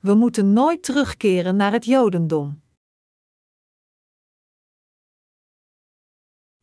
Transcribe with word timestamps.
We 0.00 0.14
moeten 0.14 0.52
nooit 0.52 0.82
terugkeren 0.82 1.56
naar 1.56 1.72
het 1.72 1.84
Jodendom. 1.84 2.62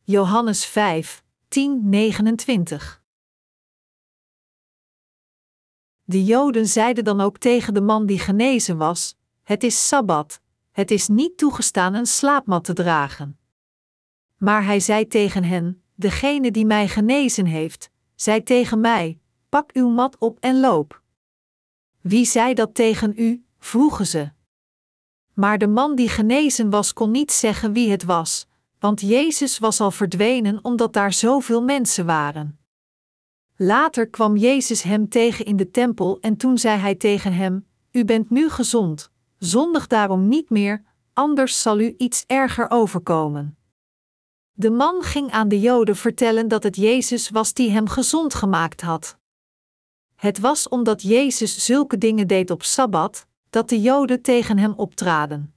Johannes 0.02 0.66
5, 0.66 1.24
10, 1.48 1.88
29 1.88 3.02
De 6.04 6.24
Joden 6.24 6.66
zeiden 6.66 7.04
dan 7.04 7.20
ook 7.20 7.38
tegen 7.38 7.74
de 7.74 7.80
man 7.80 8.06
die 8.06 8.18
genezen 8.18 8.76
was: 8.76 9.16
Het 9.42 9.64
is 9.64 9.88
sabbat, 9.88 10.40
het 10.70 10.90
is 10.90 11.08
niet 11.08 11.38
toegestaan 11.38 11.94
een 11.94 12.06
slaapmat 12.06 12.64
te 12.64 12.72
dragen. 12.72 13.38
Maar 14.36 14.64
hij 14.64 14.80
zei 14.80 15.06
tegen 15.06 15.44
hen: 15.44 15.82
Degene 15.94 16.50
die 16.50 16.66
mij 16.66 16.88
genezen 16.88 17.46
heeft, 17.46 17.90
zei 18.14 18.42
tegen 18.42 18.80
mij: 18.80 19.20
Pak 19.48 19.70
uw 19.72 19.88
mat 19.88 20.18
op 20.18 20.38
en 20.40 20.60
loop. 20.60 21.04
Wie 22.06 22.24
zei 22.24 22.54
dat 22.54 22.74
tegen 22.74 23.12
u? 23.16 23.44
vroegen 23.58 24.06
ze. 24.06 24.30
Maar 25.34 25.58
de 25.58 25.66
man 25.66 25.94
die 25.94 26.08
genezen 26.08 26.70
was 26.70 26.92
kon 26.92 27.10
niet 27.10 27.32
zeggen 27.32 27.72
wie 27.72 27.90
het 27.90 28.04
was, 28.04 28.46
want 28.78 29.00
Jezus 29.00 29.58
was 29.58 29.80
al 29.80 29.90
verdwenen 29.90 30.58
omdat 30.64 30.92
daar 30.92 31.12
zoveel 31.12 31.62
mensen 31.62 32.06
waren. 32.06 32.58
Later 33.56 34.08
kwam 34.08 34.36
Jezus 34.36 34.82
hem 34.82 35.08
tegen 35.08 35.44
in 35.44 35.56
de 35.56 35.70
tempel 35.70 36.18
en 36.20 36.36
toen 36.36 36.58
zei 36.58 36.78
hij 36.78 36.94
tegen 36.94 37.32
hem: 37.32 37.66
U 37.90 38.04
bent 38.04 38.30
nu 38.30 38.48
gezond, 38.48 39.10
zondig 39.38 39.86
daarom 39.86 40.28
niet 40.28 40.50
meer, 40.50 40.84
anders 41.12 41.62
zal 41.62 41.80
u 41.80 41.94
iets 41.98 42.24
erger 42.26 42.70
overkomen. 42.70 43.56
De 44.52 44.70
man 44.70 45.02
ging 45.02 45.30
aan 45.30 45.48
de 45.48 45.60
Joden 45.60 45.96
vertellen 45.96 46.48
dat 46.48 46.62
het 46.62 46.76
Jezus 46.76 47.30
was 47.30 47.52
die 47.52 47.70
hem 47.70 47.88
gezond 47.88 48.34
gemaakt 48.34 48.80
had. 48.80 49.18
Het 50.16 50.38
was 50.38 50.68
omdat 50.68 51.02
Jezus 51.02 51.64
zulke 51.64 51.98
dingen 51.98 52.26
deed 52.26 52.50
op 52.50 52.62
sabbat, 52.62 53.26
dat 53.50 53.68
de 53.68 53.80
Joden 53.80 54.22
tegen 54.22 54.58
hem 54.58 54.72
optraden. 54.72 55.54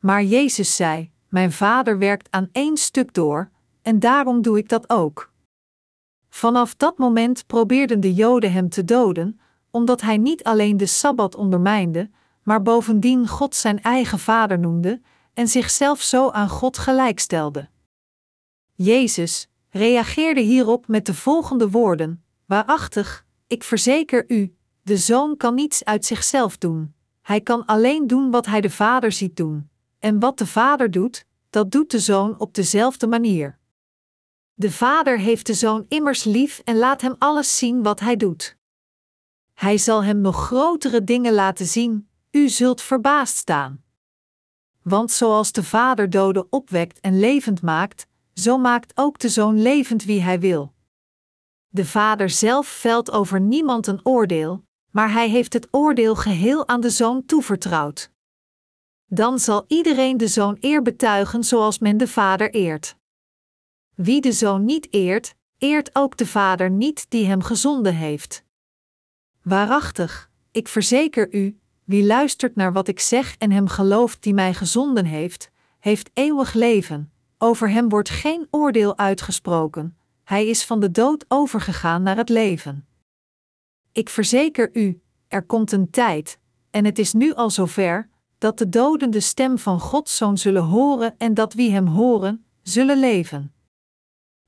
Maar 0.00 0.22
Jezus 0.22 0.76
zei: 0.76 1.10
Mijn 1.28 1.52
vader 1.52 1.98
werkt 1.98 2.30
aan 2.30 2.48
één 2.52 2.76
stuk 2.76 3.14
door, 3.14 3.50
en 3.82 3.98
daarom 3.98 4.42
doe 4.42 4.58
ik 4.58 4.68
dat 4.68 4.90
ook. 4.90 5.32
Vanaf 6.28 6.74
dat 6.74 6.98
moment 6.98 7.46
probeerden 7.46 8.00
de 8.00 8.14
Joden 8.14 8.52
hem 8.52 8.68
te 8.68 8.84
doden, 8.84 9.40
omdat 9.70 10.00
hij 10.00 10.16
niet 10.16 10.44
alleen 10.44 10.76
de 10.76 10.86
sabbat 10.86 11.34
ondermijnde, 11.34 12.10
maar 12.42 12.62
bovendien 12.62 13.28
God 13.28 13.54
zijn 13.54 13.82
eigen 13.82 14.18
vader 14.18 14.58
noemde 14.58 15.00
en 15.34 15.48
zichzelf 15.48 16.00
zo 16.02 16.30
aan 16.30 16.48
God 16.48 16.78
gelijkstelde. 16.78 17.68
Jezus 18.74 19.48
reageerde 19.70 20.40
hierop 20.40 20.88
met 20.88 21.06
de 21.06 21.14
volgende 21.14 21.70
woorden: 21.70 22.24
Waarachtig, 22.46 23.23
ik 23.54 23.64
verzeker 23.64 24.24
u, 24.28 24.54
de 24.82 24.96
zoon 24.96 25.36
kan 25.36 25.54
niets 25.54 25.84
uit 25.84 26.04
zichzelf 26.04 26.56
doen. 26.56 26.94
Hij 27.22 27.40
kan 27.40 27.64
alleen 27.66 28.06
doen 28.06 28.30
wat 28.30 28.46
hij 28.46 28.60
de 28.60 28.70
vader 28.70 29.12
ziet 29.12 29.36
doen. 29.36 29.70
En 29.98 30.20
wat 30.20 30.38
de 30.38 30.46
vader 30.46 30.90
doet, 30.90 31.24
dat 31.50 31.70
doet 31.70 31.90
de 31.90 31.98
zoon 31.98 32.38
op 32.38 32.54
dezelfde 32.54 33.06
manier. 33.06 33.58
De 34.54 34.70
vader 34.70 35.18
heeft 35.18 35.46
de 35.46 35.54
zoon 35.54 35.84
immers 35.88 36.24
lief 36.24 36.60
en 36.64 36.76
laat 36.76 37.00
hem 37.00 37.14
alles 37.18 37.58
zien 37.58 37.82
wat 37.82 38.00
hij 38.00 38.16
doet. 38.16 38.56
Hij 39.54 39.78
zal 39.78 40.04
hem 40.04 40.20
nog 40.20 40.36
grotere 40.46 41.04
dingen 41.04 41.32
laten 41.32 41.66
zien, 41.66 42.08
u 42.30 42.48
zult 42.48 42.82
verbaasd 42.82 43.36
staan. 43.36 43.82
Want 44.82 45.10
zoals 45.10 45.52
de 45.52 45.62
vader 45.62 46.10
doden 46.10 46.46
opwekt 46.50 47.00
en 47.00 47.18
levend 47.18 47.62
maakt, 47.62 48.06
zo 48.32 48.58
maakt 48.58 48.92
ook 48.94 49.18
de 49.18 49.28
zoon 49.28 49.62
levend 49.62 50.04
wie 50.04 50.20
hij 50.20 50.40
wil. 50.40 50.73
De 51.74 51.84
vader 51.84 52.30
zelf 52.30 52.66
velt 52.66 53.10
over 53.10 53.40
niemand 53.40 53.86
een 53.86 54.00
oordeel, 54.02 54.64
maar 54.90 55.12
hij 55.12 55.28
heeft 55.28 55.52
het 55.52 55.68
oordeel 55.70 56.14
geheel 56.14 56.68
aan 56.68 56.80
de 56.80 56.90
zoon 56.90 57.24
toevertrouwd. 57.26 58.10
Dan 59.06 59.38
zal 59.38 59.64
iedereen 59.68 60.16
de 60.16 60.28
zoon 60.28 60.56
eer 60.60 60.82
betuigen 60.82 61.44
zoals 61.44 61.78
men 61.78 61.96
de 61.96 62.08
vader 62.08 62.50
eert. 62.50 62.96
Wie 63.94 64.20
de 64.20 64.32
zoon 64.32 64.64
niet 64.64 64.88
eert, 64.90 65.34
eert 65.58 65.90
ook 65.92 66.16
de 66.16 66.26
vader 66.26 66.70
niet 66.70 67.06
die 67.08 67.26
hem 67.26 67.42
gezonden 67.42 67.94
heeft. 67.94 68.44
Waarachtig, 69.42 70.30
ik 70.50 70.68
verzeker 70.68 71.34
u, 71.34 71.58
wie 71.84 72.06
luistert 72.06 72.56
naar 72.56 72.72
wat 72.72 72.88
ik 72.88 73.00
zeg 73.00 73.36
en 73.36 73.50
hem 73.50 73.68
gelooft 73.68 74.22
die 74.22 74.34
mij 74.34 74.54
gezonden 74.54 75.04
heeft, 75.04 75.50
heeft 75.78 76.10
eeuwig 76.12 76.52
leven. 76.52 77.12
Over 77.38 77.70
hem 77.70 77.88
wordt 77.88 78.10
geen 78.10 78.46
oordeel 78.50 78.98
uitgesproken, 78.98 79.96
hij 80.24 80.46
is 80.46 80.64
van 80.64 80.80
de 80.80 80.90
dood 80.90 81.24
overgegaan 81.28 82.02
naar 82.02 82.16
het 82.16 82.28
leven. 82.28 82.86
Ik 83.92 84.08
verzeker 84.08 84.70
u, 84.72 85.02
er 85.28 85.42
komt 85.42 85.72
een 85.72 85.90
tijd, 85.90 86.38
en 86.70 86.84
het 86.84 86.98
is 86.98 87.12
nu 87.12 87.34
al 87.34 87.50
zover, 87.50 88.08
dat 88.38 88.58
de 88.58 88.68
doden 88.68 89.10
de 89.10 89.20
stem 89.20 89.58
van 89.58 89.80
Gods 89.80 90.16
Zoon 90.16 90.38
zullen 90.38 90.62
horen 90.62 91.14
en 91.18 91.34
dat 91.34 91.54
wie 91.54 91.70
hem 91.70 91.86
horen, 91.86 92.44
zullen 92.62 92.98
leven. 92.98 93.54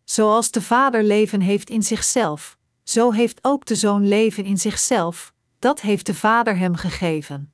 Zoals 0.04 0.50
de 0.50 0.62
Vader 0.62 1.02
leven 1.02 1.40
heeft 1.40 1.70
in 1.70 1.82
zichzelf, 1.82 2.58
zo 2.82 3.10
heeft 3.10 3.38
ook 3.42 3.64
de 3.64 3.74
Zoon 3.74 4.08
leven 4.08 4.44
in 4.44 4.58
zichzelf, 4.58 5.34
dat 5.58 5.80
heeft 5.80 6.06
de 6.06 6.14
Vader 6.14 6.56
hem 6.58 6.74
gegeven. 6.74 7.52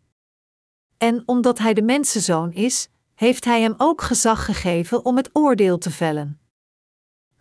En 0.98 1.22
omdat 1.26 1.58
hij 1.58 1.74
de 1.74 1.82
mensenzoon 1.82 2.52
is, 2.52 2.88
heeft 3.14 3.44
hij 3.44 3.60
hem 3.60 3.74
ook 3.76 4.02
gezag 4.02 4.44
gegeven 4.44 5.04
om 5.04 5.16
het 5.16 5.30
oordeel 5.32 5.78
te 5.78 5.90
vellen. 5.90 6.41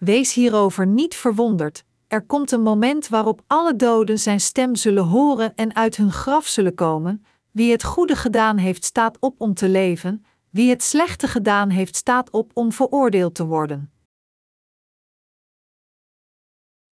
Wees 0.04 0.34
hierover 0.34 0.88
niet 0.88 1.16
verwonderd, 1.16 1.84
er 2.08 2.26
komt 2.26 2.52
een 2.52 2.62
moment 2.62 3.08
waarop 3.08 3.42
alle 3.48 3.76
doden 3.76 4.20
zijn 4.20 4.40
stem 4.40 4.76
zullen 4.76 5.04
horen 5.04 5.56
en 5.56 5.76
uit 5.76 5.96
hun 5.96 6.12
graf 6.12 6.48
zullen 6.48 6.76
komen. 6.76 7.26
Wie 7.52 7.72
het 7.72 7.84
goede 7.84 8.16
gedaan 8.16 8.58
heeft, 8.58 8.86
staat 8.86 9.18
op 9.20 9.42
om 9.42 9.54
te 9.54 9.70
leven, 9.70 10.26
wie 10.50 10.70
het 10.70 10.84
slechte 10.84 11.28
gedaan 11.28 11.70
heeft, 11.70 11.96
staat 11.96 12.30
op 12.30 12.52
om 12.54 12.72
veroordeeld 12.72 13.36
te 13.36 13.46
worden. 13.46 13.92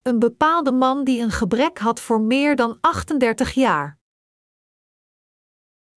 Een 0.02 0.20
bepaalde 0.20 0.72
man 0.72 1.04
die 1.04 1.22
een 1.22 1.32
gebrek 1.32 1.78
had 1.78 2.00
voor 2.00 2.22
meer 2.22 2.56
dan 2.56 2.78
38 2.82 3.54
jaar. 3.54 4.00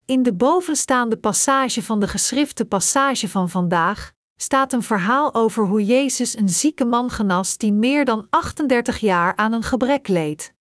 In 0.05 0.23
de 0.23 0.35
bovenstaande 0.35 1.17
passage 1.17 1.83
van 1.83 2.01
de 2.01 2.09
geschrifte 2.09 2.65
passage 2.65 3.29
van 3.29 3.49
vandaag 3.49 4.13
staat 4.37 4.73
een 4.73 4.83
verhaal 4.83 5.35
over 5.35 5.67
hoe 5.67 5.85
Jezus 5.85 6.37
een 6.37 6.49
zieke 6.49 6.85
man 6.85 7.11
genas 7.11 7.57
die 7.57 7.73
meer 7.73 8.05
dan 8.05 8.27
38 8.31 8.99
jaar 8.99 9.37
aan 9.37 9.53
een 9.53 9.63
gebrek 9.63 10.09
leed. 10.09 10.55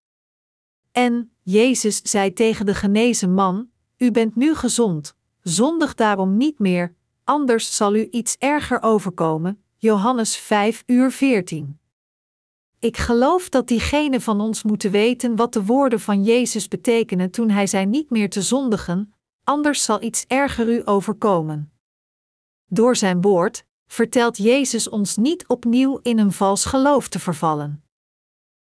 En 0.92 1.32
Jezus 1.42 2.02
zei 2.02 2.34
tegen 2.34 2.66
de 2.66 2.76
genezen 2.76 3.34
man: 3.34 3.70
U 3.98 4.12
bent 4.12 4.36
nu 4.36 4.56
gezond, 4.56 5.16
zondig 5.42 5.96
daarom 5.96 6.38
niet 6.38 6.60
meer, 6.60 6.96
anders 7.24 7.76
zal 7.76 7.96
u 7.96 8.08
iets 8.12 8.36
erger 8.40 8.82
overkomen. 8.82 9.64
Johannes 9.78 10.36
5 10.38 10.84
uur 10.86 11.12
14. 11.12 11.80
Ik 12.80 12.98
geloof 12.98 13.50
dat 13.50 13.68
diegenen 13.68 14.22
van 14.22 14.42
ons 14.42 14.64
moeten 14.64 14.92
weten 14.92 15.36
wat 15.36 15.54
de 15.54 15.66
woorden 15.66 16.00
van 16.00 16.24
Jezus 16.24 16.68
betekenen 16.68 17.32
toen 17.32 17.50
hij 17.50 17.68
zei 17.68 17.86
niet 17.86 18.10
meer 18.10 18.30
te 18.30 18.42
zondigen, 18.42 19.14
anders 19.44 19.84
zal 19.84 20.02
iets 20.02 20.26
erger 20.28 20.70
u 20.70 20.82
overkomen. 20.86 21.71
Door 22.74 22.96
zijn 22.96 23.22
woord 23.22 23.66
vertelt 23.88 24.38
Jezus 24.38 24.90
ons 24.90 25.18
niet 25.18 25.48
opnieuw 25.48 26.00
in 26.02 26.20
een 26.20 26.32
vals 26.32 26.66
geloof 26.66 27.08
te 27.08 27.20
vervallen. 27.20 27.84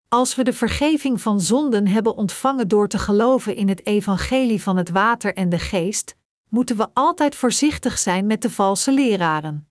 Als 0.09 0.35
we 0.35 0.45
de 0.45 0.53
vergeving 0.53 1.21
van 1.21 1.41
zonden 1.41 1.87
hebben 1.87 2.17
ontvangen 2.17 2.69
door 2.69 2.89
te 2.89 2.99
geloven 2.99 3.57
in 3.57 3.69
het 3.69 3.87
evangelie 3.87 4.63
van 4.63 4.77
het 4.77 4.91
water 4.91 5.35
en 5.35 5.49
de 5.49 5.59
geest, 5.59 6.17
moeten 6.49 6.77
we 6.77 6.89
altijd 6.93 7.35
voorzichtig 7.35 7.99
zijn 7.99 8.27
met 8.27 8.43
de 8.43 8.51
valse 8.51 8.93
leraren. 8.93 9.71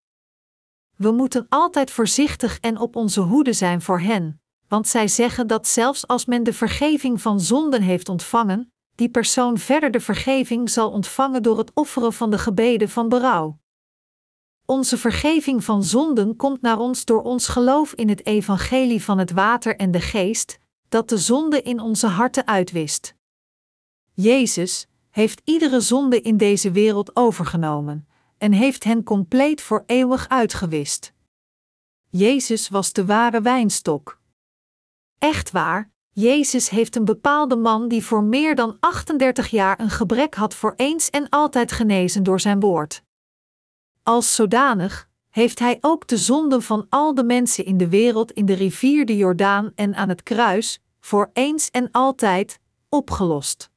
We 0.95 1.11
moeten 1.11 1.45
altijd 1.49 1.91
voorzichtig 1.91 2.59
en 2.59 2.77
op 2.77 2.95
onze 2.95 3.21
hoede 3.21 3.53
zijn 3.53 3.81
voor 3.81 3.99
hen, 3.99 4.41
want 4.67 4.87
zij 4.87 5.07
zeggen 5.07 5.47
dat 5.47 5.67
zelfs 5.67 6.07
als 6.07 6.25
men 6.25 6.43
de 6.43 6.53
vergeving 6.53 7.21
van 7.21 7.39
zonden 7.39 7.81
heeft 7.81 8.09
ontvangen, 8.09 8.73
die 8.95 9.09
persoon 9.09 9.57
verder 9.57 9.91
de 9.91 10.01
vergeving 10.01 10.69
zal 10.69 10.91
ontvangen 10.91 11.43
door 11.43 11.57
het 11.57 11.71
offeren 11.73 12.13
van 12.13 12.31
de 12.31 12.37
gebeden 12.37 12.89
van 12.89 13.09
berouw. 13.09 13.59
Onze 14.69 14.97
vergeving 14.97 15.63
van 15.63 15.83
zonden 15.83 16.35
komt 16.35 16.61
naar 16.61 16.79
ons 16.79 17.05
door 17.05 17.21
ons 17.21 17.47
geloof 17.47 17.93
in 17.93 18.09
het 18.09 18.25
evangelie 18.25 19.03
van 19.03 19.17
het 19.17 19.31
water 19.31 19.75
en 19.75 19.91
de 19.91 20.01
geest, 20.01 20.59
dat 20.89 21.09
de 21.09 21.17
zonde 21.17 21.61
in 21.61 21.79
onze 21.79 22.07
harten 22.07 22.47
uitwist. 22.47 23.15
Jezus 24.13 24.87
heeft 25.09 25.41
iedere 25.43 25.79
zonde 25.79 26.21
in 26.21 26.37
deze 26.37 26.71
wereld 26.71 27.15
overgenomen 27.15 28.07
en 28.37 28.51
heeft 28.51 28.83
hen 28.83 29.03
compleet 29.03 29.61
voor 29.61 29.83
eeuwig 29.85 30.29
uitgewist. 30.29 31.13
Jezus 32.09 32.69
was 32.69 32.93
de 32.93 33.05
ware 33.05 33.41
wijnstok. 33.41 34.19
Echt 35.17 35.51
waar, 35.51 35.91
Jezus 36.09 36.69
heeft 36.69 36.95
een 36.95 37.05
bepaalde 37.05 37.55
man 37.55 37.87
die 37.87 38.03
voor 38.03 38.23
meer 38.23 38.55
dan 38.55 38.77
38 38.79 39.47
jaar 39.47 39.79
een 39.79 39.89
gebrek 39.89 40.35
had 40.35 40.53
voor 40.55 40.73
eens 40.75 41.09
en 41.09 41.29
altijd 41.29 41.71
genezen 41.71 42.23
door 42.23 42.39
zijn 42.39 42.59
woord. 42.59 43.05
Als 44.07 44.35
zodanig 44.35 45.09
heeft 45.29 45.59
hij 45.59 45.77
ook 45.81 46.07
de 46.07 46.17
zonden 46.17 46.61
van 46.61 46.85
al 46.89 47.13
de 47.15 47.23
mensen 47.23 47.65
in 47.65 47.77
de 47.77 47.89
wereld 47.89 48.31
in 48.31 48.45
de 48.45 48.53
rivier 48.53 49.05
de 49.05 49.17
Jordaan 49.17 49.71
en 49.75 49.95
aan 49.95 50.09
het 50.09 50.23
kruis, 50.23 50.79
voor 50.99 51.29
eens 51.33 51.71
en 51.71 51.91
altijd, 51.91 52.59
opgelost. 52.89 53.69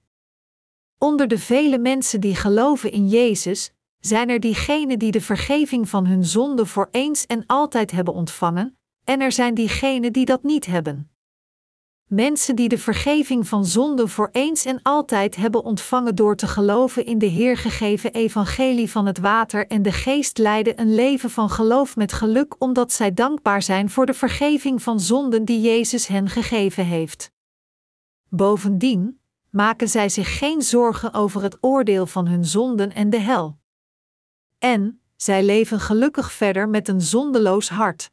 Onder 0.98 1.28
de 1.28 1.38
vele 1.38 1.78
mensen 1.78 2.20
die 2.20 2.34
geloven 2.34 2.92
in 2.92 3.08
Jezus, 3.08 3.70
zijn 4.00 4.28
er 4.28 4.40
diegenen 4.40 4.98
die 4.98 5.10
de 5.10 5.20
vergeving 5.20 5.88
van 5.88 6.06
hun 6.06 6.24
zonde 6.24 6.66
voor 6.66 6.88
eens 6.90 7.26
en 7.26 7.46
altijd 7.46 7.90
hebben 7.90 8.14
ontvangen, 8.14 8.78
en 9.04 9.20
er 9.20 9.32
zijn 9.32 9.54
diegenen 9.54 10.12
die 10.12 10.24
dat 10.24 10.42
niet 10.42 10.66
hebben. 10.66 11.09
Mensen 12.10 12.56
die 12.56 12.68
de 12.68 12.78
vergeving 12.78 13.48
van 13.48 13.64
zonde 13.66 14.08
voor 14.08 14.28
eens 14.32 14.64
en 14.64 14.82
altijd 14.82 15.36
hebben 15.36 15.64
ontvangen 15.64 16.14
door 16.14 16.36
te 16.36 16.46
geloven 16.46 17.06
in 17.06 17.18
de 17.18 17.26
Heer 17.26 17.56
gegeven 17.56 18.12
evangelie 18.12 18.90
van 18.90 19.06
het 19.06 19.18
water 19.18 19.66
en 19.66 19.82
de 19.82 19.92
geest 19.92 20.38
leiden 20.38 20.80
een 20.80 20.94
leven 20.94 21.30
van 21.30 21.50
geloof 21.50 21.96
met 21.96 22.12
geluk 22.12 22.54
omdat 22.58 22.92
zij 22.92 23.14
dankbaar 23.14 23.62
zijn 23.62 23.90
voor 23.90 24.06
de 24.06 24.14
vergeving 24.14 24.82
van 24.82 25.00
zonden 25.00 25.44
die 25.44 25.60
Jezus 25.60 26.06
hen 26.06 26.28
gegeven 26.28 26.84
heeft. 26.84 27.32
Bovendien 28.28 29.20
maken 29.50 29.88
zij 29.88 30.08
zich 30.08 30.38
geen 30.38 30.62
zorgen 30.62 31.14
over 31.14 31.42
het 31.42 31.58
oordeel 31.60 32.06
van 32.06 32.26
hun 32.26 32.44
zonden 32.44 32.92
en 32.92 33.10
de 33.10 33.20
hel. 33.20 33.58
En 34.58 35.00
zij 35.16 35.44
leven 35.44 35.80
gelukkig 35.80 36.32
verder 36.32 36.68
met 36.68 36.88
een 36.88 37.00
zondeloos 37.00 37.68
hart. 37.68 38.10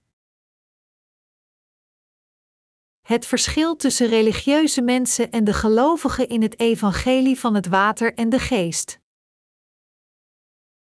Het 3.07 3.25
verschil 3.25 3.75
tussen 3.75 4.07
religieuze 4.07 4.81
mensen 4.81 5.31
en 5.31 5.44
de 5.44 5.54
gelovigen 5.54 6.27
in 6.27 6.42
het 6.42 6.59
evangelie 6.59 7.39
van 7.39 7.56
het 7.56 7.68
water 7.68 8.13
en 8.13 8.30
de 8.30 8.39
geest. 8.39 9.00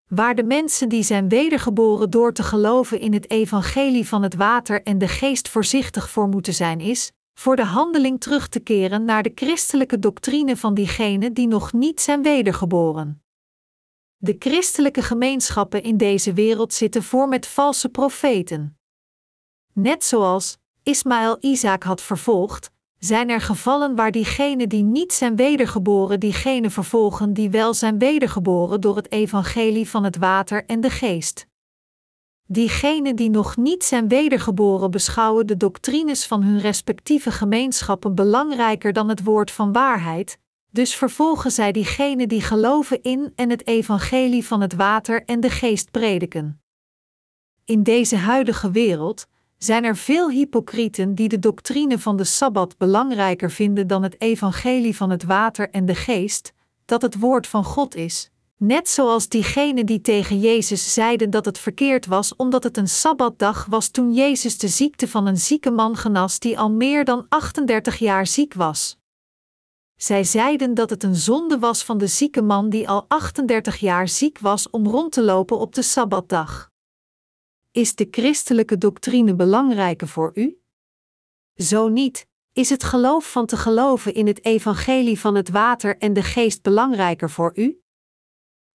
Waar 0.07 0.35
de 0.35 0.43
mensen 0.43 0.89
die 0.89 1.03
zijn 1.03 1.29
wedergeboren 1.29 2.11
door 2.11 2.33
te 2.33 2.43
geloven 2.43 3.01
in 3.01 3.12
het 3.12 3.31
evangelie 3.31 4.09
van 4.09 4.23
het 4.23 4.35
water 4.35 4.83
en 4.83 4.99
de 4.99 5.09
geest 5.09 5.49
voorzichtig 5.49 6.11
voor 6.11 6.29
moeten 6.29 6.55
zijn, 6.55 6.81
is 6.81 7.12
voor 7.35 7.57
de 7.57 7.65
handeling 7.65 8.21
terug 8.21 8.49
te 8.49 8.61
keren 8.61 9.05
naar 9.05 9.23
de 9.23 9.33
christelijke 9.35 9.99
doctrine 9.99 10.57
van 10.57 10.75
diegenen 10.75 11.33
die 11.33 11.47
nog 11.47 11.73
niet 11.73 12.01
zijn 12.01 12.23
wedergeboren. 12.23 13.23
De 14.17 14.37
christelijke 14.39 15.03
gemeenschappen 15.03 15.83
in 15.83 15.97
deze 15.97 16.33
wereld 16.33 16.73
zitten 16.73 17.03
voor 17.03 17.29
met 17.29 17.47
valse 17.47 17.89
profeten. 17.89 18.79
Net 19.73 20.05
zoals 20.05 20.60
Ismaël 20.82 21.37
Isaac 21.41 21.82
had 21.82 22.03
vervolgd, 22.03 22.71
zijn 22.99 23.29
er 23.29 23.41
gevallen 23.41 23.94
waar 23.94 24.11
diegenen 24.11 24.69
die 24.69 24.82
niet 24.82 25.12
zijn 25.12 25.37
wedergeboren 25.37 26.21
diegenen 26.21 26.71
vervolgen 26.71 27.32
die 27.32 27.50
wel 27.50 27.75
zijn 27.75 27.99
wedergeboren 27.99 28.81
door 28.81 28.97
het 28.97 29.12
evangelie 29.12 29.88
van 29.88 30.05
het 30.05 30.17
water 30.17 30.65
en 30.67 30.81
de 30.81 30.91
geest. 30.91 31.47
Diegenen 32.47 33.17
die 33.17 33.31
nog 33.31 33.56
niet 33.56 33.85
zijn 33.85 34.09
wedergeboren 34.09 34.91
beschouwen 34.91 35.47
de 35.47 35.56
doctrines 35.56 36.27
van 36.27 36.43
hun 36.43 36.61
respectieve 36.61 37.31
gemeenschappen 37.31 38.15
belangrijker 38.15 38.93
dan 38.93 39.09
het 39.09 39.23
woord 39.25 39.50
van 39.50 39.73
waarheid, 39.73 40.38
dus 40.71 40.94
vervolgen 40.94 41.50
zij 41.50 41.73
diegenen 41.73 42.29
die 42.29 42.43
geloven 42.43 43.03
in 43.03 43.33
en 43.35 43.50
het 43.50 43.67
evangelie 43.67 44.47
van 44.47 44.61
het 44.61 44.75
water 44.75 45.25
en 45.25 45.41
de 45.41 45.50
geest 45.50 45.91
prediken. 45.91 46.62
In 47.65 47.83
deze 47.83 48.17
huidige 48.17 48.71
wereld 48.71 49.26
zijn 49.65 49.85
er 49.85 49.97
veel 49.97 50.31
hypocrieten 50.31 51.15
die 51.15 51.29
de 51.29 51.39
doctrine 51.39 51.99
van 51.99 52.17
de 52.17 52.25
Sabbat 52.25 52.79
belangrijker 52.79 53.51
vinden 53.51 53.87
dan 53.87 54.03
het 54.03 54.21
evangelie 54.21 54.97
van 54.97 55.11
het 55.11 55.25
water 55.25 55.71
en 55.71 55.87
de 55.87 55.95
geest, 55.95 56.53
dat 56.85 57.03
het 57.03 57.19
woord 57.19 57.47
van 57.47 57.65
God 57.65 57.95
is, 57.95 58.31
net 58.57 58.89
zoals 58.89 59.29
diegenen 59.29 59.87
die 59.87 60.01
tegen 60.01 60.41
Jezus 60.41 60.95
zeiden 60.95 61.31
dat 61.31 61.45
het 61.45 61.59
verkeerd 61.59 62.07
was 62.07 62.37
omdat 62.37 62.62
het 62.62 62.77
een 62.77 62.89
Sabbatdag 62.89 63.67
was 63.67 63.89
toen 63.89 64.12
Jezus 64.12 64.59
de 64.59 64.69
ziekte 64.69 65.09
van 65.09 65.27
een 65.27 65.39
zieke 65.39 65.71
man 65.71 65.97
genas 65.97 66.39
die 66.39 66.59
al 66.59 66.71
meer 66.71 67.05
dan 67.05 67.27
38 67.29 67.99
jaar 67.99 68.27
ziek 68.27 68.55
was. 68.55 68.99
Zij 69.97 70.25
zeiden 70.25 70.75
dat 70.75 70.91
het 70.91 71.03
een 71.03 71.17
zonde 71.17 71.59
was 71.59 71.85
van 71.85 71.99
de 71.99 72.07
zieke 72.07 72.43
man 72.43 72.69
die 72.71 72.89
al 72.89 73.05
38 73.09 73.77
jaar 73.77 74.09
ziek 74.09 74.39
was 74.39 74.71
om 74.71 74.87
rond 74.87 75.12
te 75.12 75.23
lopen 75.23 75.59
op 75.59 75.75
de 75.75 75.83
Sabbatdag. 75.83 76.69
Is 77.72 77.94
de 77.94 78.08
christelijke 78.11 78.78
doctrine 78.78 79.34
belangrijker 79.34 80.08
voor 80.08 80.31
u? 80.34 80.61
Zo 81.55 81.88
niet, 81.88 82.26
is 82.52 82.70
het 82.70 82.84
geloof 82.84 83.32
van 83.32 83.46
te 83.46 83.56
geloven 83.56 84.14
in 84.14 84.26
het 84.26 84.44
evangelie 84.44 85.20
van 85.20 85.34
het 85.34 85.49
water 85.49 85.99
en 85.99 86.12
de 86.12 86.22
geest 86.22 86.62
belangrijker 86.62 87.31
voor 87.31 87.52
u? 87.55 87.82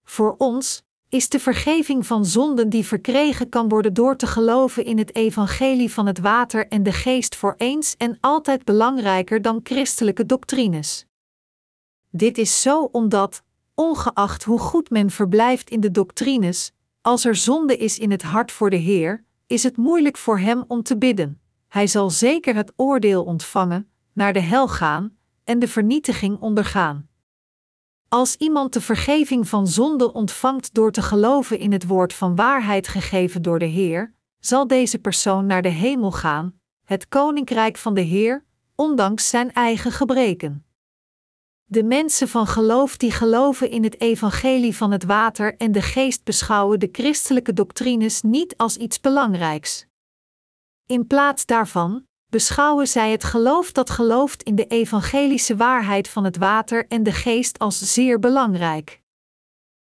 Voor 0.03 0.35
ons 0.37 0.83
is 1.09 1.29
de 1.29 1.39
vergeving 1.39 2.05
van 2.05 2.25
zonden 2.25 2.69
die 2.69 2.85
verkregen 2.85 3.49
kan 3.49 3.69
worden 3.69 3.93
door 3.93 4.15
te 4.15 4.27
geloven 4.27 4.85
in 4.85 4.97
het 4.97 5.15
evangelie 5.15 5.91
van 5.91 6.05
het 6.05 6.19
water 6.19 6.67
en 6.67 6.83
de 6.83 6.91
geest 6.91 7.35
voor 7.35 7.53
eens 7.57 7.95
en 7.97 8.17
altijd 8.21 8.65
belangrijker 8.65 9.41
dan 9.41 9.59
christelijke 9.63 10.25
doctrines. 10.25 11.05
Dit 12.09 12.37
is 12.37 12.61
zo 12.61 12.83
omdat, 12.83 13.43
ongeacht 13.73 14.43
hoe 14.43 14.59
goed 14.59 14.89
men 14.89 15.09
verblijft 15.09 15.69
in 15.69 15.79
de 15.79 15.91
doctrines, 15.91 16.71
als 17.05 17.25
er 17.25 17.35
zonde 17.35 17.77
is 17.77 17.99
in 17.99 18.11
het 18.11 18.21
hart 18.21 18.51
voor 18.51 18.69
de 18.69 18.75
Heer, 18.75 19.25
is 19.47 19.63
het 19.63 19.77
moeilijk 19.77 20.17
voor 20.17 20.39
hem 20.39 20.63
om 20.67 20.83
te 20.83 20.97
bidden. 20.97 21.41
Hij 21.67 21.87
zal 21.87 22.09
zeker 22.09 22.55
het 22.55 22.73
oordeel 22.75 23.23
ontvangen, 23.23 23.89
naar 24.13 24.33
de 24.33 24.39
hel 24.39 24.67
gaan 24.67 25.17
en 25.43 25.59
de 25.59 25.67
vernietiging 25.67 26.39
ondergaan. 26.39 27.09
Als 28.07 28.35
iemand 28.35 28.73
de 28.73 28.81
vergeving 28.81 29.47
van 29.47 29.67
zonde 29.67 30.13
ontvangt 30.13 30.73
door 30.73 30.91
te 30.91 31.01
geloven 31.01 31.59
in 31.59 31.71
het 31.71 31.87
woord 31.87 32.13
van 32.13 32.35
waarheid 32.35 32.87
gegeven 32.87 33.41
door 33.41 33.59
de 33.59 33.65
Heer, 33.65 34.13
zal 34.39 34.67
deze 34.67 34.99
persoon 34.99 35.45
naar 35.45 35.61
de 35.61 35.69
hemel 35.69 36.11
gaan, 36.11 36.59
het 36.83 37.07
koninkrijk 37.07 37.77
van 37.77 37.93
de 37.93 38.01
Heer, 38.01 38.45
ondanks 38.75 39.29
zijn 39.29 39.53
eigen 39.53 39.91
gebreken. 39.91 40.64
De 41.67 41.83
mensen 41.83 42.27
van 42.27 42.47
geloof 42.47 42.97
die 42.97 43.11
geloven 43.11 43.69
in 43.69 43.83
het 43.83 44.01
evangelie 44.01 44.75
van 44.75 44.91
het 44.91 45.03
water 45.03 45.57
en 45.57 45.71
de 45.71 45.81
geest 45.81 46.23
beschouwen 46.23 46.79
de 46.79 46.89
christelijke 46.91 47.53
doctrines 47.53 48.21
niet 48.21 48.57
als 48.57 48.77
iets 48.77 48.99
belangrijks. 48.99 49.85
In 50.85 51.07
plaats 51.07 51.45
daarvan 51.45 52.05
beschouwen 52.29 52.87
zij 52.87 53.11
het 53.11 53.23
geloof 53.23 53.71
dat 53.71 53.89
gelooft 53.89 54.43
in 54.43 54.55
de 54.55 54.67
evangelische 54.67 55.55
waarheid 55.55 56.07
van 56.07 56.23
het 56.23 56.37
water 56.37 56.87
en 56.87 57.03
de 57.03 57.11
geest 57.11 57.59
als 57.59 57.93
zeer 57.93 58.19
belangrijk. 58.19 59.01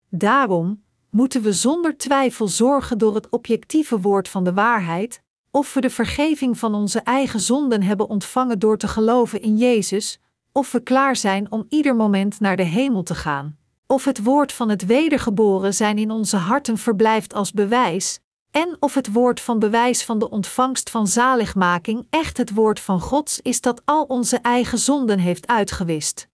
Daarom 0.08 0.84
moeten 1.10 1.42
we 1.42 1.52
zonder 1.52 1.96
twijfel 1.96 2.48
zorgen 2.48 2.98
door 2.98 3.14
het 3.14 3.28
objectieve 3.28 4.00
woord 4.00 4.28
van 4.28 4.44
de 4.44 4.52
waarheid, 4.52 5.22
of 5.50 5.74
we 5.74 5.80
de 5.80 5.90
vergeving 5.90 6.58
van 6.58 6.74
onze 6.74 7.00
eigen 7.00 7.40
zonden 7.40 7.82
hebben 7.82 8.08
ontvangen 8.08 8.58
door 8.58 8.76
te 8.76 8.88
geloven 8.88 9.40
in 9.40 9.56
Jezus, 9.56 10.20
of 10.56 10.72
we 10.72 10.80
klaar 10.80 11.16
zijn 11.16 11.52
om 11.52 11.66
ieder 11.68 11.96
moment 11.96 12.40
naar 12.40 12.56
de 12.56 12.62
hemel 12.62 13.02
te 13.02 13.14
gaan, 13.14 13.58
of 13.86 14.04
het 14.04 14.22
woord 14.22 14.52
van 14.52 14.68
het 14.68 14.86
wedergeboren 14.86 15.74
zijn 15.74 15.98
in 15.98 16.10
onze 16.10 16.36
harten 16.36 16.78
verblijft 16.78 17.34
als 17.34 17.52
bewijs, 17.52 18.18
en 18.50 18.76
of 18.80 18.94
het 18.94 19.12
woord 19.12 19.40
van 19.40 19.58
bewijs 19.58 20.04
van 20.04 20.18
de 20.18 20.30
ontvangst 20.30 20.90
van 20.90 21.06
zaligmaking 21.06 22.06
echt 22.10 22.36
het 22.36 22.54
woord 22.54 22.80
van 22.80 23.00
Gods 23.00 23.40
is 23.40 23.60
dat 23.60 23.82
al 23.84 24.04
onze 24.04 24.36
eigen 24.36 24.78
zonden 24.78 25.18
heeft 25.18 25.46
uitgewist. 25.46 26.28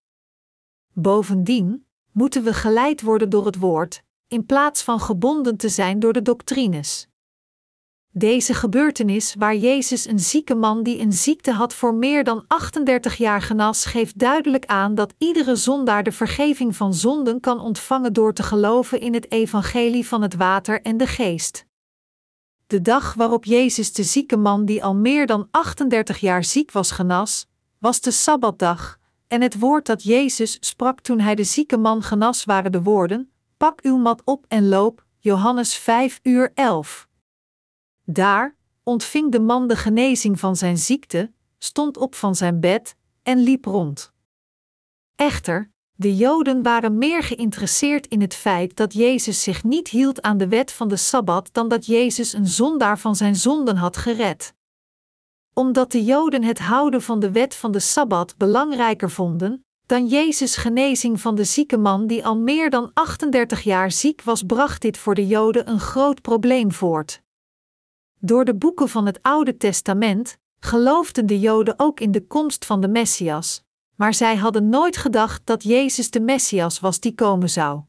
Bovendien 0.92 1.86
moeten 2.12 2.44
we 2.44 2.54
geleid 2.54 3.02
worden 3.02 3.30
door 3.30 3.46
het 3.46 3.58
woord, 3.58 4.02
in 4.28 4.46
plaats 4.46 4.82
van 4.82 5.00
gebonden 5.00 5.56
te 5.56 5.68
zijn 5.68 5.98
door 5.98 6.12
de 6.12 6.22
doctrines. 6.22 7.08
Deze 8.14 8.54
gebeurtenis, 8.54 9.34
waar 9.38 9.56
Jezus 9.56 10.06
een 10.06 10.18
zieke 10.18 10.54
man 10.54 10.82
die 10.82 11.00
een 11.00 11.12
ziekte 11.12 11.52
had 11.52 11.74
voor 11.74 11.94
meer 11.94 12.24
dan 12.24 12.44
38 12.46 13.16
jaar 13.16 13.42
genas, 13.42 13.84
geeft 13.84 14.18
duidelijk 14.18 14.66
aan 14.66 14.94
dat 14.94 15.14
iedere 15.18 15.56
zondaar 15.56 16.02
de 16.02 16.12
vergeving 16.12 16.76
van 16.76 16.94
zonden 16.94 17.40
kan 17.40 17.60
ontvangen 17.60 18.12
door 18.12 18.32
te 18.32 18.42
geloven 18.42 19.00
in 19.00 19.14
het 19.14 19.32
evangelie 19.32 20.06
van 20.06 20.22
het 20.22 20.34
water 20.34 20.82
en 20.82 20.96
de 20.96 21.06
geest. 21.06 21.66
De 22.66 22.82
dag 22.82 23.14
waarop 23.14 23.44
Jezus 23.44 23.92
de 23.92 24.02
zieke 24.02 24.36
man 24.36 24.64
die 24.64 24.84
al 24.84 24.94
meer 24.94 25.26
dan 25.26 25.48
38 25.50 26.18
jaar 26.18 26.44
ziek 26.44 26.70
was 26.70 26.90
genas, 26.90 27.46
was 27.78 28.00
de 28.00 28.10
Sabbatdag, 28.10 28.98
en 29.28 29.40
het 29.40 29.58
woord 29.58 29.86
dat 29.86 30.02
Jezus 30.02 30.56
sprak 30.60 31.00
toen 31.00 31.20
hij 31.20 31.34
de 31.34 31.44
zieke 31.44 31.76
man 31.76 32.02
genas 32.02 32.44
waren 32.44 32.72
de 32.72 32.82
woorden: 32.82 33.30
Pak 33.56 33.80
uw 33.82 33.96
mat 33.96 34.22
op 34.24 34.44
en 34.48 34.68
loop, 34.68 35.04
Johannes 35.18 35.74
5 35.74 36.20
uur 36.22 36.50
11. 36.54 37.10
Daar 38.12 38.56
ontving 38.82 39.32
de 39.32 39.40
man 39.40 39.66
de 39.66 39.76
genezing 39.76 40.40
van 40.40 40.56
zijn 40.56 40.78
ziekte, 40.78 41.32
stond 41.58 41.96
op 41.96 42.14
van 42.14 42.34
zijn 42.34 42.60
bed 42.60 42.96
en 43.22 43.38
liep 43.38 43.64
rond. 43.64 44.12
Echter, 45.16 45.70
de 45.92 46.16
Joden 46.16 46.62
waren 46.62 46.98
meer 46.98 47.22
geïnteresseerd 47.22 48.06
in 48.06 48.20
het 48.20 48.34
feit 48.34 48.76
dat 48.76 48.92
Jezus 48.92 49.42
zich 49.42 49.64
niet 49.64 49.88
hield 49.88 50.22
aan 50.22 50.36
de 50.38 50.48
wet 50.48 50.72
van 50.72 50.88
de 50.88 50.96
Sabbat 50.96 51.48
dan 51.52 51.68
dat 51.68 51.86
Jezus 51.86 52.32
een 52.32 52.46
zondaar 52.46 52.98
van 52.98 53.16
zijn 53.16 53.36
zonden 53.36 53.76
had 53.76 53.96
gered. 53.96 54.54
Omdat 55.52 55.92
de 55.92 56.04
Joden 56.04 56.42
het 56.42 56.58
houden 56.58 57.02
van 57.02 57.20
de 57.20 57.30
wet 57.30 57.54
van 57.54 57.72
de 57.72 57.80
Sabbat 57.80 58.34
belangrijker 58.36 59.10
vonden 59.10 59.64
dan 59.86 60.06
Jezus' 60.06 60.56
genezing 60.56 61.20
van 61.20 61.34
de 61.34 61.44
zieke 61.44 61.76
man 61.76 62.06
die 62.06 62.26
al 62.26 62.36
meer 62.36 62.70
dan 62.70 62.90
38 62.94 63.62
jaar 63.62 63.92
ziek 63.92 64.22
was, 64.22 64.42
bracht 64.42 64.82
dit 64.82 64.98
voor 64.98 65.14
de 65.14 65.26
Joden 65.26 65.68
een 65.68 65.80
groot 65.80 66.20
probleem 66.20 66.72
voort. 66.72 67.22
Door 68.24 68.44
de 68.44 68.54
boeken 68.54 68.88
van 68.88 69.06
het 69.06 69.18
Oude 69.22 69.56
Testament 69.56 70.38
geloofden 70.58 71.26
de 71.26 71.40
Joden 71.40 71.74
ook 71.76 72.00
in 72.00 72.12
de 72.12 72.26
komst 72.26 72.64
van 72.64 72.80
de 72.80 72.88
Messias, 72.88 73.64
maar 73.94 74.14
zij 74.14 74.36
hadden 74.36 74.68
nooit 74.68 74.96
gedacht 74.96 75.40
dat 75.44 75.62
Jezus 75.62 76.10
de 76.10 76.20
Messias 76.20 76.80
was 76.80 77.00
die 77.00 77.14
komen 77.14 77.50
zou. 77.50 77.80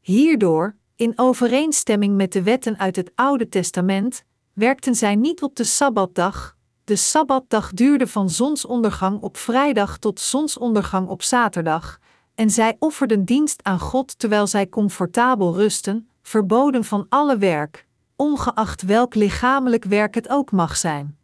Hierdoor, 0.00 0.76
in 0.94 1.12
overeenstemming 1.16 2.16
met 2.16 2.32
de 2.32 2.42
wetten 2.42 2.78
uit 2.78 2.96
het 2.96 3.12
Oude 3.14 3.48
Testament, 3.48 4.24
werkten 4.52 4.94
zij 4.94 5.14
niet 5.14 5.42
op 5.42 5.56
de 5.56 5.64
Sabbatdag. 5.64 6.56
De 6.84 6.96
Sabbatdag 6.96 7.72
duurde 7.72 8.06
van 8.06 8.30
zonsondergang 8.30 9.20
op 9.20 9.36
vrijdag 9.36 9.98
tot 9.98 10.20
zonsondergang 10.20 11.08
op 11.08 11.22
zaterdag, 11.22 11.98
en 12.34 12.50
zij 12.50 12.76
offerden 12.78 13.24
dienst 13.24 13.60
aan 13.62 13.80
God 13.80 14.18
terwijl 14.18 14.46
zij 14.46 14.68
comfortabel 14.68 15.54
rusten, 15.54 16.08
verboden 16.22 16.84
van 16.84 17.06
alle 17.08 17.38
werk, 17.38 17.85
ongeacht 18.16 18.82
welk 18.82 19.14
lichamelijk 19.14 19.84
werk 19.84 20.14
het 20.14 20.28
ook 20.28 20.52
mag 20.52 20.76
zijn. 20.76 21.18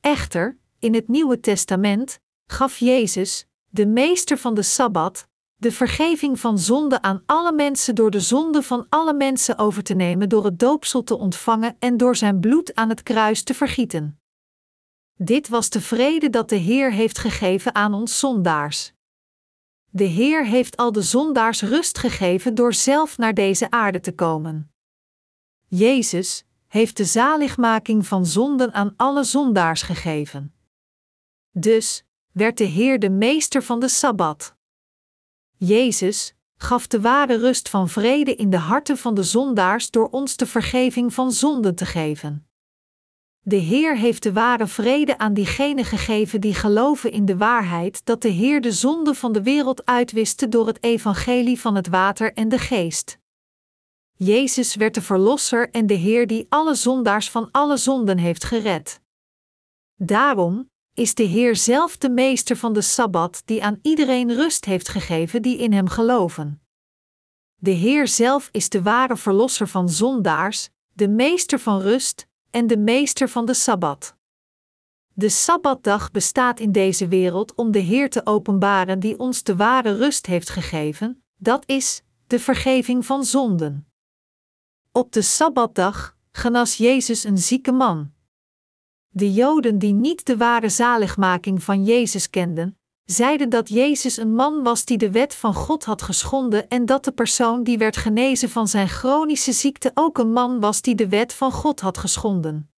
Echter, 0.00 0.58
in 0.78 0.94
het 0.94 1.08
Nieuwe 1.08 1.40
Testament 1.40 2.20
gaf 2.46 2.78
Jezus, 2.78 3.46
de 3.68 3.86
meester 3.86 4.38
van 4.38 4.54
de 4.54 4.62
Sabbat, 4.62 5.28
de 5.56 5.72
vergeving 5.72 6.40
van 6.40 6.58
zonde 6.58 7.02
aan 7.02 7.22
alle 7.26 7.52
mensen 7.52 7.94
door 7.94 8.10
de 8.10 8.20
zonde 8.20 8.62
van 8.62 8.86
alle 8.88 9.14
mensen 9.14 9.58
over 9.58 9.82
te 9.82 9.94
nemen 9.94 10.28
door 10.28 10.44
het 10.44 10.58
doopsel 10.58 11.02
te 11.02 11.18
ontvangen 11.18 11.76
en 11.78 11.96
door 11.96 12.16
zijn 12.16 12.40
bloed 12.40 12.74
aan 12.74 12.88
het 12.88 13.02
kruis 13.02 13.42
te 13.42 13.54
vergieten. 13.54 14.18
Dit 15.16 15.48
was 15.48 15.70
de 15.70 15.80
vrede 15.80 16.30
dat 16.30 16.48
de 16.48 16.56
Heer 16.56 16.92
heeft 16.92 17.18
gegeven 17.18 17.74
aan 17.74 17.94
ons 17.94 18.18
zondaars. 18.18 18.92
De 19.90 20.04
Heer 20.04 20.46
heeft 20.46 20.76
al 20.76 20.92
de 20.92 21.02
zondaars 21.02 21.62
rust 21.62 21.98
gegeven 21.98 22.54
door 22.54 22.74
zelf 22.74 23.18
naar 23.18 23.34
deze 23.34 23.70
aarde 23.70 24.00
te 24.00 24.14
komen. 24.14 24.73
Jezus 25.76 26.44
heeft 26.66 26.96
de 26.96 27.04
zaligmaking 27.04 28.06
van 28.06 28.26
zonden 28.26 28.72
aan 28.72 28.94
alle 28.96 29.24
zondaars 29.24 29.82
gegeven. 29.82 30.54
Dus 31.50 32.04
werd 32.32 32.58
de 32.58 32.64
Heer 32.64 32.98
de 32.98 33.10
meester 33.10 33.62
van 33.62 33.80
de 33.80 33.88
Sabbat. 33.88 34.54
Jezus 35.56 36.34
gaf 36.56 36.86
de 36.86 37.00
ware 37.00 37.38
rust 37.38 37.68
van 37.68 37.88
vrede 37.88 38.34
in 38.34 38.50
de 38.50 38.56
harten 38.56 38.98
van 38.98 39.14
de 39.14 39.22
zondaars 39.22 39.90
door 39.90 40.08
ons 40.08 40.36
de 40.36 40.46
vergeving 40.46 41.14
van 41.14 41.32
zonden 41.32 41.74
te 41.74 41.86
geven. 41.86 42.48
De 43.40 43.56
Heer 43.56 43.96
heeft 43.96 44.22
de 44.22 44.32
ware 44.32 44.66
vrede 44.66 45.18
aan 45.18 45.34
diegenen 45.34 45.84
gegeven 45.84 46.40
die 46.40 46.54
geloven 46.54 47.12
in 47.12 47.24
de 47.24 47.36
waarheid 47.36 48.04
dat 48.04 48.22
de 48.22 48.28
Heer 48.28 48.60
de 48.60 48.72
zonde 48.72 49.14
van 49.14 49.32
de 49.32 49.42
wereld 49.42 49.86
uitwiste 49.86 50.48
door 50.48 50.66
het 50.66 50.82
evangelie 50.82 51.60
van 51.60 51.74
het 51.74 51.88
water 51.88 52.32
en 52.32 52.48
de 52.48 52.58
geest. 52.58 53.22
Jezus 54.16 54.74
werd 54.74 54.94
de 54.94 55.02
Verlosser 55.02 55.70
en 55.70 55.86
de 55.86 55.94
Heer 55.94 56.26
die 56.26 56.46
alle 56.48 56.74
zondaars 56.74 57.30
van 57.30 57.48
alle 57.50 57.76
zonden 57.76 58.18
heeft 58.18 58.44
gered. 58.44 59.00
Daarom 59.94 60.70
is 60.94 61.14
de 61.14 61.22
Heer 61.22 61.56
zelf 61.56 61.96
de 61.96 62.10
meester 62.10 62.56
van 62.56 62.72
de 62.72 62.80
Sabbat 62.80 63.42
die 63.44 63.64
aan 63.64 63.78
iedereen 63.82 64.34
rust 64.34 64.64
heeft 64.64 64.88
gegeven 64.88 65.42
die 65.42 65.58
in 65.58 65.72
Hem 65.72 65.88
geloven. 65.88 66.62
De 67.54 67.70
Heer 67.70 68.08
zelf 68.08 68.48
is 68.52 68.68
de 68.68 68.82
ware 68.82 69.16
Verlosser 69.16 69.68
van 69.68 69.88
zondaars, 69.88 70.68
de 70.92 71.08
meester 71.08 71.58
van 71.58 71.80
rust 71.80 72.26
en 72.50 72.66
de 72.66 72.76
meester 72.76 73.28
van 73.28 73.46
de 73.46 73.54
Sabbat. 73.54 74.16
De 75.12 75.28
Sabbatdag 75.28 76.10
bestaat 76.10 76.60
in 76.60 76.72
deze 76.72 77.08
wereld 77.08 77.54
om 77.54 77.70
de 77.70 77.78
Heer 77.78 78.10
te 78.10 78.26
openbaren 78.26 79.00
die 79.00 79.18
ons 79.18 79.42
de 79.42 79.56
ware 79.56 79.96
rust 79.96 80.26
heeft 80.26 80.50
gegeven, 80.50 81.24
dat 81.36 81.62
is, 81.66 82.02
de 82.26 82.38
vergeving 82.38 83.06
van 83.06 83.24
zonden. 83.24 83.93
Op 84.96 85.12
de 85.12 85.22
Sabbatdag 85.22 86.16
genas 86.32 86.76
Jezus 86.76 87.24
een 87.24 87.38
zieke 87.38 87.72
man. 87.72 88.12
De 89.08 89.32
Joden 89.32 89.78
die 89.78 89.92
niet 89.92 90.26
de 90.26 90.36
ware 90.36 90.68
zaligmaking 90.68 91.62
van 91.62 91.84
Jezus 91.84 92.30
kenden, 92.30 92.78
zeiden 93.04 93.48
dat 93.48 93.68
Jezus 93.68 94.16
een 94.16 94.34
man 94.34 94.62
was 94.62 94.84
die 94.84 94.98
de 94.98 95.10
wet 95.10 95.34
van 95.34 95.54
God 95.54 95.84
had 95.84 96.02
geschonden 96.02 96.68
en 96.68 96.86
dat 96.86 97.04
de 97.04 97.12
persoon 97.12 97.62
die 97.62 97.78
werd 97.78 97.96
genezen 97.96 98.50
van 98.50 98.68
zijn 98.68 98.88
chronische 98.88 99.52
ziekte 99.52 99.90
ook 99.94 100.18
een 100.18 100.32
man 100.32 100.60
was 100.60 100.82
die 100.82 100.94
de 100.94 101.08
wet 101.08 101.32
van 101.32 101.52
God 101.52 101.80
had 101.80 101.98
geschonden. 101.98 102.70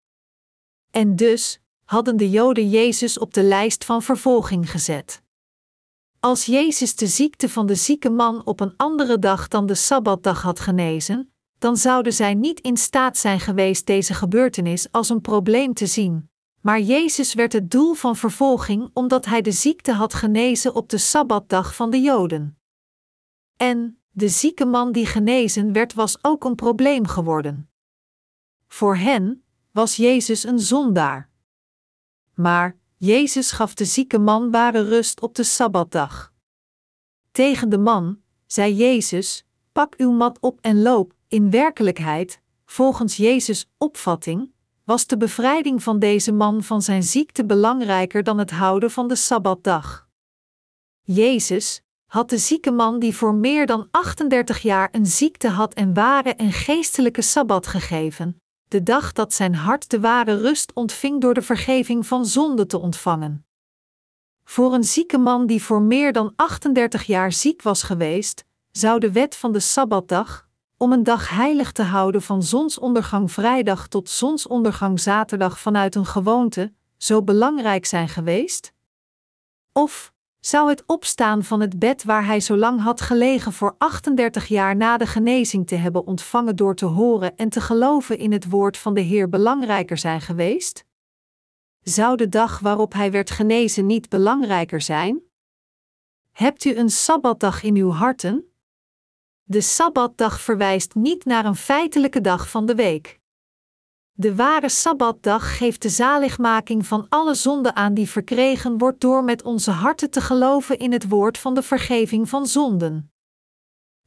En 0.90 1.16
dus 1.16 1.60
hadden 1.84 2.16
de 2.16 2.30
Joden 2.30 2.70
Jezus 2.70 3.18
op 3.18 3.34
de 3.34 3.42
lijst 3.42 3.84
van 3.84 4.02
vervolging 4.02 4.70
gezet. 4.70 5.22
Als 6.20 6.44
Jezus 6.44 6.96
de 6.96 7.06
ziekte 7.06 7.48
van 7.48 7.66
de 7.66 7.74
zieke 7.74 8.10
man 8.10 8.44
op 8.44 8.60
een 8.60 8.74
andere 8.76 9.18
dag 9.18 9.48
dan 9.48 9.66
de 9.66 9.74
Sabbatdag 9.74 10.42
had 10.42 10.60
genezen, 10.60 11.30
dan 11.58 11.76
zouden 11.76 12.12
zij 12.12 12.34
niet 12.34 12.60
in 12.60 12.76
staat 12.76 13.16
zijn 13.16 13.40
geweest 13.40 13.86
deze 13.86 14.14
gebeurtenis 14.14 14.92
als 14.92 15.08
een 15.08 15.20
probleem 15.20 15.74
te 15.74 15.86
zien. 15.86 16.30
Maar 16.60 16.80
Jezus 16.80 17.34
werd 17.34 17.52
het 17.52 17.70
doel 17.70 17.94
van 17.94 18.16
vervolging 18.16 18.90
omdat 18.92 19.24
hij 19.24 19.42
de 19.42 19.52
ziekte 19.52 19.92
had 19.92 20.14
genezen 20.14 20.74
op 20.74 20.88
de 20.88 20.98
Sabbatdag 20.98 21.74
van 21.74 21.90
de 21.90 22.00
Joden. 22.00 22.58
En 23.56 24.00
de 24.10 24.28
zieke 24.28 24.64
man 24.64 24.92
die 24.92 25.06
genezen 25.06 25.72
werd 25.72 25.94
was 25.94 26.24
ook 26.24 26.44
een 26.44 26.54
probleem 26.54 27.06
geworden. 27.06 27.70
Voor 28.68 28.96
hen 28.96 29.44
was 29.72 29.96
Jezus 29.96 30.44
een 30.44 30.60
zondaar. 30.60 31.30
Maar 32.34 32.76
Jezus 32.96 33.50
gaf 33.50 33.74
de 33.74 33.84
zieke 33.84 34.18
man 34.18 34.50
ware 34.50 34.82
rust 34.82 35.20
op 35.20 35.34
de 35.34 35.42
Sabbatdag. 35.42 36.32
Tegen 37.30 37.68
de 37.68 37.78
man 37.78 38.20
zei 38.46 38.74
Jezus: 38.74 39.44
Pak 39.72 39.94
uw 39.96 40.12
mat 40.12 40.40
op 40.40 40.58
en 40.60 40.82
loop. 40.82 41.15
In 41.28 41.50
werkelijkheid, 41.50 42.40
volgens 42.64 43.16
Jezus' 43.16 43.68
opvatting, 43.78 44.52
was 44.84 45.06
de 45.06 45.16
bevrijding 45.16 45.82
van 45.82 45.98
deze 45.98 46.32
man 46.32 46.62
van 46.62 46.82
zijn 46.82 47.02
ziekte 47.02 47.44
belangrijker 47.44 48.22
dan 48.22 48.38
het 48.38 48.50
houden 48.50 48.90
van 48.90 49.08
de 49.08 49.14
Sabbatdag. 49.14 50.08
Jezus 51.02 51.82
had 52.06 52.30
de 52.30 52.38
zieke 52.38 52.70
man 52.70 52.98
die 52.98 53.16
voor 53.16 53.34
meer 53.34 53.66
dan 53.66 53.88
38 53.90 54.62
jaar 54.62 54.88
een 54.92 55.06
ziekte 55.06 55.48
had 55.48 55.74
en 55.74 55.94
ware 55.94 56.34
en 56.34 56.52
geestelijke 56.52 57.22
Sabbat 57.22 57.66
gegeven, 57.66 58.40
de 58.68 58.82
dag 58.82 59.12
dat 59.12 59.32
zijn 59.34 59.54
hart 59.54 59.90
de 59.90 60.00
ware 60.00 60.36
rust 60.40 60.72
ontving 60.74 61.20
door 61.20 61.34
de 61.34 61.42
vergeving 61.42 62.06
van 62.06 62.26
zonde 62.26 62.66
te 62.66 62.78
ontvangen. 62.78 63.46
Voor 64.44 64.74
een 64.74 64.84
zieke 64.84 65.18
man 65.18 65.46
die 65.46 65.62
voor 65.62 65.82
meer 65.82 66.12
dan 66.12 66.32
38 66.36 67.02
jaar 67.02 67.32
ziek 67.32 67.62
was 67.62 67.82
geweest, 67.82 68.44
zou 68.70 69.00
de 69.00 69.12
wet 69.12 69.36
van 69.36 69.52
de 69.52 69.60
Sabbatdag, 69.60 70.45
om 70.76 70.92
een 70.92 71.02
dag 71.02 71.30
heilig 71.30 71.72
te 71.72 71.82
houden 71.82 72.22
van 72.22 72.42
zonsondergang 72.42 73.32
vrijdag 73.32 73.88
tot 73.88 74.08
zonsondergang 74.08 75.00
zaterdag 75.00 75.60
vanuit 75.60 75.94
een 75.94 76.06
gewoonte, 76.06 76.72
zo 76.96 77.22
belangrijk 77.22 77.86
zijn 77.86 78.08
geweest? 78.08 78.72
Of 79.72 80.14
zou 80.40 80.68
het 80.68 80.82
opstaan 80.86 81.44
van 81.44 81.60
het 81.60 81.78
bed 81.78 82.04
waar 82.04 82.26
hij 82.26 82.40
zo 82.40 82.56
lang 82.56 82.80
had 82.80 83.00
gelegen 83.00 83.52
voor 83.52 83.74
38 83.78 84.46
jaar 84.46 84.76
na 84.76 84.96
de 84.96 85.06
genezing 85.06 85.66
te 85.66 85.74
hebben 85.74 86.06
ontvangen 86.06 86.56
door 86.56 86.74
te 86.74 86.84
horen 86.84 87.36
en 87.36 87.48
te 87.48 87.60
geloven 87.60 88.18
in 88.18 88.32
het 88.32 88.48
woord 88.48 88.76
van 88.76 88.94
de 88.94 89.00
Heer 89.00 89.28
belangrijker 89.28 89.98
zijn 89.98 90.20
geweest? 90.20 90.84
Zou 91.80 92.16
de 92.16 92.28
dag 92.28 92.58
waarop 92.58 92.92
hij 92.92 93.10
werd 93.10 93.30
genezen 93.30 93.86
niet 93.86 94.08
belangrijker 94.08 94.80
zijn? 94.80 95.20
Hebt 96.32 96.64
u 96.64 96.76
een 96.76 96.90
sabbatdag 96.90 97.62
in 97.62 97.76
uw 97.76 97.90
harten? 97.90 98.55
De 99.48 99.60
sabbatdag 99.60 100.40
verwijst 100.40 100.94
niet 100.94 101.24
naar 101.24 101.44
een 101.44 101.56
feitelijke 101.56 102.20
dag 102.20 102.50
van 102.50 102.66
de 102.66 102.74
week. 102.74 103.20
De 104.12 104.34
ware 104.34 104.68
sabbatdag 104.68 105.56
geeft 105.56 105.82
de 105.82 105.88
zaligmaking 105.88 106.86
van 106.86 107.06
alle 107.08 107.34
zonden 107.34 107.76
aan 107.76 107.94
die 107.94 108.08
verkregen 108.08 108.78
wordt 108.78 109.00
door 109.00 109.24
met 109.24 109.42
onze 109.42 109.70
harten 109.70 110.10
te 110.10 110.20
geloven 110.20 110.78
in 110.78 110.92
het 110.92 111.08
woord 111.08 111.38
van 111.38 111.54
de 111.54 111.62
vergeving 111.62 112.28
van 112.28 112.46
zonden. 112.46 113.12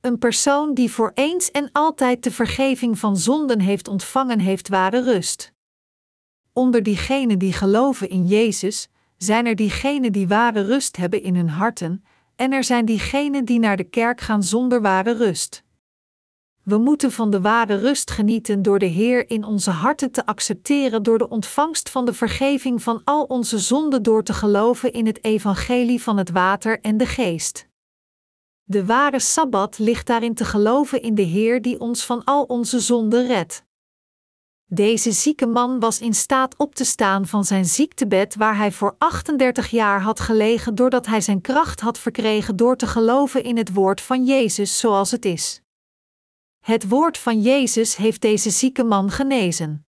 Een 0.01 0.17
persoon 0.17 0.74
die 0.74 0.91
voor 0.91 1.12
eens 1.13 1.51
en 1.51 1.69
altijd 1.72 2.24
de 2.24 2.31
vergeving 2.31 3.00
van 3.00 3.17
zonden 3.17 3.60
heeft 3.60 3.88
ontvangen, 3.88 4.39
heeft 4.39 4.67
ware 4.67 5.03
rust. 5.03 5.53
Onder 6.53 6.84
diegenen 6.84 7.39
die 7.39 7.53
geloven 7.53 8.10
in 8.10 8.27
Jezus, 8.27 8.89
zijn 9.17 9.46
er 9.46 9.55
diegenen 9.55 10.12
die 10.12 10.27
ware 10.27 10.62
rust 10.62 10.98
hebben 10.98 11.22
in 11.22 11.36
hun 11.36 11.50
harten, 11.50 12.03
en 12.39 12.51
er 12.51 12.63
zijn 12.63 12.86
diegenen 12.86 13.46
die 13.46 13.60
naar 13.60 13.77
de 13.77 13.84
kerk 13.84 14.22
gaan 14.22 14.43
zonder 14.43 14.81
ware 14.81 15.12
rust. 15.12 15.63
We 16.63 16.77
moeten 16.77 17.12
van 17.12 17.29
de 17.29 17.41
ware 17.41 17.75
rust 17.75 18.12
genieten 18.12 18.62
door 18.62 18.79
de 18.79 18.86
Heer 18.86 19.29
in 19.29 19.43
onze 19.43 19.72
harten 19.72 20.12
te 20.12 20.25
accepteren 20.25 21.03
door 21.03 21.17
de 21.17 21.29
ontvangst 21.29 21.89
van 21.89 22.05
de 22.05 22.13
vergeving 22.13 22.84
van 22.84 23.01
al 23.03 23.24
onze 23.24 23.60
zonden 23.60 24.03
door 24.03 24.24
te 24.24 24.34
geloven 24.34 24.93
in 24.93 25.05
het 25.05 25.24
evangelie 25.24 26.01
van 26.01 26.17
het 26.17 26.29
water 26.29 26.79
en 26.81 26.98
de 26.98 27.05
geest. 27.05 27.67
De 28.63 28.86
ware 28.86 29.19
sabbat 29.19 29.77
ligt 29.79 30.08
daarin 30.08 30.34
te 30.34 30.46
geloven 30.46 31.01
in 31.01 31.15
de 31.15 31.22
Heer 31.22 31.62
die 31.62 31.79
ons 31.79 32.05
van 32.05 32.24
al 32.24 32.43
onze 32.43 32.79
zonden 32.79 33.27
redt. 33.27 33.63
Deze 34.72 35.12
zieke 35.12 35.46
man 35.46 35.80
was 35.80 36.00
in 36.00 36.14
staat 36.14 36.58
op 36.58 36.76
te 36.76 36.84
staan 36.84 37.28
van 37.28 37.46
zijn 37.46 37.66
ziektebed 37.66 38.36
waar 38.36 38.58
hij 38.58 38.72
voor 38.72 38.96
38 38.98 39.70
jaar 39.70 40.02
had 40.02 40.20
gelegen 40.20 40.76
doordat 40.76 41.06
hij 41.06 41.22
zijn 41.22 41.42
kracht 41.42 41.80
had 41.80 41.98
verkregen 42.00 42.56
door 42.56 42.76
te 42.76 42.88
geloven 42.88 43.44
in 43.44 43.58
het 43.58 43.74
woord 43.74 44.02
van 44.02 44.26
Jezus 44.26 44.80
zoals 44.80 45.12
het 45.12 45.26
is. 45.26 45.62
Het 46.66 46.90
woord 46.90 47.18
van 47.18 47.42
Jezus 47.42 47.96
heeft 47.96 48.22
deze 48.22 48.50
zieke 48.50 48.84
man 48.84 49.10
genezen. 49.10 49.86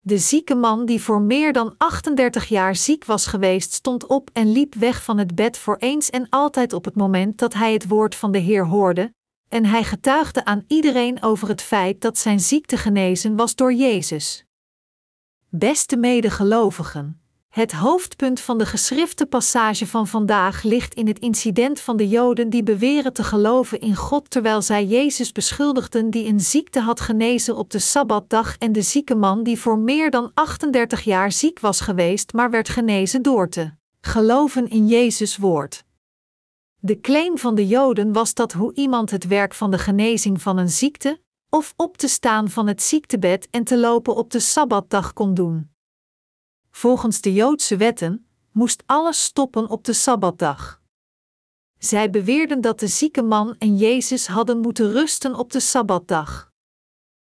De 0.00 0.18
zieke 0.18 0.54
man 0.54 0.86
die 0.86 1.02
voor 1.02 1.20
meer 1.20 1.52
dan 1.52 1.74
38 1.76 2.48
jaar 2.48 2.76
ziek 2.76 3.04
was 3.04 3.26
geweest, 3.26 3.72
stond 3.72 4.06
op 4.06 4.30
en 4.32 4.52
liep 4.52 4.74
weg 4.74 5.04
van 5.04 5.18
het 5.18 5.34
bed 5.34 5.58
voor 5.58 5.76
eens 5.76 6.10
en 6.10 6.28
altijd 6.28 6.72
op 6.72 6.84
het 6.84 6.94
moment 6.96 7.38
dat 7.38 7.54
hij 7.54 7.72
het 7.72 7.88
woord 7.88 8.14
van 8.14 8.32
de 8.32 8.38
Heer 8.38 8.66
hoorde, 8.66 9.14
en 9.50 9.64
hij 9.64 9.84
getuigde 9.84 10.44
aan 10.44 10.64
iedereen 10.66 11.22
over 11.22 11.48
het 11.48 11.62
feit 11.62 12.00
dat 12.00 12.18
zijn 12.18 12.40
ziekte 12.40 12.76
genezen 12.76 13.36
was 13.36 13.54
door 13.54 13.72
Jezus. 13.72 14.44
Beste 15.48 15.96
medegelovigen, 15.96 17.20
het 17.48 17.72
hoofdpunt 17.72 18.40
van 18.40 18.58
de 18.58 18.66
geschrifte 18.66 19.26
passage 19.26 19.86
van 19.86 20.06
vandaag 20.06 20.62
ligt 20.62 20.94
in 20.94 21.06
het 21.06 21.18
incident 21.18 21.80
van 21.80 21.96
de 21.96 22.08
Joden 22.08 22.50
die 22.50 22.62
beweren 22.62 23.12
te 23.12 23.24
geloven 23.24 23.80
in 23.80 23.96
God 23.96 24.30
terwijl 24.30 24.62
zij 24.62 24.84
Jezus 24.84 25.32
beschuldigden 25.32 26.10
die 26.10 26.26
een 26.26 26.40
ziekte 26.40 26.80
had 26.80 27.00
genezen 27.00 27.56
op 27.56 27.70
de 27.70 27.78
Sabbatdag 27.78 28.56
en 28.58 28.72
de 28.72 28.82
zieke 28.82 29.14
man 29.14 29.42
die 29.42 29.58
voor 29.58 29.78
meer 29.78 30.10
dan 30.10 30.30
38 30.34 31.00
jaar 31.00 31.32
ziek 31.32 31.60
was 31.60 31.80
geweest 31.80 32.32
maar 32.32 32.50
werd 32.50 32.68
genezen 32.68 33.22
door 33.22 33.48
te 33.48 33.70
geloven 34.00 34.68
in 34.68 34.86
Jezus 34.86 35.36
woord. 35.36 35.84
De 36.82 37.00
claim 37.00 37.38
van 37.38 37.54
de 37.54 37.66
Joden 37.66 38.12
was 38.12 38.34
dat 38.34 38.52
hoe 38.52 38.74
iemand 38.74 39.10
het 39.10 39.26
werk 39.26 39.54
van 39.54 39.70
de 39.70 39.78
genezing 39.78 40.42
van 40.42 40.56
een 40.56 40.68
ziekte, 40.68 41.20
of 41.48 41.74
op 41.76 41.96
te 41.96 42.08
staan 42.08 42.50
van 42.50 42.66
het 42.66 42.82
ziektebed 42.82 43.48
en 43.50 43.64
te 43.64 43.78
lopen 43.78 44.16
op 44.16 44.30
de 44.30 44.40
Sabbatdag 44.40 45.12
kon 45.12 45.34
doen. 45.34 45.70
Volgens 46.70 47.20
de 47.20 47.32
Joodse 47.32 47.76
wetten 47.76 48.26
moest 48.52 48.82
alles 48.86 49.24
stoppen 49.24 49.68
op 49.68 49.84
de 49.84 49.92
Sabbatdag. 49.92 50.82
Zij 51.78 52.10
beweerden 52.10 52.60
dat 52.60 52.80
de 52.80 52.86
zieke 52.88 53.22
man 53.22 53.56
en 53.58 53.76
Jezus 53.76 54.26
hadden 54.26 54.58
moeten 54.58 54.92
rusten 54.92 55.34
op 55.34 55.52
de 55.52 55.60
Sabbatdag. 55.60 56.52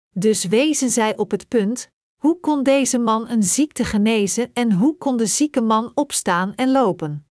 Dus 0.10 0.46
wezen 0.46 0.90
zij 0.90 1.18
op 1.18 1.32
het 1.32 1.48
punt: 1.48 1.90
hoe 2.22 2.40
kon 2.40 2.64
deze 2.64 2.98
man 2.98 3.30
een 3.30 3.44
ziekte 3.44 3.84
genezen 3.84 4.54
en 4.54 4.72
hoe 4.72 4.98
kon 4.98 5.18
de 5.18 5.26
zieke 5.26 5.62
man 5.62 5.92
opstaan 5.96 6.56
en 6.56 6.72
lopen? 6.72 7.28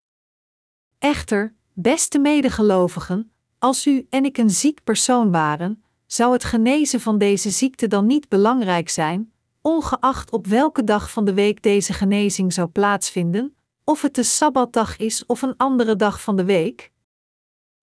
Echter, 1.00 1.55
beste 1.74 2.20
medegelovigen, 2.20 3.32
als 3.60 3.88
u 3.88 4.08
en 4.10 4.25
ik 4.25 4.38
een 4.38 4.50
ziek 4.50 4.84
persoon 4.84 5.32
waren, 5.32 5.84
zou 6.06 6.34
het 6.34 6.44
genezen 6.44 7.00
van 7.00 7.18
deze 7.18 7.50
ziekte 7.50 7.88
dan 7.88 8.06
niet 8.06 8.30
belangrijk 8.30 8.89
zijn, 8.89 9.34
ongeacht 9.62 10.32
op 10.32 10.48
welke 10.48 10.84
dag 10.84 11.12
van 11.12 11.25
de 11.25 11.34
week 11.34 11.62
deze 11.62 11.94
genezing 11.94 12.53
zou 12.53 12.68
plaatsvinden, 12.68 13.56
of 13.84 14.01
het 14.01 14.15
de 14.15 14.24
sabbatdag 14.24 14.98
is 14.98 15.25
of 15.25 15.42
een 15.42 15.58
andere 15.58 15.96
dag 15.96 16.22
van 16.22 16.36
de 16.36 16.46
week? 16.46 16.92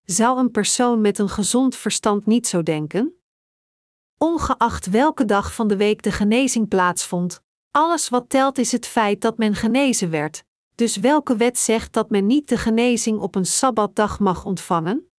Zou 0.05 0.39
een 0.39 0.51
persoon 0.51 1.01
met 1.01 1.19
een 1.19 1.29
gezond 1.29 1.77
verstand 1.77 2.27
niet 2.27 2.47
zo 2.47 2.63
denken? 2.63 3.15
Ongeacht 4.19 4.91
welke 4.91 5.25
dag 5.25 5.55
van 5.55 5.69
de 5.69 5.77
week 5.77 6.03
de 6.03 6.13
genezing 6.13 6.69
plaatsvond, 6.69 7.43
alles 7.71 8.09
wat 8.09 8.29
telt 8.29 8.59
is 8.59 8.73
het 8.73 8.87
feit 8.87 9.21
dat 9.21 9.39
men 9.39 9.55
genezen 9.55 10.11
werd. 10.11 10.45
Dus 10.81 10.97
welke 10.97 11.37
wet 11.37 11.59
zegt 11.59 11.93
dat 11.93 12.11
men 12.11 12.27
niet 12.27 12.49
de 12.49 12.57
genezing 12.57 13.19
op 13.19 13.35
een 13.35 13.47
sabbatdag 13.47 14.19
mag 14.19 14.45
ontvangen? 14.45 15.11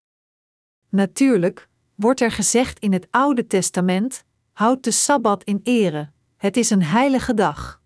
Natuurlijk, 0.88 1.68
wordt 1.94 2.20
er 2.20 2.30
gezegd 2.30 2.78
in 2.78 2.92
het 2.92 3.06
Oude 3.10 3.46
Testament: 3.46 4.24
houd 4.52 4.84
de 4.84 4.90
sabbat 4.90 5.44
in 5.44 5.60
ere. 5.62 6.10
Het 6.36 6.56
is 6.56 6.70
een 6.70 6.82
heilige 6.82 7.34
dag. 7.34 7.82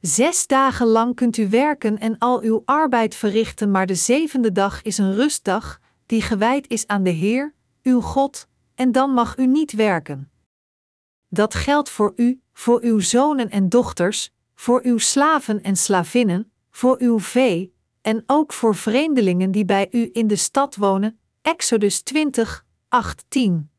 Zes 0.00 0.46
dagen 0.46 0.86
lang 0.86 1.14
kunt 1.14 1.36
u 1.36 1.48
werken 1.48 1.98
en 1.98 2.18
al 2.18 2.42
uw 2.42 2.62
arbeid 2.64 3.14
verrichten, 3.14 3.70
maar 3.70 3.86
de 3.86 3.94
zevende 3.94 4.52
dag 4.52 4.82
is 4.82 4.98
een 4.98 5.14
rustdag, 5.14 5.80
die 6.06 6.22
gewijd 6.22 6.68
is 6.68 6.86
aan 6.86 7.02
de 7.02 7.10
Heer, 7.10 7.54
uw 7.82 8.00
God, 8.00 8.48
en 8.74 8.92
dan 8.92 9.10
mag 9.10 9.38
u 9.38 9.46
niet 9.46 9.72
werken. 9.72 10.30
Dat 11.28 11.54
geldt 11.54 11.90
voor 11.90 12.12
u, 12.16 12.40
voor 12.52 12.82
uw 12.82 13.00
zonen 13.00 13.50
en 13.50 13.68
dochters, 13.68 14.32
voor 14.54 14.80
uw 14.82 14.98
slaven 14.98 15.62
en 15.62 15.76
slavinnen, 15.76 16.52
voor 16.74 16.96
uw 17.00 17.20
vee, 17.20 17.74
en 18.00 18.22
ook 18.26 18.52
voor 18.52 18.74
vreemdelingen 18.74 19.50
die 19.50 19.64
bij 19.64 19.88
u 19.90 20.10
in 20.12 20.26
de 20.26 20.36
stad 20.36 20.76
wonen. 20.76 21.18
Exodus 21.42 22.02
20, 22.02 22.66
8, 22.88 23.24
10. 23.28 23.70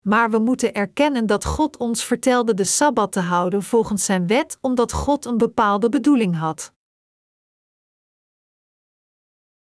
Maar 0.00 0.30
we 0.30 0.38
moeten 0.38 0.74
erkennen 0.74 1.26
dat 1.26 1.44
God 1.44 1.76
ons 1.76 2.04
vertelde 2.04 2.54
de 2.54 2.64
sabbat 2.64 3.12
te 3.12 3.20
houden 3.20 3.62
volgens 3.62 4.04
zijn 4.04 4.26
wet, 4.26 4.58
omdat 4.60 4.92
God 4.92 5.24
een 5.24 5.38
bepaalde 5.38 5.88
bedoeling 5.88 6.36
had. 6.36 6.74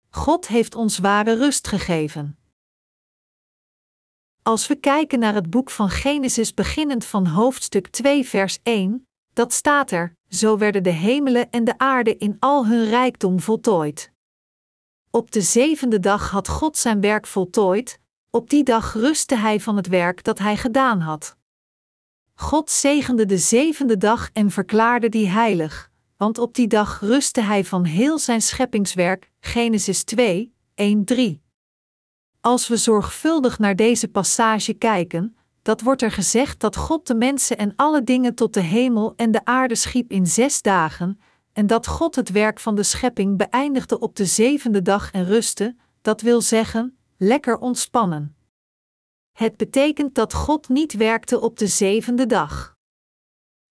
God 0.10 0.48
heeft 0.48 0.76
ons 0.76 0.98
ware 0.98 1.34
rust 1.34 1.68
gegeven. 1.68 2.38
Als 4.42 4.68
we 4.68 4.76
kijken 4.76 5.20
naar 5.20 5.34
het 5.34 5.50
boek 5.50 5.70
van 5.70 5.90
Genesis 5.90 6.54
beginnend 6.54 7.06
van 7.06 7.28
hoofdstuk 7.28 7.88
2 7.88 8.26
vers 8.26 8.60
1, 8.64 9.08
dat 9.34 9.54
staat 9.54 9.92
er: 9.92 10.18
Zo 10.34 10.58
werden 10.58 10.84
de 10.84 10.90
hemelen 10.90 11.52
en 11.52 11.64
de 11.64 11.78
aarde 11.78 12.18
in 12.18 12.36
al 12.40 12.68
hun 12.68 12.86
rijkdom 12.86 13.40
voltooid. 13.40 14.12
Op 15.10 15.32
de 15.32 15.42
zevende 15.42 16.00
dag 16.00 16.30
had 16.30 16.48
God 16.48 16.78
zijn 16.78 17.02
werk 17.02 17.28
voltooid, 17.28 18.00
op 18.30 18.50
die 18.50 18.64
dag 18.64 18.94
rustte 18.94 19.36
hij 19.36 19.60
van 19.60 19.76
het 19.76 19.88
werk 19.88 20.24
dat 20.24 20.40
hij 20.40 20.58
gedaan 20.58 21.00
had. 21.00 21.38
God 22.34 22.70
zegende 22.70 23.26
de 23.26 23.38
zevende 23.38 23.98
dag 23.98 24.30
en 24.34 24.52
verklaarde 24.52 25.10
die 25.10 25.28
heilig, 25.28 25.92
want 26.18 26.38
op 26.38 26.54
die 26.54 26.68
dag 26.68 27.00
rustte 27.00 27.42
hij 27.42 27.66
van 27.66 27.84
heel 27.84 28.20
zijn 28.20 28.42
scheppingswerk. 28.42 29.32
Genesis 29.40 30.04
2, 30.04 30.54
1, 30.76 31.06
3. 31.06 31.42
Als 32.42 32.68
we 32.68 32.78
zorgvuldig 32.78 33.60
naar 33.60 33.76
deze 33.76 34.08
passage 34.08 34.74
kijken, 34.74 35.38
dat 35.64 35.82
wordt 35.82 36.02
er 36.02 36.12
gezegd 36.12 36.60
dat 36.60 36.76
God 36.76 37.08
de 37.08 37.16
mensen 37.16 37.58
en 37.58 37.74
alle 37.76 38.04
dingen 38.04 38.36
tot 38.36 38.54
de 38.54 38.62
hemel 38.62 39.14
en 39.16 39.32
de 39.32 39.46
aarde 39.46 39.76
schiep 39.76 40.12
in 40.12 40.28
zes 40.28 40.62
dagen, 40.62 41.20
en 41.54 41.68
dat 41.68 41.88
God 41.88 42.16
het 42.16 42.32
werk 42.32 42.60
van 42.60 42.76
de 42.76 42.84
schepping 42.84 43.38
beëindigde 43.38 44.00
op 44.00 44.16
de 44.16 44.26
zevende 44.26 44.82
dag 44.82 45.12
en 45.12 45.26
rustte, 45.26 45.76
dat 46.02 46.22
wil 46.22 46.42
zeggen, 46.42 46.98
lekker 47.18 47.58
ontspannen. 47.58 48.36
Het 49.32 49.58
betekent 49.58 50.16
dat 50.16 50.34
God 50.34 50.70
niet 50.70 50.94
werkte 50.94 51.40
op 51.40 51.58
de 51.58 51.68
zevende 51.68 52.26
dag. 52.26 52.78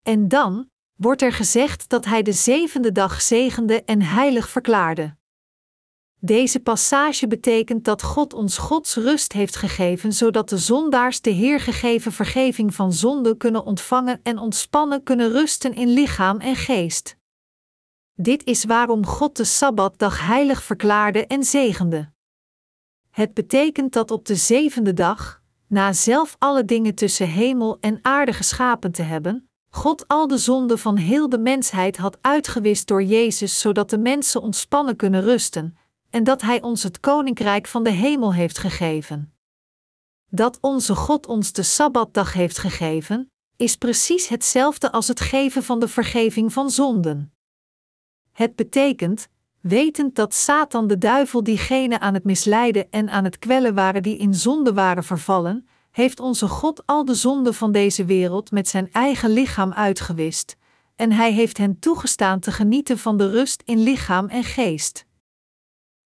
En 0.01 0.27
dan 0.27 0.69
wordt 0.95 1.21
er 1.21 1.34
gezegd 1.34 1.89
dat 1.89 2.06
Hij 2.06 2.21
de 2.21 2.34
zevende 2.34 2.91
dag 2.91 3.21
zegende 3.21 3.84
en 3.84 4.01
heilig 4.01 4.49
verklaarde. 4.49 5.15
Deze 6.23 6.60
passage 6.60 7.27
betekent 7.27 7.86
dat 7.86 8.03
God 8.03 8.34
ons 8.34 8.57
Gods 8.57 8.95
rust 8.95 9.34
heeft 9.34 9.55
gegeven, 9.55 10.13
zodat 10.13 10.49
de 10.49 10.57
zondaars 10.57 11.21
de 11.21 11.29
Heer 11.29 11.60
gegeven 11.60 12.12
vergeving 12.12 12.75
van 12.75 12.93
zonde 12.93 13.38
kunnen 13.38 13.65
ontvangen 13.65 14.19
en 14.23 14.38
ontspannen 14.38 15.03
kunnen 15.03 15.31
rusten 15.31 15.73
in 15.73 15.88
lichaam 15.88 16.39
en 16.39 16.55
geest. 16.55 17.17
Dit 18.15 18.43
is 18.43 18.63
waarom 18.63 19.05
God 19.05 19.38
de 19.38 19.43
Sabbatdag 19.43 20.25
heilig 20.25 20.63
verklaarde 20.63 21.27
en 21.27 21.43
zegende. 21.43 22.12
Het 23.10 23.34
betekent 23.34 23.93
dat 23.93 24.12
op 24.12 24.25
de 24.25 24.36
zevende 24.36 24.93
dag, 24.93 25.41
na 25.67 25.93
zelf 25.93 26.36
alle 26.39 26.65
dingen 26.65 26.95
tussen 26.95 27.27
hemel 27.27 27.77
en 27.79 27.99
aarde 28.01 28.34
geschapen 28.34 28.91
te 28.91 29.01
hebben, 29.01 29.49
God 29.69 30.07
al 30.07 30.27
de 30.27 30.38
zonden 30.38 30.79
van 30.79 30.95
heel 30.95 31.29
de 31.29 31.39
mensheid 31.39 31.97
had 31.97 32.17
uitgewist 32.21 32.88
door 32.88 33.03
Jezus, 33.03 33.60
zodat 33.60 33.89
de 33.89 33.97
mensen 33.97 34.41
ontspannen 34.41 34.95
kunnen 34.95 35.21
rusten, 35.21 35.75
en 36.12 36.24
dat 36.24 36.41
Hij 36.41 36.62
ons 36.62 36.84
het 36.84 37.00
koninkrijk 37.00 37.67
van 37.67 37.84
de 37.84 37.89
hemel 37.89 38.34
heeft 38.34 38.58
gegeven. 38.58 39.34
Dat 40.28 40.58
onze 40.62 40.95
God 40.95 41.28
ons 41.28 41.52
de 41.52 41.63
sabbatdag 41.63 42.34
heeft 42.34 42.58
gegeven, 42.58 43.32
is 43.56 43.76
precies 43.76 44.28
hetzelfde 44.28 44.91
als 44.91 45.08
het 45.08 45.19
geven 45.19 45.63
van 45.63 45.80
de 45.80 45.88
vergeving 45.88 46.54
van 46.54 46.69
zonden. 46.69 47.34
Het 48.32 48.56
betekent 48.56 49.28
wetend 49.62 50.15
dat 50.15 50.34
Satan 50.34 50.88
de 50.88 50.97
duivel 50.97 51.43
diegenen 51.43 52.02
aan 52.02 52.13
het 52.13 52.24
misleiden 52.24 52.91
en 52.91 53.10
aan 53.10 53.24
het 53.24 53.39
kwellen 53.39 53.74
waren 53.74 54.04
die 54.04 54.17
in 54.17 54.34
zonde 54.34 54.74
waren 54.74 55.04
vervallen, 55.04 55.67
heeft 55.91 56.19
onze 56.19 56.47
God 56.47 56.86
al 56.86 57.06
de 57.06 57.15
zonden 57.15 57.54
van 57.54 57.71
deze 57.71 58.06
wereld 58.06 58.52
met 58.52 58.67
zijn 58.67 58.91
eigen 58.91 59.30
lichaam 59.30 59.74
uitgewist, 59.74 60.58
en 60.95 61.12
hij 61.12 61.32
heeft 61.32 61.58
hen 61.58 61.80
toegestaan 61.80 62.39
te 62.39 62.52
genieten 62.52 62.97
van 62.97 63.17
de 63.17 63.30
rust 63.30 63.62
in 63.65 63.80
lichaam 63.80 64.28
en 64.28 64.43
geest. 64.43 65.06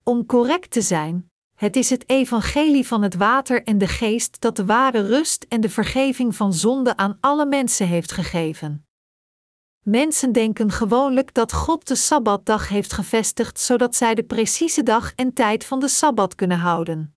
Om 0.05 0.25
correct 0.25 0.71
te 0.71 0.81
zijn, 0.81 1.31
het 1.55 1.75
is 1.75 1.89
het 1.89 2.09
evangelie 2.09 2.87
van 2.87 3.01
het 3.01 3.15
water 3.15 3.63
en 3.63 3.77
de 3.77 3.87
geest 3.87 4.41
dat 4.41 4.55
de 4.55 4.65
ware 4.65 5.07
rust 5.07 5.45
en 5.49 5.61
de 5.61 5.69
vergeving 5.69 6.35
van 6.35 6.53
zonde 6.53 6.97
aan 6.97 7.17
alle 7.19 7.45
mensen 7.45 7.87
heeft 7.87 8.11
gegeven. 8.11 8.87
Mensen 9.83 10.31
denken 10.31 10.71
gewoonlijk 10.71 11.33
dat 11.33 11.53
God 11.53 11.87
de 11.87 11.95
sabbatdag 11.95 12.69
heeft 12.69 12.93
gevestigd 12.93 13.59
zodat 13.59 13.95
zij 13.95 14.15
de 14.15 14.23
precieze 14.23 14.83
dag 14.83 15.13
en 15.15 15.33
tijd 15.33 15.65
van 15.65 15.79
de 15.79 15.87
sabbat 15.87 16.35
kunnen 16.35 16.57
houden. 16.57 17.15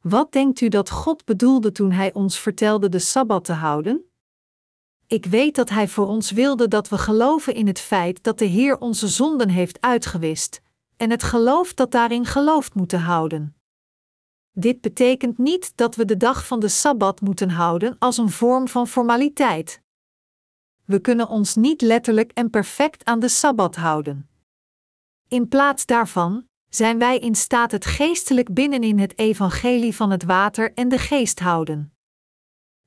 Wat 0.00 0.32
denkt 0.32 0.60
u 0.60 0.68
dat 0.68 0.90
God 0.90 1.24
bedoelde 1.24 1.72
toen 1.72 1.92
Hij 1.92 2.12
ons 2.12 2.38
vertelde 2.38 2.88
de 2.88 2.98
sabbat 2.98 3.44
te 3.44 3.52
houden? 3.52 4.10
Ik 5.06 5.26
weet 5.26 5.54
dat 5.54 5.68
Hij 5.68 5.88
voor 5.88 6.06
ons 6.06 6.30
wilde 6.30 6.68
dat 6.68 6.88
we 6.88 6.98
geloven 6.98 7.54
in 7.54 7.66
het 7.66 7.80
feit 7.80 8.22
dat 8.22 8.38
de 8.38 8.44
Heer 8.44 8.78
onze 8.78 9.08
zonden 9.08 9.48
heeft 9.48 9.80
uitgewist, 9.80 10.62
en 11.00 11.10
het 11.10 11.22
geloof 11.22 11.74
dat 11.74 11.90
daarin 11.90 12.26
geloofd 12.26 12.74
moeten 12.74 13.00
houden. 13.00 13.56
Dit 14.52 14.80
betekent 14.80 15.38
niet 15.38 15.76
dat 15.76 15.96
we 15.96 16.04
de 16.04 16.16
dag 16.16 16.46
van 16.46 16.60
de 16.60 16.68
sabbat 16.68 17.20
moeten 17.20 17.50
houden 17.50 17.96
als 17.98 18.16
een 18.16 18.30
vorm 18.30 18.68
van 18.68 18.86
formaliteit. 18.86 19.82
we 20.84 21.00
kunnen 21.00 21.28
ons 21.28 21.54
niet 21.54 21.80
letterlijk 21.80 22.32
en 22.32 22.50
perfect 22.50 23.04
aan 23.04 23.20
de 23.20 23.28
sabbat 23.28 23.76
houden. 23.76 24.28
In 25.28 25.48
plaats 25.48 25.86
daarvan 25.86 26.46
zijn 26.68 26.98
wij 26.98 27.18
in 27.18 27.34
staat 27.34 27.70
het 27.70 27.86
geestelijk 27.86 28.54
binnenin 28.54 28.98
het 28.98 29.18
evangelie 29.18 29.96
van 29.96 30.10
het 30.10 30.24
water 30.24 30.72
en 30.74 30.88
de 30.88 30.98
geest 30.98 31.40
houden. 31.40 31.94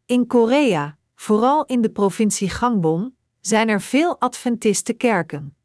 In 0.06 0.28
Korea, 0.28 0.97
vooral 1.15 1.65
in 1.65 1.82
de 1.82 1.89
provincie 1.89 2.49
Gangbon, 2.49 3.17
zijn 3.39 3.69
er 3.69 3.82
veel 3.82 4.19
Adventiste 4.19 4.93
kerken. 4.93 5.58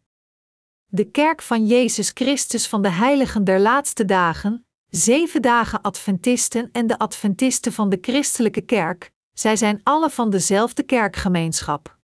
De 0.90 1.10
kerk 1.10 1.42
van 1.42 1.66
Jezus 1.66 2.10
Christus 2.14 2.68
van 2.68 2.82
de 2.82 2.90
Heiligen 2.90 3.44
der 3.44 3.60
Laatste 3.60 4.04
Dagen, 4.04 4.66
zeven 4.88 5.42
dagen 5.42 5.82
Adventisten 5.82 6.68
en 6.72 6.86
de 6.86 6.98
Adventisten 6.98 7.72
van 7.72 7.88
de 7.88 7.98
Christelijke 8.00 8.60
Kerk, 8.60 9.12
zij 9.32 9.56
zijn 9.56 9.80
alle 9.82 10.10
van 10.10 10.30
dezelfde 10.30 10.82
kerkgemeenschap. 10.82 11.98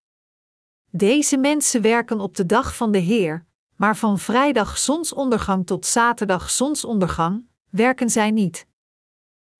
Deze 0.91 1.37
mensen 1.37 1.83
werken 1.83 2.21
op 2.21 2.37
de 2.37 2.47
dag 2.47 2.77
van 2.77 2.93
de 2.93 2.99
Heer, 2.99 3.47
maar 3.77 3.97
van 3.97 4.19
vrijdag 4.19 4.79
zonsondergang 4.79 5.67
tot 5.67 5.87
zaterdag 5.87 6.51
zonsondergang 6.51 7.47
werken 7.71 8.11
zij 8.11 8.31
niet. 8.31 8.67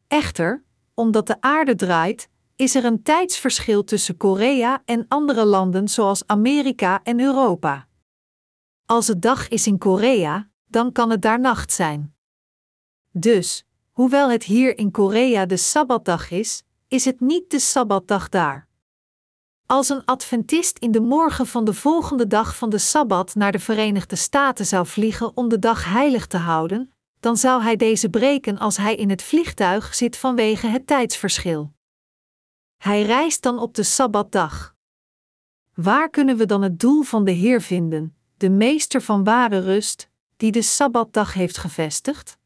Echter, 0.09 0.65
omdat 0.95 1.27
de 1.27 1.41
aarde 1.41 1.75
draait, 1.75 2.29
is 2.57 2.75
er 2.75 2.85
een 2.85 3.03
tijdsverschil 3.03 3.85
tussen 3.85 4.17
Korea 4.17 4.83
en 4.85 5.05
andere 5.09 5.45
landen 5.45 5.89
zoals 5.89 6.27
Amerika 6.27 7.01
en 7.03 7.21
Europa. 7.21 7.89
Als 8.87 9.07
het 9.07 9.23
dag 9.23 9.49
is 9.49 9.67
in 9.67 9.79
Korea, 9.79 10.49
dan 10.65 10.93
kan 10.93 11.11
het 11.11 11.23
daar 11.23 11.41
nacht 11.41 11.73
zijn. 11.73 12.15
Dus, 13.11 13.67
hoewel 13.91 14.31
het 14.31 14.45
hier 14.45 14.79
in 14.79 14.91
Korea 14.91 15.47
de 15.47 15.57
sabbatdag 15.57 16.31
is, 16.31 16.63
is 16.89 17.05
het 17.05 17.21
niet 17.21 17.51
de 17.51 17.59
sabbatdag 17.59 18.29
daar. 18.29 18.69
Als 19.67 19.89
een 19.89 20.05
Adventist 20.05 20.79
in 20.79 20.91
de 20.91 21.01
morgen 21.01 21.47
van 21.47 21.65
de 21.65 21.75
volgende 21.75 22.27
dag 22.27 22.57
van 22.57 22.71
de 22.71 22.79
Sabbat 22.79 23.35
naar 23.35 23.53
de 23.53 23.59
Verenigde 23.59 24.17
Staten 24.17 24.67
zou 24.67 24.87
vliegen 24.87 25.37
om 25.37 25.49
de 25.49 25.59
dag 25.59 25.85
heilig 25.85 26.27
te 26.27 26.37
houden, 26.37 26.93
dan 27.21 27.37
zou 27.37 27.63
hij 27.63 27.77
deze 27.77 28.09
breken 28.09 28.59
als 28.59 28.77
hij 28.77 28.95
in 28.95 29.11
het 29.11 29.23
vliegtuig 29.23 29.95
zit 29.95 30.17
vanwege 30.17 30.67
het 30.67 30.87
tijdsverschil. 30.87 31.73
Hij 32.77 33.03
reist 33.03 33.43
dan 33.43 33.59
op 33.59 33.75
de 33.75 33.83
Sabbatdag. 33.83 34.75
Waar 35.75 36.11
kunnen 36.11 36.37
we 36.37 36.47
dan 36.47 36.63
het 36.63 36.81
doel 36.81 37.03
van 37.03 37.25
de 37.25 37.31
Heer 37.31 37.63
vinden, 37.63 38.17
de 38.45 38.51
meester 38.51 39.03
van 39.03 39.25
ware 39.25 39.59
rust, 39.59 40.11
die 40.37 40.53
de 40.53 40.63
Sabbatdag 40.63 41.35
heeft 41.35 41.59
gevestigd? 41.59 42.39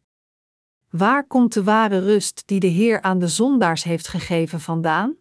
Waar 0.90 1.26
komt 1.26 1.52
de 1.52 1.62
ware 1.62 1.98
rust 1.98 2.42
die 2.46 2.60
de 2.60 2.66
Heer 2.66 3.02
aan 3.02 3.18
de 3.18 3.28
zondaars 3.28 3.82
heeft 3.82 4.08
gegeven 4.08 4.60
vandaan? 4.60 5.16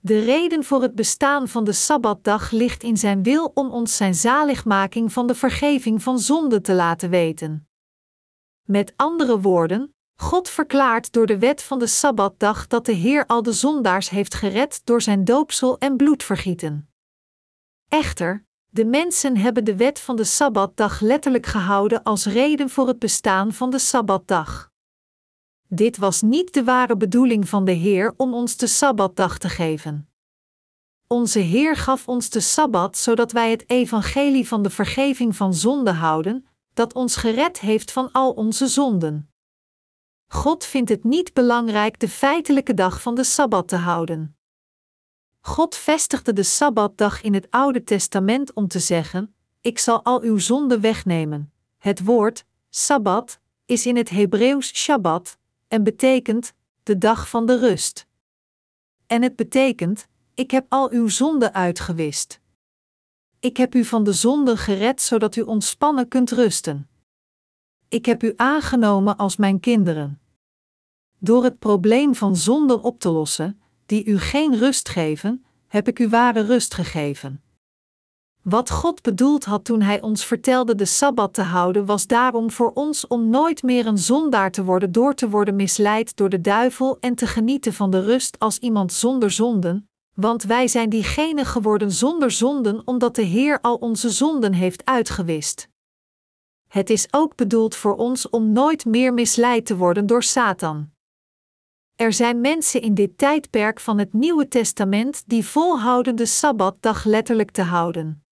De 0.00 0.18
reden 0.18 0.64
voor 0.64 0.82
het 0.82 0.94
bestaan 0.94 1.48
van 1.48 1.64
de 1.64 1.72
Sabbatdag 1.72 2.50
ligt 2.50 2.82
in 2.82 2.96
zijn 2.96 3.22
wil 3.22 3.50
om 3.54 3.70
ons 3.70 3.96
zijn 3.96 4.14
zaligmaking 4.14 5.12
van 5.12 5.26
de 5.26 5.34
vergeving 5.34 6.02
van 6.02 6.18
zonde 6.18 6.60
te 6.60 6.72
laten 6.72 7.10
weten. 7.10 7.68
Met 8.62 8.92
andere 8.96 9.40
woorden, 9.40 9.94
God 10.14 10.48
verklaart 10.48 11.12
door 11.12 11.26
de 11.26 11.38
wet 11.38 11.62
van 11.62 11.78
de 11.78 11.86
Sabbatdag 11.86 12.66
dat 12.66 12.86
de 12.86 12.92
Heer 12.92 13.26
al 13.26 13.42
de 13.42 13.52
zondaars 13.52 14.10
heeft 14.10 14.34
gered 14.34 14.80
door 14.84 15.02
zijn 15.02 15.24
doopsel 15.24 15.78
en 15.78 15.96
bloedvergieten. 15.96 16.90
Echter, 17.88 18.48
de 18.70 18.84
mensen 18.84 19.36
hebben 19.36 19.64
de 19.64 19.76
wet 19.76 20.00
van 20.00 20.16
de 20.16 20.24
Sabbatdag 20.24 21.00
letterlijk 21.00 21.46
gehouden 21.46 22.02
als 22.02 22.26
reden 22.26 22.70
voor 22.70 22.86
het 22.86 22.98
bestaan 22.98 23.52
van 23.52 23.70
de 23.70 23.78
Sabbatdag. 23.78 24.70
Dit 25.68 25.96
was 25.96 26.22
niet 26.22 26.54
de 26.54 26.64
ware 26.64 26.96
bedoeling 26.96 27.48
van 27.48 27.64
de 27.64 27.72
Heer 27.72 28.14
om 28.16 28.34
ons 28.34 28.56
de 28.56 28.66
Sabbatdag 28.66 29.38
te 29.38 29.48
geven. 29.48 30.08
Onze 31.06 31.38
Heer 31.38 31.76
gaf 31.76 32.08
ons 32.08 32.30
de 32.30 32.40
Sabbat 32.40 32.96
zodat 32.96 33.32
wij 33.32 33.50
het 33.50 33.70
evangelie 33.70 34.48
van 34.48 34.62
de 34.62 34.70
vergeving 34.70 35.36
van 35.36 35.54
zonde 35.54 35.92
houden, 35.92 36.46
dat 36.74 36.92
ons 36.92 37.16
gered 37.16 37.60
heeft 37.60 37.92
van 37.92 38.12
al 38.12 38.32
onze 38.32 38.66
zonden. 38.66 39.32
God 40.26 40.64
vindt 40.64 40.90
het 40.90 41.04
niet 41.04 41.32
belangrijk 41.32 41.98
de 41.98 42.08
feitelijke 42.08 42.74
dag 42.74 43.02
van 43.02 43.14
de 43.14 43.24
Sabbat 43.24 43.68
te 43.68 43.76
houden. 43.76 44.39
God 45.40 45.74
vestigde 45.76 46.32
de 46.32 46.42
Sabbatdag 46.42 47.22
in 47.22 47.34
het 47.34 47.50
Oude 47.50 47.84
Testament 47.84 48.52
om 48.52 48.68
te 48.68 48.78
zeggen: 48.78 49.34
Ik 49.60 49.78
zal 49.78 50.04
al 50.04 50.22
uw 50.22 50.38
zonden 50.38 50.80
wegnemen. 50.80 51.52
Het 51.78 52.04
woord 52.04 52.44
Sabbat 52.68 53.40
is 53.64 53.86
in 53.86 53.96
het 53.96 54.10
Hebreeuws 54.10 54.74
Shabbat, 54.74 55.38
en 55.68 55.82
betekent 55.82 56.52
de 56.82 56.98
dag 56.98 57.28
van 57.28 57.46
de 57.46 57.58
rust. 57.58 58.06
En 59.06 59.22
het 59.22 59.36
betekent: 59.36 60.06
Ik 60.34 60.50
heb 60.50 60.66
al 60.68 60.90
uw 60.90 61.08
zonden 61.08 61.54
uitgewist. 61.54 62.40
Ik 63.38 63.56
heb 63.56 63.74
u 63.74 63.84
van 63.84 64.04
de 64.04 64.12
zonde 64.12 64.56
gered 64.56 65.00
zodat 65.00 65.36
u 65.36 65.40
ontspannen 65.40 66.08
kunt 66.08 66.30
rusten. 66.30 66.88
Ik 67.88 68.06
heb 68.06 68.22
u 68.22 68.32
aangenomen 68.36 69.16
als 69.16 69.36
mijn 69.36 69.60
kinderen. 69.60 70.20
Door 71.18 71.44
het 71.44 71.58
probleem 71.58 72.14
van 72.14 72.36
zonde 72.36 72.82
op 72.82 73.00
te 73.00 73.08
lossen, 73.10 73.60
die 73.90 74.04
u 74.04 74.18
geen 74.18 74.58
rust 74.58 74.88
geven, 74.88 75.44
heb 75.66 75.88
ik 75.88 75.98
u 75.98 76.08
ware 76.08 76.40
rust 76.40 76.74
gegeven. 76.74 77.42
Wat 78.42 78.70
God 78.70 79.02
bedoeld 79.02 79.44
had 79.44 79.64
toen 79.64 79.82
Hij 79.82 80.00
ons 80.00 80.24
vertelde 80.24 80.74
de 80.74 80.84
sabbat 80.84 81.34
te 81.34 81.42
houden, 81.42 81.86
was 81.86 82.06
daarom 82.06 82.50
voor 82.50 82.70
ons 82.74 83.06
om 83.06 83.30
nooit 83.30 83.62
meer 83.62 83.86
een 83.86 83.98
zondaar 83.98 84.50
te 84.50 84.64
worden 84.64 84.92
door 84.92 85.14
te 85.14 85.28
worden 85.28 85.56
misleid 85.56 86.16
door 86.16 86.28
de 86.28 86.40
duivel 86.40 86.98
en 87.00 87.14
te 87.14 87.26
genieten 87.26 87.72
van 87.72 87.90
de 87.90 88.00
rust 88.00 88.38
als 88.38 88.58
iemand 88.58 88.92
zonder 88.92 89.30
zonden, 89.30 89.88
want 90.14 90.42
wij 90.42 90.68
zijn 90.68 90.88
diegenen 90.88 91.46
geworden 91.46 91.92
zonder 91.92 92.30
zonden 92.30 92.82
omdat 92.84 93.14
de 93.14 93.22
Heer 93.22 93.60
al 93.60 93.74
onze 93.74 94.10
zonden 94.10 94.52
heeft 94.52 94.84
uitgewist. 94.84 95.68
Het 96.68 96.90
is 96.90 97.06
ook 97.10 97.36
bedoeld 97.36 97.74
voor 97.74 97.96
ons 97.96 98.28
om 98.28 98.52
nooit 98.52 98.84
meer 98.84 99.14
misleid 99.14 99.66
te 99.66 99.76
worden 99.76 100.06
door 100.06 100.22
Satan. 100.22 100.90
Er 102.00 102.12
zijn 102.12 102.40
mensen 102.40 102.82
in 102.82 102.94
dit 102.94 103.18
tijdperk 103.18 103.80
van 103.80 103.98
het 103.98 104.12
Nieuwe 104.12 104.48
Testament 104.48 105.22
die 105.26 105.46
volhouden 105.46 106.16
de 106.16 106.26
Sabbatdag 106.26 107.04
letterlijk 107.04 107.50
te 107.50 107.62
houden. 107.62 108.24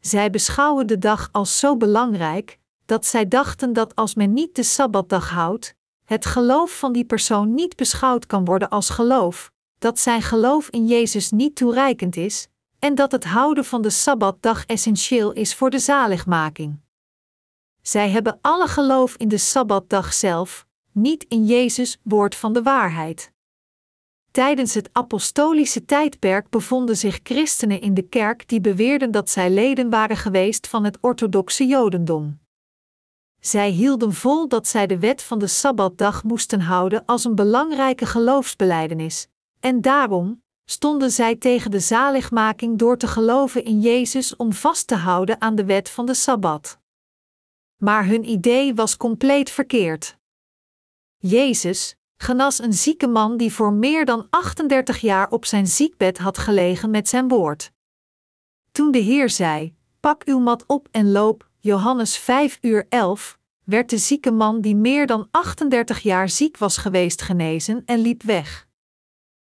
Zij 0.00 0.30
beschouwen 0.30 0.86
de 0.86 0.98
dag 0.98 1.28
als 1.32 1.58
zo 1.58 1.76
belangrijk 1.76 2.58
dat 2.84 3.06
zij 3.06 3.28
dachten 3.28 3.72
dat 3.72 3.96
als 3.96 4.14
men 4.14 4.32
niet 4.32 4.54
de 4.54 4.62
sabbatdag 4.62 5.30
houdt, 5.30 5.74
het 6.04 6.26
geloof 6.26 6.78
van 6.78 6.92
die 6.92 7.04
persoon 7.04 7.54
niet 7.54 7.76
beschouwd 7.76 8.26
kan 8.26 8.44
worden 8.44 8.68
als 8.68 8.90
geloof, 8.90 9.52
dat 9.78 9.98
zijn 9.98 10.22
geloof 10.22 10.68
in 10.68 10.86
Jezus 10.86 11.30
niet 11.30 11.56
toereikend 11.56 12.16
is, 12.16 12.48
en 12.78 12.94
dat 12.94 13.12
het 13.12 13.24
houden 13.24 13.64
van 13.64 13.82
de 13.82 13.90
sabbatdag 13.90 14.66
essentieel 14.66 15.32
is 15.32 15.54
voor 15.54 15.70
de 15.70 15.78
zaligmaking. 15.78 16.80
Zij 17.82 18.10
hebben 18.10 18.38
alle 18.40 18.66
geloof 18.66 19.16
in 19.16 19.28
de 19.28 19.38
sabbatdag 19.38 20.12
zelf, 20.12 20.68
niet 20.92 21.24
in 21.28 21.46
Jezus, 21.46 21.98
woord 22.02 22.34
van 22.34 22.52
de 22.52 22.62
waarheid. 22.62 23.32
Tijdens 24.30 24.74
het 24.74 24.88
apostolische 24.92 25.84
tijdperk 25.84 26.50
bevonden 26.50 26.96
zich 26.96 27.20
christenen 27.22 27.80
in 27.80 27.94
de 27.94 28.08
kerk 28.08 28.48
die 28.48 28.60
beweerden 28.60 29.10
dat 29.10 29.30
zij 29.30 29.50
leden 29.50 29.90
waren 29.90 30.16
geweest 30.16 30.66
van 30.66 30.84
het 30.84 30.98
orthodoxe 31.00 31.66
Jodendom. 31.66 32.38
Zij 33.40 33.70
hielden 33.70 34.12
vol 34.12 34.48
dat 34.48 34.66
zij 34.66 34.86
de 34.86 34.98
wet 34.98 35.22
van 35.22 35.38
de 35.38 35.46
Sabbatdag 35.46 36.24
moesten 36.24 36.60
houden 36.60 37.04
als 37.06 37.24
een 37.24 37.34
belangrijke 37.34 38.06
geloofsbeleidenis, 38.06 39.28
en 39.60 39.80
daarom 39.80 40.42
stonden 40.64 41.10
zij 41.10 41.36
tegen 41.36 41.70
de 41.70 41.80
zaligmaking 41.80 42.78
door 42.78 42.96
te 42.96 43.06
geloven 43.06 43.64
in 43.64 43.80
Jezus 43.80 44.36
om 44.36 44.52
vast 44.52 44.86
te 44.86 44.94
houden 44.94 45.40
aan 45.40 45.54
de 45.54 45.64
wet 45.64 45.90
van 45.90 46.06
de 46.06 46.14
Sabbat. 46.14 46.78
Maar 47.76 48.06
hun 48.06 48.28
idee 48.28 48.74
was 48.74 48.96
compleet 48.96 49.50
verkeerd. 49.50 50.18
Jezus, 51.22 51.96
genas 52.16 52.58
een 52.58 52.72
zieke 52.72 53.06
man 53.06 53.36
die 53.36 53.52
voor 53.52 53.72
meer 53.72 54.04
dan 54.04 54.26
38 54.30 55.00
jaar 55.00 55.30
op 55.30 55.44
zijn 55.44 55.66
ziekbed 55.66 56.18
had 56.18 56.38
gelegen 56.38 56.90
met 56.90 57.08
zijn 57.08 57.28
woord. 57.28 57.72
Toen 58.72 58.90
de 58.90 58.98
Heer 58.98 59.30
zei: 59.30 59.74
Pak 60.00 60.24
uw 60.24 60.38
mat 60.38 60.64
op 60.66 60.88
en 60.90 61.10
loop, 61.12 61.48
Johannes 61.58 62.16
5 62.16 62.58
uur 62.60 62.86
11, 62.88 63.38
werd 63.64 63.90
de 63.90 63.98
zieke 63.98 64.30
man 64.30 64.60
die 64.60 64.76
meer 64.76 65.06
dan 65.06 65.28
38 65.30 66.00
jaar 66.00 66.28
ziek 66.28 66.56
was 66.56 66.76
geweest 66.76 67.22
genezen 67.22 67.82
en 67.84 67.98
liep 67.98 68.22
weg. 68.22 68.66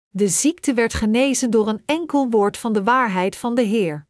De 0.10 0.28
ziekte 0.28 0.74
werd 0.74 0.94
genezen 0.94 1.50
door 1.50 1.68
een 1.68 1.84
enkel 1.86 2.30
woord 2.30 2.58
van 2.58 2.74
de 2.74 2.84
waarheid 2.84 3.36
van 3.36 3.56
de 3.56 3.62
Heer. 3.62 4.08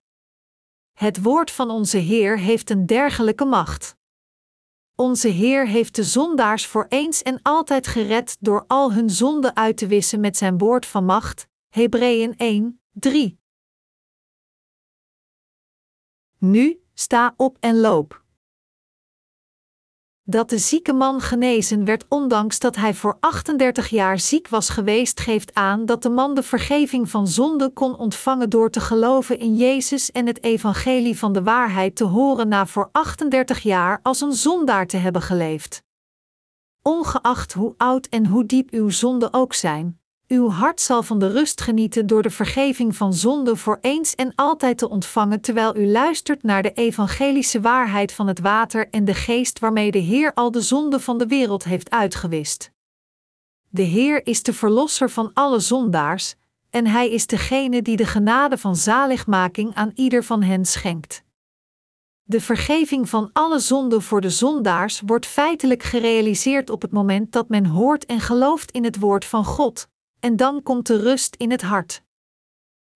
Het 0.93 1.21
woord 1.21 1.51
van 1.51 1.69
onze 1.69 1.97
Heer 1.97 2.39
heeft 2.39 2.69
een 2.69 2.85
dergelijke 2.85 3.45
macht. 3.45 3.95
Onze 4.95 5.27
Heer 5.27 5.67
heeft 5.67 5.95
de 5.95 6.03
zondaars 6.03 6.65
voor 6.65 6.85
eens 6.89 7.21
en 7.21 7.39
altijd 7.41 7.87
gered 7.87 8.37
door 8.39 8.63
al 8.67 8.93
hun 8.93 9.09
zonden 9.09 9.55
uit 9.55 9.77
te 9.77 9.87
wissen 9.87 10.19
met 10.19 10.37
zijn 10.37 10.57
woord 10.57 10.85
van 10.85 11.05
macht. 11.05 11.47
Hebreeën 11.69 12.37
1, 12.37 12.81
3. 12.91 13.39
Nu, 16.37 16.79
sta 16.93 17.33
op 17.37 17.57
en 17.59 17.79
loop. 17.79 18.24
Dat 20.27 20.49
de 20.49 20.57
zieke 20.57 20.93
man 20.93 21.21
genezen 21.21 21.85
werd 21.85 22.05
ondanks 22.09 22.59
dat 22.59 22.75
hij 22.75 22.93
voor 22.93 23.17
38 23.19 23.87
jaar 23.87 24.19
ziek 24.19 24.47
was 24.47 24.69
geweest, 24.69 25.19
geeft 25.19 25.53
aan 25.53 25.85
dat 25.85 26.03
de 26.03 26.09
man 26.09 26.35
de 26.35 26.43
vergeving 26.43 27.09
van 27.09 27.27
zonde 27.27 27.69
kon 27.69 27.97
ontvangen 27.97 28.49
door 28.49 28.69
te 28.69 28.79
geloven 28.79 29.39
in 29.39 29.55
Jezus 29.55 30.11
en 30.11 30.27
het 30.27 30.43
evangelie 30.43 31.17
van 31.17 31.33
de 31.33 31.43
waarheid 31.43 31.95
te 31.95 32.03
horen 32.03 32.47
na 32.47 32.65
voor 32.65 32.89
38 32.91 33.59
jaar 33.59 33.99
als 34.03 34.21
een 34.21 34.33
zondaar 34.33 34.87
te 34.87 34.97
hebben 34.97 35.21
geleefd. 35.21 35.83
Ongeacht 36.81 37.53
hoe 37.53 37.73
oud 37.77 38.05
en 38.07 38.25
hoe 38.25 38.45
diep 38.45 38.71
uw 38.71 38.89
zonden 38.89 39.33
ook 39.33 39.53
zijn, 39.53 39.99
uw 40.27 40.49
hart 40.49 40.81
zal 40.81 41.03
van 41.03 41.19
de 41.19 41.27
rust 41.27 41.61
genieten 41.61 42.07
door 42.07 42.21
de 42.21 42.29
vergeving 42.29 42.95
van 42.95 43.13
zonde 43.13 43.55
voor 43.55 43.77
eens 43.81 44.15
en 44.15 44.31
altijd 44.35 44.77
te 44.77 44.89
ontvangen 44.89 45.41
terwijl 45.41 45.77
u 45.77 45.87
luistert 45.87 46.43
naar 46.43 46.63
de 46.63 46.71
evangelische 46.73 47.61
waarheid 47.61 48.11
van 48.11 48.27
het 48.27 48.39
water 48.39 48.89
en 48.89 49.05
de 49.05 49.13
geest 49.13 49.59
waarmee 49.59 49.91
de 49.91 49.99
Heer 49.99 50.33
al 50.33 50.51
de 50.51 50.61
zonde 50.61 50.99
van 50.99 51.17
de 51.17 51.27
wereld 51.27 51.63
heeft 51.63 51.89
uitgewist. 51.89 52.71
De 53.69 53.81
Heer 53.81 54.25
is 54.27 54.43
de 54.43 54.53
verlosser 54.53 55.09
van 55.09 55.31
alle 55.33 55.59
zondaars, 55.59 56.35
en 56.69 56.87
Hij 56.87 57.09
is 57.09 57.27
degene 57.27 57.81
die 57.81 57.97
de 57.97 58.05
genade 58.05 58.57
van 58.57 58.75
zaligmaking 58.75 59.75
aan 59.75 59.91
ieder 59.95 60.23
van 60.23 60.43
hen 60.43 60.65
schenkt. 60.65 61.23
De 62.23 62.41
vergeving 62.41 63.09
van 63.09 63.29
alle 63.33 63.59
zonden 63.59 64.01
voor 64.01 64.21
de 64.21 64.29
zondaars 64.29 65.01
wordt 65.05 65.25
feitelijk 65.25 65.83
gerealiseerd 65.83 66.69
op 66.69 66.81
het 66.81 66.91
moment 66.91 67.31
dat 67.31 67.49
men 67.49 67.65
hoort 67.65 68.05
en 68.05 68.19
gelooft 68.19 68.71
in 68.71 68.83
het 68.83 68.99
woord 68.99 69.25
van 69.25 69.45
God, 69.45 69.87
en 70.19 70.35
dan 70.35 70.63
komt 70.63 70.87
de 70.87 70.97
rust 70.97 71.35
in 71.35 71.51
het 71.51 71.61
hart. 71.61 72.03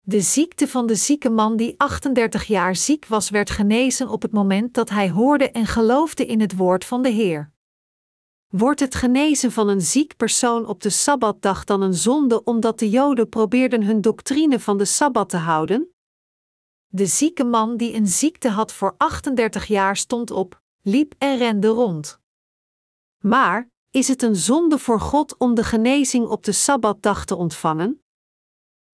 De 0.00 0.20
ziekte 0.20 0.68
van 0.68 0.86
de 0.86 0.94
zieke 0.94 1.30
man 1.30 1.56
die 1.56 1.74
38 1.76 2.44
jaar 2.44 2.76
ziek 2.76 3.06
was, 3.06 3.30
werd 3.30 3.50
genezen 3.50 4.08
op 4.08 4.22
het 4.22 4.32
moment 4.32 4.74
dat 4.74 4.90
hij 4.90 5.10
hoorde 5.10 5.50
en 5.50 5.66
geloofde 5.66 6.26
in 6.26 6.40
het 6.40 6.56
woord 6.56 6.84
van 6.84 7.02
de 7.02 7.08
Heer. 7.08 7.52
Wordt 8.48 8.80
het 8.80 8.94
genezen 8.94 9.52
van 9.52 9.68
een 9.68 9.80
ziek 9.80 10.16
persoon 10.16 10.66
op 10.66 10.82
de 10.82 10.90
sabbatdag 10.90 11.64
dan 11.64 11.82
een 11.82 11.94
zonde 11.94 12.44
omdat 12.44 12.78
de 12.78 12.90
Joden 12.90 13.28
probeerden 13.28 13.82
hun 13.82 14.00
doctrine 14.00 14.60
van 14.60 14.78
de 14.78 14.84
sabbat 14.84 15.28
te 15.28 15.36
houden? 15.36 15.92
De 16.86 17.06
zieke 17.06 17.44
man 17.44 17.76
die 17.76 17.94
een 17.94 18.06
ziekte 18.06 18.48
had 18.48 18.72
voor 18.72 18.94
38 18.96 19.66
jaar 19.66 19.96
stond 19.96 20.30
op, 20.30 20.62
liep 20.82 21.14
en 21.18 21.38
rende 21.38 21.68
rond. 21.68 22.20
Maar, 23.18 23.70
is 23.90 24.08
het 24.08 24.22
een 24.22 24.36
zonde 24.36 24.78
voor 24.78 25.00
God 25.00 25.36
om 25.36 25.54
de 25.54 25.64
genezing 25.64 26.26
op 26.26 26.44
de 26.44 26.52
sabbatdag 26.52 27.24
te 27.24 27.36
ontvangen? 27.36 28.02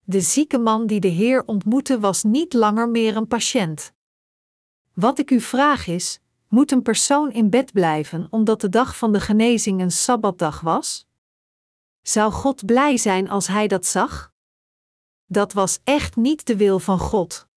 De 0.05 0.21
zieke 0.21 0.59
man 0.59 0.87
die 0.87 1.01
de 1.01 1.09
Heer 1.09 1.45
ontmoette 1.47 2.01
was 2.01 2.23
niet 2.23 2.53
langer 2.53 2.89
meer 2.89 3.17
een 3.17 3.27
patiënt. 3.27 3.93
Wat 4.95 5.19
ik 5.19 5.31
u 5.31 5.41
vraag 5.41 5.87
is: 5.87 6.21
moet 6.49 6.73
een 6.73 6.83
persoon 6.83 7.33
in 7.33 7.51
bed 7.51 7.73
blijven 7.73 8.27
omdat 8.31 8.61
de 8.61 8.69
dag 8.69 8.97
van 8.97 9.13
de 9.13 9.21
genezing 9.21 9.81
een 9.81 9.93
sabbatdag 9.93 10.61
was? 10.61 11.07
Zou 12.03 12.33
God 12.33 12.67
blij 12.67 12.97
zijn 12.97 13.29
als 13.29 13.47
hij 13.47 13.69
dat 13.69 13.87
zag? 13.87 14.33
Dat 15.27 15.53
was 15.53 15.81
echt 15.85 16.17
niet 16.17 16.47
de 16.47 16.57
wil 16.57 16.79
van 16.79 16.99
God. 16.99 17.49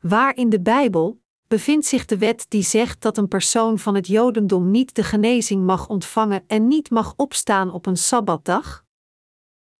Waar 0.00 0.36
in 0.36 0.48
de 0.48 0.60
Bijbel, 0.60 1.22
bevindt 1.54 1.86
zich 1.86 2.04
de 2.04 2.18
wet 2.18 2.46
die 2.48 2.62
zegt 2.62 3.00
dat 3.00 3.18
een 3.18 3.28
persoon 3.28 3.78
van 3.78 3.94
het 3.94 4.06
Jodendom 4.06 4.70
niet 4.70 4.94
de 4.94 5.02
genezing 5.02 5.64
mag 5.64 5.88
ontvangen 5.88 6.44
en 6.46 6.68
niet 6.68 6.90
mag 6.90 7.14
opstaan 7.16 7.72
op 7.72 7.86
een 7.86 7.96
sabbatdag? 7.96 8.84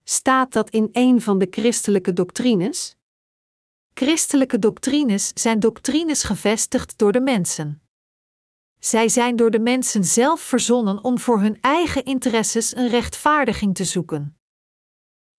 Staat 0.04 0.52
dat 0.52 0.70
in 0.70 0.88
een 0.92 1.20
van 1.20 1.38
de 1.38 1.46
christelijke 1.50 2.12
doctrines? 2.12 2.96
Christelijke 3.94 4.58
doctrines 4.58 5.30
zijn 5.34 5.60
doctrines 5.60 6.22
gevestigd 6.22 6.98
door 6.98 7.12
de 7.12 7.20
mensen. 7.20 7.82
Zij 8.78 9.08
zijn 9.08 9.37
door 9.37 9.50
de 9.50 9.60
mensen 9.60 10.04
zelf 10.04 10.40
verzonnen 10.40 11.04
om 11.04 11.18
voor 11.18 11.40
hun 11.40 11.60
eigen 11.60 12.04
interesses 12.04 12.76
een 12.76 12.88
rechtvaardiging 12.88 13.74
te 13.74 13.84
zoeken. 13.84 14.38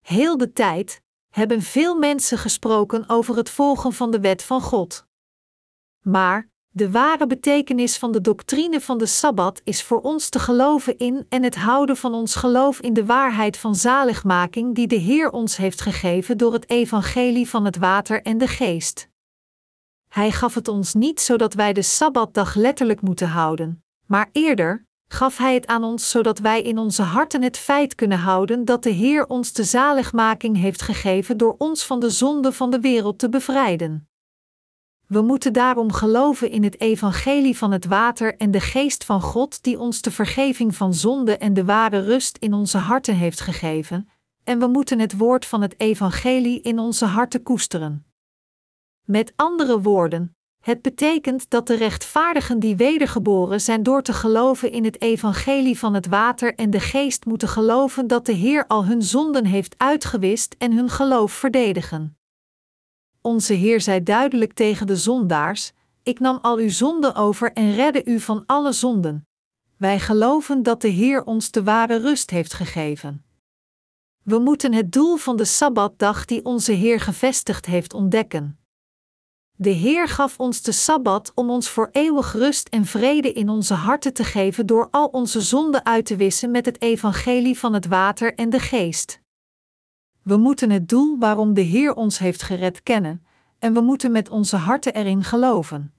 Heel 0.01 0.37
de 0.37 0.53
tijd 0.53 1.01
hebben 1.29 1.61
veel 1.61 1.95
mensen 1.95 2.37
gesproken 2.37 3.09
over 3.09 3.35
het 3.35 3.49
volgen 3.49 3.93
van 3.93 4.11
de 4.11 4.19
wet 4.19 4.43
van 4.43 4.61
God. 4.61 5.07
Maar 6.07 6.49
de 6.69 6.91
ware 6.91 7.27
betekenis 7.27 7.97
van 7.97 8.11
de 8.11 8.21
doctrine 8.21 8.81
van 8.81 8.97
de 8.97 9.05
Sabbat 9.05 9.61
is 9.63 9.83
voor 9.83 10.01
ons 10.01 10.29
te 10.29 10.39
geloven 10.39 10.97
in 10.97 11.25
en 11.29 11.43
het 11.43 11.55
houden 11.55 11.97
van 11.97 12.13
ons 12.13 12.35
geloof 12.35 12.79
in 12.79 12.93
de 12.93 13.05
waarheid 13.05 13.57
van 13.57 13.75
zaligmaking 13.75 14.75
die 14.75 14.87
de 14.87 14.95
Heer 14.95 15.29
ons 15.29 15.57
heeft 15.57 15.81
gegeven 15.81 16.37
door 16.37 16.53
het 16.53 16.69
evangelie 16.69 17.49
van 17.49 17.65
het 17.65 17.77
water 17.77 18.21
en 18.21 18.37
de 18.37 18.47
geest. 18.47 19.09
Hij 20.07 20.31
gaf 20.31 20.53
het 20.53 20.67
ons 20.67 20.93
niet 20.93 21.21
zodat 21.21 21.53
wij 21.53 21.73
de 21.73 21.81
Sabbatdag 21.81 22.55
letterlijk 22.55 23.01
moeten 23.01 23.27
houden, 23.27 23.83
maar 24.07 24.29
eerder 24.31 24.85
gaf 25.07 25.37
Hij 25.37 25.53
het 25.53 25.67
aan 25.67 25.83
ons 25.83 26.09
zodat 26.09 26.39
wij 26.39 26.61
in 26.61 26.77
onze 26.77 27.01
harten 27.01 27.41
het 27.41 27.57
feit 27.57 27.95
kunnen 27.95 28.19
houden 28.19 28.65
dat 28.65 28.83
de 28.83 28.89
Heer 28.89 29.27
ons 29.27 29.53
de 29.53 29.63
zaligmaking 29.63 30.57
heeft 30.57 30.81
gegeven 30.81 31.37
door 31.37 31.55
ons 31.57 31.85
van 31.85 31.99
de 31.99 32.09
zonde 32.09 32.51
van 32.51 32.69
de 32.69 32.79
wereld 32.79 33.19
te 33.19 33.29
bevrijden. 33.29 34.09
We 35.07 35.21
moeten 35.21 35.53
daarom 35.53 35.91
geloven 35.91 36.49
in 36.49 36.63
het 36.63 36.79
evangelie 36.81 37.57
van 37.57 37.71
het 37.71 37.85
water 37.85 38.37
en 38.37 38.51
de 38.51 38.59
geest 38.59 39.03
van 39.03 39.21
God 39.21 39.63
die 39.63 39.79
ons 39.79 40.01
de 40.01 40.11
vergeving 40.11 40.75
van 40.75 40.93
zonde 40.93 41.37
en 41.37 41.53
de 41.53 41.65
ware 41.65 41.99
rust 41.99 42.37
in 42.37 42.53
onze 42.53 42.77
harten 42.77 43.15
heeft 43.15 43.39
gegeven, 43.39 44.09
en 44.43 44.59
we 44.59 44.67
moeten 44.67 44.99
het 44.99 45.17
woord 45.17 45.45
van 45.45 45.61
het 45.61 45.79
evangelie 45.79 46.61
in 46.61 46.79
onze 46.79 47.05
harten 47.05 47.43
koesteren. 47.43 48.05
Met 49.03 49.33
andere 49.35 49.81
woorden, 49.81 50.35
het 50.65 50.81
betekent 50.81 51.49
dat 51.49 51.67
de 51.67 51.75
rechtvaardigen 51.75 52.59
die 52.59 52.75
wedergeboren 52.75 53.61
zijn 53.61 53.83
door 53.83 54.01
te 54.01 54.13
geloven 54.13 54.71
in 54.71 54.83
het 54.83 55.01
evangelie 55.01 55.79
van 55.79 55.93
het 55.93 56.07
water 56.07 56.55
en 56.55 56.69
de 56.69 56.79
geest 56.79 57.25
moeten 57.25 57.47
geloven 57.47 58.07
dat 58.07 58.25
de 58.25 58.31
Heer 58.31 58.67
al 58.67 58.85
hun 58.85 59.01
zonden 59.01 59.45
heeft 59.45 59.75
uitgewist 59.77 60.55
en 60.57 60.73
hun 60.73 60.89
geloof 60.89 61.31
verdedigen. 61.31 62.14
Onze 63.25 63.53
Heer 63.53 63.81
zei 63.81 64.03
duidelijk 64.03 64.53
tegen 64.53 64.87
de 64.87 64.95
zondaars: 64.95 65.71
Ik 66.03 66.19
nam 66.19 66.39
al 66.41 66.57
uw 66.57 66.69
zonden 66.69 67.15
over 67.15 67.53
en 67.53 67.75
redde 67.75 68.05
u 68.05 68.19
van 68.19 68.43
alle 68.45 68.71
zonden. 68.71 69.27
Wij 69.77 69.99
geloven 69.99 70.63
dat 70.63 70.81
de 70.81 70.87
Heer 70.87 71.23
ons 71.23 71.51
de 71.51 71.63
ware 71.63 71.97
rust 71.97 72.29
heeft 72.29 72.53
gegeven. 72.53 73.25
We 74.23 74.39
moeten 74.39 74.73
het 74.73 74.91
doel 74.91 75.15
van 75.15 75.37
de 75.37 75.45
Sabbatdag 75.45 76.25
die 76.25 76.45
onze 76.45 76.71
Heer 76.71 76.99
gevestigd 76.99 77.65
heeft 77.65 77.93
ontdekken. 77.93 78.59
De 79.55 79.69
Heer 79.69 80.07
gaf 80.07 80.39
ons 80.39 80.61
de 80.61 80.71
Sabbat 80.71 81.31
om 81.35 81.49
ons 81.49 81.69
voor 81.69 81.89
eeuwig 81.91 82.33
rust 82.33 82.67
en 82.67 82.85
vrede 82.85 83.33
in 83.33 83.49
onze 83.49 83.73
harten 83.73 84.13
te 84.13 84.23
geven 84.23 84.65
door 84.65 84.87
al 84.91 85.07
onze 85.07 85.41
zonden 85.41 85.85
uit 85.85 86.05
te 86.05 86.15
wissen 86.15 86.51
met 86.51 86.65
het 86.65 86.81
evangelie 86.81 87.59
van 87.59 87.73
het 87.73 87.87
water 87.87 88.35
en 88.35 88.49
de 88.49 88.59
geest. 88.59 89.23
We 90.25 90.37
moeten 90.37 90.69
het 90.69 90.89
doel 90.89 91.17
waarom 91.19 91.53
de 91.53 91.61
Heer 91.61 91.93
ons 91.93 92.17
heeft 92.17 92.41
gered 92.41 92.83
kennen, 92.83 93.25
en 93.59 93.73
we 93.73 93.81
moeten 93.81 94.11
met 94.11 94.29
onze 94.29 94.55
harten 94.55 94.93
erin 94.93 95.23
geloven. 95.23 95.93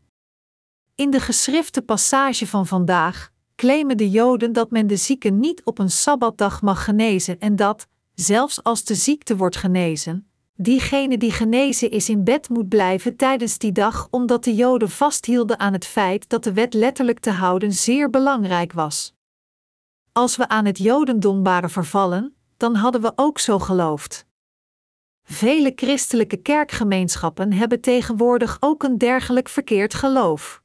In 0.95 1.11
de 1.11 1.21
geschrifte 1.21 1.83
passage 1.83 2.47
van 2.47 2.67
vandaag 2.67 3.33
claimen 3.57 3.97
de 3.97 4.11
Joden 4.11 4.53
dat 4.53 4.71
men 4.71 4.87
de 4.87 4.97
zieke 4.97 5.29
niet 5.29 5.65
op 5.65 5.79
een 5.79 5.91
sabbatdag 5.91 6.63
mag 6.63 6.85
genezen 6.85 7.41
en 7.41 7.57
dat, 7.57 7.87
zelfs 8.15 8.63
als 8.63 8.85
de 8.85 8.95
ziekte 8.95 9.37
wordt 9.37 9.57
genezen, 9.57 10.29
diegene 10.55 11.19
die 11.19 11.33
genezen 11.33 11.91
is 11.91 12.09
in 12.09 12.25
bed 12.25 12.49
moet 12.49 12.69
blijven 12.69 13.17
tijdens 13.17 13.59
die 13.59 13.73
dag, 13.73 14.09
omdat 14.11 14.45
de 14.45 14.55
Joden 14.55 14.91
vasthielden 14.91 15.59
aan 15.59 15.73
het 15.73 15.87
feit 15.87 16.29
dat 16.29 16.45
de 16.45 16.53
wet 16.53 16.75
letterlijk 16.75 17.19
te 17.19 17.31
houden 17.31 17.73
zeer 17.73 18.11
belangrijk 18.11 18.73
was. 18.73 19.15
Als 20.13 20.37
we 20.37 20.49
aan 20.49 20.65
het 20.65 20.79
Jodendom 20.79 21.43
waren 21.43 21.71
vervallen, 21.71 22.36
dan 22.57 22.75
hadden 22.75 23.01
we 23.01 23.13
ook 23.17 23.39
zo 23.39 23.59
geloofd. 23.59 24.27
Vele 25.23 25.73
christelijke 25.75 26.37
kerkgemeenschappen 26.37 27.53
hebben 27.53 27.81
tegenwoordig 27.81 28.57
ook 28.61 28.83
een 28.83 28.99
dergelijk 28.99 29.49
verkeerd 29.49 29.95
geloof. 29.95 30.63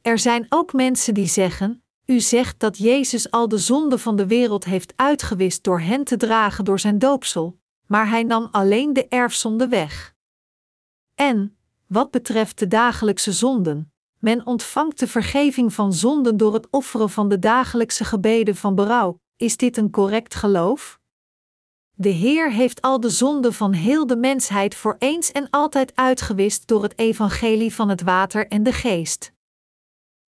Er 0.00 0.18
zijn 0.18 0.46
ook 0.48 0.72
mensen 0.72 1.14
die 1.14 1.26
zeggen: 1.26 1.84
U 2.06 2.20
zegt 2.20 2.60
dat 2.60 2.78
Jezus 2.78 3.30
al 3.30 3.48
de 3.48 3.58
zonde 3.58 3.98
van 3.98 4.16
de 4.16 4.26
wereld 4.26 4.64
heeft 4.64 4.92
uitgewist 4.96 5.64
door 5.64 5.80
hen 5.80 6.04
te 6.04 6.16
dragen 6.16 6.64
door 6.64 6.78
zijn 6.78 6.98
doopsel, 6.98 7.58
maar 7.86 8.08
hij 8.08 8.22
nam 8.22 8.48
alleen 8.50 8.92
de 8.92 9.08
erfzonde 9.08 9.68
weg. 9.68 10.14
En, 11.14 11.56
wat 11.86 12.10
betreft 12.10 12.58
de 12.58 12.68
dagelijkse 12.68 13.32
zonden, 13.32 13.92
men 14.18 14.46
ontvangt 14.46 14.98
de 14.98 15.06
vergeving 15.06 15.72
van 15.72 15.92
zonden 15.92 16.36
door 16.36 16.54
het 16.54 16.70
offeren 16.70 17.10
van 17.10 17.28
de 17.28 17.38
dagelijkse 17.38 18.04
gebeden 18.04 18.56
van 18.56 18.74
berouw, 18.74 19.18
is 19.36 19.56
dit 19.56 19.76
een 19.76 19.90
correct 19.90 20.34
geloof? 20.34 21.00
De 21.94 22.08
Heer 22.08 22.52
heeft 22.52 22.80
al 22.80 23.00
de 23.00 23.10
zonden 23.10 23.52
van 23.52 23.72
heel 23.72 24.06
de 24.06 24.16
mensheid 24.16 24.74
voor 24.74 24.96
eens 24.98 25.32
en 25.32 25.50
altijd 25.50 25.96
uitgewist 25.96 26.66
door 26.66 26.82
het 26.82 26.98
evangelie 26.98 27.74
van 27.74 27.88
het 27.88 28.02
water 28.02 28.48
en 28.48 28.62
de 28.62 28.72
geest. 28.72 29.32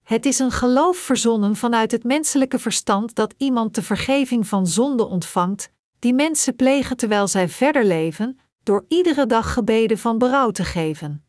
Het 0.04 0.26
is 0.26 0.40
een 0.40 0.52
geloof 0.52 0.98
verzonnen 0.98 1.56
vanuit 1.56 1.92
het 1.92 2.04
menselijke 2.04 2.60
verstand 2.60 3.16
dat 3.16 3.34
iemand 3.38 3.76
de 3.76 3.82
vergeving 3.82 4.48
van 4.48 4.68
zonde 4.68 5.06
ontvangt, 5.06 5.72
die 6.00 6.14
mensen 6.14 6.56
plegen 6.56 6.98
terwijl 6.98 7.28
zij 7.28 7.50
verder 7.50 7.86
leven, 7.86 8.40
door 8.64 8.86
iedere 8.88 9.26
dag 9.26 9.54
gebeden 9.54 9.98
van 9.98 10.18
berouw 10.18 10.52
te 10.52 10.64
geven. 10.64 11.26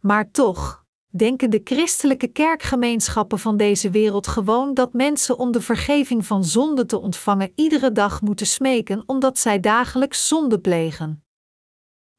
Maar 0.00 0.30
toch, 0.30 0.79
denken 1.10 1.50
de 1.50 1.60
christelijke 1.64 2.26
kerkgemeenschappen 2.26 3.38
van 3.38 3.56
deze 3.56 3.90
wereld 3.90 4.26
gewoon 4.26 4.74
dat 4.74 4.92
mensen 4.92 5.38
om 5.38 5.52
de 5.52 5.60
vergeving 5.60 6.26
van 6.26 6.44
zonde 6.44 6.86
te 6.86 6.98
ontvangen 7.00 7.52
iedere 7.54 7.92
dag 7.92 8.22
moeten 8.22 8.46
smeken 8.46 9.02
omdat 9.06 9.38
zij 9.38 9.60
dagelijks 9.60 10.28
zonde 10.28 10.60
plegen. 10.60 11.24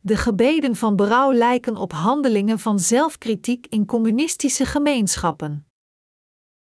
De 0.04 0.18
gebeden 0.18 0.76
van 0.76 0.96
berouw 0.96 1.34
lijken 1.34 1.76
op 1.76 1.92
handelingen 1.92 2.60
van 2.60 2.80
zelfkritiek 2.80 3.68
in 3.70 3.86
communistische 3.86 4.66
gemeenschappen. 4.66 5.66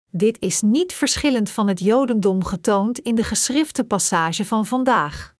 Dit 0.10 0.39
is 0.39 0.62
niet 0.62 0.94
verschillend 0.94 1.50
van 1.50 1.67
het 1.67 1.80
Jodendom 1.80 2.44
getoond 2.44 3.00
in 3.00 3.15
de 3.15 3.24
geschrifte 3.24 3.84
passage 3.84 4.46
van 4.46 4.65
vandaag. 4.65 5.36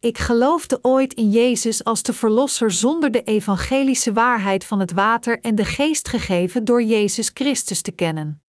Ik 0.00 0.18
geloofde 0.18 0.78
ooit 0.82 1.14
in 1.14 1.30
Jezus 1.30 1.84
als 1.84 2.02
de 2.02 2.12
Verlosser 2.12 2.70
zonder 2.70 3.10
de 3.10 3.22
evangelische 3.22 4.12
waarheid 4.12 4.64
van 4.64 4.80
het 4.80 4.92
water 4.92 5.40
en 5.40 5.54
de 5.54 5.64
geest 5.64 6.08
gegeven 6.08 6.64
door 6.64 6.82
Jezus 6.82 7.30
Christus 7.34 7.82
te 7.82 7.90
kennen. 7.92 8.42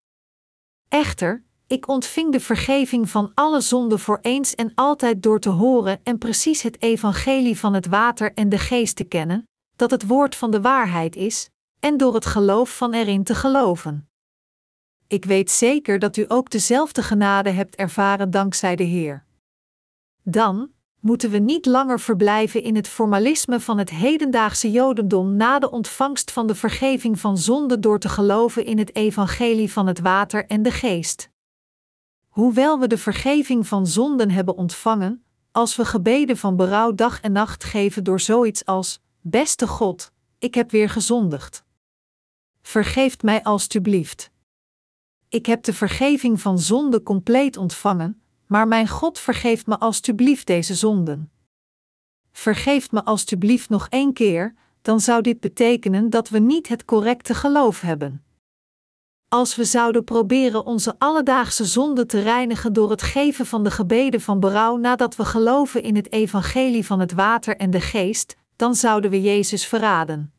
Echter, 0.87 1.43
ik 1.67 1.87
ontving 1.87 2.31
de 2.31 2.39
vergeving 2.39 3.09
van 3.09 3.31
alle 3.33 3.61
zonden 3.61 3.99
voor 3.99 4.19
eens 4.21 4.55
en 4.55 4.71
altijd 4.75 5.23
door 5.23 5.39
te 5.39 5.49
horen 5.49 5.99
en 6.03 6.17
precies 6.17 6.61
het 6.61 6.81
evangelie 6.81 7.59
van 7.59 7.73
het 7.73 7.85
water 7.85 8.33
en 8.33 8.49
de 8.49 8.57
geest 8.57 8.95
te 8.95 9.03
kennen, 9.03 9.47
dat 9.75 9.91
het 9.91 10.07
woord 10.07 10.35
van 10.35 10.51
de 10.51 10.61
waarheid 10.61 11.15
is, 11.15 11.49
en 11.79 11.97
door 11.97 12.13
het 12.13 12.25
geloof 12.25 12.77
van 12.77 12.93
erin 12.93 13.23
te 13.23 13.35
geloven. 13.35 14.09
Ik 15.07 15.25
weet 15.25 15.51
zeker 15.51 15.99
dat 15.99 16.17
u 16.17 16.25
ook 16.27 16.49
dezelfde 16.49 17.03
genade 17.03 17.49
hebt 17.49 17.75
ervaren 17.75 18.31
dankzij 18.31 18.75
de 18.75 18.83
Heer. 18.83 19.25
Dan, 20.23 20.77
moeten 20.99 21.29
we 21.29 21.37
niet 21.37 21.65
langer 21.65 21.99
verblijven 21.99 22.63
in 22.63 22.75
het 22.75 22.87
formalisme 22.87 23.59
van 23.59 23.77
het 23.77 23.89
hedendaagse 23.89 24.71
Jodendom 24.71 25.35
na 25.35 25.59
de 25.59 25.71
ontvangst 25.71 26.31
van 26.31 26.47
de 26.47 26.55
vergeving 26.55 27.19
van 27.19 27.37
zonde 27.37 27.79
door 27.79 27.99
te 27.99 28.09
geloven 28.09 28.65
in 28.65 28.77
het 28.77 28.95
evangelie 28.95 29.71
van 29.71 29.87
het 29.87 29.99
water 29.99 30.45
en 30.45 30.63
de 30.63 30.71
geest. 30.71 31.29
Hoewel 32.29 32.79
we 32.79 32.87
de 32.87 32.97
vergeving 32.97 33.67
van 33.67 33.87
zonden 33.87 34.31
hebben 34.31 34.57
ontvangen, 34.57 35.23
als 35.51 35.75
we 35.75 35.85
gebeden 35.85 36.37
van 36.37 36.55
berouw 36.55 36.95
dag 36.95 37.21
en 37.21 37.31
nacht 37.31 37.63
geven 37.63 38.03
door 38.03 38.19
zoiets 38.19 38.65
als: 38.65 39.01
Beste 39.21 39.67
God, 39.67 40.11
ik 40.39 40.55
heb 40.55 40.71
weer 40.71 40.89
gezondigd. 40.89 41.63
Vergeeft 42.61 43.23
mij 43.23 43.43
alstublieft. 43.43 44.31
Ik 45.29 45.45
heb 45.45 45.63
de 45.63 45.73
vergeving 45.73 46.41
van 46.41 46.59
zonde 46.59 47.03
compleet 47.03 47.57
ontvangen, 47.57 48.21
maar 48.49 48.67
mijn 48.67 48.87
God 48.87 49.19
vergeeft 49.19 49.67
me 49.67 49.79
alstublieft 49.79 50.47
deze 50.47 50.75
zonden. 50.75 51.31
Vergeeft 52.31 52.91
me 52.91 53.03
alstublieft 53.03 53.69
nog 53.69 53.87
één 53.89 54.13
keer, 54.13 54.55
dan 54.81 54.99
zou 54.99 55.21
dit 55.21 55.39
betekenen 55.39 56.09
dat 56.09 56.29
we 56.29 56.39
niet 56.39 56.67
het 56.67 56.85
correcte 56.85 57.33
geloof 57.33 57.81
hebben. 57.81 58.23
Als 59.27 59.55
we 59.55 59.63
zouden 59.65 60.03
proberen 60.03 60.65
onze 60.65 60.95
alledaagse 60.97 61.65
zonden 61.65 62.07
te 62.07 62.19
reinigen 62.21 62.73
door 62.73 62.89
het 62.89 63.01
geven 63.01 63.45
van 63.45 63.63
de 63.63 63.71
gebeden 63.71 64.21
van 64.21 64.39
berouw 64.39 64.77
nadat 64.77 65.15
we 65.15 65.25
geloven 65.25 65.83
in 65.83 65.95
het 65.95 66.11
evangelie 66.11 66.85
van 66.85 66.99
het 66.99 67.13
water 67.13 67.57
en 67.57 67.71
de 67.71 67.81
geest, 67.81 68.35
dan 68.55 68.75
zouden 68.75 69.11
we 69.11 69.21
Jezus 69.21 69.65
verraden. 69.65 70.33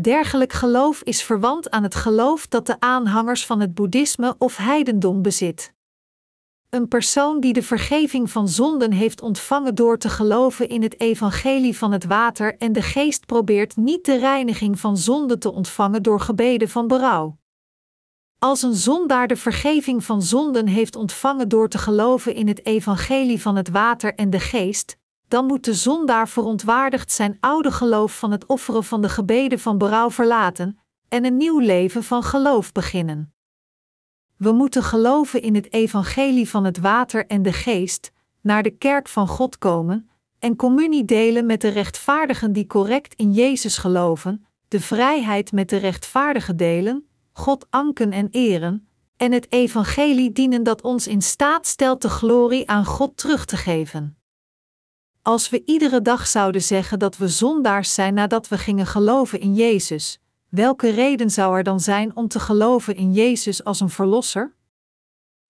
Dergelijk 0.00 0.52
geloof 0.52 1.02
is 1.02 1.22
verwant 1.22 1.70
aan 1.70 1.82
het 1.82 1.94
geloof 1.94 2.46
dat 2.48 2.66
de 2.66 2.80
aanhangers 2.80 3.46
van 3.46 3.60
het 3.60 3.74
boeddhisme 3.74 4.34
of 4.38 4.56
heidendom 4.56 5.22
bezit. 5.22 5.72
Een 6.74 6.88
persoon 6.88 7.40
die 7.40 7.52
de 7.52 7.62
vergeving 7.62 8.30
van 8.30 8.48
zonden 8.48 8.92
heeft 8.92 9.20
ontvangen 9.22 9.74
door 9.74 9.98
te 9.98 10.08
geloven 10.08 10.68
in 10.68 10.82
het 10.82 11.00
evangelie 11.00 11.78
van 11.78 11.92
het 11.92 12.04
water 12.04 12.56
en 12.58 12.72
de 12.72 12.82
geest 12.82 13.26
probeert 13.26 13.76
niet 13.76 14.04
de 14.04 14.18
reiniging 14.18 14.80
van 14.80 14.96
zonden 14.96 15.38
te 15.38 15.52
ontvangen 15.52 16.02
door 16.02 16.20
gebeden 16.20 16.68
van 16.68 16.86
berouw. 16.86 17.38
Als 18.38 18.62
een 18.62 18.74
zondaar 18.74 19.28
de 19.28 19.36
vergeving 19.36 20.04
van 20.04 20.22
zonden 20.22 20.66
heeft 20.66 20.96
ontvangen 20.96 21.48
door 21.48 21.68
te 21.68 21.78
geloven 21.78 22.34
in 22.34 22.48
het 22.48 22.66
evangelie 22.66 23.40
van 23.40 23.56
het 23.56 23.68
water 23.68 24.14
en 24.14 24.30
de 24.30 24.40
geest, 24.40 24.96
dan 25.28 25.46
moet 25.46 25.64
de 25.64 25.74
zondaar 25.74 26.28
verontwaardigd 26.28 27.12
zijn 27.12 27.36
oude 27.40 27.72
geloof 27.72 28.18
van 28.18 28.30
het 28.30 28.46
offeren 28.46 28.84
van 28.84 29.02
de 29.02 29.08
gebeden 29.08 29.58
van 29.58 29.78
berouw 29.78 30.10
verlaten 30.10 30.78
en 31.08 31.24
een 31.24 31.36
nieuw 31.36 31.58
leven 31.58 32.04
van 32.04 32.22
geloof 32.22 32.72
beginnen. 32.72 33.31
We 34.42 34.52
moeten 34.52 34.82
geloven 34.82 35.42
in 35.42 35.54
het 35.54 35.72
evangelie 35.72 36.48
van 36.48 36.64
het 36.64 36.78
water 36.78 37.26
en 37.26 37.42
de 37.42 37.52
geest, 37.52 38.12
naar 38.40 38.62
de 38.62 38.70
kerk 38.70 39.08
van 39.08 39.28
God 39.28 39.58
komen 39.58 40.10
en 40.38 40.56
communie 40.56 41.04
delen 41.04 41.46
met 41.46 41.60
de 41.60 41.68
rechtvaardigen 41.68 42.52
die 42.52 42.66
correct 42.66 43.14
in 43.14 43.32
Jezus 43.32 43.78
geloven, 43.78 44.44
de 44.68 44.80
vrijheid 44.80 45.52
met 45.52 45.68
de 45.68 45.76
rechtvaardigen 45.76 46.56
delen, 46.56 47.06
God 47.32 47.66
anken 47.70 48.12
en 48.12 48.28
eren, 48.30 48.88
en 49.16 49.32
het 49.32 49.52
evangelie 49.52 50.32
dienen 50.32 50.62
dat 50.62 50.82
ons 50.82 51.06
in 51.06 51.22
staat 51.22 51.66
stelt 51.66 52.02
de 52.02 52.08
glorie 52.08 52.68
aan 52.68 52.84
God 52.84 53.16
terug 53.16 53.44
te 53.44 53.56
geven. 53.56 54.16
Als 55.22 55.50
we 55.50 55.62
iedere 55.64 56.02
dag 56.02 56.26
zouden 56.26 56.62
zeggen 56.62 56.98
dat 56.98 57.16
we 57.16 57.28
zondaars 57.28 57.94
zijn 57.94 58.14
nadat 58.14 58.48
we 58.48 58.58
gingen 58.58 58.86
geloven 58.86 59.40
in 59.40 59.54
Jezus, 59.54 60.20
welke 60.54 60.90
reden 60.90 61.30
zou 61.30 61.56
er 61.56 61.62
dan 61.62 61.80
zijn 61.80 62.16
om 62.16 62.28
te 62.28 62.40
geloven 62.40 62.96
in 62.96 63.12
Jezus 63.12 63.64
als 63.64 63.80
een 63.80 63.90
verlosser? 63.90 64.54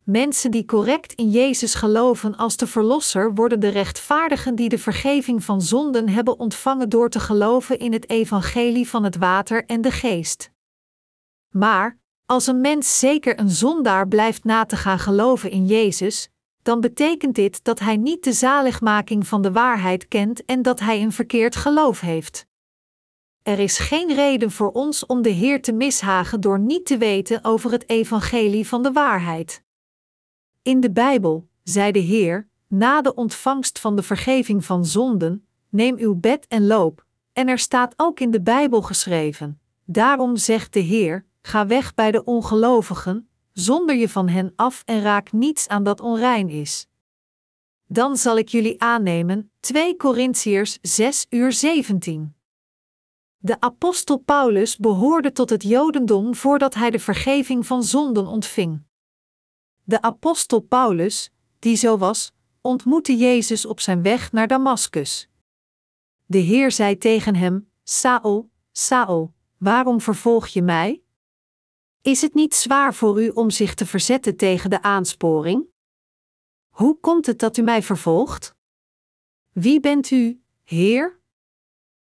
Mensen 0.05 0.51
die 0.51 0.65
correct 0.65 1.13
in 1.13 1.31
Jezus 1.31 1.75
geloven 1.75 2.37
als 2.37 2.57
de 2.57 2.67
Verlosser 2.67 3.35
worden 3.35 3.61
de 3.61 3.69
rechtvaardigen 3.69 4.55
die 4.55 4.69
de 4.69 4.79
vergeving 4.79 5.45
van 5.45 5.63
zonden 5.63 6.09
hebben 6.09 6.39
ontvangen 6.39 6.89
door 6.89 7.09
te 7.09 7.21
geloven 7.21 7.79
in 7.79 7.93
het 7.93 8.11
evangelie 8.11 8.89
van 8.89 9.05
het 9.05 9.17
water 9.17 9.65
en 9.65 9.81
de 9.81 9.91
geest. 9.91 10.51
Maar, 11.49 11.99
als 12.27 12.47
een 12.47 12.61
mens 12.61 12.99
zeker 12.99 13.39
een 13.39 13.51
zondaar 13.51 14.09
blijft 14.09 14.45
na 14.45 14.65
te 14.65 14.77
gaan 14.77 14.99
geloven 14.99 15.51
in 15.51 15.67
Jezus, 15.67 16.29
dan 16.63 16.81
betekent 16.81 17.35
dit 17.35 17.65
dat 17.65 17.79
hij 17.79 17.97
niet 17.97 18.25
de 18.25 18.33
zaligmaking 18.33 19.27
van 19.27 19.43
de 19.43 19.53
waarheid 19.53 20.09
kent 20.09 20.45
en 20.45 20.63
dat 20.63 20.81
hij 20.81 21.03
een 21.03 21.13
verkeerd 21.13 21.57
geloof 21.57 22.01
heeft. 22.01 22.51
Er 23.43 23.59
is 23.59 23.79
geen 23.79 24.15
reden 24.15 24.51
voor 24.51 24.71
ons 24.71 25.07
om 25.07 25.23
de 25.23 25.29
Heer 25.29 25.63
te 25.63 25.73
mishagen 25.73 26.41
door 26.41 26.59
niet 26.59 26.87
te 26.87 26.99
weten 26.99 27.45
over 27.45 27.71
het 27.71 27.89
evangelie 27.89 28.69
van 28.69 28.83
de 28.83 28.93
waarheid. 28.93 29.63
In 30.63 30.81
de 30.81 30.91
Bijbel, 30.91 31.49
zei 31.63 31.93
de 31.93 31.99
Heer, 31.99 32.49
na 32.67 33.03
de 33.03 33.15
ontvangst 33.15 33.79
van 33.79 33.97
de 33.97 34.03
vergeving 34.03 34.65
van 34.65 34.87
zonden, 34.87 35.47
neem 35.69 35.97
uw 35.99 36.15
bed 36.15 36.47
en 36.47 36.67
loop, 36.67 37.07
en 37.33 37.49
er 37.49 37.59
staat 37.59 37.95
ook 37.97 38.21
in 38.21 38.31
de 38.31 38.43
Bijbel 38.43 38.83
geschreven: 38.83 39.61
Daarom 39.85 40.37
zegt 40.37 40.73
de 40.73 40.81
Heer: 40.81 41.27
Ga 41.43 41.67
weg 41.67 41.95
bij 41.95 42.11
de 42.11 42.25
ongelovigen, 42.25 43.29
zonder 43.53 43.97
je 43.97 44.09
van 44.09 44.29
hen 44.29 44.53
af 44.57 44.83
en 44.85 45.01
raak 45.01 45.33
niets 45.33 45.69
aan 45.69 45.83
dat 45.83 46.01
onrein 46.01 46.49
is. 46.49 46.87
Dan 47.87 48.17
zal 48.17 48.39
ik 48.39 48.49
jullie 48.49 48.83
aannemen, 48.83 49.51
2 49.61 49.97
Korintiërs 49.97 50.79
6 50.83 51.27
uur 51.31 51.53
17. 51.53 52.35
De 53.45 53.61
apostel 53.61 54.19
Paulus 54.19 54.77
behoorde 54.77 55.33
tot 55.33 55.51
het 55.51 55.63
Jodendom 55.63 56.35
voordat 56.35 56.75
hij 56.75 56.91
de 56.91 56.99
vergeving 56.99 57.67
van 57.67 57.83
zonden 57.83 58.27
ontving. 58.27 58.83
De 59.83 60.03
apostel 60.03 60.61
Paulus, 60.61 61.31
die 61.59 61.77
zo 61.77 61.99
was, 61.99 62.33
ontmoette 62.61 63.17
Jezus 63.17 63.67
op 63.67 63.81
zijn 63.81 64.03
weg 64.03 64.33
naar 64.33 64.47
Damaskus. 64.47 65.29
De 66.27 66.39
Heer 66.39 66.71
zei 66.71 66.99
tegen 66.99 67.35
hem: 67.35 67.71
Saul, 67.83 68.51
Saul, 68.73 69.35
waarom 69.59 70.01
vervolg 70.01 70.47
je 70.47 70.63
mij? 70.63 71.03
Is 72.03 72.23
het 72.23 72.35
niet 72.35 72.55
zwaar 72.55 72.95
voor 72.95 73.23
u 73.23 73.29
om 73.29 73.51
zich 73.51 73.75
te 73.75 73.87
verzetten 73.87 74.37
tegen 74.37 74.71
de 74.71 74.83
aansporing? 74.83 75.67
Hoe 76.69 77.01
komt 77.01 77.27
het 77.27 77.39
dat 77.39 77.57
u 77.57 77.63
mij 77.63 77.83
vervolgt? 77.83 78.55
Wie 79.53 79.81
bent 79.81 80.11
u, 80.11 80.43
Heer? 80.63 81.21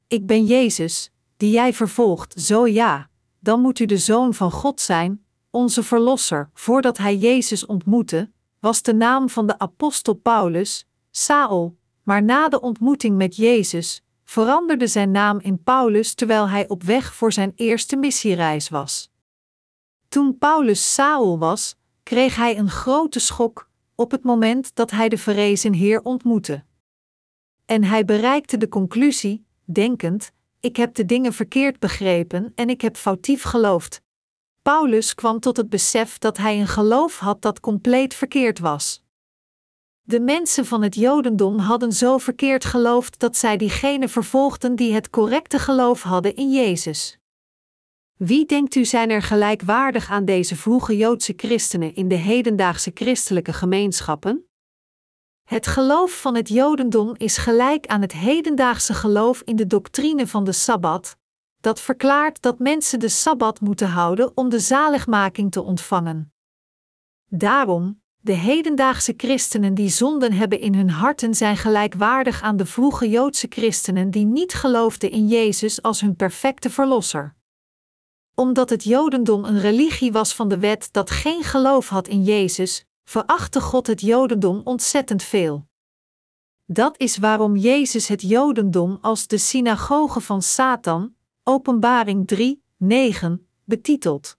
Ik 0.06 0.26
ben 0.26 0.44
Jezus, 0.44 1.12
die 1.40 1.50
jij 1.50 1.72
vervolgt, 1.72 2.40
zo 2.40 2.66
ja, 2.66 3.08
dan 3.38 3.60
moet 3.60 3.78
u 3.78 3.84
de 3.84 3.98
zoon 3.98 4.34
van 4.34 4.50
God 4.50 4.80
zijn, 4.80 5.24
onze 5.50 5.82
verlosser. 5.82 6.50
Voordat 6.54 6.98
hij 6.98 7.16
Jezus 7.16 7.66
ontmoette, 7.66 8.30
was 8.58 8.82
de 8.82 8.94
naam 8.94 9.28
van 9.28 9.46
de 9.46 9.58
apostel 9.58 10.14
Paulus 10.14 10.86
Saul, 11.10 11.76
maar 12.02 12.22
na 12.22 12.48
de 12.48 12.60
ontmoeting 12.60 13.16
met 13.16 13.36
Jezus 13.36 14.02
veranderde 14.24 14.86
zijn 14.86 15.10
naam 15.10 15.38
in 15.38 15.62
Paulus 15.62 16.14
terwijl 16.14 16.48
hij 16.48 16.68
op 16.68 16.82
weg 16.82 17.14
voor 17.14 17.32
zijn 17.32 17.52
eerste 17.54 17.96
missiereis 17.96 18.68
was. 18.68 19.10
Toen 20.08 20.38
Paulus 20.38 20.94
Saul 20.94 21.38
was, 21.38 21.76
kreeg 22.02 22.36
hij 22.36 22.58
een 22.58 22.70
grote 22.70 23.18
schok 23.18 23.70
op 23.94 24.10
het 24.10 24.22
moment 24.22 24.74
dat 24.74 24.90
hij 24.90 25.08
de 25.08 25.18
verrezen 25.18 25.72
Heer 25.72 26.02
ontmoette. 26.02 26.64
En 27.64 27.84
hij 27.84 28.04
bereikte 28.04 28.56
de 28.56 28.68
conclusie, 28.68 29.44
denkend: 29.64 30.32
Ik 30.60 30.76
heb 30.76 30.94
de 30.94 31.04
dingen 31.04 31.32
verkeerd 31.32 31.78
begrepen 31.78 32.52
en 32.54 32.68
ik 32.68 32.80
heb 32.80 32.96
foutief 32.96 33.42
geloofd. 33.42 34.02
Paulus 34.62 35.14
kwam 35.14 35.40
tot 35.40 35.56
het 35.56 35.68
besef 35.68 36.18
dat 36.18 36.36
hij 36.36 36.60
een 36.60 36.66
geloof 36.66 37.18
had 37.18 37.42
dat 37.42 37.60
compleet 37.60 38.14
verkeerd 38.14 38.58
was. 38.58 39.02
De 40.02 40.20
mensen 40.20 40.66
van 40.66 40.82
het 40.82 40.94
Jodendom 40.94 41.58
hadden 41.58 41.92
zo 41.92 42.18
verkeerd 42.18 42.64
geloofd 42.64 43.18
dat 43.18 43.36
zij 43.36 43.56
diegenen 43.56 44.08
vervolgden 44.08 44.76
die 44.76 44.92
het 44.92 45.10
correcte 45.10 45.58
geloof 45.58 46.02
hadden 46.02 46.36
in 46.36 46.52
Jezus. 46.52 47.18
Wie 48.16 48.46
denkt 48.46 48.74
u 48.74 48.84
zijn 48.84 49.10
er 49.10 49.22
gelijkwaardig 49.22 50.10
aan 50.10 50.24
deze 50.24 50.56
vroege 50.56 50.96
Joodse 50.96 51.32
christenen 51.36 51.94
in 51.94 52.08
de 52.08 52.14
hedendaagse 52.14 52.90
christelijke 52.94 53.52
gemeenschappen? 53.52 54.49
Het 55.50 55.66
geloof 55.66 56.20
van 56.20 56.34
het 56.34 56.48
Jodendom 56.48 57.14
is 57.16 57.36
gelijk 57.36 57.86
aan 57.86 58.00
het 58.00 58.12
hedendaagse 58.12 58.94
geloof 58.94 59.42
in 59.44 59.56
de 59.56 59.66
doctrine 59.66 60.26
van 60.26 60.44
de 60.44 60.52
Sabbat, 60.52 61.16
dat 61.60 61.80
verklaart 61.80 62.42
dat 62.42 62.58
mensen 62.58 62.98
de 62.98 63.08
Sabbat 63.08 63.60
moeten 63.60 63.88
houden 63.88 64.36
om 64.36 64.48
de 64.48 64.58
zaligmaking 64.58 65.50
te 65.50 65.62
ontvangen. 65.62 66.32
Daarom, 67.26 68.02
de 68.16 68.32
hedendaagse 68.32 69.14
christenen 69.16 69.74
die 69.74 69.88
zonden 69.88 70.32
hebben 70.32 70.60
in 70.60 70.74
hun 70.74 70.90
harten 70.90 71.34
zijn 71.34 71.56
gelijkwaardig 71.56 72.42
aan 72.42 72.56
de 72.56 72.66
vroege 72.66 73.08
Joodse 73.08 73.46
christenen 73.48 74.10
die 74.10 74.24
niet 74.24 74.54
geloofden 74.54 75.10
in 75.10 75.28
Jezus 75.28 75.82
als 75.82 76.00
hun 76.00 76.16
perfecte 76.16 76.70
verlosser. 76.70 77.34
Omdat 78.34 78.70
het 78.70 78.84
Jodendom 78.84 79.44
een 79.44 79.60
religie 79.60 80.12
was 80.12 80.34
van 80.34 80.48
de 80.48 80.58
wet 80.58 80.88
dat 80.92 81.10
geen 81.10 81.42
geloof 81.42 81.88
had 81.88 82.08
in 82.08 82.22
Jezus, 82.22 82.84
verachtte 83.10 83.60
God 83.60 83.86
het 83.86 84.00
Jodendom 84.00 84.60
ontzettend 84.64 85.22
veel. 85.22 85.66
Dat 86.66 86.98
is 86.98 87.16
waarom 87.16 87.56
Jezus 87.56 88.08
het 88.08 88.22
Jodendom 88.22 88.98
als 89.00 89.26
de 89.26 89.38
synagoge 89.38 90.20
van 90.20 90.42
Satan, 90.42 91.14
Openbaring 91.42 92.26
3, 92.26 92.62
9, 92.76 93.46
betitelt. 93.64 94.36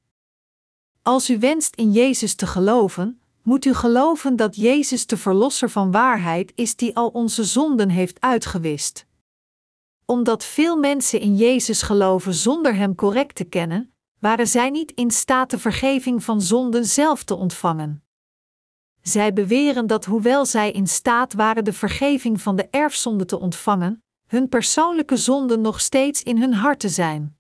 Als 1.01 1.30
u 1.30 1.39
wenst 1.39 1.76
in 1.76 1.91
Jezus 1.91 2.36
te 2.36 2.47
geloven, 2.47 3.22
moet 3.43 3.65
u 3.65 3.74
geloven 3.74 4.36
dat 4.36 4.55
Jezus 4.55 5.05
de 5.05 5.17
Verlosser 5.17 5.69
van 5.69 5.91
waarheid 5.91 6.51
is 6.55 6.76
die 6.76 6.95
al 6.95 7.07
onze 7.07 7.43
zonden 7.43 7.89
heeft 7.89 8.22
uitgewist. 8.22 9.05
Omdat 10.05 10.43
veel 10.43 10.78
mensen 10.78 11.19
in 11.19 11.36
Jezus 11.36 11.82
geloven 11.82 12.34
zonder 12.34 12.76
Hem 12.76 12.95
correct 12.95 13.36
te 13.36 13.43
kennen, 13.43 13.93
waren 14.19 14.47
zij 14.47 14.69
niet 14.69 14.91
in 14.91 15.11
staat 15.11 15.49
de 15.49 15.59
vergeving 15.59 16.24
van 16.24 16.41
zonden 16.41 16.86
zelf 16.86 17.24
te 17.24 17.36
ontvangen. 17.36 18.03
Zij 19.02 19.34
beweren 19.34 19.88
dat 19.88 20.06
hoewel 20.06 20.45
zij 20.45 20.72
in 20.72 20.88
staat 20.88 21.34
waren 21.34 21.64
de 21.64 21.74
vergeving 21.74 22.41
van 22.41 22.56
de 22.56 22.68
erfzonde 22.70 23.26
te 23.26 23.39
ontvangen, 23.39 24.04
hun 24.28 24.49
persoonlijke 24.49 25.18
zonden 25.18 25.62
nog 25.62 25.80
steeds 25.80 26.24
in 26.24 26.38
hun 26.38 26.54
harten 26.54 26.89
zijn. 26.89 27.38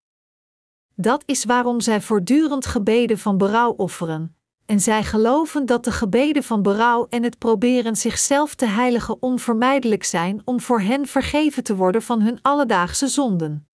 Dat 0.95 1.23
is 1.25 1.45
waarom 1.45 1.81
zij 1.81 2.01
voortdurend 2.01 2.65
gebeden 2.65 3.17
van 3.17 3.37
berouw 3.37 3.71
offeren, 3.71 4.35
en 4.65 4.79
zij 4.79 5.03
geloven 5.03 5.65
dat 5.65 5.83
de 5.83 5.91
gebeden 5.91 6.43
van 6.43 6.61
berouw 6.61 7.07
en 7.09 7.23
het 7.23 7.37
proberen 7.37 7.95
zichzelf 7.95 8.55
te 8.55 8.65
heiligen 8.65 9.21
onvermijdelijk 9.21 10.03
zijn 10.03 10.41
om 10.45 10.59
voor 10.59 10.81
hen 10.81 11.05
vergeven 11.07 11.63
te 11.63 11.75
worden 11.75 12.01
van 12.01 12.21
hun 12.21 12.39
alledaagse 12.41 13.07
zonden. 13.07 13.67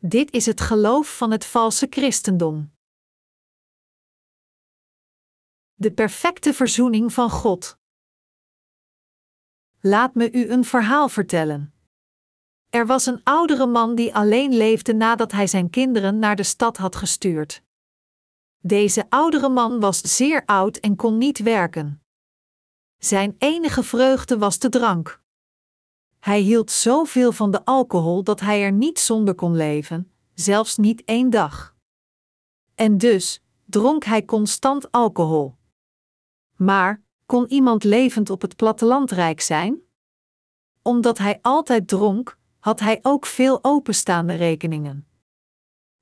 Dit 0.00 0.32
is 0.32 0.46
het 0.46 0.60
geloof 0.60 1.16
van 1.16 1.30
het 1.30 1.44
valse 1.44 1.86
christendom. 1.90 2.74
De 5.78 5.92
perfecte 5.92 6.54
verzoening 6.54 7.12
van 7.12 7.30
God. 7.30 7.78
Laat 9.80 10.14
me 10.14 10.32
u 10.32 10.50
een 10.50 10.64
verhaal 10.64 11.08
vertellen. 11.08 11.74
Er 12.70 12.86
was 12.86 13.06
een 13.06 13.20
oudere 13.22 13.66
man 13.66 13.94
die 13.94 14.14
alleen 14.14 14.54
leefde 14.54 14.94
nadat 14.94 15.32
hij 15.32 15.46
zijn 15.46 15.70
kinderen 15.70 16.18
naar 16.18 16.36
de 16.36 16.42
stad 16.42 16.76
had 16.76 16.96
gestuurd. 16.96 17.62
Deze 18.58 19.06
oudere 19.08 19.48
man 19.48 19.80
was 19.80 20.00
zeer 20.00 20.44
oud 20.44 20.76
en 20.76 20.96
kon 20.96 21.18
niet 21.18 21.38
werken. 21.38 22.02
Zijn 22.98 23.34
enige 23.38 23.82
vreugde 23.82 24.38
was 24.38 24.58
de 24.58 24.68
drank. 24.68 25.22
Hij 26.18 26.40
hield 26.40 26.70
zoveel 26.70 27.32
van 27.32 27.50
de 27.50 27.64
alcohol 27.64 28.22
dat 28.22 28.40
hij 28.40 28.62
er 28.62 28.72
niet 28.72 28.98
zonder 28.98 29.34
kon 29.34 29.56
leven, 29.56 30.12
zelfs 30.34 30.76
niet 30.76 31.04
één 31.04 31.30
dag. 31.30 31.76
En 32.74 32.98
dus 32.98 33.42
dronk 33.64 34.04
hij 34.04 34.24
constant 34.24 34.92
alcohol. 34.92 35.54
Maar 36.56 37.02
kon 37.26 37.48
iemand 37.48 37.84
levend 37.84 38.30
op 38.30 38.40
het 38.42 38.56
platteland 38.56 39.10
rijk 39.10 39.40
zijn? 39.40 39.80
Omdat 40.82 41.18
hij 41.18 41.38
altijd 41.42 41.88
dronk, 41.88 42.38
had 42.58 42.80
hij 42.80 42.98
ook 43.02 43.26
veel 43.26 43.64
openstaande 43.64 44.34
rekeningen. 44.34 45.08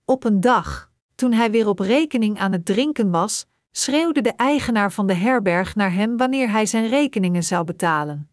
Op 0.05 0.24
een 0.24 0.40
dag, 0.40 0.92
toen 1.14 1.32
hij 1.32 1.50
weer 1.50 1.68
op 1.68 1.78
rekening 1.78 2.38
aan 2.38 2.52
het 2.52 2.64
drinken 2.64 3.11
was, 3.11 3.46
schreeuwde 3.70 4.20
de 4.20 4.32
eigenaar 4.32 4.92
van 4.92 5.07
de 5.07 5.14
herberg 5.14 5.74
naar 5.74 5.92
hem 5.92 6.16
wanneer 6.16 6.50
hij 6.50 6.66
zijn 6.66 6.88
rekeningen 6.88 7.42
zou 7.42 7.64
betalen. 7.64 8.30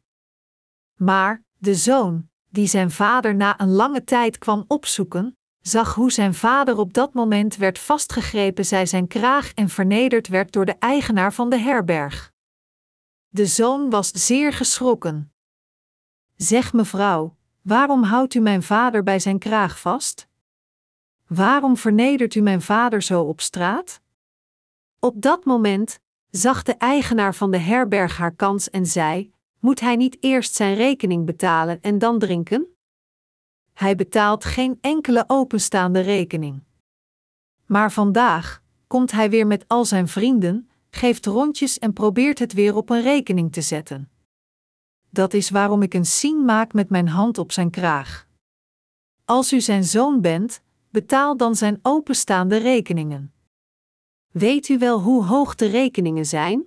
Maar 0.95 1.43
de 1.57 1.75
zoon, 1.75 2.29
die 2.47 2.67
zijn 2.67 2.91
vader 2.91 3.35
na 3.35 3.59
een 3.59 3.71
lange 3.71 4.03
tijd 4.03 4.37
kwam 4.37 4.65
opzoeken, 4.67 5.37
zag 5.61 5.95
hoe 5.95 6.11
zijn 6.11 6.33
vader 6.33 6.77
op 6.77 6.93
dat 6.93 7.13
moment 7.13 7.55
werd 7.55 7.79
vastgegrepen, 7.79 8.65
zij 8.65 8.85
zijn 8.85 9.07
kraag 9.07 9.53
en 9.53 9.69
vernederd 9.69 10.27
werd 10.27 10.51
door 10.51 10.65
de 10.65 10.75
eigenaar 10.79 11.33
van 11.33 11.49
de 11.49 11.57
herberg. 11.57 12.33
De 13.29 13.45
zoon 13.45 13.89
was 13.89 14.11
zeer 14.11 14.53
geschrokken. 14.53 15.33
Zeg 16.35 16.73
mevrouw, 16.73 17.35
waarom 17.61 18.03
houdt 18.03 18.33
u 18.33 18.39
mijn 18.39 18.63
vader 18.63 19.03
bij 19.03 19.19
zijn 19.19 19.39
kraag 19.39 19.79
vast? 19.79 20.27
Waarom 21.27 21.77
vernedert 21.77 22.35
u 22.35 22.41
mijn 22.41 22.61
vader 22.61 23.01
zo 23.01 23.21
op 23.21 23.41
straat? 23.41 24.01
Op 24.99 25.21
dat 25.21 25.45
moment 25.45 25.99
zag 26.29 26.63
de 26.63 26.73
eigenaar 26.73 27.35
van 27.35 27.51
de 27.51 27.57
herberg 27.57 28.17
haar 28.17 28.35
kans 28.35 28.69
en 28.69 28.85
zei: 28.85 29.33
Moet 29.59 29.79
hij 29.79 29.95
niet 29.95 30.17
eerst 30.19 30.55
zijn 30.55 30.75
rekening 30.75 31.25
betalen 31.25 31.81
en 31.81 31.97
dan 31.97 32.19
drinken? 32.19 32.75
Hij 33.81 33.95
betaalt 33.95 34.45
geen 34.45 34.77
enkele 34.81 35.23
openstaande 35.27 35.99
rekening. 35.99 36.63
Maar 37.65 37.91
vandaag 37.91 38.63
komt 38.87 39.11
hij 39.11 39.29
weer 39.29 39.47
met 39.47 39.67
al 39.67 39.85
zijn 39.85 40.07
vrienden, 40.07 40.69
geeft 40.89 41.25
rondjes 41.25 41.79
en 41.79 41.93
probeert 41.93 42.39
het 42.39 42.53
weer 42.53 42.75
op 42.75 42.89
een 42.89 43.01
rekening 43.01 43.51
te 43.51 43.61
zetten. 43.61 44.11
Dat 45.09 45.33
is 45.33 45.49
waarom 45.49 45.81
ik 45.81 45.93
een 45.93 46.05
sien 46.05 46.45
maak 46.45 46.73
met 46.73 46.89
mijn 46.89 47.07
hand 47.07 47.37
op 47.37 47.51
zijn 47.51 47.69
kraag. 47.69 48.27
Als 49.25 49.53
u 49.53 49.61
zijn 49.61 49.83
zoon 49.83 50.21
bent, 50.21 50.61
betaal 50.89 51.37
dan 51.37 51.55
zijn 51.55 51.79
openstaande 51.81 52.57
rekeningen. 52.57 53.33
Weet 54.31 54.69
u 54.69 54.77
wel 54.77 54.99
hoe 54.99 55.25
hoog 55.25 55.55
de 55.55 55.67
rekeningen 55.67 56.25
zijn? 56.25 56.65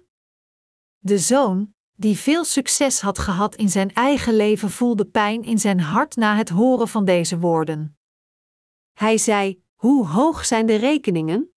De 0.98 1.18
zoon, 1.18 1.73
die 1.96 2.18
veel 2.18 2.44
succes 2.44 3.00
had 3.00 3.18
gehad 3.18 3.54
in 3.54 3.68
zijn 3.68 3.94
eigen 3.94 4.34
leven, 4.34 4.70
voelde 4.70 5.04
pijn 5.04 5.42
in 5.42 5.58
zijn 5.58 5.80
hart 5.80 6.16
na 6.16 6.36
het 6.36 6.48
horen 6.48 6.88
van 6.88 7.04
deze 7.04 7.38
woorden. 7.38 7.96
Hij 8.92 9.18
zei: 9.18 9.62
Hoe 9.74 10.06
hoog 10.06 10.44
zijn 10.44 10.66
de 10.66 10.76
rekeningen? 10.76 11.52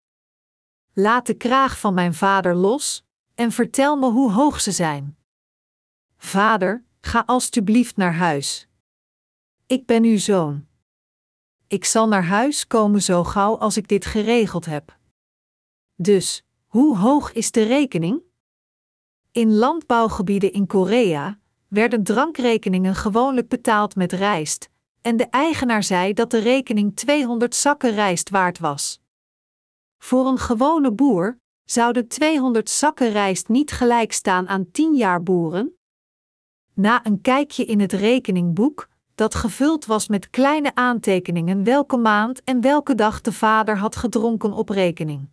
Laat 0.94 1.26
de 1.26 1.34
kraag 1.34 1.80
van 1.80 1.94
mijn 1.94 2.14
vader 2.14 2.56
los 2.56 3.06
en 3.36 3.52
vertel 3.52 3.96
me 3.96 4.12
hoe 4.12 4.32
hoog 4.32 4.62
ze 4.62 4.72
zijn. 4.72 5.18
Vader, 6.18 6.86
ga 7.02 7.24
alstublieft 7.26 7.98
naar 7.98 8.14
huis. 8.14 8.68
Ik 9.66 9.86
ben 9.86 10.04
uw 10.04 10.18
zoon. 10.18 10.68
Ik 11.68 11.86
zal 11.86 12.08
naar 12.08 12.26
huis 12.26 12.68
komen 12.68 13.02
zo 13.02 13.24
gauw 13.24 13.58
als 13.58 13.78
ik 13.78 13.88
dit 13.88 14.06
geregeld 14.06 14.66
heb. 14.66 14.98
Dus, 15.96 16.44
hoe 16.66 16.98
hoog 16.98 17.32
is 17.32 17.52
de 17.52 17.64
rekening? 17.64 18.22
In 19.38 19.56
landbouwgebieden 19.56 20.52
in 20.52 20.68
Korea 20.68 21.40
werden 21.68 22.04
drankrekeningen 22.04 22.96
gewoonlijk 22.96 23.48
betaald 23.48 23.96
met 23.96 24.12
rijst, 24.12 24.70
en 25.02 25.18
de 25.18 25.30
eigenaar 25.30 25.84
zei 25.84 26.14
dat 26.14 26.32
de 26.32 26.40
rekening 26.40 26.96
200 26.96 27.56
zakken 27.56 27.92
rijst 27.92 28.30
waard 28.30 28.60
was. 28.60 29.02
Voor 29.98 30.28
een 30.28 30.38
gewone 30.38 30.92
boer 30.92 31.40
zouden 31.66 32.08
200 32.08 32.70
zakken 32.70 33.12
rijst 33.12 33.48
niet 33.48 33.72
gelijk 33.72 34.12
staan 34.12 34.48
aan 34.48 34.72
10 34.72 34.96
jaar 34.96 35.24
boeren? 35.24 35.78
Na 36.74 37.06
een 37.06 37.22
kijkje 37.22 37.66
in 37.66 37.80
het 37.80 37.94
rekeningboek 37.94 38.90
dat 39.16 39.36
gevuld 39.36 39.86
was 39.86 40.08
met 40.08 40.30
kleine 40.30 40.76
aantekeningen 40.76 41.64
welke 41.64 41.98
maand 41.98 42.44
en 42.44 42.62
welke 42.62 42.96
dag 42.96 43.22
de 43.22 43.32
vader 43.32 43.78
had 43.78 43.96
gedronken 43.96 44.54
op 44.54 44.70
rekening. 44.70 45.30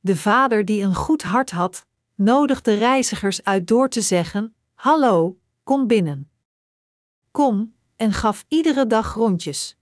De 0.00 0.16
vader, 0.16 0.64
die 0.64 0.82
een 0.82 0.94
goed 0.94 1.22
hart 1.22 1.50
had, 1.50 1.85
nodigde 2.16 2.74
reizigers 2.74 3.44
uit 3.44 3.66
door 3.66 3.88
te 3.88 4.00
zeggen: 4.00 4.54
Hallo, 4.74 5.38
kom 5.62 5.86
binnen. 5.86 6.30
Kom, 7.30 7.74
en 7.96 8.12
gaf 8.12 8.44
iedere 8.48 8.86
dag 8.86 9.14
rondjes. 9.14 9.76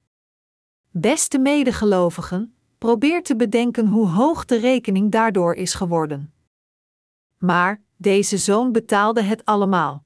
Beste 0.91 1.39
medegelovigen, 1.39 2.57
probeer 2.78 3.22
te 3.22 3.37
bedenken 3.37 3.87
hoe 3.87 4.09
hoog 4.09 4.45
de 4.45 4.57
rekening 4.57 5.11
daardoor 5.11 5.55
is 5.55 5.74
geworden. 5.74 6.35
Maar 7.39 7.82
deze 7.97 8.39
zoon 8.39 8.72
betaalde 8.72 9.22
het 9.22 9.45
allemaal. 9.45 10.05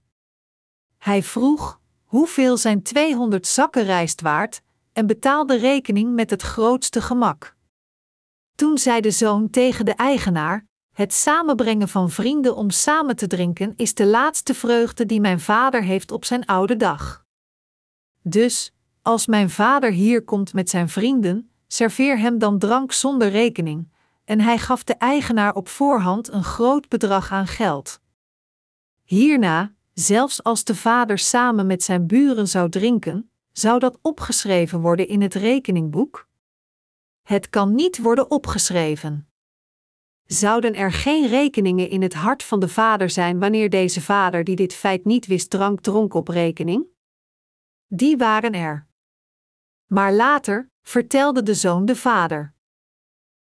Hij 0.98 1.22
vroeg: 1.22 1.80
hoeveel 2.04 2.56
zijn 2.56 2.82
200 2.82 3.46
zakken 3.46 3.84
rijst 3.84 4.20
waard, 4.20 4.62
en 4.92 5.06
betaalde 5.06 5.56
rekening 5.56 6.14
met 6.14 6.30
het 6.30 6.42
grootste 6.42 7.00
gemak. 7.00 7.56
Toen 8.54 8.78
zei 8.78 9.00
de 9.00 9.10
zoon 9.10 9.50
tegen 9.50 9.84
de 9.84 9.94
eigenaar: 9.94 10.67
Het 10.98 11.14
samenbrengen 11.14 11.88
van 11.88 12.10
vrienden 12.10 12.56
om 12.56 12.70
samen 12.70 13.16
te 13.16 13.26
drinken 13.26 13.72
is 13.76 13.94
de 13.94 14.06
laatste 14.06 14.54
vreugde 14.54 15.06
die 15.06 15.20
mijn 15.20 15.40
vader 15.40 15.82
heeft 15.82 16.10
op 16.10 16.24
zijn 16.24 16.46
oude 16.46 16.76
dag. 16.76 17.24
Dus, 18.22 18.74
als 19.02 19.26
mijn 19.26 19.50
vader 19.50 19.92
hier 19.92 20.24
komt 20.24 20.52
met 20.52 20.70
zijn 20.70 20.88
vrienden, 20.88 21.50
serveer 21.66 22.18
hem 22.18 22.38
dan 22.38 22.58
drank 22.58 22.92
zonder 22.92 23.28
rekening, 23.28 23.92
en 24.24 24.40
hij 24.40 24.58
gaf 24.58 24.84
de 24.84 24.94
eigenaar 24.94 25.54
op 25.54 25.68
voorhand 25.68 26.32
een 26.32 26.44
groot 26.44 26.88
bedrag 26.88 27.32
aan 27.32 27.46
geld. 27.46 28.00
Hierna, 29.04 29.74
zelfs 29.94 30.42
als 30.42 30.64
de 30.64 30.74
vader 30.74 31.18
samen 31.18 31.66
met 31.66 31.82
zijn 31.82 32.06
buren 32.06 32.48
zou 32.48 32.68
drinken, 32.68 33.30
zou 33.52 33.78
dat 33.78 33.98
opgeschreven 34.02 34.80
worden 34.80 35.08
in 35.08 35.22
het 35.22 35.34
rekeningboek? 35.34 36.28
Het 37.22 37.50
kan 37.50 37.74
niet 37.74 37.98
worden 37.98 38.30
opgeschreven. 38.30 39.27
Zouden 40.28 40.74
er 40.74 40.92
geen 40.92 41.26
rekeningen 41.26 41.88
in 41.88 42.02
het 42.02 42.14
hart 42.14 42.42
van 42.42 42.60
de 42.60 42.68
vader 42.68 43.10
zijn 43.10 43.38
wanneer 43.38 43.70
deze 43.70 44.00
vader 44.00 44.44
die 44.44 44.56
dit 44.56 44.74
feit 44.74 45.04
niet 45.04 45.26
wist 45.26 45.50
drank 45.50 45.80
dronk 45.80 46.14
op 46.14 46.28
rekening? 46.28 46.86
Die 47.86 48.16
waren 48.16 48.52
er. 48.52 48.86
Maar 49.86 50.12
later 50.12 50.70
vertelde 50.82 51.42
de 51.42 51.54
zoon 51.54 51.84
de 51.84 51.96
vader. 51.96 52.54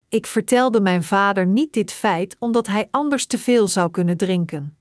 Ik 0.10 0.26
vertelde 0.26 0.82
mijn 0.82 1.04
vader 1.04 1.46
niet 1.46 1.74
dit 1.74 1.92
feit 1.92 2.36
omdat 2.40 2.68
hij 2.68 2.88
anders 2.92 3.26
te 3.26 3.38
veel 3.38 3.68
zou 3.68 3.92
kunnen 3.92 4.18
drinken. 4.18 4.78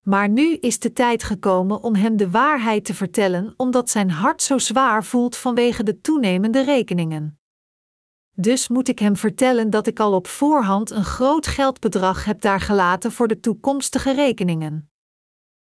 Maar 0.00 0.28
nu 0.28 0.54
is 0.54 0.78
de 0.78 0.92
tijd 0.92 1.22
gekomen 1.22 1.82
om 1.82 1.94
hem 1.94 2.16
de 2.16 2.30
waarheid 2.30 2.84
te 2.84 2.94
vertellen, 2.94 3.54
omdat 3.56 3.90
zijn 3.90 4.10
hart 4.10 4.42
zo 4.42 4.58
zwaar 4.58 5.04
voelt 5.04 5.36
vanwege 5.36 5.82
de 5.82 6.00
toenemende 6.00 6.64
rekeningen. 6.64 7.41
Dus 8.34 8.68
moet 8.68 8.88
ik 8.88 8.98
hem 8.98 9.16
vertellen 9.16 9.70
dat 9.70 9.86
ik 9.86 10.00
al 10.00 10.14
op 10.14 10.26
voorhand 10.26 10.90
een 10.90 11.04
groot 11.04 11.46
geldbedrag 11.46 12.24
heb 12.24 12.40
daar 12.40 12.60
gelaten 12.60 13.12
voor 13.12 13.28
de 13.28 13.40
toekomstige 13.40 14.12
rekeningen. 14.12 14.90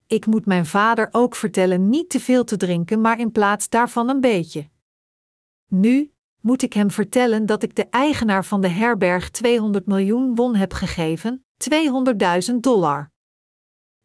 Ik 0.07 0.27
moet 0.27 0.47
mijn 0.47 0.67
vader 0.67 1.09
ook 1.11 1.35
vertellen 1.35 1.89
niet 1.89 2.11
te 2.11 2.21
veel 2.21 2.45
te 2.45 2.57
drinken, 2.57 3.01
maar 3.01 3.19
in 3.19 3.33
plaats 3.33 3.69
daarvan 3.69 4.09
een 4.09 4.21
beetje. 4.21 4.71
Nu 5.69 6.13
moet 6.41 6.63
ik 6.63 6.73
hem 6.73 6.91
vertellen 6.91 7.47
dat 7.47 7.63
ik 7.63 7.75
de 7.75 7.87
eigenaar 7.89 8.45
van 8.45 8.61
de 8.61 8.69
herberg 8.69 9.31
200 9.31 9.87
miljoen 9.87 10.35
won 10.35 10.55
heb 10.55 10.73
gegeven, 10.73 11.45
200.000 12.51 12.55
dollar. 12.61 13.11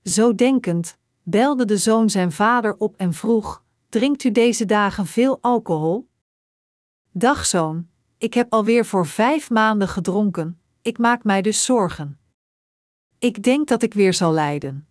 Zo 0.04 0.36
denkend, 0.36 0.98
belde 1.24 1.66
de 1.66 1.78
zoon 1.78 2.10
zijn 2.10 2.32
vader 2.32 2.78
op 2.78 2.96
en 2.96 3.14
vroeg: 3.14 3.64
Drinkt 3.90 4.24
u 4.24 4.32
deze 4.32 4.66
dagen 4.66 5.06
veel 5.06 5.38
alcohol? 5.42 6.10
Dag 7.12 7.46
zoon, 7.46 7.88
ik 8.18 8.34
heb 8.34 8.54
alweer 8.54 8.86
voor 8.86 9.06
vijf 9.06 9.50
maanden 9.50 9.88
gedronken, 9.88 10.62
ik 10.82 10.98
maak 10.98 11.24
mij 11.24 11.42
dus 11.42 11.66
zorgen. 11.66 12.20
Ik 13.20 13.44
denk 13.44 13.68
dat 13.68 13.82
ik 13.82 13.94
weer 13.94 14.14
zal 14.14 14.32
lijden. 14.32 14.88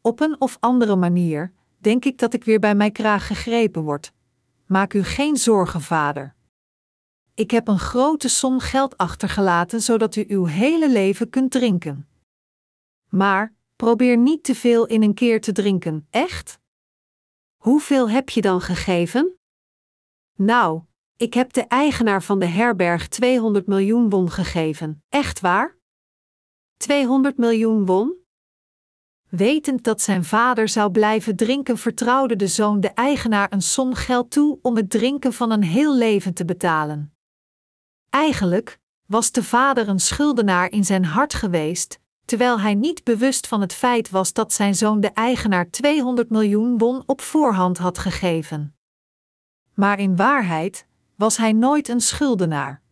Op 0.00 0.20
een 0.20 0.40
of 0.40 0.56
andere 0.60 0.96
manier 0.96 1.52
denk 1.78 2.04
ik 2.04 2.18
dat 2.18 2.34
ik 2.34 2.44
weer 2.44 2.58
bij 2.58 2.74
mijn 2.74 2.92
kraag 2.92 3.26
gegrepen 3.26 3.82
word. 3.82 4.12
Maak 4.66 4.94
u 4.94 5.02
geen 5.02 5.36
zorgen, 5.36 5.80
vader. 5.80 6.34
Ik 7.34 7.50
heb 7.50 7.68
een 7.68 7.78
grote 7.78 8.28
som 8.28 8.58
geld 8.58 8.96
achtergelaten 8.96 9.80
zodat 9.80 10.16
u 10.16 10.24
uw 10.28 10.44
hele 10.44 10.90
leven 10.90 11.30
kunt 11.30 11.50
drinken. 11.50 12.08
Maar 13.08 13.54
probeer 13.76 14.16
niet 14.16 14.44
te 14.44 14.54
veel 14.54 14.86
in 14.86 15.02
een 15.02 15.14
keer 15.14 15.40
te 15.40 15.52
drinken, 15.52 16.06
echt? 16.10 16.58
Hoeveel 17.56 18.10
heb 18.10 18.28
je 18.28 18.40
dan 18.40 18.60
gegeven? 18.60 19.38
Nou, 20.36 20.82
ik 21.20 21.34
heb 21.34 21.52
de 21.52 21.66
eigenaar 21.66 22.22
van 22.22 22.38
de 22.38 22.46
herberg 22.46 23.08
200 23.08 23.66
miljoen 23.66 24.10
won 24.10 24.30
gegeven, 24.30 25.04
echt 25.08 25.40
waar? 25.40 25.76
200 26.76 27.36
miljoen 27.36 27.86
won? 27.86 28.14
Wetend 29.28 29.84
dat 29.84 30.00
zijn 30.00 30.24
vader 30.24 30.68
zou 30.68 30.90
blijven 30.90 31.36
drinken, 31.36 31.78
vertrouwde 31.78 32.36
de 32.36 32.46
zoon 32.46 32.80
de 32.80 32.88
eigenaar 32.88 33.52
een 33.52 33.62
som 33.62 33.94
geld 33.94 34.30
toe 34.30 34.58
om 34.62 34.76
het 34.76 34.90
drinken 34.90 35.32
van 35.32 35.50
een 35.50 35.62
heel 35.62 35.96
leven 35.96 36.34
te 36.34 36.44
betalen. 36.44 37.14
Eigenlijk 38.10 38.78
was 39.06 39.30
de 39.30 39.42
vader 39.42 39.88
een 39.88 40.00
schuldenaar 40.00 40.70
in 40.70 40.84
zijn 40.84 41.04
hart 41.04 41.34
geweest, 41.34 42.00
terwijl 42.24 42.60
hij 42.60 42.74
niet 42.74 43.04
bewust 43.04 43.46
van 43.46 43.60
het 43.60 43.72
feit 43.72 44.10
was 44.10 44.32
dat 44.32 44.52
zijn 44.52 44.74
zoon 44.74 45.00
de 45.00 45.10
eigenaar 45.10 45.70
200 45.70 46.30
miljoen 46.30 46.78
won 46.78 47.02
op 47.06 47.20
voorhand 47.20 47.78
had 47.78 47.98
gegeven. 47.98 48.76
Maar 49.74 49.98
in 49.98 50.16
waarheid 50.16 50.88
was 51.20 51.36
hij 51.36 51.52
nooit 51.52 51.88
een 51.88 52.00
schuldenaar. 52.00 52.82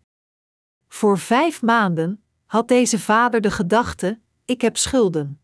Voor 0.88 1.18
vijf 1.18 1.62
maanden 1.62 2.22
had 2.46 2.68
deze 2.68 2.98
vader 2.98 3.40
de 3.40 3.50
gedachte: 3.50 4.20
ik 4.44 4.60
heb 4.60 4.76
schulden. 4.76 5.40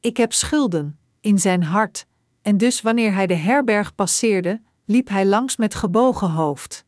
Ik 0.00 0.16
heb 0.16 0.32
schulden 0.32 0.98
in 1.20 1.38
zijn 1.38 1.62
hart, 1.62 2.06
en 2.42 2.56
dus 2.56 2.80
wanneer 2.80 3.12
hij 3.12 3.26
de 3.26 3.34
herberg 3.34 3.94
passeerde, 3.94 4.62
liep 4.84 5.08
hij 5.08 5.26
langs 5.26 5.56
met 5.56 5.74
gebogen 5.74 6.30
hoofd. 6.30 6.84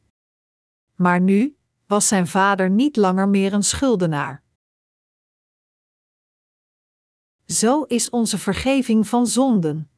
Maar 0.94 1.20
nu 1.20 1.56
was 1.86 2.08
zijn 2.08 2.26
vader 2.26 2.70
niet 2.70 2.96
langer 2.96 3.28
meer 3.28 3.52
een 3.52 3.64
schuldenaar. 3.64 4.42
Zo 7.46 7.82
is 7.82 8.10
onze 8.10 8.38
vergeving 8.38 9.08
van 9.08 9.26
zonden. 9.26 9.90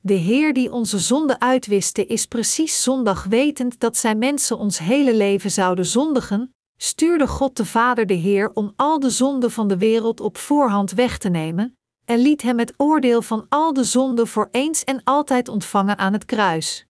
De 0.00 0.14
Heer 0.14 0.52
die 0.52 0.72
onze 0.72 0.98
zonde 0.98 1.40
uitwiste 1.40 2.06
is 2.06 2.26
precies 2.26 2.82
zondag 2.82 3.24
wetend 3.24 3.80
dat 3.80 3.96
zijn 3.96 4.18
mensen 4.18 4.58
ons 4.58 4.78
hele 4.78 5.14
leven 5.14 5.50
zouden 5.50 5.86
zondigen, 5.86 6.54
stuurde 6.76 7.26
God 7.26 7.56
de 7.56 7.64
Vader 7.64 8.06
de 8.06 8.14
Heer 8.14 8.50
om 8.54 8.72
al 8.76 9.00
de 9.00 9.10
zonden 9.10 9.50
van 9.50 9.68
de 9.68 9.78
wereld 9.78 10.20
op 10.20 10.36
voorhand 10.36 10.92
weg 10.92 11.18
te 11.18 11.28
nemen, 11.28 11.78
en 12.04 12.18
liet 12.18 12.42
hem 12.42 12.58
het 12.58 12.74
oordeel 12.76 13.22
van 13.22 13.46
al 13.48 13.72
de 13.72 13.84
zonden 13.84 14.26
voor 14.26 14.48
eens 14.50 14.84
en 14.84 15.00
altijd 15.04 15.48
ontvangen 15.48 15.98
aan 15.98 16.12
het 16.12 16.24
kruis. 16.24 16.86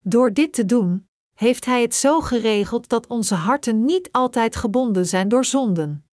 Door 0.00 0.32
dit 0.32 0.52
te 0.52 0.64
doen, 0.64 1.08
heeft 1.34 1.64
Hij 1.64 1.82
het 1.82 1.94
zo 1.94 2.20
geregeld 2.20 2.88
dat 2.88 3.06
onze 3.06 3.34
harten 3.34 3.84
niet 3.84 4.08
altijd 4.12 4.56
gebonden 4.56 5.06
zijn 5.06 5.28
door 5.28 5.44
zonden. 5.44 6.05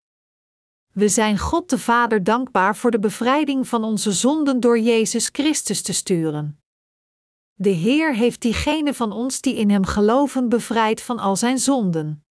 We 0.94 1.08
zijn 1.08 1.38
God 1.38 1.70
de 1.70 1.78
Vader 1.78 2.24
dankbaar 2.24 2.76
voor 2.76 2.90
de 2.90 2.98
bevrijding 2.98 3.68
van 3.68 3.84
onze 3.84 4.12
zonden 4.12 4.60
door 4.60 4.78
Jezus 4.78 5.28
Christus 5.32 5.82
te 5.82 5.92
sturen. 5.92 6.62
De 7.54 7.68
Heer 7.68 8.14
heeft 8.14 8.40
diegenen 8.40 8.94
van 8.94 9.12
ons 9.12 9.40
die 9.40 9.54
in 9.54 9.70
Hem 9.70 9.84
geloven 9.84 10.48
bevrijd 10.48 11.02
van 11.02 11.18
al 11.18 11.36
zijn 11.36 11.58
zonden. 11.58 12.24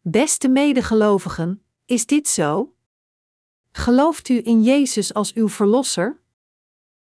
Beste 0.00 0.48
medegelovigen, 0.48 1.64
is 1.84 2.06
dit 2.06 2.28
zo? 2.28 2.74
Gelooft 3.72 4.28
u 4.28 4.40
in 4.44 4.62
Jezus 4.62 5.14
als 5.14 5.32
uw 5.32 5.48
Verlosser? 5.48 6.20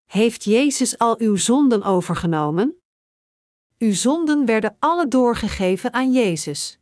Heeft 0.05 0.45
Jezus 0.45 0.99
al 0.99 1.19
uw 1.19 1.37
zonden 1.37 1.83
overgenomen? 1.83 2.83
Uw 3.79 3.93
zonden 3.93 4.45
werden 4.45 4.77
alle 4.79 5.09
doorgegeven 5.09 5.93
aan 5.93 6.13
Jezus. 6.13 6.79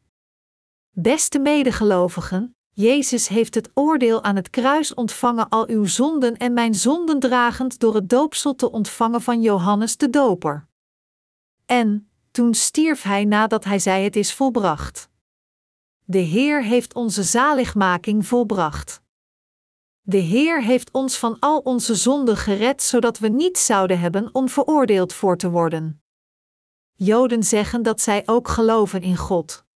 Beste 0.90 1.38
medegelovigen, 1.38 2.56
Jezus 2.72 3.28
heeft 3.28 3.54
het 3.54 3.70
oordeel 3.74 4.22
aan 4.22 4.36
het 4.36 4.50
kruis 4.50 4.94
ontvangen 4.94 5.48
al 5.48 5.68
uw 5.68 5.84
zonden 5.84 6.36
en 6.36 6.52
mijn 6.52 6.74
zonden 6.74 7.20
dragend 7.20 7.78
door 7.78 7.94
het 7.94 8.08
doopsel 8.08 8.54
te 8.54 8.70
ontvangen 8.70 9.20
van 9.20 9.42
Johannes 9.42 9.96
de 9.96 10.10
Doper. 10.10 10.66
En, 11.66 12.10
toen 12.30 12.54
stierf 12.54 13.02
hij 13.02 13.24
nadat 13.24 13.64
hij 13.64 13.78
zei 13.78 14.04
het 14.04 14.16
is 14.16 14.34
volbracht. 14.34 15.08
De 16.04 16.18
Heer 16.18 16.64
heeft 16.64 16.94
onze 16.94 17.22
zaligmaking 17.22 18.26
volbracht. 18.26 19.02
De 20.00 20.16
Heer 20.16 20.62
heeft 20.62 20.90
ons 20.90 21.18
van 21.18 21.36
al 21.38 21.58
onze 21.58 21.94
zonden 21.94 22.36
gered, 22.36 22.82
zodat 22.82 23.18
we 23.18 23.28
niet 23.28 23.58
zouden 23.58 24.00
hebben 24.00 24.28
om 24.34 24.48
veroordeeld 24.48 25.12
voor 25.12 25.36
te 25.36 25.50
worden. 25.50 26.02
Joden 26.94 27.42
zeggen 27.42 27.82
dat 27.82 28.00
zij 28.00 28.22
ook 28.26 28.48
geloven 28.48 29.02
in 29.02 29.16
God 29.16 29.68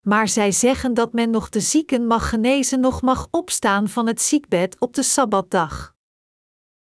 maar 0.00 0.28
zij 0.28 0.52
zeggen 0.52 0.94
dat 0.94 1.12
men 1.12 1.30
nog 1.30 1.48
de 1.48 1.60
zieken 1.60 2.06
mag 2.06 2.28
genezen, 2.28 2.80
nog 2.80 3.02
mag 3.02 3.28
opstaan 3.30 3.88
van 3.88 4.06
het 4.06 4.20
ziekbed 4.20 4.78
op 4.78 4.94
de 4.94 5.02
sabbatdag. 5.02 5.94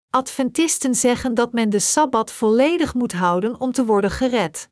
Adventisten 0.09 0.95
zeggen 0.95 1.33
dat 1.33 1.53
men 1.53 1.69
de 1.69 1.79
sabbat 1.79 2.31
volledig 2.31 2.93
moet 2.93 3.13
houden 3.13 3.59
om 3.59 3.71
te 3.71 3.85
worden 3.85 4.11
gered. 4.11 4.69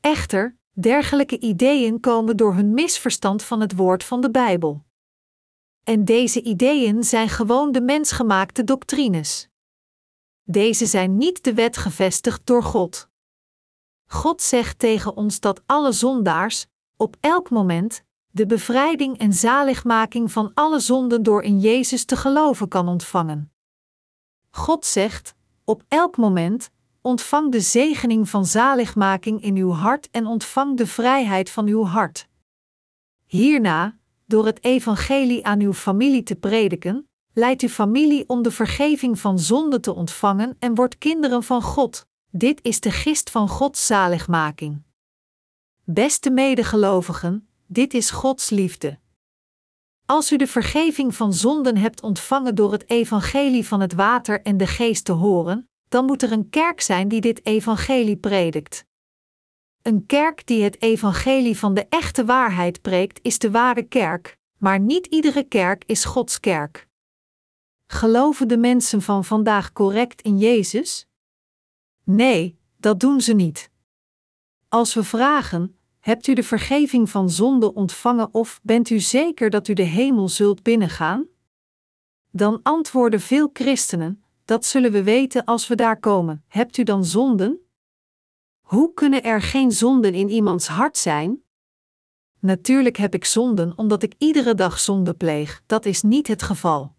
Echter, 0.00 0.58
dergelijke 0.70 1.38
ideeën 1.38 2.00
komen 2.00 2.36
door 2.36 2.54
hun 2.54 2.74
misverstand 2.74 3.42
van 3.42 3.60
het 3.60 3.76
woord 3.76 4.04
van 4.04 4.20
de 4.20 4.30
Bijbel. 4.30 4.86
En 5.84 6.04
deze 6.04 6.42
ideeën 6.42 7.04
zijn 7.04 7.28
gewoon 7.28 7.72
de 7.72 7.80
mensgemaakte 7.80 8.64
doctrines. 8.64 9.48
Deze 10.42 10.86
zijn 10.86 11.16
niet 11.16 11.44
de 11.44 11.54
wet 11.54 11.76
gevestigd 11.76 12.46
door 12.46 12.62
God. 12.62 13.08
God 14.06 14.42
zegt 14.42 14.78
tegen 14.78 15.16
ons 15.16 15.40
dat 15.40 15.62
alle 15.66 15.92
zondaars, 15.92 16.66
op 16.98 17.16
elk 17.20 17.50
moment 17.50 18.04
de 18.30 18.46
bevrijding 18.46 19.18
en 19.18 19.32
zaligmaking 19.32 20.32
van 20.32 20.50
alle 20.54 20.80
zonden 20.80 21.22
door 21.22 21.42
in 21.42 21.60
Jezus 21.60 22.04
te 22.04 22.16
geloven 22.16 22.68
kan 22.68 22.88
ontvangen. 22.88 23.52
God 24.50 24.84
zegt: 24.84 25.34
op 25.64 25.82
elk 25.88 26.16
moment 26.16 26.70
ontvang 27.00 27.52
de 27.52 27.60
zegening 27.60 28.28
van 28.28 28.46
zaligmaking 28.46 29.42
in 29.42 29.56
uw 29.56 29.70
hart 29.70 30.10
en 30.10 30.26
ontvang 30.26 30.76
de 30.76 30.86
vrijheid 30.86 31.50
van 31.50 31.66
uw 31.66 31.84
hart. 31.84 32.28
Hierna, 33.26 33.98
door 34.26 34.46
het 34.46 34.64
evangelie 34.64 35.46
aan 35.46 35.60
uw 35.60 35.72
familie 35.72 36.22
te 36.22 36.36
prediken, 36.36 37.08
leidt 37.32 37.62
uw 37.62 37.68
familie 37.68 38.28
om 38.28 38.42
de 38.42 38.50
vergeving 38.50 39.18
van 39.18 39.38
zonde 39.38 39.80
te 39.80 39.94
ontvangen 39.94 40.56
en 40.58 40.74
wordt 40.74 40.98
kinderen 40.98 41.42
van 41.42 41.62
God, 41.62 42.06
Dit 42.30 42.60
is 42.62 42.80
de 42.80 42.90
gist 42.90 43.30
van 43.30 43.48
Gods 43.48 43.86
zaligmaking. 43.86 44.82
Beste 45.90 46.30
medegelovigen, 46.30 47.48
dit 47.66 47.94
is 47.94 48.10
Gods 48.10 48.50
liefde. 48.50 48.98
Als 50.06 50.32
u 50.32 50.36
de 50.36 50.46
vergeving 50.46 51.14
van 51.14 51.32
zonden 51.32 51.76
hebt 51.76 52.02
ontvangen 52.02 52.54
door 52.54 52.72
het 52.72 52.90
evangelie 52.90 53.66
van 53.66 53.80
het 53.80 53.92
water 53.92 54.42
en 54.42 54.56
de 54.56 54.66
geest 54.66 55.04
te 55.04 55.12
horen, 55.12 55.68
dan 55.88 56.04
moet 56.04 56.22
er 56.22 56.32
een 56.32 56.48
kerk 56.48 56.80
zijn 56.80 57.08
die 57.08 57.20
dit 57.20 57.46
evangelie 57.46 58.16
predikt. 58.16 58.84
Een 59.82 60.06
kerk 60.06 60.46
die 60.46 60.62
het 60.62 60.82
evangelie 60.82 61.58
van 61.58 61.74
de 61.74 61.86
echte 61.88 62.24
waarheid 62.24 62.82
preekt, 62.82 63.18
is 63.22 63.38
de 63.38 63.50
ware 63.50 63.82
kerk, 63.82 64.36
maar 64.58 64.80
niet 64.80 65.06
iedere 65.06 65.42
kerk 65.42 65.84
is 65.86 66.04
Gods 66.04 66.40
kerk. 66.40 66.88
Geloven 67.86 68.48
de 68.48 68.56
mensen 68.56 69.02
van 69.02 69.24
vandaag 69.24 69.72
correct 69.72 70.22
in 70.22 70.38
Jezus? 70.38 71.06
Nee, 72.04 72.58
dat 72.76 73.00
doen 73.00 73.20
ze 73.20 73.32
niet. 73.32 73.70
Als 74.68 74.94
we 74.94 75.04
vragen: 75.04 75.77
Hebt 76.08 76.26
u 76.26 76.34
de 76.34 76.42
vergeving 76.42 77.10
van 77.10 77.30
zonde 77.30 77.74
ontvangen 77.74 78.34
of 78.34 78.60
bent 78.62 78.90
u 78.90 78.98
zeker 78.98 79.50
dat 79.50 79.68
u 79.68 79.72
de 79.72 79.82
hemel 79.82 80.28
zult 80.28 80.62
binnengaan? 80.62 81.26
Dan 82.30 82.60
antwoorden 82.62 83.20
veel 83.20 83.50
christenen: 83.52 84.24
Dat 84.44 84.64
zullen 84.64 84.92
we 84.92 85.02
weten 85.02 85.44
als 85.44 85.68
we 85.68 85.74
daar 85.74 86.00
komen. 86.00 86.44
Hebt 86.46 86.76
u 86.76 86.82
dan 86.82 87.04
zonden? 87.04 87.58
Hoe 88.60 88.94
kunnen 88.94 89.22
er 89.22 89.42
geen 89.42 89.72
zonden 89.72 90.14
in 90.14 90.28
iemands 90.28 90.66
hart 90.66 90.96
zijn? 90.96 91.42
Natuurlijk 92.38 92.96
heb 92.96 93.14
ik 93.14 93.24
zonden 93.24 93.72
omdat 93.76 94.02
ik 94.02 94.14
iedere 94.18 94.54
dag 94.54 94.78
zonde 94.78 95.14
pleeg, 95.14 95.62
dat 95.66 95.84
is 95.84 96.02
niet 96.02 96.26
het 96.26 96.42
geval. 96.42 96.94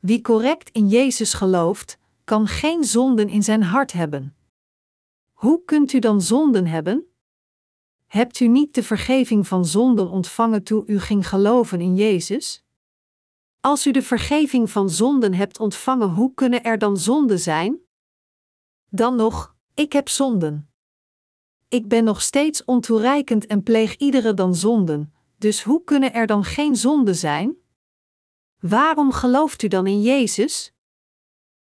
Wie 0.00 0.20
correct 0.20 0.70
in 0.70 0.88
Jezus 0.88 1.34
gelooft, 1.34 1.98
kan 2.24 2.46
geen 2.46 2.84
zonden 2.84 3.28
in 3.28 3.42
zijn 3.42 3.62
hart 3.62 3.92
hebben. 3.92 4.36
Hoe 5.32 5.64
kunt 5.64 5.92
u 5.92 5.98
dan 5.98 6.20
zonden 6.20 6.66
hebben? 6.66 7.08
Hebt 8.14 8.40
u 8.40 8.48
niet 8.48 8.74
de 8.74 8.82
vergeving 8.82 9.46
van 9.46 9.64
zonden 9.64 10.10
ontvangen 10.10 10.62
toen 10.62 10.84
u 10.86 11.00
ging 11.00 11.28
geloven 11.28 11.80
in 11.80 11.94
Jezus? 11.94 12.64
Als 13.60 13.86
u 13.86 13.90
de 13.90 14.02
vergeving 14.02 14.70
van 14.70 14.90
zonden 14.90 15.34
hebt 15.34 15.60
ontvangen, 15.60 16.08
hoe 16.08 16.34
kunnen 16.34 16.62
er 16.62 16.78
dan 16.78 16.96
zonden 16.96 17.38
zijn? 17.38 17.78
Dan 18.90 19.16
nog, 19.16 19.56
ik 19.74 19.92
heb 19.92 20.08
zonden. 20.08 20.70
Ik 21.68 21.88
ben 21.88 22.04
nog 22.04 22.22
steeds 22.22 22.64
ontoereikend 22.64 23.46
en 23.46 23.62
pleeg 23.62 23.96
iedere 23.96 24.34
dan 24.34 24.54
zonden, 24.54 25.14
dus 25.38 25.62
hoe 25.62 25.84
kunnen 25.84 26.12
er 26.12 26.26
dan 26.26 26.44
geen 26.44 26.76
zonden 26.76 27.16
zijn? 27.16 27.56
Waarom 28.60 29.12
gelooft 29.12 29.62
u 29.62 29.68
dan 29.68 29.86
in 29.86 30.02
Jezus? 30.02 30.72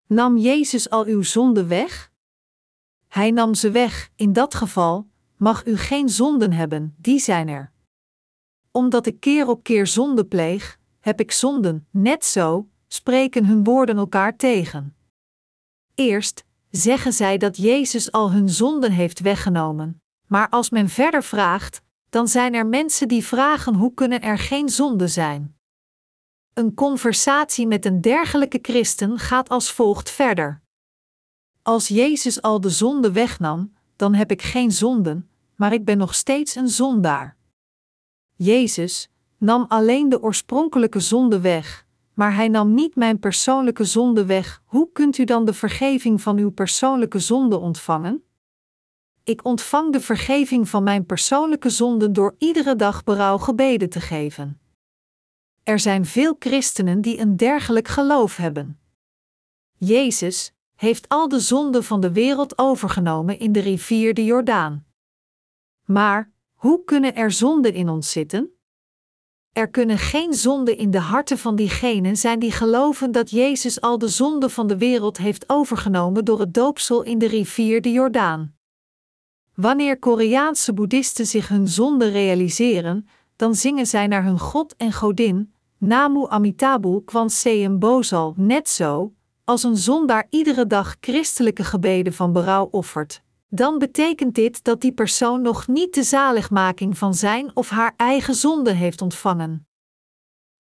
Nam 0.08 0.38
Jezus 0.38 0.90
al 0.90 1.06
uw 1.06 1.22
zonden 1.22 1.68
weg? 1.68 2.12
Hij 3.08 3.32
nam 3.32 3.54
ze 3.54 3.72
weg, 3.72 4.12
in 4.16 4.34
dat 4.34 4.56
geval 4.56 5.12
mag 5.44 5.66
u 5.66 5.78
geen 5.78 6.10
zonden 6.10 6.52
hebben, 6.52 6.96
die 6.98 7.20
zijn 7.20 7.48
er. 7.48 7.72
Omdat 8.72 9.06
ik 9.06 9.20
keer 9.20 9.48
op 9.48 9.64
keer 9.64 9.88
zonde 9.88 10.26
pleeg, 10.26 10.80
heb 11.00 11.20
ik 11.20 11.32
zonden, 11.32 11.88
net 11.92 12.26
zo, 12.26 12.70
spreken 12.88 13.46
hun 13.46 13.64
woorden 13.64 13.98
elkaar 13.98 14.36
tegen. 14.36 14.96
Eerst 15.96 16.46
zeggen 16.70 17.14
zij 17.14 17.38
dat 17.38 17.58
Jezus 17.58 18.12
al 18.12 18.32
hun 18.32 18.50
zonden 18.50 18.92
heeft 18.92 19.20
weggenomen, 19.20 20.02
maar 20.28 20.50
als 20.50 20.70
men 20.70 20.90
verder 20.90 21.24
vraagt, 21.24 21.82
dan 22.10 22.28
zijn 22.28 22.54
er 22.54 22.66
mensen 22.66 23.08
die 23.08 23.26
vragen 23.26 23.76
hoe 23.76 23.94
kunnen 23.94 24.22
er 24.22 24.38
geen 24.38 24.70
zonden 24.70 25.10
zijn. 25.10 25.58
Een 26.54 26.74
conversatie 26.74 27.68
met 27.68 27.86
een 27.86 28.02
dergelijke 28.02 28.60
christen 28.62 29.20
gaat 29.20 29.50
als 29.50 29.72
volgt 29.72 30.10
verder. 30.10 30.62
Als 31.62 31.88
Jezus 31.88 32.42
al 32.42 32.62
de 32.62 32.70
zonde 32.70 33.12
wegnam, 33.12 33.74
dan 33.96 34.14
heb 34.14 34.32
ik 34.32 34.42
geen 34.42 34.72
zonden, 34.72 35.28
maar 35.56 35.74
ik 35.74 35.86
ben 35.86 35.98
nog 35.98 36.16
steeds 36.16 36.56
een 36.56 36.70
zondaar. 36.70 37.38
Jezus 38.36 39.10
nam 39.38 39.66
alleen 39.68 40.10
de 40.10 40.22
oorspronkelijke 40.22 41.00
zonde 41.00 41.40
weg, 41.40 41.86
maar 42.14 42.36
hij 42.36 42.48
nam 42.48 42.74
niet 42.74 42.96
mijn 42.96 43.20
persoonlijke 43.20 43.84
zonde 43.84 44.26
weg. 44.26 44.62
Hoe 44.66 44.90
kunt 44.92 45.18
u 45.18 45.24
dan 45.24 45.46
de 45.46 45.54
vergeving 45.54 46.22
van 46.22 46.38
uw 46.38 46.52
persoonlijke 46.52 47.20
zonde 47.20 47.58
ontvangen? 47.58 48.24
Ik 49.24 49.46
ontvang 49.46 49.94
de 49.94 50.02
vergeving 50.02 50.70
van 50.70 50.84
mijn 50.84 51.06
persoonlijke 51.06 51.70
zonden 51.70 52.14
door 52.14 52.36
iedere 52.38 52.76
dag 52.76 53.04
berouw 53.04 53.38
gebeden 53.38 53.90
te 53.90 54.02
geven. 54.02 54.60
Er 55.64 55.80
zijn 55.80 56.06
veel 56.06 56.36
christenen 56.40 57.02
die 57.02 57.20
een 57.20 57.38
dergelijk 57.38 57.88
geloof 57.88 58.38
hebben. 58.38 58.80
Jezus 59.78 60.54
heeft 60.76 61.10
al 61.10 61.28
de 61.28 61.40
zonden 61.40 61.84
van 61.84 62.02
de 62.02 62.12
wereld 62.12 62.58
overgenomen 62.58 63.40
in 63.40 63.52
de 63.52 63.60
rivier 63.60 64.14
de 64.14 64.26
Jordaan. 64.26 64.83
Maar 65.86 66.32
hoe 66.54 66.84
kunnen 66.84 67.16
er 67.16 67.32
zonden 67.32 67.74
in 67.74 67.90
ons 67.90 68.12
zitten? 68.12 68.52
Er 69.52 69.70
kunnen 69.70 69.98
geen 69.98 70.34
zonden 70.34 70.78
in 70.78 70.92
de 70.92 71.00
harten 71.00 71.38
van 71.38 71.56
diegenen 71.56 72.18
zijn 72.18 72.40
die 72.40 72.52
geloven 72.52 73.12
dat 73.12 73.30
Jezus 73.30 73.82
al 73.82 73.98
de 73.98 74.08
zonden 74.08 74.52
van 74.52 74.68
de 74.68 74.78
wereld 74.78 75.18
heeft 75.18 75.50
overgenomen 75.50 76.26
door 76.26 76.40
het 76.40 76.54
doopsel 76.54 77.04
in 77.04 77.18
de 77.18 77.28
rivier 77.28 77.82
de 77.82 77.92
Jordaan. 77.92 78.56
Wanneer 79.56 80.00
Koreaanse 80.00 80.74
boeddhisten 80.74 81.26
zich 81.26 81.48
hun 81.48 81.68
zonde 81.68 82.10
realiseren, 82.10 83.08
dan 83.36 83.56
zingen 83.56 83.88
zij 83.88 84.08
naar 84.08 84.24
hun 84.24 84.40
god 84.40 84.76
en 84.76 84.94
godin, 84.94 85.54
Namu 85.78 86.26
Amitabhu 86.28 87.02
Kwanseum 87.06 87.80
Bozal, 87.80 88.34
net 88.38 88.70
zo, 88.70 89.14
als 89.44 89.64
een 89.64 89.78
zondaar 89.78 90.28
iedere 90.30 90.68
dag 90.68 90.96
christelijke 91.00 91.64
gebeden 91.64 92.14
van 92.14 92.32
berouw 92.32 92.68
offert, 92.72 93.24
dan 93.56 93.78
betekent 93.78 94.36
dit 94.36 94.64
dat 94.64 94.82
die 94.82 94.92
persoon 94.92 95.42
nog 95.42 95.68
niet 95.68 95.94
de 95.94 96.04
zaligmaking 96.04 96.98
van 96.98 97.14
zijn 97.14 97.56
of 97.56 97.70
haar 97.70 97.94
eigen 97.98 98.36
zonde 98.36 98.72
heeft 98.72 99.02
ontvangen. 99.02 99.68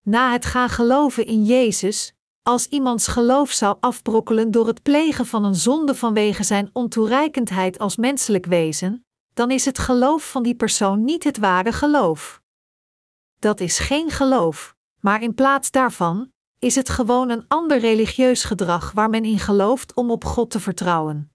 Na 0.01 0.31
het 0.31 0.45
gaan 0.45 0.69
geloven 0.69 1.25
in 1.25 1.43
Jezus, 1.43 2.13
als 2.43 2.67
iemands 2.67 3.07
geloof 3.07 3.51
zou 3.51 3.77
afbrokkelen 3.79 4.51
door 4.51 4.67
het 4.67 4.81
plegen 4.81 5.25
van 5.25 5.43
een 5.43 5.55
zonde 5.55 5.95
vanwege 5.95 6.43
zijn 6.43 6.69
ontoereikendheid 6.73 7.79
als 7.79 7.95
menselijk 7.95 8.45
wezen, 8.45 9.05
dan 9.33 9.51
is 9.51 9.65
het 9.65 9.79
geloof 9.79 10.31
van 10.31 10.43
die 10.43 10.55
persoon 10.55 11.03
niet 11.03 11.23
het 11.23 11.37
ware 11.37 11.71
geloof. 11.71 12.41
Dat 13.39 13.59
is 13.59 13.79
geen 13.79 14.09
geloof, 14.09 14.75
maar 14.99 15.21
in 15.21 15.33
plaats 15.33 15.71
daarvan 15.71 16.31
is 16.59 16.75
het 16.75 16.89
gewoon 16.89 17.29
een 17.29 17.45
ander 17.47 17.79
religieus 17.79 18.43
gedrag 18.43 18.91
waar 18.91 19.09
men 19.09 19.25
in 19.25 19.39
gelooft 19.39 19.93
om 19.93 20.11
op 20.11 20.25
God 20.25 20.49
te 20.49 20.59
vertrouwen. 20.59 21.32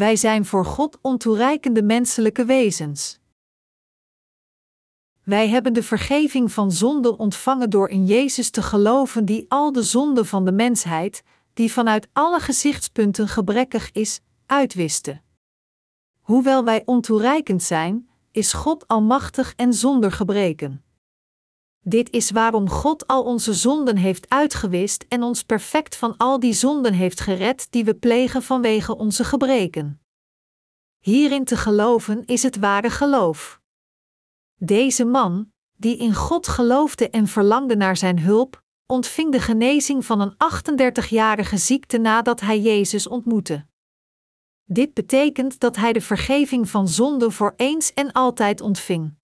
Wij 0.00 0.16
zijn 0.16 0.44
voor 0.44 0.64
God 0.64 0.98
ontoereikende 1.00 1.82
menselijke 1.82 2.44
wezens. 2.44 3.18
Wij 5.24 5.48
hebben 5.48 5.72
de 5.72 5.82
vergeving 5.82 6.52
van 6.52 6.72
zonden 6.72 7.18
ontvangen 7.18 7.70
door 7.70 7.88
in 7.88 8.06
Jezus 8.06 8.50
te 8.50 8.62
geloven, 8.62 9.24
die 9.24 9.44
al 9.48 9.72
de 9.72 9.82
zonden 9.82 10.26
van 10.26 10.44
de 10.44 10.52
mensheid, 10.52 11.22
die 11.54 11.72
vanuit 11.72 12.08
alle 12.12 12.40
gezichtspunten 12.40 13.28
gebrekkig 13.28 13.92
is, 13.92 14.20
uitwiste. 14.46 15.20
Hoewel 16.20 16.64
wij 16.64 16.82
ontoereikend 16.84 17.62
zijn, 17.62 18.08
is 18.30 18.52
God 18.52 18.88
almachtig 18.88 19.52
en 19.56 19.72
zonder 19.72 20.12
gebreken. 20.12 20.84
Dit 21.82 22.10
is 22.10 22.30
waarom 22.30 22.68
God 22.68 23.06
al 23.06 23.22
onze 23.22 23.54
zonden 23.54 23.96
heeft 23.96 24.28
uitgewist 24.28 25.04
en 25.08 25.22
ons 25.22 25.42
perfect 25.42 25.96
van 25.96 26.16
al 26.16 26.40
die 26.40 26.52
zonden 26.52 26.92
heeft 26.92 27.20
gered 27.20 27.66
die 27.70 27.84
we 27.84 27.94
plegen 27.94 28.42
vanwege 28.42 28.96
onze 28.96 29.24
gebreken. 29.24 30.00
Hierin 30.98 31.44
te 31.44 31.56
geloven 31.56 32.24
is 32.24 32.42
het 32.42 32.56
ware 32.56 32.90
geloof. 32.90 33.60
Deze 34.56 35.04
man, 35.04 35.52
die 35.76 35.96
in 35.96 36.14
God 36.14 36.48
geloofde 36.48 37.10
en 37.10 37.26
verlangde 37.26 37.76
naar 37.76 37.96
zijn 37.96 38.18
hulp, 38.18 38.62
ontving 38.86 39.32
de 39.32 39.40
genezing 39.40 40.04
van 40.04 40.20
een 40.20 40.34
38-jarige 40.34 41.56
ziekte 41.56 41.98
nadat 41.98 42.40
hij 42.40 42.60
Jezus 42.60 43.06
ontmoette. 43.06 43.66
Dit 44.64 44.94
betekent 44.94 45.60
dat 45.60 45.76
hij 45.76 45.92
de 45.92 46.00
vergeving 46.00 46.68
van 46.68 46.88
zonde 46.88 47.30
voor 47.30 47.54
eens 47.56 47.94
en 47.94 48.12
altijd 48.12 48.60
ontving. 48.60 49.18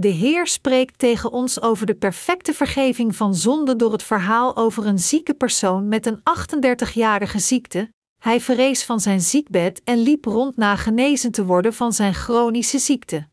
De 0.00 0.08
Heer 0.08 0.46
spreekt 0.46 0.98
tegen 0.98 1.32
ons 1.32 1.60
over 1.60 1.86
de 1.86 1.94
perfecte 1.94 2.54
vergeving 2.54 3.16
van 3.16 3.34
zonde 3.34 3.76
door 3.76 3.92
het 3.92 4.02
verhaal 4.02 4.56
over 4.56 4.86
een 4.86 4.98
zieke 4.98 5.34
persoon 5.34 5.88
met 5.88 6.06
een 6.06 6.20
38-jarige 6.20 7.38
ziekte. 7.38 7.92
Hij 8.22 8.40
verrees 8.40 8.84
van 8.84 9.00
zijn 9.00 9.20
ziekbed 9.20 9.82
en 9.84 9.98
liep 9.98 10.24
rond 10.24 10.56
na 10.56 10.76
genezen 10.76 11.32
te 11.32 11.44
worden 11.44 11.74
van 11.74 11.92
zijn 11.92 12.14
chronische 12.14 12.78
ziekte. 12.78 13.28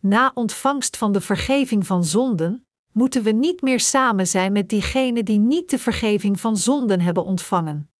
Na 0.00 0.30
ontvangst 0.34 0.96
van 0.96 1.12
de 1.12 1.20
vergeving 1.20 1.86
van 1.86 2.04
zonden, 2.04 2.66
moeten 2.92 3.22
we 3.22 3.30
niet 3.30 3.62
meer 3.62 3.80
samen 3.80 4.26
zijn 4.26 4.52
met 4.52 4.68
diegenen 4.68 5.24
die 5.24 5.38
niet 5.38 5.70
de 5.70 5.78
vergeving 5.78 6.40
van 6.40 6.56
zonden 6.56 7.00
hebben 7.00 7.24
ontvangen. 7.24 7.90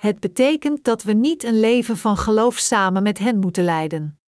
Het 0.00 0.20
betekent 0.20 0.84
dat 0.84 1.02
we 1.02 1.12
niet 1.12 1.44
een 1.44 1.60
leven 1.60 1.96
van 1.96 2.16
geloof 2.16 2.58
samen 2.58 3.02
met 3.02 3.18
hen 3.18 3.38
moeten 3.38 3.64
leiden. 3.64 4.18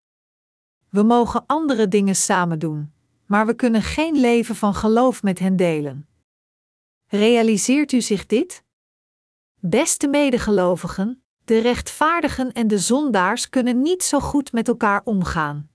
We 0.96 1.02
mogen 1.02 1.44
andere 1.46 1.88
dingen 1.88 2.16
samen 2.16 2.58
doen, 2.58 2.92
maar 3.26 3.46
we 3.46 3.54
kunnen 3.54 3.82
geen 3.82 4.20
leven 4.20 4.56
van 4.56 4.74
geloof 4.74 5.22
met 5.22 5.38
hen 5.38 5.56
delen. 5.56 6.08
Realiseert 7.06 7.92
u 7.92 8.00
zich 8.00 8.26
dit? 8.26 8.64
Beste 9.60 10.08
medegelovigen, 10.08 11.22
de 11.44 11.58
rechtvaardigen 11.58 12.52
en 12.52 12.68
de 12.68 12.78
zondaars 12.78 13.48
kunnen 13.48 13.82
niet 13.82 14.02
zo 14.02 14.20
goed 14.20 14.52
met 14.52 14.68
elkaar 14.68 15.00
omgaan. 15.04 15.70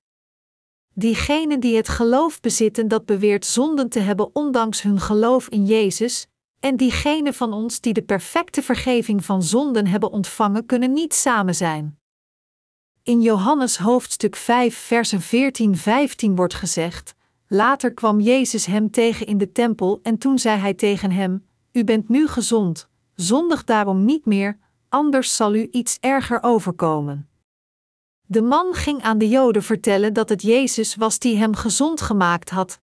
Diegenen 0.94 1.60
die 1.60 1.76
het 1.76 1.90
geloof 1.90 2.40
bezitten 2.40 2.88
dat 2.88 3.06
beweert 3.06 3.46
zonden 3.46 3.90
te 3.90 4.00
hebben 4.00 4.36
ondanks 4.36 4.82
hun 4.82 5.00
geloof 5.00 5.50
in 5.50 5.66
Jezus, 5.66 6.28
en 6.60 6.78
diegenen 6.78 7.34
van 7.34 7.54
ons 7.54 7.82
die 7.82 7.94
de 7.94 8.04
perfecte 8.04 8.62
vergeving 8.62 9.26
van 9.26 9.44
zonden 9.44 9.88
hebben 9.88 10.12
ontvangen, 10.12 10.66
kunnen 10.66 10.94
niet 10.94 11.14
samen 11.14 11.56
zijn. 11.56 12.01
In 13.04 13.22
Johannes 13.22 13.78
hoofdstuk 13.78 14.36
5, 14.36 14.76
versen 14.76 15.22
14-15 15.22 15.26
wordt 16.36 16.54
gezegd: 16.54 17.16
Later 17.47 17.93
kwam 17.93 18.20
Jezus 18.20 18.66
hem 18.66 18.91
tegen 18.91 19.26
in 19.26 19.38
de 19.38 19.52
tempel 19.52 19.99
en 20.04 20.18
toen 20.18 20.39
zei 20.39 20.60
hij 20.60 20.74
tegen 20.74 21.12
hem: 21.12 21.45
U 21.72 21.84
bent 21.84 22.10
nu 22.10 22.28
gezond, 22.28 22.89
zondig 23.16 23.64
daarom 23.64 24.06
niet 24.06 24.26
meer, 24.26 24.60
anders 24.89 25.36
zal 25.36 25.56
u 25.56 25.68
iets 25.72 25.97
erger 25.99 26.43
overkomen. 26.43 27.30
De 28.22 28.41
man 28.41 28.74
ging 28.74 29.02
aan 29.02 29.18
de 29.18 29.30
Joden 29.30 29.64
vertellen 29.64 30.14
dat 30.14 30.30
het 30.30 30.41
Jezus 30.41 30.95
was 30.95 31.20
die 31.20 31.38
hem 31.38 31.56
gezond 31.56 32.02
gemaakt 32.02 32.49
had. 32.49 32.80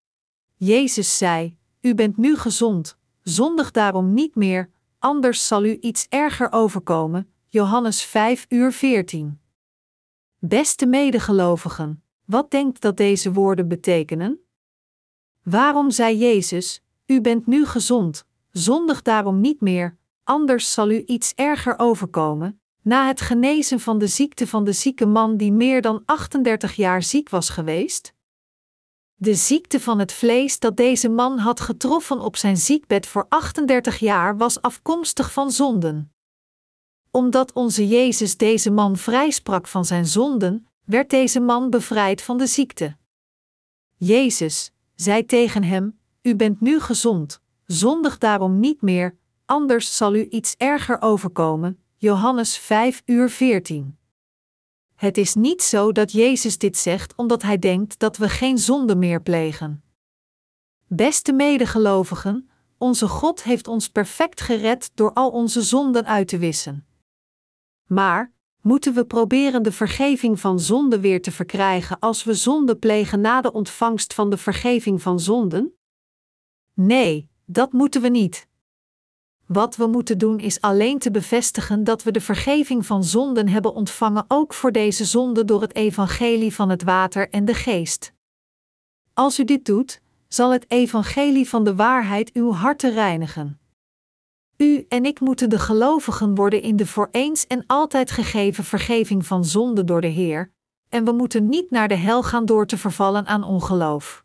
Jezus 0.55 1.19
zei: 1.19 1.57
U 1.81 1.95
bent 1.95 2.17
nu 2.17 2.37
gezond, 2.37 2.99
zondig 3.23 3.71
daarom 3.71 4.15
niet 4.15 4.35
meer, 4.35 4.71
anders 4.99 5.47
zal 5.47 5.65
u 5.65 5.79
iets 5.81 6.07
erger 6.09 6.53
overkomen. 6.53 7.33
Johannes 7.49 8.03
5 8.03 8.47
uur 8.49 8.73
14. 8.73 9.41
Beste 10.41 10.87
medegelovigen, 10.87 12.03
wat 12.25 12.51
denkt 12.51 12.81
dat 12.81 12.97
deze 12.97 13.33
woorden 13.33 13.69
betekenen? 13.69 14.41
Waarom 15.43 15.91
zei 15.91 16.17
Jezus: 16.19 16.83
U 17.07 17.21
bent 17.21 17.47
nu 17.47 17.67
gezond, 17.67 18.27
zondig 18.51 19.03
daarom 19.03 19.41
niet 19.41 19.61
meer, 19.61 19.97
anders 20.25 20.73
zal 20.73 20.91
u 20.91 21.03
iets 21.07 21.33
erger 21.35 21.79
overkomen? 21.79 22.61
Na 22.83 23.07
het 23.07 23.21
genezen 23.21 23.81
van 23.81 23.99
de 23.99 24.07
ziekte 24.07 24.47
van 24.47 24.65
de 24.65 24.73
zieke 24.73 25.07
man 25.07 25.37
die 25.37 25.53
meer 25.53 25.83
dan 25.83 26.03
38 26.05 26.75
jaar 26.75 27.03
ziek 27.03 27.29
was 27.29 27.49
geweest? 27.49 28.15
De 29.15 29.35
ziekte 29.35 29.81
van 29.81 29.99
het 29.99 30.13
vlees 30.13 30.59
dat 30.59 30.77
deze 30.77 31.09
man 31.09 31.39
had 31.39 31.61
getroffen 31.61 32.21
op 32.21 32.37
zijn 32.37 32.57
ziekbed 32.57 33.07
voor 33.07 33.27
38 33.29 33.99
jaar 33.99 34.37
was 34.37 34.63
afkomstig 34.63 35.33
van 35.33 35.51
zonden. 35.51 36.13
Omdat 37.11 37.53
onze 37.53 37.89
Jezus 37.89 38.37
deze 38.37 38.71
man 38.71 38.97
vrijsprak 38.97 39.67
van 39.67 39.85
zijn 39.85 40.07
zonden, 40.07 40.67
werd 40.85 41.11
deze 41.11 41.41
man 41.41 41.71
bevrijd 41.71 42.23
van 42.23 42.39
de 42.39 42.47
ziekte. 42.47 42.97
Jezus 43.97 44.73
zei 44.95 45.25
tegen 45.27 45.63
hem: 45.63 45.99
U 46.23 46.37
bent 46.37 46.61
nu 46.61 46.81
gezond, 46.81 47.41
zondig 47.67 48.19
daarom 48.19 48.61
niet 48.61 48.83
meer, 48.83 49.17
anders 49.45 49.97
zal 49.97 50.15
u 50.15 50.27
iets 50.29 50.55
erger 50.57 51.01
overkomen. 51.01 51.83
Johannes 51.97 52.59
5 52.59 53.03
uur 53.05 53.31
14. 53.31 53.99
Het 54.95 55.19
is 55.19 55.35
niet 55.35 55.63
zo 55.63 55.93
dat 55.93 56.13
Jezus 56.13 56.59
dit 56.59 56.77
zegt 56.77 57.15
omdat 57.17 57.43
hij 57.43 57.59
denkt 57.59 57.99
dat 57.99 58.17
we 58.17 58.29
geen 58.29 58.59
zonde 58.59 58.97
meer 58.97 59.23
plegen. 59.23 59.83
Beste 60.87 61.33
medegelovigen, 61.33 62.51
onze 62.79 63.09
God 63.09 63.43
heeft 63.43 63.69
ons 63.69 63.89
perfect 63.89 64.41
gered 64.41 64.91
door 64.95 65.13
al 65.13 65.31
onze 65.31 65.63
zonden 65.63 66.07
uit 66.07 66.29
te 66.29 66.39
wissen. 66.39 66.88
Maar, 67.89 68.33
moeten 68.61 68.95
we 68.95 69.05
proberen 69.05 69.63
de 69.63 69.73
vergeving 69.73 70.41
van 70.41 70.61
zonde 70.61 71.01
weer 71.01 71.23
te 71.23 71.31
verkrijgen 71.31 71.99
als 71.99 72.25
we 72.25 72.35
zonde 72.35 72.77
plegen 72.77 73.21
na 73.21 73.41
de 73.41 73.53
ontvangst 73.53 74.15
van 74.15 74.31
de 74.31 74.37
vergeving 74.37 75.03
van 75.03 75.21
zonden? 75.21 75.73
Nee, 76.75 77.29
dat 77.45 77.73
moeten 77.73 78.03
we 78.03 78.09
niet. 78.09 78.47
Wat 79.47 79.77
we 79.77 79.87
moeten 79.87 80.19
doen 80.19 80.39
is 80.39 80.61
alleen 80.61 80.99
te 80.99 81.11
bevestigen 81.11 81.85
dat 81.85 82.03
we 82.03 82.11
de 82.11 82.21
vergeving 82.21 82.87
van 82.87 83.05
zonden 83.05 83.49
hebben 83.49 83.75
ontvangen, 83.75 84.25
ook 84.29 84.55
voor 84.55 84.73
deze 84.73 85.05
zonde 85.05 85.45
door 85.45 85.61
het 85.61 85.75
evangelie 85.75 86.55
van 86.55 86.69
het 86.69 86.83
water 86.83 87.31
en 87.31 87.45
de 87.45 87.55
geest. 87.55 88.13
Als 89.15 89.39
u 89.39 89.45
dit 89.45 89.65
doet, 89.65 90.01
zal 90.29 90.51
het 90.53 90.71
evangelie 90.71 91.49
van 91.49 91.65
de 91.65 91.75
waarheid 91.75 92.33
uw 92.33 92.53
harten 92.53 92.93
reinigen. 92.93 93.58
U 94.59 94.85
en 94.89 95.05
ik 95.05 95.21
moeten 95.21 95.51
de 95.51 95.59
gelovigen 95.59 96.35
worden 96.35 96.63
in 96.63 96.77
de 96.77 96.87
voor 96.87 97.09
eens 97.11 97.47
en 97.47 97.65
altijd 97.67 98.11
gegeven 98.11 98.65
vergeving 98.65 99.27
van 99.27 99.45
zonde 99.45 99.85
door 99.85 100.01
de 100.01 100.07
Heer, 100.07 100.53
en 100.89 101.05
we 101.05 101.13
moeten 101.13 101.49
niet 101.49 101.71
naar 101.71 101.89
de 101.89 101.95
hel 101.95 102.23
gaan 102.23 102.47
door 102.47 102.67
te 102.67 102.79
vervallen 102.79 103.27
aan 103.27 103.43
ongeloof. 103.43 104.25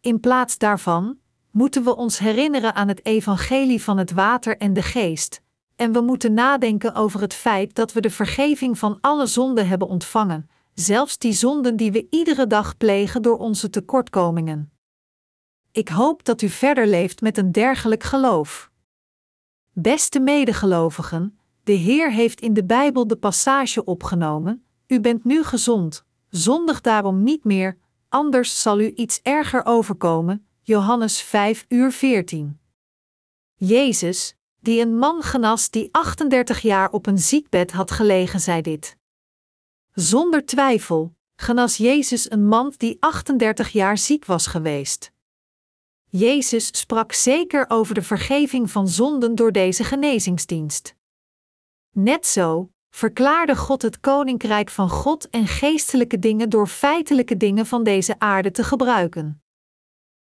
In 0.00 0.20
plaats 0.20 0.58
daarvan 0.58 1.18
moeten 1.50 1.84
we 1.84 1.96
ons 1.96 2.18
herinneren 2.18 2.74
aan 2.74 2.88
het 2.88 3.04
evangelie 3.04 3.82
van 3.82 3.98
het 3.98 4.12
water 4.12 4.56
en 4.56 4.72
de 4.72 4.82
geest, 4.82 5.42
en 5.74 5.92
we 5.92 6.00
moeten 6.00 6.34
nadenken 6.34 6.94
over 6.94 7.20
het 7.20 7.34
feit 7.34 7.74
dat 7.74 7.92
we 7.92 8.00
de 8.00 8.10
vergeving 8.10 8.78
van 8.78 8.98
alle 9.00 9.26
zonden 9.26 9.68
hebben 9.68 9.88
ontvangen, 9.88 10.50
zelfs 10.74 11.18
die 11.18 11.32
zonden 11.32 11.76
die 11.76 11.92
we 11.92 12.06
iedere 12.10 12.46
dag 12.46 12.76
plegen 12.76 13.22
door 13.22 13.38
onze 13.38 13.70
tekortkomingen. 13.70 14.72
Ik 15.72 15.88
hoop 15.88 16.24
dat 16.24 16.42
u 16.42 16.48
verder 16.48 16.86
leeft 16.86 17.20
met 17.20 17.38
een 17.38 17.52
dergelijk 17.52 18.02
geloof. 18.02 18.70
Beste 19.78 20.20
medegelovigen, 20.20 21.38
de 21.64 21.72
Heer 21.72 22.12
heeft 22.12 22.40
in 22.40 22.54
de 22.54 22.64
Bijbel 22.64 23.06
de 23.06 23.16
passage 23.16 23.84
opgenomen: 23.84 24.64
U 24.86 25.00
bent 25.00 25.24
nu 25.24 25.44
gezond, 25.44 26.04
zondig 26.28 26.80
daarom 26.80 27.22
niet 27.22 27.44
meer, 27.44 27.78
anders 28.08 28.62
zal 28.62 28.80
u 28.80 28.92
iets 28.94 29.20
erger 29.22 29.64
overkomen. 29.64 30.46
Johannes 30.62 31.20
5 31.20 31.64
uur 31.68 31.92
14. 31.92 32.58
Jezus, 33.54 34.36
die 34.60 34.80
een 34.80 34.98
man 34.98 35.22
genas 35.22 35.70
die 35.70 35.88
38 35.92 36.60
jaar 36.60 36.90
op 36.90 37.06
een 37.06 37.18
ziekbed 37.18 37.72
had 37.72 37.90
gelegen, 37.90 38.40
zei 38.40 38.62
dit. 38.62 38.96
Zonder 39.92 40.46
twijfel 40.46 41.14
genas 41.34 41.76
Jezus 41.76 42.30
een 42.30 42.46
man 42.46 42.74
die 42.76 42.96
38 43.00 43.68
jaar 43.68 43.98
ziek 43.98 44.24
was 44.24 44.46
geweest. 44.46 45.14
Jezus 46.10 46.78
sprak 46.78 47.12
zeker 47.12 47.64
over 47.68 47.94
de 47.94 48.02
vergeving 48.02 48.70
van 48.70 48.88
zonden 48.88 49.34
door 49.34 49.52
deze 49.52 49.84
genezingsdienst. 49.84 50.94
Net 51.90 52.26
zo 52.26 52.70
verklaarde 52.90 53.56
God 53.56 53.82
het 53.82 54.00
koninkrijk 54.00 54.70
van 54.70 54.88
God 54.88 55.30
en 55.30 55.46
geestelijke 55.46 56.18
dingen 56.18 56.50
door 56.50 56.66
feitelijke 56.66 57.36
dingen 57.36 57.66
van 57.66 57.82
deze 57.84 58.18
aarde 58.18 58.50
te 58.50 58.64
gebruiken. 58.64 59.42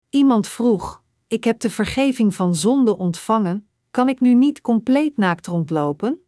Iemand 0.09 0.47
vroeg: 0.47 1.03
Ik 1.27 1.43
heb 1.43 1.59
de 1.59 1.69
vergeving 1.69 2.35
van 2.35 2.55
zonde 2.55 2.97
ontvangen, 2.97 3.69
kan 3.91 4.09
ik 4.09 4.19
nu 4.19 4.33
niet 4.33 4.61
compleet 4.61 5.17
naakt 5.17 5.47
rondlopen? 5.47 6.21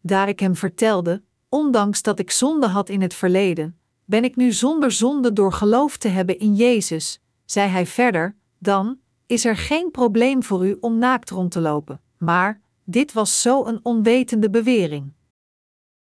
Daar 0.00 0.28
ik 0.28 0.40
hem 0.40 0.56
vertelde: 0.56 1.22
Ondanks 1.48 2.02
dat 2.02 2.18
ik 2.18 2.30
zonde 2.30 2.66
had 2.66 2.88
in 2.88 3.00
het 3.00 3.14
verleden, 3.14 3.78
ben 4.04 4.24
ik 4.24 4.36
nu 4.36 4.52
zonder 4.52 4.92
zonde 4.92 5.32
door 5.32 5.52
geloof 5.52 5.96
te 5.96 6.08
hebben 6.08 6.38
in 6.38 6.54
Jezus, 6.54 7.20
zei 7.44 7.68
hij 7.68 7.86
verder: 7.86 8.36
Dan 8.58 9.00
is 9.26 9.44
er 9.44 9.56
geen 9.56 9.90
probleem 9.90 10.42
voor 10.42 10.66
u 10.66 10.76
om 10.80 10.98
naakt 10.98 11.30
rond 11.30 11.50
te 11.50 11.60
lopen. 11.60 12.00
Maar 12.18 12.60
dit 12.84 13.12
was 13.12 13.42
zo 13.42 13.64
een 13.64 13.80
onwetende 13.82 14.50
bewering. 14.50 15.12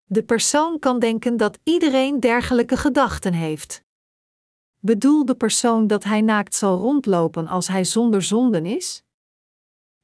De 0.05 0.23
persoon 0.23 0.79
kan 0.79 0.99
denken 0.99 1.37
dat 1.37 1.59
iedereen 1.63 2.19
dergelijke 2.19 2.77
gedachten 2.77 3.33
heeft. 3.33 3.83
Bedoel 4.79 5.25
de 5.25 5.35
persoon 5.35 5.87
dat 5.87 6.03
hij 6.03 6.21
naakt 6.21 6.55
zal 6.55 6.77
rondlopen 6.77 7.47
als 7.47 7.67
hij 7.67 7.83
zonder 7.83 8.21
zonden 8.21 8.65
is? 8.65 9.03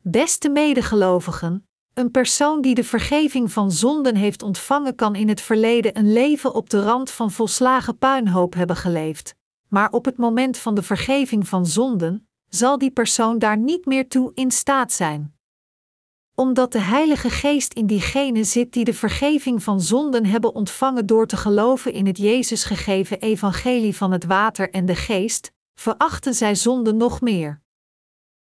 Beste 0.01 0.49
medegelovigen, 0.49 1.67
een 1.93 2.11
persoon 2.11 2.61
die 2.61 2.75
de 2.75 2.83
vergeving 2.83 3.51
van 3.51 3.71
zonden 3.71 4.15
heeft 4.15 4.43
ontvangen 4.43 4.95
kan 4.95 5.15
in 5.15 5.29
het 5.29 5.41
verleden 5.41 5.97
een 5.97 6.13
leven 6.13 6.53
op 6.53 6.69
de 6.69 6.83
rand 6.83 7.11
van 7.11 7.31
volslagen 7.31 7.97
puinhoop 7.97 8.53
hebben 8.53 8.75
geleefd, 8.75 9.35
maar 9.67 9.91
op 9.91 10.05
het 10.05 10.17
moment 10.17 10.57
van 10.57 10.75
de 10.75 10.83
vergeving 10.83 11.47
van 11.47 11.65
zonden 11.65 12.27
zal 12.49 12.77
die 12.77 12.91
persoon 12.91 13.39
daar 13.39 13.57
niet 13.57 13.85
meer 13.85 14.07
toe 14.07 14.31
in 14.33 14.51
staat 14.51 14.91
zijn 14.91 15.35
omdat 16.35 16.71
de 16.71 16.79
Heilige 16.79 17.29
Geest 17.29 17.73
in 17.73 17.87
diegenen 17.87 18.45
zit 18.45 18.73
die 18.73 18.85
de 18.85 18.93
vergeving 18.93 19.63
van 19.63 19.81
zonden 19.81 20.25
hebben 20.25 20.55
ontvangen 20.55 21.05
door 21.05 21.27
te 21.27 21.37
geloven 21.37 21.93
in 21.93 22.05
het 22.05 22.17
Jezus 22.17 22.63
gegeven 22.63 23.19
evangelie 23.19 23.95
van 23.95 24.11
het 24.11 24.25
water 24.25 24.69
en 24.69 24.85
de 24.85 24.95
geest, 24.95 25.51
verachten 25.79 26.33
zij 26.33 26.55
zonden 26.55 26.97
nog 26.97 27.21
meer. 27.21 27.61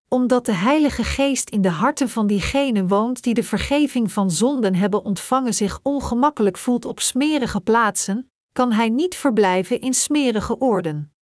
Omdat 0.09 0.47
de 0.47 0.53
Heilige 0.53 1.05
Geest 1.05 1.51
in 1.51 1.62
de 1.62 1.70
harten 1.70 2.09
van 2.09 2.26
diegenen 2.26 2.88
woont 2.88 3.22
die 3.22 3.34
de 3.34 3.43
vergeving 3.43 4.12
van 4.12 4.30
zonden 4.30 4.74
hebben 4.74 5.05
ontvangen 5.05 5.55
zich 5.55 5.80
ongemakkelijk 5.82 6.59
voelt 6.59 6.84
op 6.84 7.01
smerige 7.01 7.61
plaatsen, 7.61 8.30
kan 8.53 8.72
hij 8.72 8.88
niet 8.88 9.14
verblijven 9.14 9.80
in 9.80 9.95
smerige 9.95 10.61
oorden. 10.61 11.14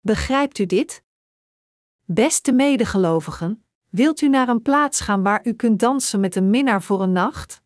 Begrijpt 0.00 0.58
u 0.58 0.66
dit? 0.66 1.02
Beste 2.04 2.52
medegelovigen, 2.52 3.64
Wilt 3.94 4.20
u 4.20 4.28
naar 4.28 4.48
een 4.48 4.62
plaats 4.62 5.00
gaan 5.00 5.22
waar 5.22 5.46
u 5.46 5.52
kunt 5.52 5.80
dansen 5.80 6.20
met 6.20 6.36
een 6.36 6.50
minnaar 6.50 6.82
voor 6.82 7.02
een 7.02 7.12
nacht? 7.12 7.62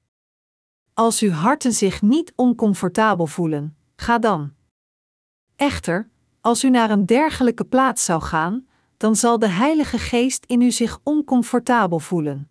Als 0.94 1.20
uw 1.20 1.30
harten 1.30 1.72
zich 1.72 2.02
niet 2.02 2.32
oncomfortabel 2.36 3.26
voelen, 3.26 3.76
ga 3.96 4.18
dan. 4.18 4.52
Echter, 5.56 6.10
als 6.40 6.64
u 6.64 6.70
naar 6.70 6.90
een 6.90 7.06
dergelijke 7.06 7.64
plaats 7.64 8.04
zou 8.04 8.22
gaan, 8.22 8.66
dan 8.96 9.16
zal 9.16 9.38
de 9.38 9.48
Heilige 9.48 9.98
Geest 9.98 10.44
in 10.46 10.60
u 10.60 10.70
zich 10.70 11.00
oncomfortabel 11.02 11.98
voelen. 11.98 12.48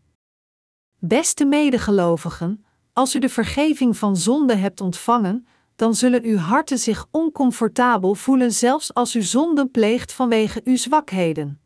Beste 1.00 1.46
medegelovigen, 1.46 2.66
als 2.94 3.16
u 3.16 3.20
de 3.20 3.30
vergeving 3.30 3.98
van 3.98 4.18
zonde 4.18 4.56
hebt 4.56 4.82
ontvangen, 4.82 5.48
dan 5.76 5.96
zullen 5.96 6.24
uw 6.24 6.38
harten 6.38 6.78
zich 6.78 7.08
oncomfortabel 7.12 8.16
voelen, 8.16 8.54
zelfs 8.54 8.94
als 8.94 9.16
u 9.16 9.22
zonden 9.22 9.72
pleegt 9.72 10.14
vanwege 10.14 10.62
uw 10.64 10.78
zwakheden. 10.78 11.62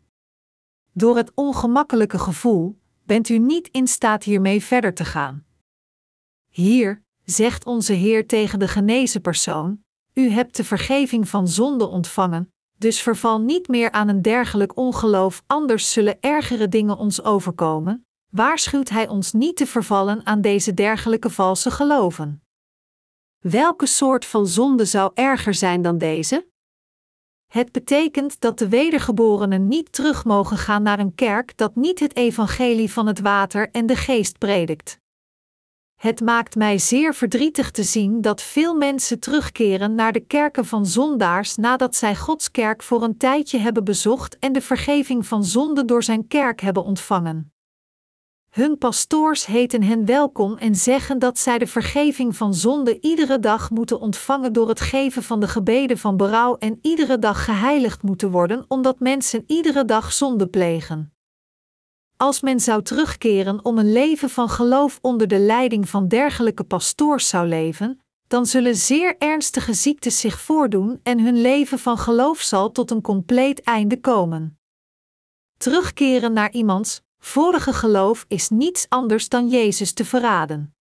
Door 0.93 1.17
het 1.17 1.31
ongemakkelijke 1.35 2.19
gevoel 2.19 2.79
bent 3.03 3.29
u 3.29 3.37
niet 3.37 3.67
in 3.67 3.87
staat 3.87 4.23
hiermee 4.23 4.63
verder 4.63 4.93
te 4.93 5.05
gaan. 5.05 5.45
Hier 6.49 7.03
zegt 7.23 7.65
onze 7.65 7.93
Heer 7.93 8.27
tegen 8.27 8.59
de 8.59 8.67
genezen 8.67 9.21
persoon: 9.21 9.83
U 10.13 10.29
hebt 10.29 10.55
de 10.55 10.63
vergeving 10.63 11.29
van 11.29 11.47
zonde 11.47 11.87
ontvangen, 11.87 12.53
dus 12.77 13.01
verval 13.01 13.41
niet 13.41 13.67
meer 13.67 13.91
aan 13.91 14.07
een 14.07 14.21
dergelijk 14.21 14.77
ongeloof, 14.77 15.43
anders 15.47 15.91
zullen 15.91 16.17
ergere 16.19 16.67
dingen 16.67 16.97
ons 16.97 17.23
overkomen. 17.23 18.05
Waarschuwt 18.29 18.89
Hij 18.89 19.07
ons 19.07 19.31
niet 19.31 19.55
te 19.55 19.65
vervallen 19.65 20.25
aan 20.25 20.41
deze 20.41 20.73
dergelijke 20.73 21.29
valse 21.29 21.71
geloven. 21.71 22.41
Welke 23.39 23.85
soort 23.85 24.25
van 24.25 24.47
zonde 24.47 24.85
zou 24.85 25.11
erger 25.13 25.53
zijn 25.53 25.81
dan 25.81 25.97
deze? 25.97 26.50
Het 27.51 27.71
betekent 27.71 28.39
dat 28.39 28.59
de 28.59 28.69
wedergeborenen 28.69 29.67
niet 29.67 29.91
terug 29.91 30.25
mogen 30.25 30.57
gaan 30.57 30.83
naar 30.83 30.99
een 30.99 31.15
kerk 31.15 31.57
dat 31.57 31.75
niet 31.75 31.99
het 31.99 32.15
evangelie 32.15 32.91
van 32.91 33.07
het 33.07 33.19
water 33.19 33.69
en 33.71 33.85
de 33.85 33.95
geest 33.95 34.37
predikt. 34.37 34.99
Het 35.95 36.21
maakt 36.21 36.55
mij 36.55 36.77
zeer 36.77 37.13
verdrietig 37.13 37.71
te 37.71 37.83
zien 37.83 38.21
dat 38.21 38.41
veel 38.41 38.75
mensen 38.75 39.19
terugkeren 39.19 39.95
naar 39.95 40.11
de 40.11 40.19
kerken 40.19 40.65
van 40.65 40.85
zondaars 40.85 41.55
nadat 41.55 41.95
zij 41.95 42.15
Gods 42.15 42.51
kerk 42.51 42.83
voor 42.83 43.03
een 43.03 43.17
tijdje 43.17 43.57
hebben 43.57 43.83
bezocht 43.83 44.39
en 44.39 44.53
de 44.53 44.61
vergeving 44.61 45.25
van 45.25 45.43
zonde 45.43 45.85
door 45.85 46.03
zijn 46.03 46.27
kerk 46.27 46.61
hebben 46.61 46.83
ontvangen. 46.83 47.53
Hun 48.51 48.77
pastoors 48.77 49.45
heten 49.45 49.83
hen 49.83 50.05
welkom 50.05 50.57
en 50.57 50.75
zeggen 50.75 51.19
dat 51.19 51.39
zij 51.39 51.57
de 51.57 51.67
vergeving 51.67 52.35
van 52.35 52.53
zonde 52.53 52.99
iedere 52.99 53.39
dag 53.39 53.69
moeten 53.69 53.99
ontvangen 53.99 54.53
door 54.53 54.69
het 54.69 54.79
geven 54.79 55.23
van 55.23 55.39
de 55.39 55.47
gebeden 55.47 55.97
van 55.97 56.17
berouw 56.17 56.57
en 56.57 56.79
iedere 56.81 57.19
dag 57.19 57.45
geheiligd 57.45 58.01
moeten 58.03 58.31
worden 58.31 58.65
omdat 58.67 58.99
mensen 58.99 59.43
iedere 59.47 59.85
dag 59.85 60.13
zonde 60.13 60.47
plegen. 60.47 61.13
Als 62.17 62.41
men 62.41 62.59
zou 62.59 62.83
terugkeren 62.83 63.65
om 63.65 63.77
een 63.77 63.91
leven 63.91 64.29
van 64.29 64.49
geloof 64.49 64.99
onder 65.01 65.27
de 65.27 65.39
leiding 65.39 65.89
van 65.89 66.07
dergelijke 66.07 66.63
pastoors 66.63 67.27
zou 67.27 67.47
leven, 67.47 67.99
dan 68.27 68.45
zullen 68.45 68.75
zeer 68.75 69.15
ernstige 69.17 69.73
ziektes 69.73 70.19
zich 70.19 70.39
voordoen 70.39 70.99
en 71.03 71.19
hun 71.19 71.41
leven 71.41 71.79
van 71.79 71.97
geloof 71.97 72.39
zal 72.39 72.71
tot 72.71 72.91
een 72.91 73.01
compleet 73.01 73.61
einde 73.61 73.99
komen. 73.99 74.59
Terugkeren 75.57 76.33
naar 76.33 76.51
iemands 76.51 77.01
vorige 77.21 77.73
geloof 77.73 78.25
is 78.27 78.49
niets 78.49 78.85
anders 78.89 79.29
dan 79.29 79.49
Jezus 79.49 79.93
te 79.93 80.05
verraden. 80.05 80.75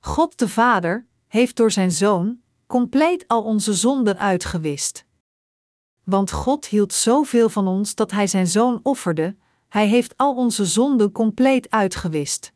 God 0.00 0.38
de 0.38 0.48
Vader 0.48 1.06
heeft 1.26 1.56
door 1.56 1.70
zijn 1.70 1.90
Zoon 1.90 2.40
compleet 2.66 3.28
al 3.28 3.42
onze 3.42 3.74
zonden 3.74 4.18
uitgewist. 4.18 5.04
Want 6.04 6.30
God 6.30 6.66
hield 6.66 6.92
zoveel 6.92 7.48
van 7.48 7.66
ons 7.66 7.94
dat 7.94 8.10
Hij 8.10 8.26
zijn 8.26 8.46
Zoon 8.46 8.80
offerde, 8.82 9.36
Hij 9.68 9.86
heeft 9.86 10.16
al 10.16 10.34
onze 10.34 10.64
zonden 10.64 11.12
compleet 11.12 11.70
uitgewist. 11.70 12.52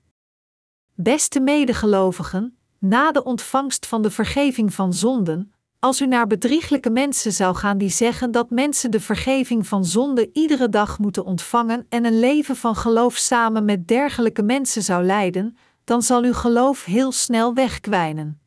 Beste 0.94 1.40
medegelovigen, 1.40 2.58
na 2.78 3.12
de 3.12 3.24
ontvangst 3.24 3.86
van 3.86 4.02
de 4.02 4.10
vergeving 4.10 4.74
van 4.74 4.92
zonden, 4.92 5.53
als 5.84 6.00
u 6.00 6.06
naar 6.06 6.26
bedrieglijke 6.26 6.90
mensen 6.90 7.32
zou 7.32 7.56
gaan 7.56 7.78
die 7.78 7.88
zeggen 7.88 8.30
dat 8.30 8.50
mensen 8.50 8.90
de 8.90 9.00
vergeving 9.00 9.66
van 9.66 9.84
zonde 9.84 10.30
iedere 10.32 10.68
dag 10.68 10.98
moeten 10.98 11.24
ontvangen 11.24 11.86
en 11.88 12.04
een 12.04 12.18
leven 12.18 12.56
van 12.56 12.76
geloof 12.76 13.16
samen 13.16 13.64
met 13.64 13.88
dergelijke 13.88 14.42
mensen 14.42 14.82
zou 14.82 15.04
leiden, 15.04 15.56
dan 15.84 16.02
zal 16.02 16.22
uw 16.22 16.32
geloof 16.32 16.84
heel 16.84 17.12
snel 17.12 17.54
wegkwijnen. 17.54 18.40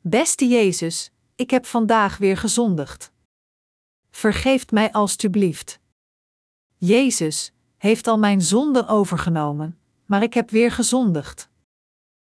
Beste 0.00 0.46
Jezus, 0.48 1.10
ik 1.34 1.50
heb 1.50 1.66
vandaag 1.66 2.18
weer 2.18 2.36
gezondigd. 2.36 3.12
Vergeeft 4.10 4.70
mij 4.70 4.92
alstublieft. 4.92 5.80
Jezus 6.76 7.52
heeft 7.76 8.06
al 8.06 8.18
mijn 8.18 8.42
zonden 8.42 8.88
overgenomen, 8.88 9.78
maar 10.06 10.22
ik 10.22 10.34
heb 10.34 10.50
weer 10.50 10.70
gezondigd. 10.70 11.48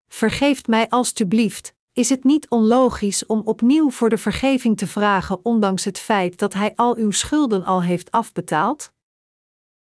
Vergeeft 0.08 0.66
mij 0.66 0.88
alstublieft, 0.88 1.74
is 1.92 2.08
het 2.08 2.24
niet 2.24 2.48
onlogisch 2.48 3.26
om 3.26 3.40
opnieuw 3.44 3.90
voor 3.90 4.08
de 4.08 4.18
vergeving 4.18 4.76
te 4.76 4.86
vragen, 4.86 5.44
ondanks 5.44 5.84
het 5.84 5.98
feit 5.98 6.38
dat 6.38 6.52
Hij 6.52 6.72
al 6.74 6.96
uw 6.96 7.10
schulden 7.10 7.64
al 7.64 7.82
heeft 7.82 8.10
afbetaald? 8.10 8.92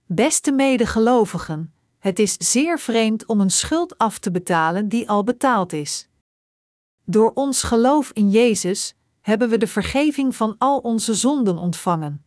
Beste 0.05 0.51
medegelovigen, 0.51 1.73
het 1.99 2.19
is 2.19 2.37
zeer 2.37 2.79
vreemd 2.79 3.25
om 3.25 3.41
een 3.41 3.51
schuld 3.51 3.97
af 3.97 4.19
te 4.19 4.31
betalen 4.31 4.89
die 4.89 5.09
al 5.09 5.23
betaald 5.23 5.73
is. 5.73 6.09
Door 7.03 7.31
ons 7.33 7.63
geloof 7.63 8.11
in 8.11 8.29
Jezus 8.29 8.95
hebben 9.21 9.49
we 9.49 9.57
de 9.57 9.67
vergeving 9.67 10.35
van 10.35 10.55
al 10.57 10.77
onze 10.77 11.13
zonden 11.13 11.57
ontvangen. 11.57 12.25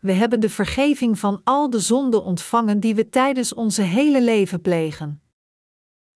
We 0.00 0.12
hebben 0.12 0.40
de 0.40 0.50
vergeving 0.50 1.18
van 1.18 1.40
al 1.44 1.70
de 1.70 1.80
zonden 1.80 2.24
ontvangen 2.24 2.80
die 2.80 2.94
we 2.94 3.08
tijdens 3.08 3.54
onze 3.54 3.82
hele 3.82 4.22
leven 4.22 4.60
plegen. 4.60 5.22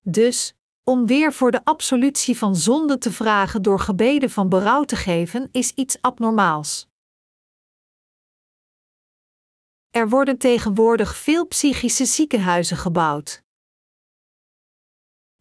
Dus, 0.03 0.58
om 0.89 1.07
weer 1.07 1.33
voor 1.33 1.51
de 1.51 1.65
absolutie 1.65 2.39
van 2.39 2.57
zonde 2.57 2.99
te 2.99 3.13
vragen 3.13 3.63
door 3.63 3.81
gebeden 3.81 4.31
van 4.31 4.49
berouw 4.49 4.85
te 4.85 4.97
geven, 4.97 5.49
is 5.53 5.73
iets 5.73 6.01
abnormaals. 6.01 6.89
Er 9.91 10.09
worden 10.09 10.39
tegenwoordig 10.39 11.17
veel 11.17 11.47
psychische 11.47 12.05
ziekenhuizen 12.05 12.77
gebouwd. 12.77 13.43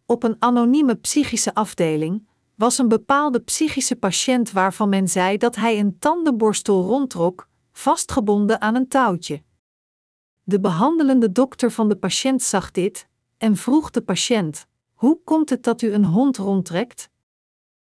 Op 0.06 0.24
een 0.24 0.36
anonieme 0.39 0.95
psychische 0.95 1.54
afdeling 1.54 2.28
was 2.56 2.78
een 2.78 2.88
bepaalde 2.88 3.39
psychische 3.39 3.95
patiënt 3.95 4.52
waarvan 4.52 4.89
men 4.89 5.08
zei 5.08 5.38
dat 5.38 5.56
hij 5.56 5.80
een 5.80 6.00
tandenborstel 6.00 6.84
rondtrok, 6.84 7.50
vastgebonden 7.72 8.62
aan 8.62 8.76
een 8.76 8.88
touwtje. 8.88 9.43
De 10.43 10.60
behandelende 10.60 11.32
dokter 11.32 11.72
van 11.72 11.89
de 11.89 11.95
patiënt 11.95 12.43
zag 12.43 12.72
dit 12.72 13.08
en 13.38 13.56
vroeg 13.56 13.91
de 13.91 14.02
patiënt: 14.02 14.68
hoe 14.98 15.20
komt 15.24 15.50
het 15.50 15.64
dat 15.64 15.82
u 15.82 15.93
een 15.93 16.06
hond 16.06 16.38
rondtrekt? 16.38 17.10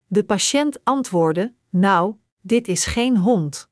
De 0.06 0.24
patiënt 0.24 0.84
antwoordde: 0.84 1.54
Nou, 1.70 2.16
dit 2.41 2.68
is 2.68 2.86
geen 2.86 3.18
hond. 3.18 3.70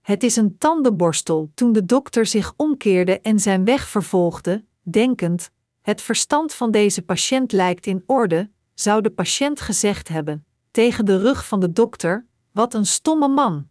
Het 0.00 0.22
is 0.22 0.36
een 0.36 0.58
tandenborstel. 0.58 1.50
Toen 1.54 1.72
de 1.72 1.84
dokter 1.84 2.26
zich 2.26 2.54
omkeerde 2.56 3.20
en 3.20 3.40
zijn 3.40 3.64
weg 3.64 3.88
vervolgde, 3.88 4.64
denkend: 4.82 5.50
Het 5.80 6.00
verstand 6.00 6.54
van 6.54 6.70
deze 6.70 7.02
patiënt 7.02 7.52
lijkt 7.52 7.86
in 7.86 8.02
orde, 8.06 8.50
zou 8.74 9.02
de 9.02 9.10
patiënt 9.10 9.60
gezegd 9.60 10.08
hebben, 10.08 10.46
tegen 10.70 11.04
de 11.04 11.18
rug 11.18 11.46
van 11.46 11.60
de 11.60 11.72
dokter: 11.72 12.26
Wat 12.52 12.74
een 12.74 12.86
stomme 12.86 13.28
man! 13.28 13.68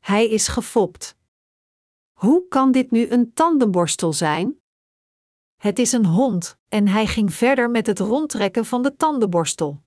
Hij 0.00 0.28
is 0.28 0.48
gefopt. 0.48 1.16
Hoe 2.12 2.48
kan 2.48 2.72
dit 2.72 2.90
nu 2.90 3.08
een 3.08 3.32
tandenborstel 3.32 4.12
zijn? 4.12 4.58
Het 5.56 5.78
is 5.78 5.92
een 5.92 6.06
hond, 6.06 6.58
en 6.74 6.88
hij 6.88 7.06
ging 7.06 7.34
verder 7.34 7.70
met 7.70 7.86
het 7.86 7.98
rondtrekken 7.98 8.64
van 8.64 8.82
de 8.82 8.96
tandenborstel. 8.96 9.82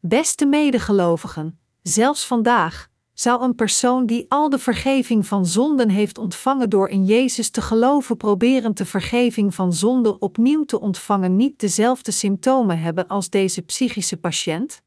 Beste 0.00 0.46
medegelovigen, 0.46 1.58
zelfs 1.82 2.26
vandaag 2.26 2.88
zou 3.12 3.42
een 3.42 3.54
persoon 3.54 4.06
die 4.06 4.26
al 4.28 4.48
de 4.48 4.58
vergeving 4.58 5.26
van 5.26 5.46
zonden 5.46 5.88
heeft 5.88 6.18
ontvangen 6.18 6.70
door 6.70 6.88
in 6.88 7.04
Jezus 7.04 7.50
te 7.50 7.62
geloven 7.62 8.16
proberen 8.16 8.74
de 8.74 8.84
vergeving 8.84 9.54
van 9.54 9.72
zonden 9.72 10.22
opnieuw 10.22 10.64
te 10.64 10.80
ontvangen 10.80 11.36
niet 11.36 11.60
dezelfde 11.60 12.10
symptomen 12.10 12.78
hebben 12.78 13.06
als 13.06 13.30
deze 13.30 13.62
psychische 13.62 14.16
patiënt? 14.16 14.82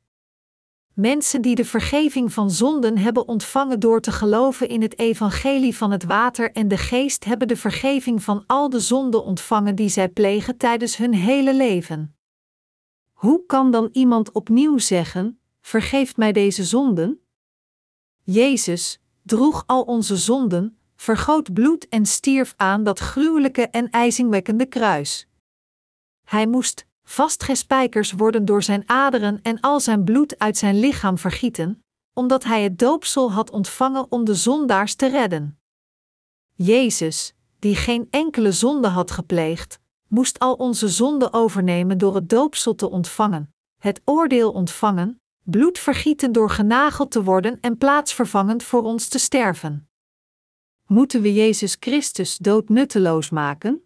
Mensen 0.99 1.41
die 1.41 1.55
de 1.55 1.65
vergeving 1.65 2.33
van 2.33 2.51
zonden 2.51 2.97
hebben 2.97 3.27
ontvangen 3.27 3.79
door 3.79 4.01
te 4.01 4.11
geloven 4.11 4.69
in 4.69 4.81
het 4.81 4.99
evangelie 4.99 5.75
van 5.75 5.91
het 5.91 6.03
water 6.03 6.51
en 6.51 6.67
de 6.67 6.77
geest 6.77 7.23
hebben 7.23 7.47
de 7.47 7.55
vergeving 7.55 8.23
van 8.23 8.43
al 8.47 8.69
de 8.69 8.79
zonden 8.79 9.23
ontvangen 9.23 9.75
die 9.75 9.89
zij 9.89 10.09
plegen 10.09 10.57
tijdens 10.57 10.97
hun 10.97 11.13
hele 11.13 11.55
leven. 11.55 12.15
Hoe 13.11 13.45
kan 13.45 13.71
dan 13.71 13.89
iemand 13.91 14.31
opnieuw 14.31 14.77
zeggen: 14.77 15.39
Vergeeft 15.61 16.17
mij 16.17 16.31
deze 16.31 16.63
zonden? 16.63 17.21
Jezus 18.23 19.01
droeg 19.23 19.63
al 19.65 19.81
onze 19.81 20.17
zonden, 20.17 20.77
vergoot 20.95 21.53
bloed 21.53 21.87
en 21.87 22.05
stierf 22.05 22.53
aan 22.57 22.83
dat 22.83 22.99
gruwelijke 22.99 23.67
en 23.67 23.89
ijzingwekkende 23.89 24.65
kruis. 24.65 25.27
Hij 26.23 26.47
moest 26.47 26.87
vastgespijkers 27.09 28.11
worden 28.11 28.45
door 28.45 28.63
zijn 28.63 28.83
aderen 28.85 29.39
en 29.41 29.59
al 29.59 29.79
zijn 29.79 30.03
bloed 30.03 30.39
uit 30.39 30.57
zijn 30.57 30.79
lichaam 30.79 31.17
vergieten, 31.17 31.83
omdat 32.13 32.43
hij 32.43 32.63
het 32.63 32.79
doopsel 32.79 33.31
had 33.31 33.49
ontvangen 33.49 34.11
om 34.11 34.25
de 34.25 34.35
zondaars 34.35 34.95
te 34.95 35.07
redden. 35.07 35.59
Jezus, 36.53 37.33
die 37.59 37.75
geen 37.75 38.07
enkele 38.09 38.51
zonde 38.51 38.87
had 38.87 39.11
gepleegd, 39.11 39.79
moest 40.07 40.39
al 40.39 40.53
onze 40.53 40.87
zonden 40.87 41.33
overnemen 41.33 41.97
door 41.97 42.15
het 42.15 42.29
doopsel 42.29 42.75
te 42.75 42.89
ontvangen, 42.89 43.53
het 43.77 44.01
oordeel 44.05 44.51
ontvangen, 44.51 45.21
bloed 45.43 45.79
vergieten 45.79 46.31
door 46.31 46.49
genageld 46.49 47.11
te 47.11 47.23
worden 47.23 47.57
en 47.61 47.77
plaatsvervangend 47.77 48.63
voor 48.63 48.83
ons 48.83 49.07
te 49.07 49.19
sterven. 49.19 49.89
Moeten 50.85 51.21
we 51.21 51.33
Jezus 51.33 51.77
Christus 51.79 52.37
dood 52.37 52.69
nutteloos 52.69 53.29
maken? 53.29 53.83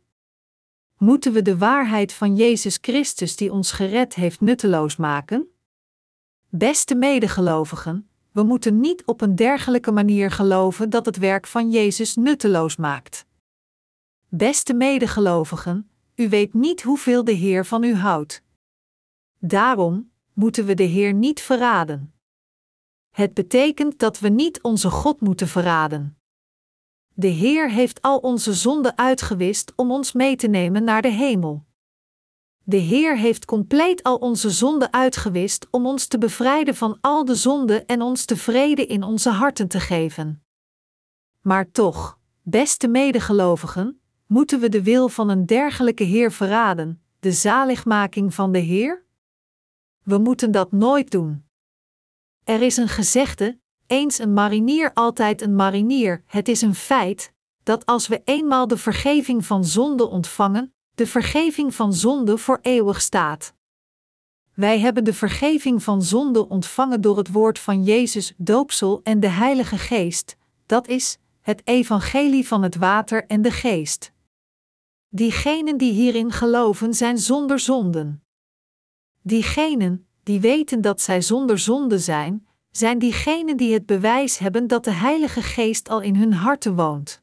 Moeten 1.04 1.34
we 1.34 1.42
de 1.42 1.58
waarheid 1.58 2.14
van 2.14 2.36
Jezus 2.36 2.78
Christus 2.82 3.36
die 3.36 3.52
ons 3.52 3.72
gered 3.72 4.16
heeft 4.16 4.42
nutteloos 4.42 4.96
maken? 4.96 5.48
Beste 6.50 6.96
medegelovigen, 6.96 8.10
we 8.32 8.44
moeten 8.44 8.80
niet 8.80 9.06
op 9.06 9.22
een 9.22 9.36
dergelijke 9.36 9.92
manier 9.92 10.32
geloven 10.32 10.90
dat 10.90 11.06
het 11.06 11.18
werk 11.18 11.48
van 11.48 11.72
Jezus 11.72 12.16
nutteloos 12.16 12.76
maakt. 12.76 13.26
Beste 14.28 14.74
medegelovigen, 14.74 15.90
u 16.16 16.30
weet 16.30 16.54
niet 16.54 16.82
hoeveel 16.82 17.24
de 17.24 17.32
Heer 17.32 17.66
van 17.66 17.84
u 17.84 17.96
houdt. 17.96 18.44
Daarom 19.40 20.12
moeten 20.34 20.66
we 20.66 20.74
de 20.74 20.84
Heer 20.84 21.14
niet 21.14 21.42
verraden. 21.42 22.14
Het 23.10 23.34
betekent 23.34 24.00
dat 24.00 24.20
we 24.20 24.30
niet 24.30 24.62
onze 24.62 24.90
God 24.90 25.22
moeten 25.22 25.48
verraden. 25.48 26.18
De 27.16 27.28
Heer 27.28 27.72
heeft 27.72 28.02
al 28.02 28.18
onze 28.18 28.54
zonden 28.54 28.98
uitgewist 28.98 29.74
om 29.76 29.92
ons 29.92 30.12
mee 30.12 30.36
te 30.36 30.48
nemen 30.48 30.84
naar 30.84 31.02
de 31.02 31.12
hemel. 31.12 31.66
De 32.64 32.78
Heer 32.78 33.18
heeft 33.18 33.46
compleet 33.46 34.04
al 34.04 34.16
onze 34.16 34.50
zonden 34.50 34.94
uitgewist 34.94 35.68
om 35.72 35.86
ons 35.86 36.08
te 36.08 36.18
bevrijden 36.18 36.76
van 36.76 36.98
al 37.02 37.26
de 37.26 37.36
zonden 37.36 37.86
en 37.86 38.02
ons 38.02 38.26
de 38.26 38.38
vrede 38.38 38.86
in 38.86 39.04
onze 39.04 39.30
harten 39.30 39.68
te 39.68 39.80
geven. 39.80 40.44
Maar 41.42 41.72
toch, 41.72 42.20
beste 42.42 42.88
medegelovigen, 42.88 44.02
moeten 44.28 44.60
we 44.60 44.70
de 44.70 44.84
wil 44.84 45.10
van 45.10 45.30
een 45.30 45.46
dergelijke 45.46 46.04
Heer 46.04 46.32
verraden, 46.32 47.02
de 47.20 47.32
zaligmaking 47.32 48.34
van 48.34 48.52
de 48.52 48.60
Heer? 48.60 49.06
We 50.04 50.18
moeten 50.18 50.52
dat 50.52 50.72
nooit 50.72 51.12
doen. 51.12 51.46
Er 52.44 52.62
is 52.62 52.78
een 52.78 52.88
gezegde: 52.88 53.60
eens 53.88 54.20
een 54.20 54.34
marinier, 54.34 54.94
altijd 54.94 55.42
een 55.42 55.56
marinier. 55.56 56.24
Het 56.26 56.48
is 56.48 56.62
een 56.62 56.76
feit 56.76 57.34
dat 57.64 57.86
als 57.86 58.08
we 58.08 58.22
eenmaal 58.26 58.68
de 58.68 58.78
vergeving 58.78 59.46
van 59.46 59.66
zonde 59.66 60.10
ontvangen, 60.10 60.74
de 60.96 61.08
vergeving 61.08 61.76
van 61.76 61.94
zonde 61.94 62.38
voor 62.38 62.60
eeuwig 62.62 63.02
staat. 63.02 63.54
Wij 64.54 64.80
hebben 64.80 65.04
de 65.04 65.14
vergeving 65.14 65.84
van 65.84 66.02
zonde 66.02 66.50
ontvangen 66.50 67.02
door 67.02 67.18
het 67.18 67.32
woord 67.32 67.60
van 67.60 67.84
Jezus, 67.84 68.34
doopsel 68.38 69.02
en 69.04 69.20
de 69.20 69.28
Heilige 69.28 69.78
Geest, 69.78 70.38
dat 70.66 70.88
is, 70.88 71.18
het 71.42 71.62
evangelie 71.64 72.48
van 72.48 72.64
het 72.64 72.76
water 72.76 73.26
en 73.26 73.42
de 73.42 73.52
geest. 73.52 74.12
Diegenen 75.10 75.78
die 75.78 75.92
hierin 75.92 76.32
geloven 76.32 76.94
zijn 76.94 77.18
zonder 77.18 77.60
zonden. 77.60 78.24
Diegenen 79.22 80.08
die 80.24 80.40
weten 80.40 80.82
dat 80.82 81.02
zij 81.02 81.22
zonder 81.22 81.60
zonde 81.60 82.00
zijn, 82.00 82.48
zijn 82.78 83.00
diegenen 83.00 83.58
die 83.58 83.74
het 83.74 83.86
bewijs 83.86 84.38
hebben 84.38 84.68
dat 84.68 84.84
de 84.84 84.92
Heilige 84.92 85.42
Geest 85.42 85.90
al 85.90 86.02
in 86.02 86.16
hun 86.16 86.34
harten 86.34 86.76
woont. 86.76 87.22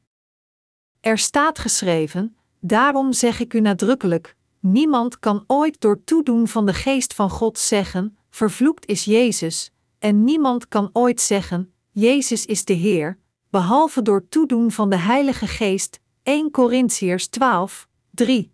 Er 1.01 1.19
staat 1.19 1.59
geschreven: 1.59 2.37
Daarom 2.61 3.13
zeg 3.13 3.41
ik 3.41 3.55
u 3.55 3.61
nadrukkelijk: 3.61 4.37
niemand 4.61 5.19
kan 5.19 5.45
ooit 5.47 5.81
door 5.81 6.05
toedoen 6.05 6.49
van 6.49 6.67
de 6.67 6.75
Geest 6.75 7.15
van 7.15 7.31
God 7.31 7.59
zeggen: 7.59 8.17
Vervloekt 8.31 8.87
is 8.87 9.05
Jezus, 9.05 9.71
en 9.99 10.25
niemand 10.25 10.69
kan 10.69 10.91
ooit 10.93 11.21
zeggen: 11.21 11.73
Jezus 11.91 12.47
is 12.47 12.65
de 12.65 12.73
Heer, 12.73 13.19
behalve 13.51 14.03
door 14.03 14.29
toedoen 14.29 14.71
van 14.71 14.91
de 14.91 14.99
Heilige 14.99 15.47
Geest. 15.47 16.01
1 16.23 16.51
Corinthiërs 16.51 17.29
12, 17.29 17.89
3. 18.11 18.53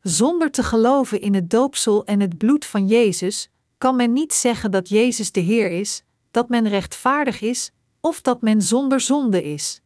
Zonder 0.00 0.50
te 0.50 0.62
geloven 0.62 1.20
in 1.20 1.34
het 1.34 1.50
doopsel 1.50 2.04
en 2.04 2.20
het 2.20 2.38
bloed 2.38 2.64
van 2.64 2.86
Jezus, 2.86 3.50
kan 3.84 3.96
men 3.96 4.12
niet 4.12 4.32
zeggen 4.34 4.70
dat 4.70 4.88
Jezus 4.88 5.32
de 5.32 5.40
Heer 5.40 5.70
is, 5.70 6.04
dat 6.30 6.48
men 6.48 6.68
rechtvaardig 6.68 7.40
is, 7.40 7.72
of 8.00 8.20
dat 8.20 8.40
men 8.40 8.62
zonder 8.62 9.00
zonde 9.00 9.42
is. 9.42 9.80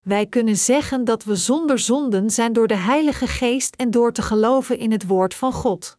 Wij 0.00 0.26
kunnen 0.26 0.56
zeggen 0.56 1.04
dat 1.04 1.24
we 1.24 1.36
zonder 1.36 1.78
zonden 1.78 2.30
zijn 2.30 2.52
door 2.52 2.66
de 2.66 2.76
Heilige 2.76 3.26
Geest 3.26 3.74
en 3.74 3.90
door 3.90 4.12
te 4.12 4.22
geloven 4.22 4.78
in 4.78 4.92
het 4.92 5.06
Woord 5.06 5.34
van 5.34 5.52
God. 5.52 5.98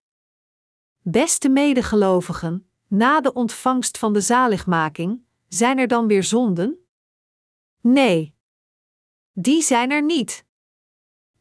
Beste 1.01 1.49
medegelovigen, 1.49 2.69
na 2.87 3.21
de 3.21 3.33
ontvangst 3.33 3.97
van 3.97 4.13
de 4.13 4.21
zaligmaking, 4.21 5.21
zijn 5.47 5.77
er 5.77 5.87
dan 5.87 6.07
weer 6.07 6.23
zonden? 6.23 6.85
Nee. 7.81 8.35
Die 9.33 9.61
zijn 9.61 9.91
er 9.91 10.03
niet. 10.03 10.45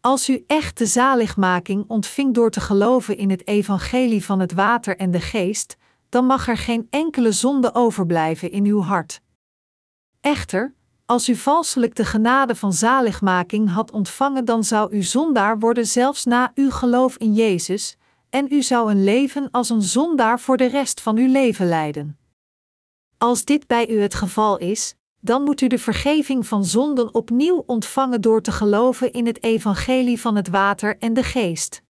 Als 0.00 0.28
u 0.28 0.44
echt 0.46 0.78
de 0.78 0.86
zaligmaking 0.86 1.84
ontving 1.88 2.34
door 2.34 2.50
te 2.50 2.60
geloven 2.60 3.16
in 3.16 3.30
het 3.30 3.46
evangelie 3.46 4.24
van 4.24 4.40
het 4.40 4.52
water 4.52 4.96
en 4.96 5.10
de 5.10 5.20
geest, 5.20 5.76
dan 6.08 6.26
mag 6.26 6.48
er 6.48 6.56
geen 6.56 6.86
enkele 6.90 7.32
zonde 7.32 7.74
overblijven 7.74 8.50
in 8.50 8.64
uw 8.64 8.80
hart. 8.80 9.20
Echter, 10.20 10.74
als 11.06 11.28
u 11.28 11.34
valselijk 11.34 11.94
de 11.94 12.04
genade 12.04 12.54
van 12.54 12.72
zaligmaking 12.72 13.70
had 13.70 13.90
ontvangen, 13.90 14.44
dan 14.44 14.64
zou 14.64 14.92
u 14.92 15.02
zondaar 15.02 15.58
worden 15.58 15.86
zelfs 15.86 16.24
na 16.24 16.52
uw 16.54 16.70
geloof 16.70 17.16
in 17.16 17.34
Jezus, 17.34 17.96
en 18.30 18.46
u 18.50 18.62
zou 18.62 18.90
een 18.90 19.04
leven 19.04 19.50
als 19.50 19.70
een 19.70 19.82
zondaar 19.82 20.40
voor 20.40 20.56
de 20.56 20.66
rest 20.66 21.00
van 21.00 21.16
uw 21.16 21.32
leven 21.32 21.68
leiden. 21.68 22.18
Als 23.18 23.44
dit 23.44 23.66
bij 23.66 23.88
u 23.88 24.00
het 24.00 24.14
geval 24.14 24.58
is, 24.58 24.94
dan 25.28 25.42
moet 25.42 25.60
u 25.60 25.66
de 25.66 25.78
vergeving 25.78 26.46
van 26.46 26.64
zonden 26.64 27.14
opnieuw 27.14 27.62
ontvangen 27.66 28.20
door 28.20 28.42
te 28.42 28.52
geloven 28.52 29.12
in 29.12 29.26
het 29.26 29.42
evangelie 29.42 30.20
van 30.20 30.36
het 30.36 30.48
water 30.48 30.98
en 30.98 31.12
de 31.12 31.22
geest. 31.22 31.82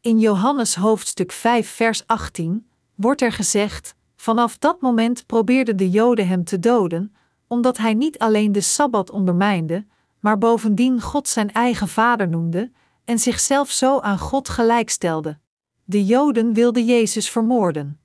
In 0.00 0.18
Johannes 0.18 0.74
hoofdstuk 0.74 1.32
5 1.32 1.68
vers 1.68 2.06
18 2.06 2.66
wordt 2.94 3.20
er 3.20 3.32
gezegd: 3.32 3.94
Vanaf 4.16 4.58
dat 4.58 4.80
moment 4.80 5.26
probeerden 5.26 5.76
de 5.76 5.90
Joden 5.90 6.28
hem 6.28 6.44
te 6.44 6.58
doden, 6.58 7.14
omdat 7.46 7.76
hij 7.76 7.94
niet 7.94 8.18
alleen 8.18 8.52
de 8.52 8.60
sabbat 8.60 9.10
ondermijnde, 9.10 9.86
maar 10.20 10.38
bovendien 10.38 11.00
God 11.00 11.28
zijn 11.28 11.52
eigen 11.52 11.88
vader 11.88 12.28
noemde 12.28 12.72
en 13.04 13.18
zichzelf 13.18 13.70
zo 13.70 13.98
aan 13.98 14.18
God 14.18 14.48
gelijkstelde. 14.48 15.38
De 15.84 16.04
Joden 16.04 16.52
wilden 16.52 16.84
Jezus 16.84 17.30
vermoorden. 17.30 18.00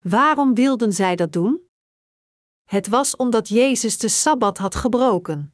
Waarom 0.00 0.54
wilden 0.54 0.92
zij 0.92 1.16
dat 1.16 1.32
doen? 1.32 1.61
Het 2.72 2.88
was 2.88 3.16
omdat 3.16 3.48
Jezus 3.48 3.98
de 3.98 4.08
sabbat 4.08 4.58
had 4.58 4.74
gebroken. 4.74 5.52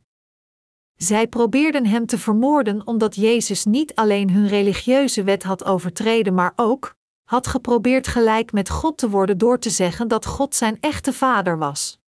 Zij 0.97 1.29
probeerden 1.29 1.87
hem 1.87 2.07
te 2.07 2.19
vermoorden 2.19 2.87
omdat 2.87 3.15
Jezus 3.15 3.65
niet 3.65 3.95
alleen 3.95 4.31
hun 4.31 4.49
religieuze 4.49 5.23
wet 5.25 5.43
had 5.43 5.65
overtreden, 5.65 6.35
maar 6.35 6.53
ook 6.57 6.95
had 7.25 7.47
geprobeerd 7.47 8.07
gelijk 8.07 8.53
met 8.53 8.71
God 8.71 8.99
te 8.99 9.09
worden 9.09 9.39
door 9.39 9.59
te 9.59 9.71
zeggen 9.71 10.09
dat 10.09 10.27
God 10.27 10.55
zijn 10.55 10.81
echte 10.81 11.13
vader 11.13 11.59
was. 11.59 12.01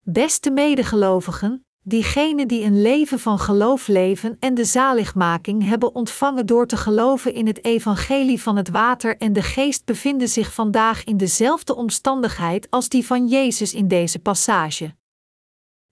Beste 0.00 0.50
medegelovigen, 0.50 1.66
diegenen 1.82 2.48
die 2.48 2.64
een 2.64 2.82
leven 2.82 3.18
van 3.18 3.38
geloof 3.38 3.86
leven 3.86 4.36
en 4.40 4.54
de 4.54 4.64
zaligmaking 4.64 5.64
hebben 5.64 5.94
ontvangen 5.94 6.46
door 6.46 6.66
te 6.66 6.76
geloven 6.76 7.34
in 7.34 7.46
het 7.46 7.64
evangelie 7.64 8.42
van 8.42 8.56
het 8.56 8.68
water 8.68 9.16
en 9.16 9.32
de 9.32 9.42
geest 9.42 9.84
bevinden 9.84 10.28
zich 10.28 10.54
vandaag 10.54 11.04
in 11.04 11.16
dezelfde 11.16 11.74
omstandigheid 11.74 12.70
als 12.70 12.88
die 12.88 13.06
van 13.06 13.26
Jezus 13.26 13.74
in 13.74 13.88
deze 13.88 14.18
passage. 14.18 14.94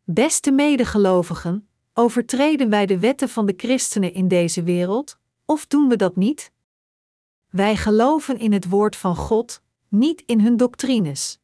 Beste 0.05 0.51
medegelovigen, 0.51 1.69
overtreden 1.95 2.71
wij 2.71 2.87
de 2.87 2.99
wetten 2.99 3.29
van 3.29 3.47
de 3.47 3.55
christenen 3.57 4.15
in 4.15 4.29
deze 4.29 4.63
wereld, 4.63 5.19
of 5.45 5.67
doen 5.67 5.89
we 5.89 5.97
dat 5.97 6.17
niet? 6.17 6.53
Wij 7.51 7.77
geloven 7.77 8.39
in 8.39 8.53
het 8.53 8.69
woord 8.69 8.97
van 8.97 9.17
God, 9.17 9.63
niet 9.89 10.23
in 10.27 10.41
hun 10.41 10.57
doctrines. 10.57 11.39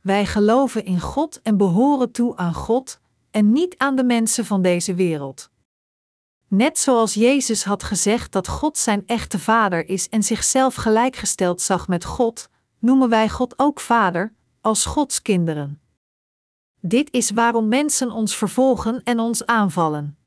Wij 0.00 0.26
geloven 0.26 0.84
in 0.84 1.00
God 1.00 1.42
en 1.42 1.56
behoren 1.56 2.10
toe 2.10 2.36
aan 2.36 2.54
God 2.54 3.00
en 3.30 3.52
niet 3.52 3.78
aan 3.78 3.96
de 3.96 4.04
mensen 4.04 4.44
van 4.44 4.62
deze 4.62 4.94
wereld. 4.94 5.50
Net 6.48 6.78
zoals 6.78 7.14
Jezus 7.14 7.64
had 7.64 7.82
gezegd 7.82 8.32
dat 8.32 8.48
God 8.48 8.78
zijn 8.78 9.02
echte 9.06 9.38
Vader 9.38 9.88
is 9.88 10.08
en 10.08 10.22
zichzelf 10.22 10.74
gelijkgesteld 10.74 11.60
zag 11.60 11.88
met 11.88 12.04
God, 12.04 12.48
noemen 12.78 13.08
wij 13.08 13.28
God 13.28 13.58
ook 13.58 13.80
Vader, 13.80 14.34
als 14.60 14.84
Gods 14.84 15.22
kinderen. 15.22 15.80
Dit 16.80 17.12
is 17.12 17.30
waarom 17.30 17.68
mensen 17.68 18.10
ons 18.10 18.36
vervolgen 18.36 19.02
en 19.02 19.18
ons 19.18 19.46
aanvallen. 19.46 20.18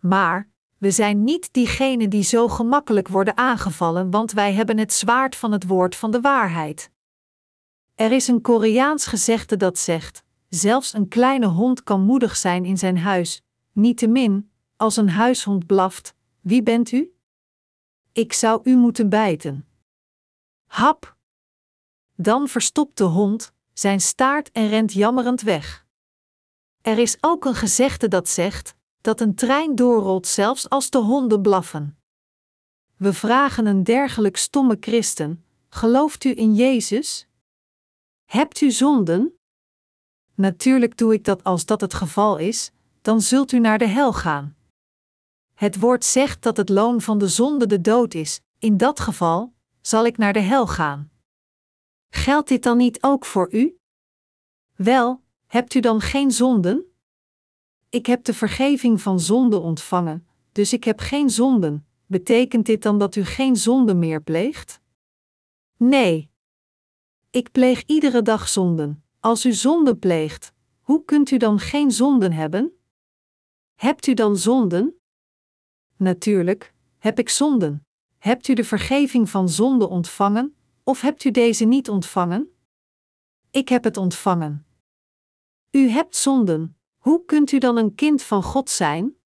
Maar, 0.00 0.50
we 0.78 0.90
zijn 0.90 1.24
niet 1.24 1.52
diegenen 1.52 2.10
die 2.10 2.22
zo 2.22 2.48
gemakkelijk 2.48 3.08
worden 3.08 3.36
aangevallen, 3.36 4.10
want 4.10 4.32
wij 4.32 4.52
hebben 4.52 4.78
het 4.78 4.92
zwaard 4.92 5.36
van 5.36 5.52
het 5.52 5.66
woord 5.66 5.96
van 5.96 6.10
de 6.10 6.20
waarheid. 6.20 6.90
Er 7.94 8.12
is 8.12 8.28
een 8.28 8.40
Koreaans 8.40 9.06
gezegde 9.06 9.56
dat 9.56 9.78
zegt: 9.78 10.24
zelfs 10.54 10.92
een 10.92 11.08
kleine 11.08 11.46
hond 11.46 11.82
kan 11.82 12.00
moedig 12.00 12.36
zijn 12.36 12.64
in 12.64 12.78
zijn 12.78 12.98
huis, 12.98 13.42
niettemin, 13.72 14.50
als 14.76 14.96
een 14.96 15.08
huishond 15.08 15.66
blaft, 15.66 16.14
wie 16.40 16.62
bent 16.62 16.92
u? 16.92 17.14
Ik 18.12 18.32
zou 18.32 18.60
u 18.64 18.76
moeten 18.76 19.08
bijten. 19.08 19.68
Hap! 20.66 21.16
Dan 22.14 22.48
verstopt 22.48 22.98
de 22.98 23.04
hond 23.04 23.52
zijn 23.72 24.00
staart 24.00 24.50
en 24.50 24.68
rent 24.68 24.92
jammerend 24.92 25.40
weg. 25.40 25.86
Er 26.80 26.98
is 26.98 27.16
ook 27.20 27.44
een 27.44 27.54
gezegde 27.54 28.08
dat 28.08 28.28
zegt 28.28 28.74
dat 29.00 29.20
een 29.20 29.34
trein 29.34 29.74
doorrolt 29.74 30.26
zelfs 30.26 30.68
als 30.68 30.90
de 30.90 30.98
honden 30.98 31.42
blaffen. 31.42 31.98
We 32.96 33.12
vragen 33.12 33.66
een 33.66 33.84
dergelijk 33.84 34.36
stomme 34.36 34.76
christen: 34.80 35.44
gelooft 35.68 36.24
u 36.24 36.36
in 36.36 36.54
Jezus? 36.54 37.28
Hebt 38.24 38.60
u 38.60 38.70
zonden? 38.70 39.36
Natuurlijk 40.34 40.96
doe 40.96 41.12
ik 41.12 41.24
dat 41.24 41.44
als 41.44 41.64
dat 41.66 41.80
het 41.80 41.94
geval 41.94 42.36
is, 42.36 42.72
dan 43.02 43.20
zult 43.20 43.52
u 43.52 43.58
naar 43.58 43.78
de 43.78 43.86
hel 43.86 44.12
gaan. 44.12 44.56
Het 45.54 45.80
woord 45.80 46.04
zegt 46.04 46.42
dat 46.42 46.56
het 46.56 46.68
loon 46.68 47.00
van 47.00 47.18
de 47.18 47.28
zonde 47.28 47.66
de 47.66 47.80
dood 47.80 48.14
is, 48.14 48.40
in 48.58 48.76
dat 48.76 49.00
geval 49.00 49.54
zal 49.80 50.06
ik 50.06 50.16
naar 50.16 50.32
de 50.32 50.40
hel 50.40 50.66
gaan. 50.66 51.10
Geldt 52.08 52.48
dit 52.48 52.62
dan 52.62 52.76
niet 52.76 53.02
ook 53.02 53.24
voor 53.24 53.52
u? 53.52 53.76
Wel, 54.76 55.22
hebt 55.46 55.74
u 55.74 55.80
dan 55.80 56.00
geen 56.00 56.30
zonden? 56.30 56.84
Ik 57.88 58.06
heb 58.06 58.24
de 58.24 58.34
vergeving 58.34 59.00
van 59.00 59.20
zonde 59.20 59.58
ontvangen, 59.58 60.26
dus 60.52 60.72
ik 60.72 60.84
heb 60.84 61.00
geen 61.00 61.30
zonden. 61.30 61.86
Betekent 62.06 62.66
dit 62.66 62.82
dan 62.82 62.98
dat 62.98 63.16
u 63.16 63.24
geen 63.24 63.56
zonde 63.56 63.94
meer 63.94 64.22
pleegt? 64.22 64.80
Nee. 65.76 66.30
Ik 67.30 67.52
pleeg 67.52 67.82
iedere 67.86 68.22
dag 68.22 68.48
zonden. 68.48 69.01
Als 69.24 69.44
u 69.44 69.52
zonde 69.52 69.96
pleegt, 69.96 70.52
hoe 70.80 71.04
kunt 71.04 71.30
u 71.30 71.36
dan 71.36 71.58
geen 71.58 71.90
zonden 71.90 72.32
hebben? 72.32 72.72
Hebt 73.74 74.06
u 74.06 74.14
dan 74.14 74.36
zonden? 74.36 75.00
Natuurlijk, 75.96 76.74
heb 76.98 77.18
ik 77.18 77.28
zonden. 77.28 77.86
Hebt 78.18 78.48
u 78.48 78.54
de 78.54 78.64
vergeving 78.64 79.30
van 79.30 79.48
zonde 79.48 79.88
ontvangen, 79.88 80.56
of 80.84 81.00
hebt 81.00 81.24
u 81.24 81.30
deze 81.30 81.64
niet 81.64 81.88
ontvangen? 81.88 82.56
Ik 83.50 83.68
heb 83.68 83.84
het 83.84 83.96
ontvangen. 83.96 84.66
U 85.70 85.88
hebt 85.88 86.16
zonden. 86.16 86.76
Hoe 86.96 87.24
kunt 87.24 87.52
u 87.52 87.58
dan 87.58 87.76
een 87.76 87.94
kind 87.94 88.22
van 88.22 88.42
God 88.42 88.70
zijn? 88.70 89.16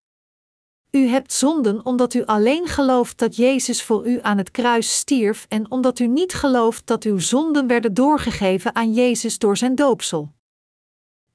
U 0.96 1.06
hebt 1.06 1.32
zonden 1.32 1.86
omdat 1.86 2.14
u 2.14 2.24
alleen 2.24 2.66
gelooft 2.66 3.18
dat 3.18 3.36
Jezus 3.36 3.82
voor 3.82 4.06
u 4.06 4.18
aan 4.22 4.38
het 4.38 4.50
kruis 4.50 4.96
stierf 4.96 5.46
en 5.48 5.70
omdat 5.70 5.98
u 5.98 6.06
niet 6.06 6.34
gelooft 6.34 6.86
dat 6.86 7.04
uw 7.04 7.18
zonden 7.18 7.66
werden 7.66 7.94
doorgegeven 7.94 8.74
aan 8.74 8.92
Jezus 8.92 9.38
door 9.38 9.56
zijn 9.56 9.74
doopsel. 9.74 10.32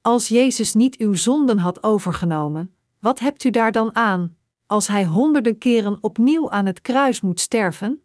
Als 0.00 0.28
Jezus 0.28 0.74
niet 0.74 0.96
uw 0.96 1.14
zonden 1.14 1.58
had 1.58 1.82
overgenomen, 1.82 2.74
wat 3.00 3.18
hebt 3.18 3.44
u 3.44 3.50
daar 3.50 3.72
dan 3.72 3.94
aan, 3.94 4.36
als 4.66 4.86
hij 4.86 5.04
honderden 5.04 5.58
keren 5.58 5.98
opnieuw 6.00 6.50
aan 6.50 6.66
het 6.66 6.80
kruis 6.80 7.20
moet 7.20 7.40
sterven? 7.40 8.02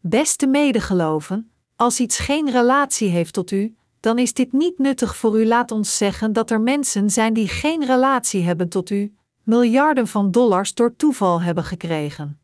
Beste 0.00 0.46
medegeloven, 0.46 1.50
als 1.76 2.00
iets 2.00 2.18
geen 2.18 2.50
relatie 2.50 3.08
heeft 3.08 3.32
tot 3.32 3.50
u, 3.50 3.76
dan 4.00 4.18
is 4.18 4.32
dit 4.32 4.52
niet 4.52 4.78
nuttig 4.78 5.16
voor 5.16 5.40
u. 5.40 5.46
Laat 5.46 5.70
ons 5.70 5.96
zeggen 5.96 6.32
dat 6.32 6.50
er 6.50 6.60
mensen 6.60 7.10
zijn 7.10 7.34
die 7.34 7.48
geen 7.48 7.84
relatie 7.84 8.42
hebben 8.42 8.68
tot 8.68 8.90
u, 8.90 9.16
miljarden 9.46 10.06
van 10.06 10.30
dollars 10.30 10.74
door 10.74 10.96
toeval 10.96 11.42
hebben 11.42 11.64
gekregen. 11.64 12.40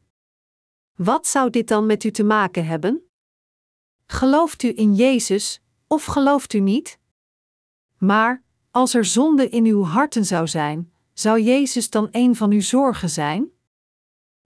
Wat 0.96 1.26
zou 1.26 1.50
dit 1.50 1.68
dan 1.68 1.86
met 1.86 2.04
u 2.04 2.10
te 2.10 2.24
maken 2.24 2.66
hebben? 2.66 3.02
Gelooft 4.06 4.62
u 4.62 4.72
in 4.76 4.94
Jezus, 4.94 5.62
of 5.86 6.04
gelooft 6.04 6.52
u 6.52 6.60
niet? 6.60 6.98
Maar, 7.98 8.42
als 8.70 8.94
er 8.94 9.04
zonde 9.04 9.48
in 9.48 9.64
uw 9.64 9.84
harten 9.84 10.24
zou 10.24 10.48
zijn, 10.48 10.92
zou 11.12 11.40
Jezus 11.40 11.90
dan 11.90 12.08
een 12.10 12.36
van 12.36 12.50
uw 12.50 12.60
zorgen 12.60 13.10
zijn? 13.10 13.50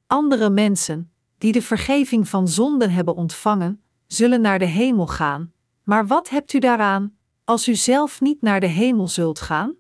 Andere 0.07 0.51
mensen, 0.51 1.13
die 1.39 1.53
de 1.53 1.63
vergeving 1.63 2.29
van 2.29 2.49
zonden 2.49 2.91
hebben 2.91 3.15
ontvangen, 3.15 3.83
zullen 4.07 4.41
naar 4.41 4.59
de 4.59 4.65
hemel 4.65 5.07
gaan, 5.07 5.53
maar 5.83 6.07
wat 6.07 6.29
hebt 6.29 6.53
u 6.53 6.59
daaraan, 6.59 7.17
als 7.45 7.69
u 7.69 7.75
zelf 7.75 8.21
niet 8.21 8.43
naar 8.43 8.61
de 8.61 8.67
hemel 8.67 9.09
zult 9.09 9.41
gaan? 9.41 9.75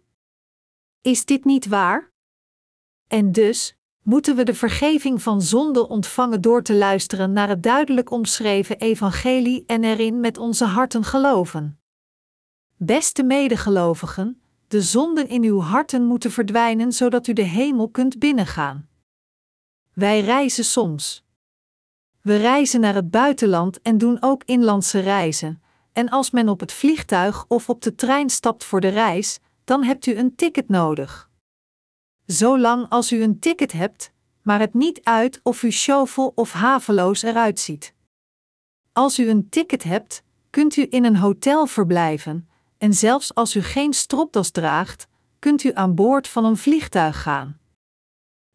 Is 1.00 1.24
dit 1.24 1.44
niet 1.44 1.66
waar? 1.66 2.14
En 3.06 3.32
dus 3.32 3.76
moeten 4.02 4.36
we 4.36 4.42
de 4.42 4.54
vergeving 4.54 5.22
van 5.22 5.42
zonde 5.42 5.88
ontvangen 5.88 6.40
door 6.40 6.62
te 6.62 6.74
luisteren 6.74 7.32
naar 7.32 7.48
het 7.48 7.62
duidelijk 7.62 8.10
omschreven 8.10 8.78
evangelie 8.78 9.64
en 9.66 9.84
erin 9.84 10.20
met 10.20 10.38
onze 10.38 10.64
harten 10.64 11.04
geloven. 11.04 11.78
Beste 12.76 13.22
medegelovigen, 13.22 14.40
de 14.68 14.82
zonden 14.82 15.28
in 15.28 15.42
uw 15.42 15.60
harten 15.60 16.04
moeten 16.04 16.30
verdwijnen 16.30 16.92
zodat 16.92 17.26
u 17.26 17.32
de 17.32 17.42
hemel 17.42 17.88
kunt 17.88 18.18
binnengaan. 18.18 18.88
Wij 19.92 20.20
reizen 20.20 20.64
soms. 20.64 21.24
We 22.20 22.36
reizen 22.36 22.80
naar 22.80 22.94
het 22.94 23.10
buitenland 23.10 23.82
en 23.82 23.98
doen 23.98 24.16
ook 24.20 24.42
inlandse 24.44 25.00
reizen. 25.00 25.62
En 25.92 26.08
als 26.08 26.30
men 26.30 26.48
op 26.48 26.60
het 26.60 26.72
vliegtuig 26.72 27.44
of 27.48 27.68
op 27.68 27.82
de 27.82 27.94
trein 27.94 28.30
stapt 28.30 28.64
voor 28.64 28.80
de 28.80 28.88
reis, 28.88 29.38
dan 29.64 29.84
hebt 29.84 30.06
u 30.06 30.14
een 30.16 30.34
ticket 30.34 30.68
nodig. 30.68 31.25
Zolang 32.26 32.88
als 32.88 33.12
u 33.12 33.22
een 33.22 33.38
ticket 33.38 33.72
hebt, 33.72 34.12
maar 34.42 34.60
het 34.60 34.74
niet 34.74 35.00
uit 35.02 35.40
of 35.42 35.62
u 35.62 35.70
shovel 35.70 36.32
of 36.34 36.52
haveloos 36.52 37.22
eruit 37.22 37.60
ziet. 37.60 37.94
Als 38.92 39.18
u 39.18 39.28
een 39.28 39.48
ticket 39.48 39.82
hebt, 39.82 40.22
kunt 40.50 40.76
u 40.76 40.86
in 40.90 41.04
een 41.04 41.16
hotel 41.16 41.66
verblijven, 41.66 42.48
en 42.78 42.94
zelfs 42.94 43.34
als 43.34 43.56
u 43.56 43.62
geen 43.62 43.92
stropdas 43.92 44.50
draagt, 44.50 45.06
kunt 45.38 45.64
u 45.64 45.70
aan 45.74 45.94
boord 45.94 46.28
van 46.28 46.44
een 46.44 46.56
vliegtuig 46.56 47.22
gaan. 47.22 47.58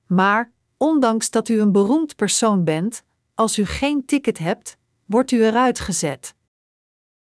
Maar, 0.07 0.51
ondanks 0.77 1.29
dat 1.29 1.49
u 1.49 1.59
een 1.59 1.71
beroemd 1.71 2.15
persoon 2.15 2.63
bent, 2.63 3.03
als 3.35 3.57
u 3.57 3.65
geen 3.65 4.05
ticket 4.05 4.37
hebt, 4.37 4.77
wordt 5.05 5.31
u 5.31 5.43
eruit 5.43 5.79
gezet. 5.79 6.35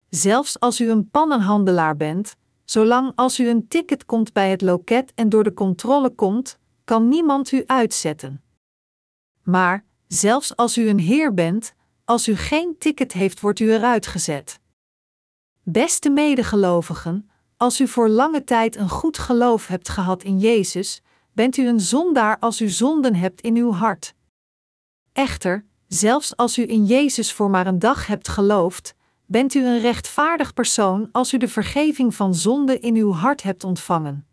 Zelfs 0.09 0.59
als 0.59 0.81
u 0.81 0.89
een 0.89 1.09
pannenhandelaar 1.09 1.97
bent, 1.97 2.35
zolang 2.69 3.11
als 3.15 3.39
u 3.39 3.47
een 3.47 3.67
ticket 3.67 4.05
komt 4.05 4.33
bij 4.33 4.49
het 4.49 4.61
loket 4.61 5.11
en 5.15 5.29
door 5.29 5.43
de 5.43 5.53
controle 5.53 6.09
komt, 6.09 6.57
kan 6.83 7.07
niemand 7.07 7.51
u 7.51 7.63
uitzetten. 7.65 8.43
Maar, 9.43 9.85
zelfs 10.07 10.55
als 10.55 10.77
u 10.77 10.89
een 10.89 10.99
heer 10.99 11.33
bent, 11.33 11.73
als 12.05 12.27
u 12.27 12.35
geen 12.35 12.75
ticket 12.79 13.11
heeft, 13.11 13.39
wordt 13.39 13.59
u 13.59 13.71
eruit 13.71 14.07
gezet. 14.07 14.59
Beste 15.63 16.09
medegelovigen, 16.09 17.29
als 17.57 17.81
u 17.81 17.87
voor 17.87 18.09
lange 18.09 18.43
tijd 18.43 18.75
een 18.75 18.89
goed 18.89 19.17
geloof 19.17 19.67
hebt 19.67 19.89
gehad 19.89 20.23
in 20.23 20.39
Jezus, 20.39 21.01
bent 21.33 21.57
u 21.57 21.67
een 21.67 21.79
zondaar 21.79 22.39
als 22.39 22.61
u 22.61 22.69
zonden 22.69 23.15
hebt 23.15 23.41
in 23.41 23.55
uw 23.55 23.71
hart. 23.71 24.13
Echter, 25.13 25.65
zelfs 25.87 26.35
als 26.35 26.57
u 26.57 26.69
in 26.69 26.85
Jezus 26.85 27.33
voor 27.33 27.49
maar 27.49 27.67
een 27.67 27.79
dag 27.79 28.07
hebt 28.07 28.27
geloofd, 28.27 28.95
bent 29.27 29.53
u 29.53 29.65
een 29.65 29.79
rechtvaardig 29.79 30.53
persoon 30.53 31.09
als 31.11 31.33
u 31.33 31.37
de 31.37 31.47
vergeving 31.47 32.15
van 32.15 32.35
zonde 32.35 32.79
in 32.79 32.95
uw 32.95 33.11
hart 33.11 33.43
hebt 33.43 33.63
ontvangen. 33.63 34.27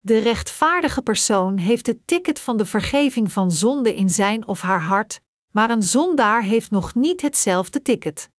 De 0.00 0.18
rechtvaardige 0.18 1.02
persoon 1.02 1.56
heeft 1.56 1.86
het 1.86 2.06
ticket 2.06 2.40
van 2.40 2.56
de 2.56 2.66
vergeving 2.66 3.32
van 3.32 3.50
zonde 3.50 3.94
in 3.94 4.10
zijn 4.10 4.46
of 4.46 4.60
haar 4.60 4.82
hart, 4.82 5.20
maar 5.50 5.70
een 5.70 5.82
zondaar 5.82 6.42
heeft 6.42 6.70
nog 6.70 6.94
niet 6.94 7.20
hetzelfde 7.20 7.82
ticket. 7.82 8.30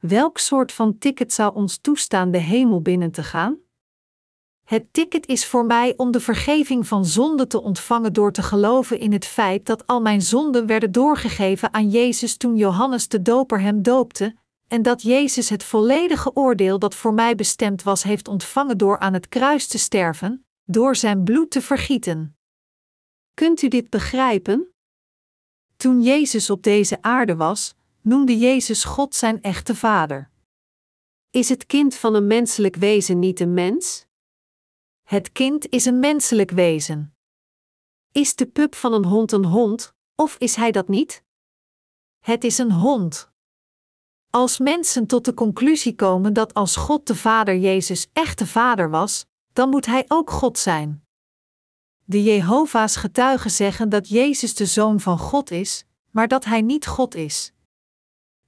Welk 0.00 0.38
soort 0.38 0.72
van 0.72 0.98
ticket 0.98 1.32
zou 1.32 1.54
ons 1.54 1.78
toestaan 1.78 2.30
de 2.30 2.38
hemel 2.38 2.80
binnen 2.80 3.10
te 3.10 3.22
gaan? 3.22 3.58
Het 4.64 4.92
ticket 4.92 5.26
is 5.26 5.46
voor 5.46 5.64
mij 5.64 5.94
om 5.96 6.10
de 6.10 6.20
vergeving 6.20 6.86
van 6.86 7.04
zonde 7.04 7.46
te 7.46 7.62
ontvangen 7.62 8.12
door 8.12 8.32
te 8.32 8.42
geloven 8.42 8.98
in 8.98 9.12
het 9.12 9.24
feit 9.24 9.66
dat 9.66 9.86
al 9.86 10.00
mijn 10.00 10.22
zonden 10.22 10.66
werden 10.66 10.92
doorgegeven 10.92 11.74
aan 11.74 11.90
Jezus 11.90 12.36
toen 12.36 12.56
Johannes 12.56 13.08
de 13.08 13.22
Doper 13.22 13.60
hem 13.60 13.82
doopte, 13.82 14.34
en 14.74 14.82
dat 14.82 15.02
Jezus 15.02 15.48
het 15.48 15.64
volledige 15.64 16.36
oordeel 16.36 16.78
dat 16.78 16.94
voor 16.94 17.14
mij 17.14 17.34
bestemd 17.34 17.82
was 17.82 18.02
heeft 18.02 18.28
ontvangen 18.28 18.78
door 18.78 18.98
aan 18.98 19.12
het 19.12 19.28
kruis 19.28 19.66
te 19.66 19.78
sterven, 19.78 20.46
door 20.64 20.96
zijn 20.96 21.24
bloed 21.24 21.50
te 21.50 21.60
vergieten. 21.60 22.36
Kunt 23.34 23.62
u 23.62 23.68
dit 23.68 23.90
begrijpen? 23.90 24.74
Toen 25.76 26.02
Jezus 26.02 26.50
op 26.50 26.62
deze 26.62 27.02
aarde 27.02 27.36
was, 27.36 27.74
noemde 28.00 28.38
Jezus 28.38 28.84
God 28.84 29.14
zijn 29.14 29.42
echte 29.42 29.74
vader. 29.74 30.30
Is 31.30 31.48
het 31.48 31.66
kind 31.66 31.94
van 31.94 32.14
een 32.14 32.26
menselijk 32.26 32.76
wezen 32.76 33.18
niet 33.18 33.40
een 33.40 33.54
mens? 33.54 34.06
Het 35.02 35.32
kind 35.32 35.68
is 35.68 35.84
een 35.84 36.00
menselijk 36.00 36.50
wezen. 36.50 37.16
Is 38.12 38.34
de 38.34 38.46
pup 38.46 38.74
van 38.74 38.92
een 38.92 39.04
hond 39.04 39.32
een 39.32 39.44
hond, 39.44 39.94
of 40.14 40.36
is 40.38 40.54
hij 40.54 40.70
dat 40.70 40.88
niet? 40.88 41.24
Het 42.18 42.44
is 42.44 42.58
een 42.58 42.72
hond. 42.72 43.32
Als 44.34 44.58
mensen 44.58 45.06
tot 45.06 45.24
de 45.24 45.34
conclusie 45.34 45.94
komen 45.94 46.32
dat 46.32 46.54
als 46.54 46.76
God 46.76 47.06
de 47.06 47.14
Vader 47.14 47.56
Jezus 47.56 48.06
echte 48.12 48.46
Vader 48.46 48.90
was, 48.90 49.24
dan 49.52 49.68
moet 49.68 49.86
Hij 49.86 50.04
ook 50.08 50.30
God 50.30 50.58
zijn. 50.58 51.04
De 52.04 52.22
Jehovah's 52.22 52.96
getuigen 52.96 53.50
zeggen 53.50 53.88
dat 53.88 54.08
Jezus 54.08 54.54
de 54.54 54.66
Zoon 54.66 55.00
van 55.00 55.18
God 55.18 55.50
is, 55.50 55.84
maar 56.10 56.28
dat 56.28 56.44
Hij 56.44 56.60
niet 56.60 56.86
God 56.86 57.14
is. 57.14 57.52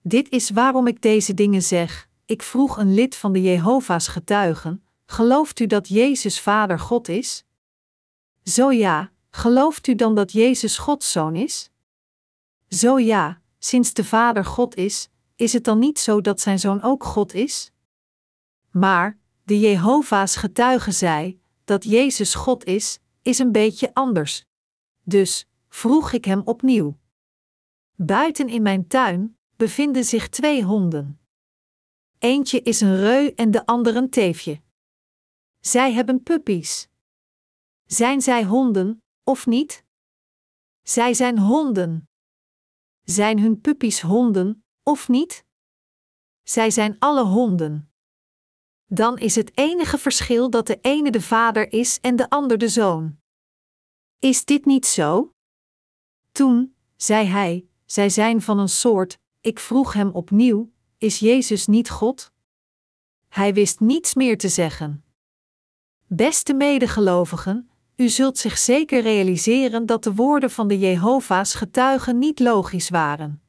Dit 0.03 0.31
is 0.31 0.51
waarom 0.51 0.87
ik 0.87 1.03
deze 1.03 1.35
dingen 1.35 1.63
zeg. 1.63 2.09
Ik 2.25 2.43
vroeg 2.43 2.77
een 2.77 2.95
lid 2.95 3.17
van 3.17 3.33
de 3.33 3.43
Jehovah's 3.43 4.09
getuigen: 4.09 4.85
Gelooft 5.05 5.61
u 5.61 5.67
dat 5.67 5.89
Jezus 5.89 6.41
Vader 6.41 6.79
God 6.79 7.09
is? 7.09 7.45
Zo 8.43 8.73
ja, 8.73 9.11
gelooft 9.31 9.87
u 9.87 9.95
dan 9.95 10.15
dat 10.15 10.33
Jezus 10.33 10.79
Gods 10.79 11.13
zoon 11.13 11.37
is? 11.37 11.71
Zo 12.69 12.99
ja, 12.99 13.41
sinds 13.59 13.93
de 13.93 14.05
Vader 14.05 14.45
God 14.45 14.77
is, 14.77 15.09
is 15.37 15.53
het 15.53 15.65
dan 15.65 15.79
niet 15.79 15.99
zo 15.99 16.21
dat 16.21 16.41
zijn 16.41 16.59
zoon 16.59 16.83
ook 16.83 17.05
God 17.05 17.35
is? 17.35 17.71
Maar, 18.71 19.19
de 19.45 19.61
Jehovah's 19.61 20.37
getuige 20.37 20.93
zei, 20.93 21.41
dat 21.65 21.85
Jezus 21.85 22.35
God 22.35 22.65
is, 22.65 22.99
is 23.23 23.39
een 23.39 23.53
beetje 23.53 23.95
anders. 23.95 24.45
Dus, 25.03 25.49
vroeg 25.69 26.13
ik 26.13 26.25
hem 26.25 26.43
opnieuw. 26.45 26.99
Buiten 27.95 28.49
in 28.49 28.63
mijn 28.63 28.87
tuin 28.87 29.39
bevinden 29.57 30.05
zich 30.05 30.29
twee 30.29 30.63
honden. 30.63 31.21
Eentje 32.19 32.63
is 32.63 32.81
een 32.81 32.97
reu 32.97 33.33
en 33.35 33.51
de 33.51 33.67
ander 33.67 33.97
een 33.97 34.11
teefje. 34.11 34.61
Zij 35.61 35.93
hebben 35.93 36.23
puppies. 36.23 36.89
Zijn 37.85 38.23
zij 38.23 38.45
honden, 38.45 39.03
of 39.25 39.47
niet? 39.47 39.85
Zij 40.83 41.15
zijn 41.15 41.39
honden. 41.39 42.09
Zijn 43.03 43.41
hun 43.41 43.61
puppies 43.61 44.01
honden, 44.01 44.65
of 44.89 45.09
niet? 45.09 45.45
Zij 46.43 46.71
zijn 46.71 46.97
alle 46.99 47.25
honden. 47.25 47.91
Dan 48.87 49.19
is 49.19 49.35
het 49.35 49.59
enige 49.59 49.99
verschil 49.99 50.51
dat 50.51 50.67
de 50.67 50.79
ene 50.81 51.11
de 51.11 51.21
vader 51.21 51.73
is 51.73 52.01
en 52.01 52.17
de 52.17 52.31
ander 52.31 52.59
de 52.59 52.69
zoon. 52.69 53.19
Is 54.19 54.45
dit 54.45 54.65
niet 54.65 54.87
zo? 54.87 55.33
Toen, 56.33 56.75
zei 56.97 57.27
hij, 57.27 57.67
zij 57.85 58.09
zijn 58.09 58.43
van 58.43 58.59
een 58.59 58.69
soort, 58.69 59.19
ik 59.41 59.59
vroeg 59.59 59.93
hem 59.93 60.11
opnieuw, 60.11 60.73
is 60.99 61.19
Jezus 61.19 61.67
niet 61.67 61.91
God? 61.91 62.33
Hij 63.29 63.55
wist 63.55 63.81
niets 63.81 64.15
meer 64.15 64.39
te 64.39 64.49
zeggen. 64.49 65.05
Beste 66.07 66.55
medegelovigen, 66.55 67.71
u 67.97 68.09
zult 68.09 68.39
zich 68.39 68.59
zeker 68.59 69.03
realiseren 69.03 69.87
dat 69.87 70.05
de 70.05 70.15
woorden 70.15 70.51
van 70.51 70.69
de 70.69 70.79
Jehovah's 70.79 71.55
getuigen 71.55 72.19
niet 72.19 72.39
logisch 72.39 72.89
waren. 72.89 73.41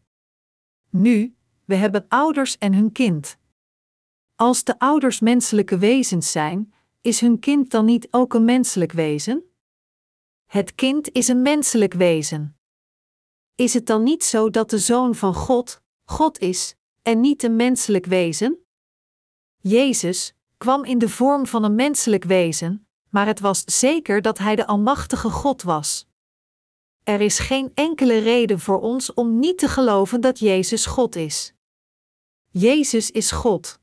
Nu, 0.90 1.36
we 1.66 1.76
hebben 1.76 2.06
ouders 2.08 2.58
en 2.58 2.74
hun 2.74 2.92
kind. 2.92 3.38
Als 4.36 4.64
de 4.64 4.80
ouders 4.80 5.20
menselijke 5.20 5.78
wezens 5.78 6.32
zijn, 6.32 6.74
is 7.02 7.20
hun 7.20 7.40
kind 7.40 7.72
dan 7.72 7.86
niet 7.86 8.08
ook 8.12 8.34
een 8.34 8.46
menselijk 8.46 8.92
wezen? 8.92 9.44
Het 10.46 10.76
kind 10.76 11.12
is 11.12 11.28
een 11.28 11.42
menselijk 11.42 11.94
wezen. 11.94 12.58
Is 13.56 13.74
het 13.74 13.86
dan 13.86 14.04
niet 14.04 14.24
zo 14.24 14.50
dat 14.50 14.70
de 14.70 14.80
zoon 14.80 15.16
van 15.16 15.34
God, 15.34 15.82
God 16.04 16.40
is, 16.40 16.76
en 17.02 17.20
niet 17.20 17.44
een 17.44 17.56
menselijk 17.56 18.06
wezen? 18.06 18.66
Jezus 19.58 20.34
kwam 20.58 20.84
in 20.84 20.98
de 20.98 21.10
vorm 21.10 21.46
van 21.48 21.64
een 21.64 21.76
menselijk 21.76 22.24
wezen, 22.24 22.88
maar 23.10 23.26
het 23.26 23.40
was 23.40 23.64
zeker 23.66 24.22
dat 24.22 24.38
hij 24.38 24.56
de 24.56 24.68
Almachtige 24.68 25.30
God 25.30 25.62
was. 25.62 26.07
Er 27.08 27.22
is 27.22 27.40
geen 27.40 27.72
enkele 27.74 28.18
reden 28.18 28.60
voor 28.60 28.82
ons 28.82 29.14
om 29.14 29.40
niet 29.40 29.58
te 29.58 29.68
geloven 29.68 30.22
dat 30.22 30.40
Jezus 30.40 30.86
God 30.86 31.16
is. 31.16 31.54
Jezus 32.50 33.12
is 33.12 33.32
God. 33.32 33.80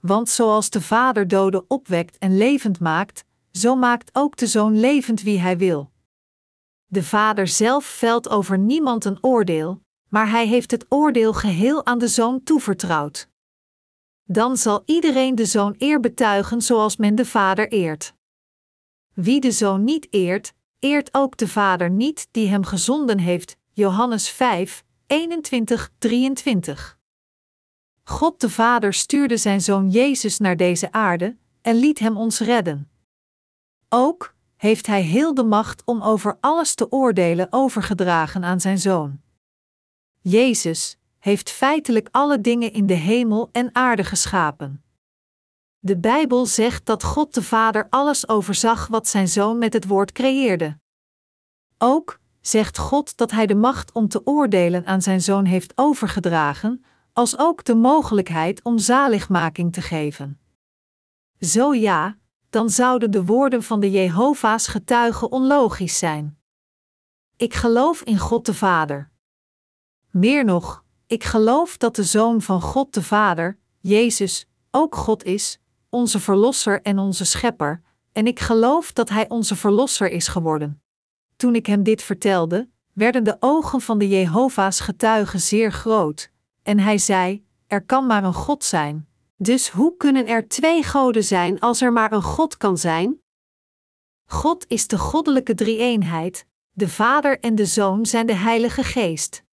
Want 0.00 0.28
zoals 0.28 0.70
de 0.70 0.80
Vader 0.80 1.28
doden 1.28 1.64
opwekt 1.68 2.18
en 2.18 2.36
levend 2.36 2.80
maakt, 2.80 3.24
zo 3.52 3.76
maakt 3.76 4.10
ook 4.12 4.36
de 4.36 4.46
Zoon 4.46 4.80
levend 4.80 5.22
wie 5.22 5.38
hij 5.38 5.58
wil. 5.58 5.90
De 6.86 7.02
Vader 7.02 7.48
zelf 7.48 7.84
velt 7.84 8.28
over 8.28 8.58
niemand 8.58 9.04
een 9.04 9.18
oordeel, 9.20 9.82
maar 10.08 10.30
hij 10.30 10.46
heeft 10.46 10.70
het 10.70 10.86
oordeel 10.88 11.32
geheel 11.32 11.86
aan 11.86 11.98
de 11.98 12.08
Zoon 12.08 12.42
toevertrouwd. 12.42 13.28
Dan 14.24 14.56
zal 14.56 14.82
iedereen 14.84 15.34
de 15.34 15.46
Zoon 15.46 15.74
eer 15.78 16.00
betuigen 16.00 16.62
zoals 16.62 16.96
men 16.96 17.14
de 17.14 17.24
Vader 17.24 17.68
eert. 17.68 18.14
Wie 19.14 19.40
de 19.40 19.52
Zoon 19.52 19.84
niet 19.84 20.06
eert, 20.10 20.54
eert 20.80 21.14
ook 21.14 21.36
de 21.36 21.48
Vader 21.48 21.90
niet 21.90 22.28
die 22.30 22.48
hem 22.48 22.64
gezonden 22.64 23.18
heeft. 23.18 23.56
Johannes 23.72 24.28
5, 24.28 24.84
21, 25.06 25.90
23. 25.98 26.98
God 28.02 28.40
de 28.40 28.50
Vader 28.50 28.92
stuurde 28.92 29.36
zijn 29.36 29.60
Zoon 29.60 29.90
Jezus 29.90 30.38
naar 30.38 30.56
deze 30.56 30.92
aarde 30.92 31.36
en 31.62 31.76
liet 31.76 31.98
hem 31.98 32.16
ons 32.16 32.40
redden. 32.40 32.90
Ook 33.88 34.34
heeft 34.56 34.86
Hij 34.86 35.02
heel 35.02 35.34
de 35.34 35.44
macht 35.44 35.82
om 35.84 36.02
over 36.02 36.36
alles 36.40 36.74
te 36.74 36.92
oordelen 36.92 37.46
overgedragen 37.50 38.44
aan 38.44 38.60
zijn 38.60 38.78
Zoon. 38.78 39.20
Jezus 40.20 40.96
heeft 41.18 41.50
feitelijk 41.50 42.08
alle 42.10 42.40
dingen 42.40 42.72
in 42.72 42.86
de 42.86 42.94
hemel 42.94 43.48
en 43.52 43.74
aarde 43.74 44.04
geschapen. 44.04 44.82
De 45.82 45.98
Bijbel 45.98 46.46
zegt 46.46 46.86
dat 46.86 47.04
God 47.04 47.34
de 47.34 47.42
Vader 47.42 47.86
alles 47.90 48.28
overzag 48.28 48.86
wat 48.86 49.08
zijn 49.08 49.28
Zoon 49.28 49.58
met 49.58 49.72
het 49.72 49.86
woord 49.86 50.12
creëerde. 50.12 50.78
Ook 51.78 52.20
zegt 52.40 52.78
God 52.78 53.16
dat 53.16 53.30
Hij 53.30 53.46
de 53.46 53.54
macht 53.54 53.92
om 53.92 54.08
te 54.08 54.26
oordelen 54.26 54.86
aan 54.86 55.02
zijn 55.02 55.20
Zoon 55.20 55.44
heeft 55.44 55.72
overgedragen, 55.74 56.84
als 57.12 57.38
ook 57.38 57.64
de 57.64 57.74
mogelijkheid 57.74 58.62
om 58.62 58.78
zaligmaking 58.78 59.72
te 59.72 59.80
geven. 59.80 60.40
Zo 61.40 61.74
ja, 61.74 62.18
dan 62.50 62.70
zouden 62.70 63.10
de 63.10 63.24
woorden 63.24 63.62
van 63.62 63.80
de 63.80 63.90
Jehovah's 63.90 64.66
getuigen 64.66 65.32
onlogisch 65.32 65.98
zijn. 65.98 66.38
Ik 67.36 67.54
geloof 67.54 68.02
in 68.02 68.18
God 68.18 68.46
de 68.46 68.54
Vader. 68.54 69.10
Meer 70.10 70.44
nog, 70.44 70.84
ik 71.06 71.24
geloof 71.24 71.76
dat 71.76 71.96
de 71.96 72.04
Zoon 72.04 72.42
van 72.42 72.60
God 72.60 72.94
de 72.94 73.02
Vader, 73.02 73.58
Jezus, 73.78 74.48
ook 74.70 74.94
God 74.94 75.24
is, 75.24 75.60
onze 75.90 76.20
Verlosser 76.20 76.82
en 76.82 76.98
onze 76.98 77.24
Schepper, 77.24 77.82
en 78.12 78.26
ik 78.26 78.40
geloof 78.40 78.92
dat 78.92 79.08
Hij 79.08 79.28
onze 79.28 79.56
Verlosser 79.56 80.10
is 80.10 80.28
geworden. 80.28 80.82
Toen 81.36 81.54
ik 81.54 81.66
hem 81.66 81.82
dit 81.82 82.02
vertelde, 82.02 82.68
werden 82.92 83.24
de 83.24 83.36
ogen 83.40 83.80
van 83.80 83.98
de 83.98 84.08
Jehovah's 84.08 84.80
getuigen 84.80 85.40
zeer 85.40 85.72
groot, 85.72 86.30
en 86.62 86.78
hij 86.78 86.98
zei: 86.98 87.44
Er 87.66 87.84
kan 87.84 88.06
maar 88.06 88.24
een 88.24 88.34
God 88.34 88.64
zijn. 88.64 89.08
Dus 89.36 89.68
hoe 89.68 89.96
kunnen 89.96 90.26
er 90.26 90.48
twee 90.48 90.82
goden 90.82 91.24
zijn 91.24 91.60
als 91.60 91.80
er 91.80 91.92
maar 91.92 92.12
een 92.12 92.22
God 92.22 92.56
kan 92.56 92.78
zijn? 92.78 93.20
God 94.24 94.64
is 94.68 94.86
de 94.86 94.98
goddelijke 94.98 95.54
drie-eenheid, 95.54 96.46
de 96.70 96.88
Vader 96.88 97.40
en 97.40 97.54
de 97.54 97.66
Zoon 97.66 98.06
zijn 98.06 98.26
de 98.26 98.34
Heilige 98.34 98.82
Geest. 98.82 99.44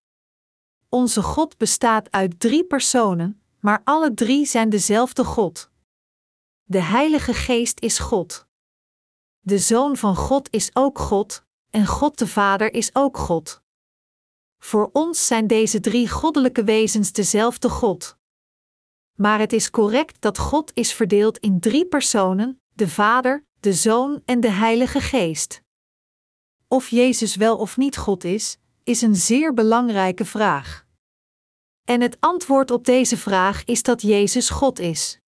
Onze 0.89 1.23
God 1.23 1.57
bestaat 1.57 2.11
uit 2.11 2.41
drie 2.41 2.65
personen, 2.65 3.41
maar 3.61 3.81
alle 3.85 4.15
drie 4.15 4.47
zijn 4.47 4.69
dezelfde 4.69 5.25
God. 5.25 5.71
De 6.69 6.83
Heilige 6.83 7.35
Geest 7.35 7.81
is 7.81 7.99
God. 7.99 8.47
De 9.41 9.59
Zoon 9.59 9.97
van 9.97 10.17
God 10.17 10.53
is 10.53 10.71
ook 10.73 10.99
God, 10.99 11.45
en 11.71 11.87
God 11.87 12.19
de 12.19 12.27
Vader 12.27 12.75
is 12.75 12.95
ook 12.95 13.17
God. 13.17 13.63
Voor 14.59 14.91
ons 14.93 15.27
zijn 15.27 15.47
deze 15.47 15.81
drie 15.81 16.09
goddelijke 16.09 16.65
wezens 16.65 17.13
dezelfde 17.13 17.69
God. 17.69 18.17
Maar 19.15 19.39
het 19.39 19.53
is 19.53 19.71
correct 19.71 20.21
dat 20.21 20.39
God 20.39 20.71
is 20.75 20.93
verdeeld 20.93 21.39
in 21.39 21.61
drie 21.61 21.87
personen: 21.87 22.61
de 22.73 22.89
Vader, 22.89 23.45
de 23.61 23.73
Zoon 23.73 24.23
en 24.25 24.41
de 24.41 24.51
Heilige 24.51 25.01
Geest. 25.01 25.63
Of 26.69 26.89
Jezus 26.89 27.37
wel 27.37 27.57
of 27.57 27.77
niet 27.77 27.97
God 27.97 28.25
is, 28.25 28.59
is 28.85 29.03
een 29.03 29.17
zeer 29.17 29.55
belangrijke 29.55 30.25
vraag. 30.25 30.87
En 31.85 32.01
het 32.01 32.17
antwoord 32.21 32.71
op 32.71 32.85
deze 32.85 33.17
vraag 33.17 33.65
is 33.65 33.83
dat 33.83 34.03
Jezus 34.03 34.51
God 34.51 34.79
is. 34.79 35.21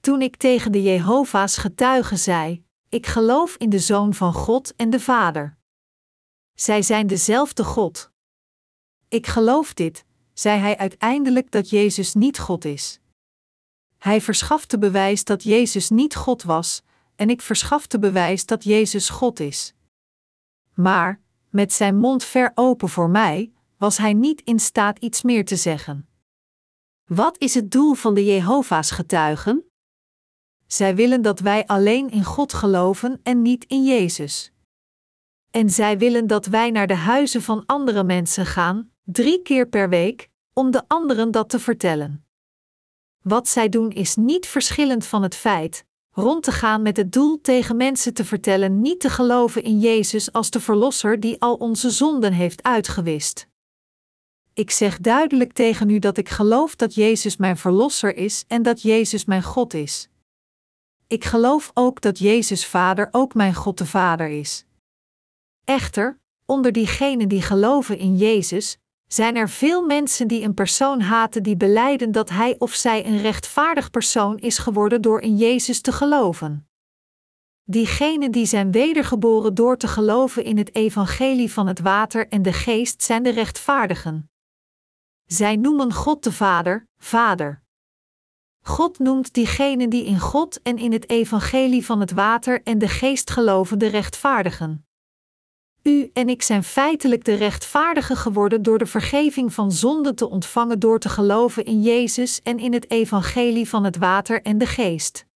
Toen 0.00 0.22
ik 0.22 0.36
tegen 0.36 0.72
de 0.72 0.82
Jehovah's 0.82 1.56
getuigen 1.56 2.18
zei: 2.18 2.64
Ik 2.88 3.06
geloof 3.06 3.56
in 3.56 3.70
de 3.70 3.78
Zoon 3.78 4.14
van 4.14 4.32
God 4.32 4.74
en 4.76 4.90
de 4.90 5.00
Vader. 5.00 5.56
Zij 6.54 6.82
zijn 6.82 7.06
dezelfde 7.06 7.64
God. 7.64 8.10
Ik 9.08 9.26
geloof 9.26 9.74
dit, 9.74 10.04
zei 10.32 10.58
hij 10.60 10.76
uiteindelijk 10.76 11.50
dat 11.50 11.70
Jezus 11.70 12.14
niet 12.14 12.38
God 12.38 12.64
is. 12.64 13.00
Hij 13.98 14.20
verschafte 14.20 14.78
bewijs 14.78 15.24
dat 15.24 15.42
Jezus 15.42 15.90
niet 15.90 16.14
God 16.14 16.42
was, 16.42 16.82
en 17.16 17.30
ik 17.30 17.42
verschafte 17.42 17.98
bewijs 17.98 18.46
dat 18.46 18.64
Jezus 18.64 19.08
God 19.08 19.40
is. 19.40 19.74
Maar, 20.74 21.20
met 21.50 21.72
zijn 21.72 21.96
mond 21.96 22.24
ver 22.24 22.52
open 22.54 22.88
voor 22.88 23.10
mij, 23.10 23.52
was 23.76 23.96
hij 23.96 24.12
niet 24.12 24.40
in 24.40 24.60
staat 24.60 24.98
iets 24.98 25.22
meer 25.22 25.44
te 25.44 25.56
zeggen. 25.56 26.08
Wat 27.04 27.38
is 27.38 27.54
het 27.54 27.70
doel 27.70 27.94
van 27.94 28.14
de 28.14 28.24
Jehovah's 28.24 28.90
getuigen? 28.90 29.67
Zij 30.68 30.94
willen 30.94 31.22
dat 31.22 31.40
wij 31.40 31.66
alleen 31.66 32.10
in 32.10 32.24
God 32.24 32.52
geloven 32.52 33.20
en 33.22 33.42
niet 33.42 33.64
in 33.64 33.84
Jezus. 33.84 34.52
En 35.50 35.70
zij 35.70 35.98
willen 35.98 36.26
dat 36.26 36.46
wij 36.46 36.70
naar 36.70 36.86
de 36.86 36.94
huizen 36.94 37.42
van 37.42 37.62
andere 37.66 38.04
mensen 38.04 38.46
gaan, 38.46 38.90
drie 39.04 39.42
keer 39.42 39.68
per 39.68 39.88
week, 39.88 40.28
om 40.52 40.70
de 40.70 40.82
anderen 40.86 41.30
dat 41.30 41.48
te 41.48 41.58
vertellen. 41.58 42.24
Wat 43.22 43.48
zij 43.48 43.68
doen 43.68 43.90
is 43.90 44.16
niet 44.16 44.46
verschillend 44.46 45.06
van 45.06 45.22
het 45.22 45.34
feit 45.34 45.86
rond 46.10 46.42
te 46.42 46.52
gaan 46.52 46.82
met 46.82 46.96
het 46.96 47.12
doel 47.12 47.40
tegen 47.40 47.76
mensen 47.76 48.14
te 48.14 48.24
vertellen 48.24 48.80
niet 48.80 49.00
te 49.00 49.10
geloven 49.10 49.62
in 49.62 49.78
Jezus 49.78 50.32
als 50.32 50.50
de 50.50 50.60
Verlosser 50.60 51.20
die 51.20 51.40
al 51.40 51.54
onze 51.54 51.90
zonden 51.90 52.32
heeft 52.32 52.62
uitgewist. 52.62 53.48
Ik 54.52 54.70
zeg 54.70 54.98
duidelijk 54.98 55.52
tegen 55.52 55.90
u 55.90 55.98
dat 55.98 56.16
ik 56.16 56.28
geloof 56.28 56.76
dat 56.76 56.94
Jezus 56.94 57.36
mijn 57.36 57.56
Verlosser 57.56 58.16
is 58.16 58.44
en 58.48 58.62
dat 58.62 58.82
Jezus 58.82 59.24
mijn 59.24 59.42
God 59.42 59.74
is. 59.74 60.08
Ik 61.08 61.24
geloof 61.24 61.70
ook 61.74 62.00
dat 62.00 62.18
Jezus 62.18 62.66
Vader 62.66 63.08
ook 63.10 63.34
mijn 63.34 63.54
God 63.54 63.78
de 63.78 63.86
Vader 63.86 64.28
is. 64.28 64.64
Echter, 65.64 66.20
onder 66.46 66.72
diegenen 66.72 67.28
die 67.28 67.42
geloven 67.42 67.98
in 67.98 68.16
Jezus, 68.16 68.78
zijn 69.06 69.36
er 69.36 69.48
veel 69.48 69.86
mensen 69.86 70.28
die 70.28 70.42
een 70.42 70.54
persoon 70.54 71.00
haten 71.00 71.42
die 71.42 71.56
beleiden 71.56 72.12
dat 72.12 72.30
hij 72.30 72.56
of 72.58 72.74
zij 72.74 73.06
een 73.06 73.20
rechtvaardig 73.20 73.90
persoon 73.90 74.38
is 74.38 74.58
geworden 74.58 75.02
door 75.02 75.20
in 75.20 75.36
Jezus 75.36 75.80
te 75.80 75.92
geloven. 75.92 76.68
Diegenen 77.64 78.30
die 78.30 78.46
zijn 78.46 78.72
wedergeboren 78.72 79.54
door 79.54 79.76
te 79.76 79.88
geloven 79.88 80.44
in 80.44 80.58
het 80.58 80.74
evangelie 80.74 81.52
van 81.52 81.66
het 81.66 81.80
water 81.80 82.28
en 82.28 82.42
de 82.42 82.52
geest 82.52 83.02
zijn 83.02 83.22
de 83.22 83.30
rechtvaardigen. 83.30 84.30
Zij 85.24 85.56
noemen 85.56 85.92
God 85.92 86.24
de 86.24 86.32
Vader, 86.32 86.88
Vader. 86.96 87.62
God 88.68 88.98
noemt 88.98 89.34
diegenen 89.34 89.90
die 89.90 90.04
in 90.04 90.18
God 90.18 90.62
en 90.62 90.78
in 90.78 90.92
het 90.92 91.10
evangelie 91.10 91.84
van 91.84 92.00
het 92.00 92.12
water 92.12 92.62
en 92.62 92.78
de 92.78 92.88
geest 92.88 93.30
geloven 93.30 93.78
de 93.78 93.86
rechtvaardigen. 93.86 94.86
U 95.82 96.10
en 96.12 96.28
ik 96.28 96.42
zijn 96.42 96.64
feitelijk 96.64 97.24
de 97.24 97.34
rechtvaardigen 97.34 98.16
geworden 98.16 98.62
door 98.62 98.78
de 98.78 98.86
vergeving 98.86 99.52
van 99.52 99.72
zonden 99.72 100.14
te 100.14 100.28
ontvangen 100.28 100.78
door 100.78 100.98
te 100.98 101.08
geloven 101.08 101.64
in 101.64 101.82
Jezus 101.82 102.42
en 102.42 102.58
in 102.58 102.72
het 102.72 102.90
evangelie 102.90 103.68
van 103.68 103.84
het 103.84 103.96
water 103.96 104.42
en 104.42 104.58
de 104.58 104.66
geest. 104.66 105.26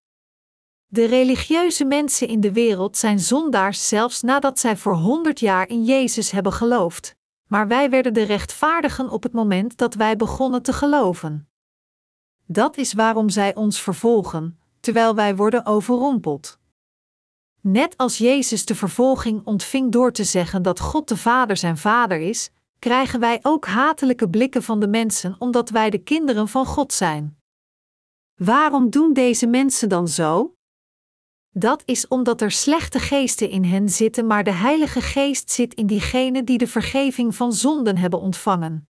De 0.85 1.05
religieuze 1.05 1.85
mensen 1.85 2.27
in 2.27 2.39
de 2.39 2.51
wereld 2.51 2.97
zijn 2.97 3.19
zondaars 3.19 3.87
zelfs 3.87 4.21
nadat 4.21 4.59
zij 4.59 4.77
voor 4.77 4.95
honderd 4.95 5.39
jaar 5.39 5.69
in 5.69 5.83
Jezus 5.83 6.31
hebben 6.31 6.53
geloofd, 6.53 7.15
maar 7.47 7.67
wij 7.67 7.89
werden 7.89 8.13
de 8.13 8.23
rechtvaardigen 8.23 9.09
op 9.09 9.23
het 9.23 9.33
moment 9.33 9.77
dat 9.77 9.93
wij 9.93 10.15
begonnen 10.15 10.61
te 10.61 10.73
geloven. 10.73 11.47
Dat 12.53 12.77
is 12.77 12.93
waarom 12.93 13.29
zij 13.29 13.55
ons 13.55 13.81
vervolgen, 13.81 14.59
terwijl 14.79 15.15
wij 15.15 15.35
worden 15.35 15.65
overrompeld. 15.65 16.59
Net 17.61 17.97
als 17.97 18.17
Jezus 18.17 18.65
de 18.65 18.75
vervolging 18.75 19.45
ontving 19.45 19.91
door 19.91 20.11
te 20.11 20.23
zeggen 20.23 20.61
dat 20.61 20.79
God 20.79 21.07
de 21.07 21.17
Vader 21.17 21.57
zijn 21.57 21.77
Vader 21.77 22.19
is, 22.19 22.51
krijgen 22.79 23.19
wij 23.19 23.39
ook 23.41 23.65
hatelijke 23.65 24.29
blikken 24.29 24.63
van 24.63 24.79
de 24.79 24.87
mensen 24.87 25.35
omdat 25.39 25.69
wij 25.69 25.89
de 25.89 25.97
kinderen 25.97 26.47
van 26.47 26.65
God 26.65 26.93
zijn. 26.93 27.37
Waarom 28.35 28.89
doen 28.89 29.13
deze 29.13 29.47
mensen 29.47 29.89
dan 29.89 30.07
zo? 30.07 30.55
Dat 31.49 31.81
is 31.85 32.07
omdat 32.07 32.41
er 32.41 32.51
slechte 32.51 32.99
geesten 32.99 33.49
in 33.49 33.63
hen 33.63 33.89
zitten, 33.89 34.27
maar 34.27 34.43
de 34.43 34.51
Heilige 34.51 35.01
Geest 35.01 35.51
zit 35.51 35.73
in 35.73 35.87
diegenen 35.87 36.45
die 36.45 36.57
de 36.57 36.67
vergeving 36.67 37.35
van 37.35 37.53
zonden 37.53 37.97
hebben 37.97 38.19
ontvangen. 38.19 38.87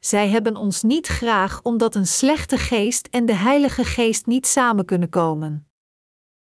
Zij 0.00 0.28
hebben 0.28 0.56
ons 0.56 0.82
niet 0.82 1.06
graag 1.06 1.62
omdat 1.62 1.94
een 1.94 2.06
slechte 2.06 2.56
geest 2.56 3.06
en 3.06 3.26
de 3.26 3.34
Heilige 3.34 3.84
Geest 3.84 4.26
niet 4.26 4.46
samen 4.46 4.84
kunnen 4.84 5.08
komen. 5.08 5.68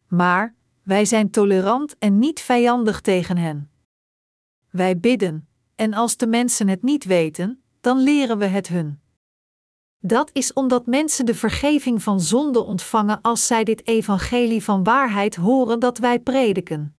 Maar 0.08 0.56
wij 0.84 1.06
zijn 1.06 1.32
tolerant 1.32 1.98
en 1.98 2.20
niet 2.20 2.40
vijandig 2.40 3.02
tegen 3.02 3.38
hen. 3.38 3.72
Wij 4.70 5.00
bidden, 5.00 5.48
en 5.76 5.94
als 5.94 6.18
de 6.18 6.28
mensen 6.28 6.68
het 6.68 6.84
niet 6.84 7.04
weten, 7.04 7.64
dan 7.82 7.98
leren 7.98 8.38
we 8.38 8.46
het 8.46 8.68
hun. 8.68 9.00
Dat 10.00 10.30
is 10.34 10.54
omdat 10.54 10.86
mensen 10.86 11.26
de 11.26 11.36
vergeving 11.36 12.04
van 12.04 12.22
zonde 12.22 12.64
ontvangen 12.64 13.22
als 13.22 13.48
zij 13.48 13.64
dit 13.64 13.88
evangelie 13.88 14.64
van 14.64 14.84
waarheid 14.84 15.36
horen 15.36 15.80
dat 15.80 15.98
wij 15.98 16.20
prediken. 16.20 16.98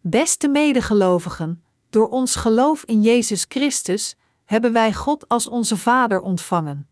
Beste 0.00 0.48
medegelovigen, 0.48 1.64
door 1.90 2.08
ons 2.08 2.36
geloof 2.36 2.84
in 2.84 3.02
Jezus 3.02 3.44
Christus 3.48 4.16
hebben 4.50 4.72
wij 4.72 4.92
God 4.92 5.28
als 5.28 5.48
onze 5.48 5.76
Vader 5.76 6.20
ontvangen. 6.20 6.88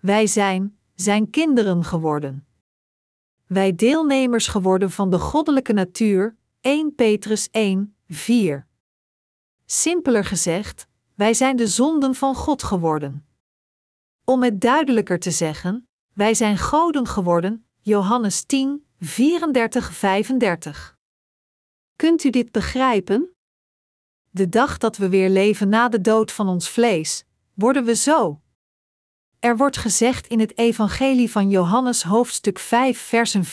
Wij 0.00 0.26
zijn 0.26 0.78
Zijn 0.94 1.30
kinderen 1.30 1.84
geworden. 1.84 2.46
Wij 3.46 3.74
deelnemers 3.74 4.46
geworden 4.46 4.90
van 4.90 5.10
de 5.10 5.18
goddelijke 5.18 5.72
natuur, 5.72 6.36
1 6.60 6.94
Petrus 6.94 7.50
1, 7.50 7.96
4. 8.08 8.66
Simpeler 9.66 10.24
gezegd, 10.24 10.86
wij 11.14 11.34
zijn 11.34 11.56
de 11.56 11.66
zonden 11.66 12.14
van 12.14 12.34
God 12.34 12.62
geworden. 12.62 13.26
Om 14.24 14.42
het 14.42 14.60
duidelijker 14.60 15.18
te 15.18 15.30
zeggen, 15.30 15.88
wij 16.14 16.34
zijn 16.34 16.58
goden 16.58 17.06
geworden, 17.06 17.66
Johannes 17.80 18.44
10, 18.44 18.86
34, 18.98 19.92
35. 19.92 20.98
Kunt 21.96 22.24
u 22.24 22.30
dit 22.30 22.52
begrijpen? 22.52 23.34
De 24.34 24.48
dag 24.48 24.78
dat 24.78 24.96
we 24.96 25.08
weer 25.08 25.28
leven 25.28 25.68
na 25.68 25.88
de 25.88 26.00
dood 26.00 26.32
van 26.32 26.48
ons 26.48 26.68
vlees, 26.68 27.24
worden 27.54 27.84
we 27.84 27.94
zo. 27.94 28.40
Er 29.38 29.56
wordt 29.56 29.76
gezegd 29.76 30.26
in 30.26 30.40
het 30.40 30.58
Evangelie 30.58 31.30
van 31.30 31.50
Johannes 31.50 32.02
hoofdstuk 32.02 32.58
5 32.58 32.98
versen 32.98 33.44
24-25, 33.44 33.48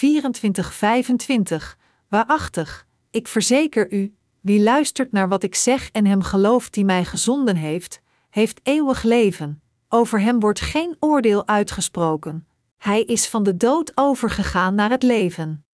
waarachtig, 2.07 2.85
ik 3.11 3.27
verzeker 3.27 3.91
u, 3.93 4.15
wie 4.41 4.61
luistert 4.61 5.11
naar 5.11 5.29
wat 5.29 5.43
ik 5.43 5.55
zeg 5.55 5.91
en 5.91 6.05
hem 6.05 6.21
gelooft 6.21 6.73
die 6.73 6.85
mij 6.85 7.05
gezonden 7.05 7.55
heeft, 7.55 8.01
heeft 8.29 8.59
eeuwig 8.63 9.03
leven 9.03 9.61
over 9.89 10.21
hem 10.21 10.39
wordt 10.39 10.61
geen 10.61 10.95
oordeel 10.99 11.47
uitgesproken. 11.47 12.47
Hij 12.77 13.03
is 13.03 13.27
van 13.27 13.43
de 13.43 13.57
dood 13.57 13.91
overgegaan 13.95 14.75
naar 14.75 14.89
het 14.89 15.03
leven. 15.03 15.65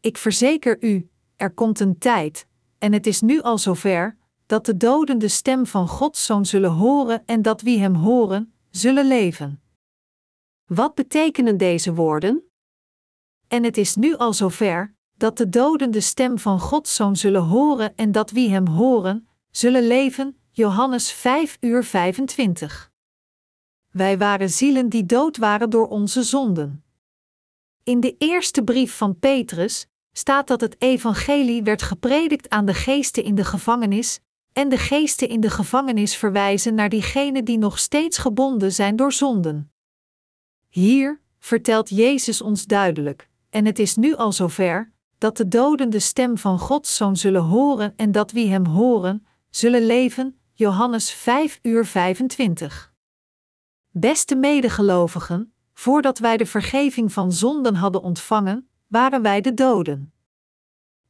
Ik 0.00 0.16
verzeker 0.16 0.76
u, 0.80 1.08
er 1.36 1.50
komt 1.54 1.80
een 1.80 1.98
tijd, 1.98 2.46
en 2.78 2.92
het 2.92 3.06
is 3.06 3.20
nu 3.20 3.40
al 3.40 3.58
zover, 3.58 4.16
dat 4.46 4.66
de 4.66 4.76
doden 4.76 5.18
de 5.18 5.28
stem 5.28 5.66
van 5.66 5.88
Gods 5.88 6.24
Zoon 6.24 6.46
zullen 6.46 6.70
horen 6.70 7.22
en 7.26 7.42
dat 7.42 7.60
wie 7.60 7.78
hem 7.78 7.94
horen, 7.94 8.52
zullen 8.70 9.06
leven. 9.06 9.60
Wat 10.64 10.94
betekenen 10.94 11.56
deze 11.56 11.94
woorden? 11.94 12.42
En 13.48 13.64
het 13.64 13.76
is 13.76 13.96
nu 13.96 14.16
al 14.16 14.32
zover, 14.32 14.94
dat 15.16 15.36
de 15.36 15.48
doden 15.48 15.90
de 15.90 16.00
stem 16.00 16.38
van 16.38 16.60
Gods 16.60 16.94
Zoon 16.94 17.16
zullen 17.16 17.42
horen 17.42 17.96
en 17.96 18.12
dat 18.12 18.30
wie 18.30 18.50
hem 18.50 18.66
horen, 18.66 19.28
zullen 19.50 19.86
leven. 19.86 20.36
Johannes 20.50 21.12
5 21.12 21.56
uur 21.60 21.84
25. 21.84 22.92
Wij 23.90 24.18
waren 24.18 24.50
zielen 24.50 24.88
die 24.88 25.06
dood 25.06 25.36
waren 25.36 25.70
door 25.70 25.88
onze 25.88 26.22
zonden. 26.22 26.84
In 27.82 28.00
de 28.00 28.14
eerste 28.18 28.62
brief 28.64 28.96
van 28.96 29.18
Petrus 29.18 29.86
staat 30.18 30.46
dat 30.46 30.60
het 30.60 30.76
evangelie 30.78 31.62
werd 31.62 31.82
gepredikt 31.82 32.48
aan 32.48 32.66
de 32.66 32.74
geesten 32.74 33.24
in 33.24 33.34
de 33.34 33.44
gevangenis, 33.44 34.20
en 34.52 34.68
de 34.68 34.78
geesten 34.78 35.28
in 35.28 35.40
de 35.40 35.50
gevangenis 35.50 36.16
verwijzen 36.16 36.74
naar 36.74 36.88
diegenen 36.88 37.44
die 37.44 37.58
nog 37.58 37.78
steeds 37.78 38.18
gebonden 38.18 38.72
zijn 38.72 38.96
door 38.96 39.12
zonden. 39.12 39.72
Hier 40.68 41.20
vertelt 41.38 41.88
Jezus 41.88 42.42
ons 42.42 42.64
duidelijk, 42.66 43.28
en 43.50 43.64
het 43.64 43.78
is 43.78 43.96
nu 43.96 44.14
al 44.14 44.32
zover, 44.32 44.92
dat 45.18 45.36
de 45.36 45.48
doden 45.48 45.90
de 45.90 45.98
stem 45.98 46.38
van 46.38 46.58
Gods 46.58 46.96
Zoon 46.96 47.16
zullen 47.16 47.42
horen 47.42 47.92
en 47.96 48.12
dat 48.12 48.32
wie 48.32 48.48
hem 48.48 48.66
horen, 48.66 49.26
zullen 49.50 49.86
leven. 49.86 50.38
Johannes 50.52 51.10
5 51.10 51.58
uur 51.62 51.86
25. 51.86 52.92
Beste 53.90 54.36
medegelovigen, 54.36 55.52
voordat 55.74 56.18
wij 56.18 56.36
de 56.36 56.46
vergeving 56.46 57.12
van 57.12 57.32
zonden 57.32 57.74
hadden 57.74 58.02
ontvangen, 58.02 58.68
waren 58.96 59.22
wij 59.22 59.40
de 59.40 59.54
doden. 59.54 60.12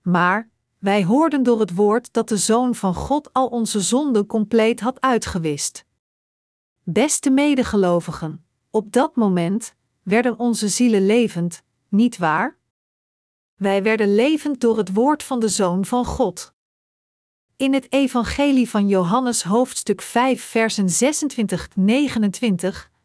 Maar 0.02 0.50
wij 0.78 1.04
hoorden 1.04 1.42
door 1.42 1.60
het 1.60 1.74
woord 1.74 2.12
dat 2.12 2.28
de 2.28 2.36
Zoon 2.36 2.74
van 2.74 2.94
God 2.94 3.32
al 3.32 3.46
onze 3.46 3.80
zonden 3.80 4.26
compleet 4.26 4.80
had 4.80 5.00
uitgewist. 5.00 5.84
Beste 6.82 7.30
medegelovigen, 7.30 8.46
op 8.70 8.92
dat 8.92 9.16
moment 9.16 9.74
werden 10.02 10.38
onze 10.38 10.68
zielen 10.68 11.06
levend, 11.06 11.62
niet 11.88 12.16
waar? 12.16 12.58
Wij 13.54 13.82
werden 13.82 14.14
levend 14.14 14.60
door 14.60 14.76
het 14.76 14.92
woord 14.92 15.22
van 15.22 15.40
de 15.40 15.48
Zoon 15.48 15.84
van 15.84 16.04
God. 16.04 16.54
In 17.56 17.74
het 17.74 17.92
Evangelie 17.92 18.70
van 18.70 18.88
Johannes 18.88 19.42
hoofdstuk 19.42 20.02
5 20.02 20.42
versen 20.42 20.88
26-29 20.88 20.88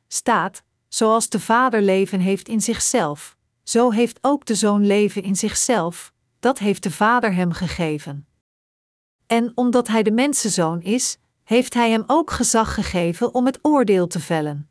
staat: 0.08 0.64
Zoals 0.88 1.30
de 1.30 1.40
Vader 1.40 1.82
leven 1.82 2.20
heeft 2.20 2.48
in 2.48 2.62
zichzelf, 2.62 3.40
zo 3.72 3.92
heeft 3.92 4.20
ook 4.22 4.46
de 4.46 4.56
Zoon 4.56 4.86
leven 4.86 5.24
in 5.24 5.36
zichzelf, 5.36 6.14
dat 6.40 6.60
heeft 6.60 6.84
de 6.84 6.92
Vader 6.92 7.34
hem 7.34 7.52
gegeven. 7.52 8.28
En 9.28 9.52
omdat 9.56 9.88
hij 9.88 10.04
de 10.04 10.12
mensenzoon 10.12 10.82
is, 10.82 11.18
heeft 11.44 11.74
hij 11.74 11.92
hem 11.92 12.04
ook 12.08 12.32
gezag 12.32 12.74
gegeven 12.74 13.34
om 13.34 13.46
het 13.46 13.60
oordeel 13.62 14.08
te 14.08 14.20
vellen. 14.20 14.70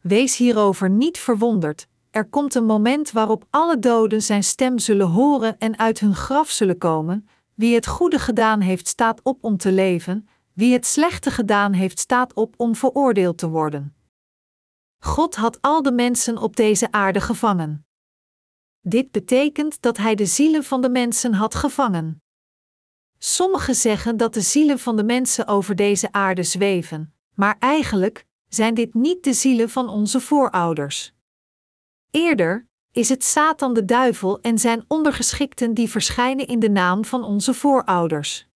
Wees 0.00 0.36
hierover 0.36 0.90
niet 0.90 1.18
verwonderd, 1.18 1.86
er 2.10 2.28
komt 2.28 2.54
een 2.54 2.64
moment 2.64 3.10
waarop 3.10 3.46
alle 3.50 3.78
doden 3.78 4.22
zijn 4.22 4.44
stem 4.44 4.78
zullen 4.78 5.08
horen 5.08 5.58
en 5.58 5.78
uit 5.78 6.00
hun 6.00 6.14
graf 6.14 6.50
zullen 6.50 6.78
komen, 6.78 7.28
wie 7.54 7.74
het 7.74 7.86
goede 7.86 8.18
gedaan 8.18 8.60
heeft, 8.60 8.88
staat 8.88 9.20
op 9.22 9.44
om 9.44 9.56
te 9.56 9.72
leven, 9.72 10.28
wie 10.52 10.72
het 10.72 10.86
slechte 10.86 11.30
gedaan 11.30 11.72
heeft, 11.72 11.98
staat 11.98 12.34
op 12.34 12.54
om 12.56 12.74
veroordeeld 12.74 13.38
te 13.38 13.48
worden. 13.48 13.94
God 14.98 15.34
had 15.34 15.58
al 15.60 15.82
de 15.82 15.92
mensen 15.92 16.38
op 16.38 16.56
deze 16.56 16.92
aarde 16.92 17.20
gevangen. 17.20 17.86
Dit 18.86 19.10
betekent 19.10 19.82
dat 19.82 19.96
Hij 19.96 20.14
de 20.14 20.26
zielen 20.26 20.64
van 20.64 20.80
de 20.80 20.90
mensen 20.90 21.34
had 21.34 21.54
gevangen. 21.54 22.22
Sommigen 23.18 23.74
zeggen 23.74 24.16
dat 24.16 24.34
de 24.34 24.40
zielen 24.40 24.78
van 24.78 24.96
de 24.96 25.04
mensen 25.04 25.46
over 25.46 25.76
deze 25.76 26.12
aarde 26.12 26.42
zweven, 26.42 27.14
maar 27.34 27.56
eigenlijk 27.58 28.26
zijn 28.48 28.74
dit 28.74 28.94
niet 28.94 29.24
de 29.24 29.32
zielen 29.32 29.70
van 29.70 29.88
onze 29.88 30.20
voorouders. 30.20 31.14
Eerder 32.10 32.68
is 32.92 33.08
het 33.08 33.24
Satan 33.24 33.74
de 33.74 33.84
duivel 33.84 34.40
en 34.40 34.58
zijn 34.58 34.84
ondergeschikten 34.88 35.74
die 35.74 35.90
verschijnen 35.90 36.46
in 36.46 36.58
de 36.58 36.70
naam 36.70 37.04
van 37.04 37.24
onze 37.24 37.54
voorouders. 37.54 38.46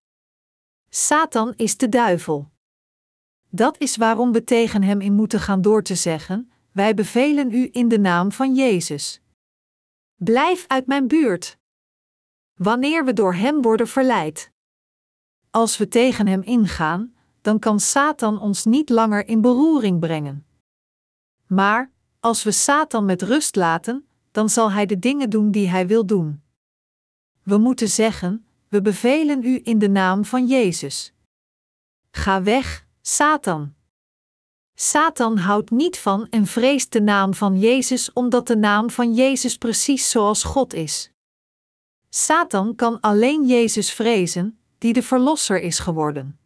Satan 0.89 1.55
is 1.57 1.77
de 1.77 1.89
duivel. 1.89 2.51
Dat 3.51 3.79
is 3.79 3.97
waarom 3.97 4.33
we 4.33 4.45
tegen 4.45 4.83
hem 4.83 5.01
in 5.01 5.13
moeten 5.13 5.41
gaan 5.41 5.63
door 5.63 5.83
te 5.83 5.95
zeggen: 5.95 6.53
Wij 6.73 6.95
bevelen 6.95 7.53
u 7.53 7.69
in 7.73 7.89
de 7.89 7.99
naam 7.99 8.33
van 8.33 8.55
Jezus. 8.55 9.23
Blijf 10.25 10.65
uit 10.67 10.87
mijn 10.87 11.09
buurt. 11.09 11.59
Wanneer 12.55 13.05
we 13.05 13.13
door 13.13 13.35
hem 13.35 13.63
worden 13.63 13.89
verleid. 13.89 14.53
Als 15.51 15.77
we 15.77 15.89
tegen 15.89 16.27
hem 16.27 16.43
ingaan, 16.43 17.15
dan 17.41 17.59
kan 17.59 17.81
Satan 17.81 18.41
ons 18.41 18.65
niet 18.65 18.89
langer 18.89 19.29
in 19.29 19.41
beroering 19.41 20.01
brengen. 20.01 20.47
Maar 21.47 21.91
als 22.21 22.43
we 22.43 22.51
Satan 22.51 23.05
met 23.05 23.23
rust 23.23 23.57
laten, 23.57 24.09
dan 24.31 24.49
zal 24.49 24.73
hij 24.73 24.87
de 24.87 24.99
dingen 24.99 25.31
doen 25.31 25.51
die 25.51 25.69
hij 25.69 25.87
wil 25.87 26.07
doen. 26.07 26.43
We 27.43 27.59
moeten 27.59 27.89
zeggen: 27.89 28.47
we 28.69 28.83
bevelen 28.83 29.45
u 29.45 29.61
in 29.63 29.79
de 29.79 29.89
naam 29.89 30.25
van 30.25 30.47
Jezus. 30.47 31.13
Ga 32.11 32.43
weg, 32.43 32.87
Satan. 33.01 33.75
Satan 34.81 35.39
houdt 35.39 35.71
niet 35.71 35.99
van 35.99 36.27
en 36.31 36.47
vreest 36.47 36.93
de 36.93 37.01
naam 37.01 37.35
van 37.35 37.59
Jezus 37.59 38.13
omdat 38.13 38.47
de 38.47 38.57
naam 38.57 38.91
van 38.91 39.15
Jezus 39.15 39.57
precies 39.57 40.11
zoals 40.11 40.43
God 40.43 40.75
is. 40.75 41.11
Satan 42.09 42.75
kan 42.75 43.01
alleen 43.01 43.47
Jezus 43.47 43.93
vrezen, 43.93 44.59
die 44.79 44.93
de 44.93 45.03
Verlosser 45.03 45.61
is 45.61 45.79
geworden. 45.79 46.39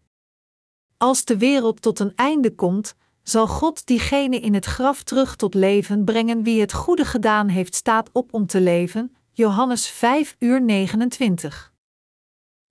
Als 0.97 1.25
de 1.25 1.39
wereld 1.39 1.83
tot 1.83 1.99
een 1.99 2.13
einde 2.15 2.55
komt, 2.55 2.95
zal 3.23 3.47
God 3.47 3.87
diegene 3.87 4.41
in 4.41 4.55
het 4.55 4.65
graf 4.65 5.03
terug 5.03 5.37
tot 5.37 5.55
leven 5.55 6.05
brengen 6.05 6.43
wie 6.43 6.61
het 6.61 6.73
goede 6.73 7.05
gedaan 7.05 7.49
heeft 7.49 7.75
staat 7.75 8.11
op 8.13 8.35
om 8.35 8.47
te 8.47 8.61
leven. 8.61 9.17
Johannes 9.33 9.87
5 9.87 10.37
uur 10.39 10.63
29. 10.63 11.72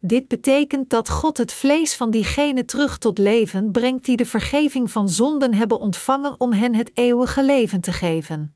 Dit 0.03 0.28
betekent 0.28 0.90
dat 0.90 1.10
God 1.10 1.38
het 1.38 1.53
vlees 1.53 1.95
van 1.95 2.11
diegenen 2.11 2.65
terug 2.65 2.98
tot 2.98 3.18
leven 3.18 3.72
brengt 3.72 4.06
die 4.06 4.18
de 4.18 4.26
vergeving 4.26 4.91
van 4.91 5.10
zonden 5.10 5.53
hebben 5.53 5.80
ontvangen 5.80 6.40
om 6.40 6.53
hen 6.53 6.76
het 6.76 6.91
eeuwige 6.94 7.44
leven 7.44 7.82
te 7.82 7.91
geven. 7.91 8.56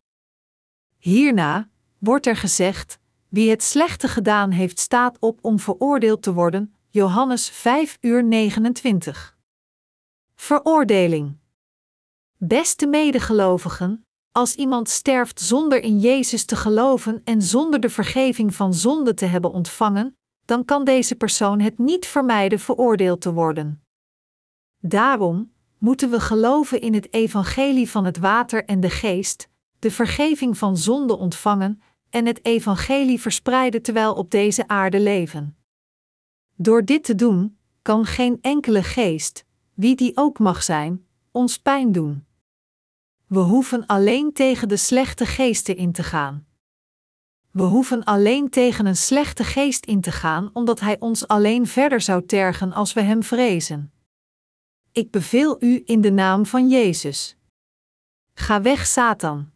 Hierna 0.97 1.69
wordt 1.99 2.25
er 2.25 2.35
gezegd: 2.35 2.99
wie 3.29 3.49
het 3.49 3.63
slechte 3.63 4.07
gedaan 4.07 4.51
heeft 4.51 4.79
staat 4.79 5.17
op 5.19 5.39
om 5.41 5.59
veroordeeld 5.59 6.21
te 6.21 6.33
worden. 6.33 6.75
Johannes 6.89 7.49
5 7.49 7.97
uur 8.01 8.23
29. 8.23 9.37
Veroordeling. 10.35 11.37
Beste 12.37 12.87
medegelovigen, 12.87 14.05
als 14.31 14.55
iemand 14.55 14.89
sterft 14.89 15.41
zonder 15.41 15.81
in 15.81 15.99
Jezus 15.99 16.45
te 16.45 16.55
geloven 16.55 17.21
en 17.23 17.41
zonder 17.41 17.79
de 17.79 17.89
vergeving 17.89 18.55
van 18.55 18.73
zonde 18.73 19.13
te 19.13 19.25
hebben 19.25 19.51
ontvangen, 19.51 20.17
dan 20.45 20.65
kan 20.65 20.83
deze 20.83 21.15
persoon 21.15 21.59
het 21.59 21.77
niet 21.77 22.05
vermijden 22.05 22.59
veroordeeld 22.59 23.21
te 23.21 23.33
worden. 23.33 23.83
Daarom 24.79 25.51
moeten 25.77 26.09
we 26.09 26.19
geloven 26.19 26.81
in 26.81 26.93
het 26.93 27.13
evangelie 27.13 27.89
van 27.89 28.05
het 28.05 28.17
water 28.17 28.65
en 28.65 28.79
de 28.79 28.89
geest, 28.89 29.49
de 29.79 29.91
vergeving 29.91 30.57
van 30.57 30.77
zonde 30.77 31.17
ontvangen 31.17 31.81
en 32.09 32.25
het 32.25 32.45
evangelie 32.45 33.21
verspreiden 33.21 33.81
terwijl 33.81 34.13
op 34.13 34.31
deze 34.31 34.67
aarde 34.67 34.99
leven. 34.99 35.57
Door 36.55 36.85
dit 36.85 37.03
te 37.03 37.15
doen, 37.15 37.57
kan 37.81 38.05
geen 38.05 38.37
enkele 38.41 38.83
geest, 38.83 39.45
wie 39.73 39.95
die 39.95 40.11
ook 40.17 40.39
mag 40.39 40.63
zijn, 40.63 41.05
ons 41.31 41.59
pijn 41.59 41.91
doen. 41.91 42.25
We 43.27 43.39
hoeven 43.39 43.85
alleen 43.85 44.33
tegen 44.33 44.67
de 44.67 44.77
slechte 44.77 45.25
geesten 45.25 45.77
in 45.77 45.91
te 45.91 46.03
gaan. 46.03 46.44
We 47.55 47.63
hoeven 47.63 48.03
alleen 48.03 48.49
tegen 48.49 48.85
een 48.85 48.95
slechte 48.95 49.43
geest 49.43 49.85
in 49.85 50.01
te 50.01 50.11
gaan, 50.11 50.49
omdat 50.53 50.79
hij 50.79 50.99
ons 50.99 51.27
alleen 51.27 51.67
verder 51.67 52.01
zou 52.01 52.25
tergen 52.25 52.73
als 52.73 52.93
we 52.93 53.01
hem 53.01 53.23
vrezen. 53.23 53.93
Ik 54.91 55.11
beveel 55.11 55.63
u 55.63 55.81
in 55.85 56.01
de 56.01 56.11
naam 56.11 56.45
van 56.45 56.69
Jezus. 56.69 57.37
Ga 58.33 58.61
weg, 58.61 58.85
Satan. 58.85 59.51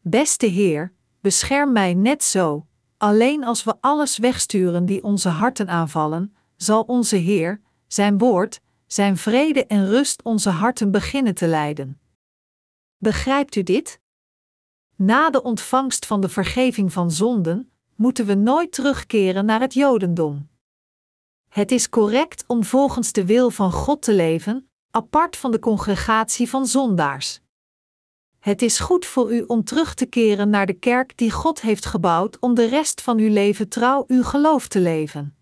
Beste 0.00 0.46
Heer, 0.46 0.92
bescherm 1.20 1.72
mij 1.72 1.94
net 1.94 2.24
zo. 2.24 2.66
Alleen 2.96 3.44
als 3.44 3.64
we 3.64 3.76
alles 3.80 4.18
wegsturen 4.18 4.86
die 4.86 5.02
onze 5.02 5.28
harten 5.28 5.68
aanvallen, 5.68 6.36
zal 6.56 6.82
onze 6.82 7.16
Heer, 7.16 7.60
Zijn 7.86 8.18
woord, 8.18 8.60
Zijn 8.86 9.16
vrede 9.16 9.66
en 9.66 9.86
rust 9.86 10.22
onze 10.22 10.50
harten 10.50 10.90
beginnen 10.90 11.34
te 11.34 11.46
leiden. 11.46 12.00
Begrijpt 12.96 13.56
u 13.56 13.62
dit? 13.62 14.00
Na 14.96 15.30
de 15.30 15.42
ontvangst 15.42 16.06
van 16.06 16.20
de 16.20 16.28
vergeving 16.28 16.92
van 16.92 17.10
zonden, 17.10 17.70
moeten 17.94 18.26
we 18.26 18.34
nooit 18.34 18.72
terugkeren 18.72 19.44
naar 19.44 19.60
het 19.60 19.74
Jodendom. 19.74 20.48
Het 21.48 21.72
is 21.72 21.88
correct 21.88 22.44
om 22.46 22.64
volgens 22.64 23.12
de 23.12 23.26
wil 23.26 23.50
van 23.50 23.72
God 23.72 24.02
te 24.02 24.14
leven, 24.14 24.70
apart 24.90 25.36
van 25.36 25.50
de 25.50 25.58
congregatie 25.58 26.48
van 26.48 26.66
zondaars. 26.66 27.40
Het 28.38 28.62
is 28.62 28.78
goed 28.78 29.06
voor 29.06 29.34
u 29.34 29.42
om 29.42 29.64
terug 29.64 29.94
te 29.94 30.06
keren 30.06 30.50
naar 30.50 30.66
de 30.66 30.78
kerk 30.78 31.16
die 31.16 31.30
God 31.30 31.60
heeft 31.60 31.86
gebouwd 31.86 32.38
om 32.38 32.54
de 32.54 32.66
rest 32.66 33.00
van 33.00 33.18
uw 33.18 33.32
leven 33.32 33.68
trouw 33.68 34.04
uw 34.06 34.22
geloof 34.22 34.68
te 34.68 34.80
leven. 34.80 35.35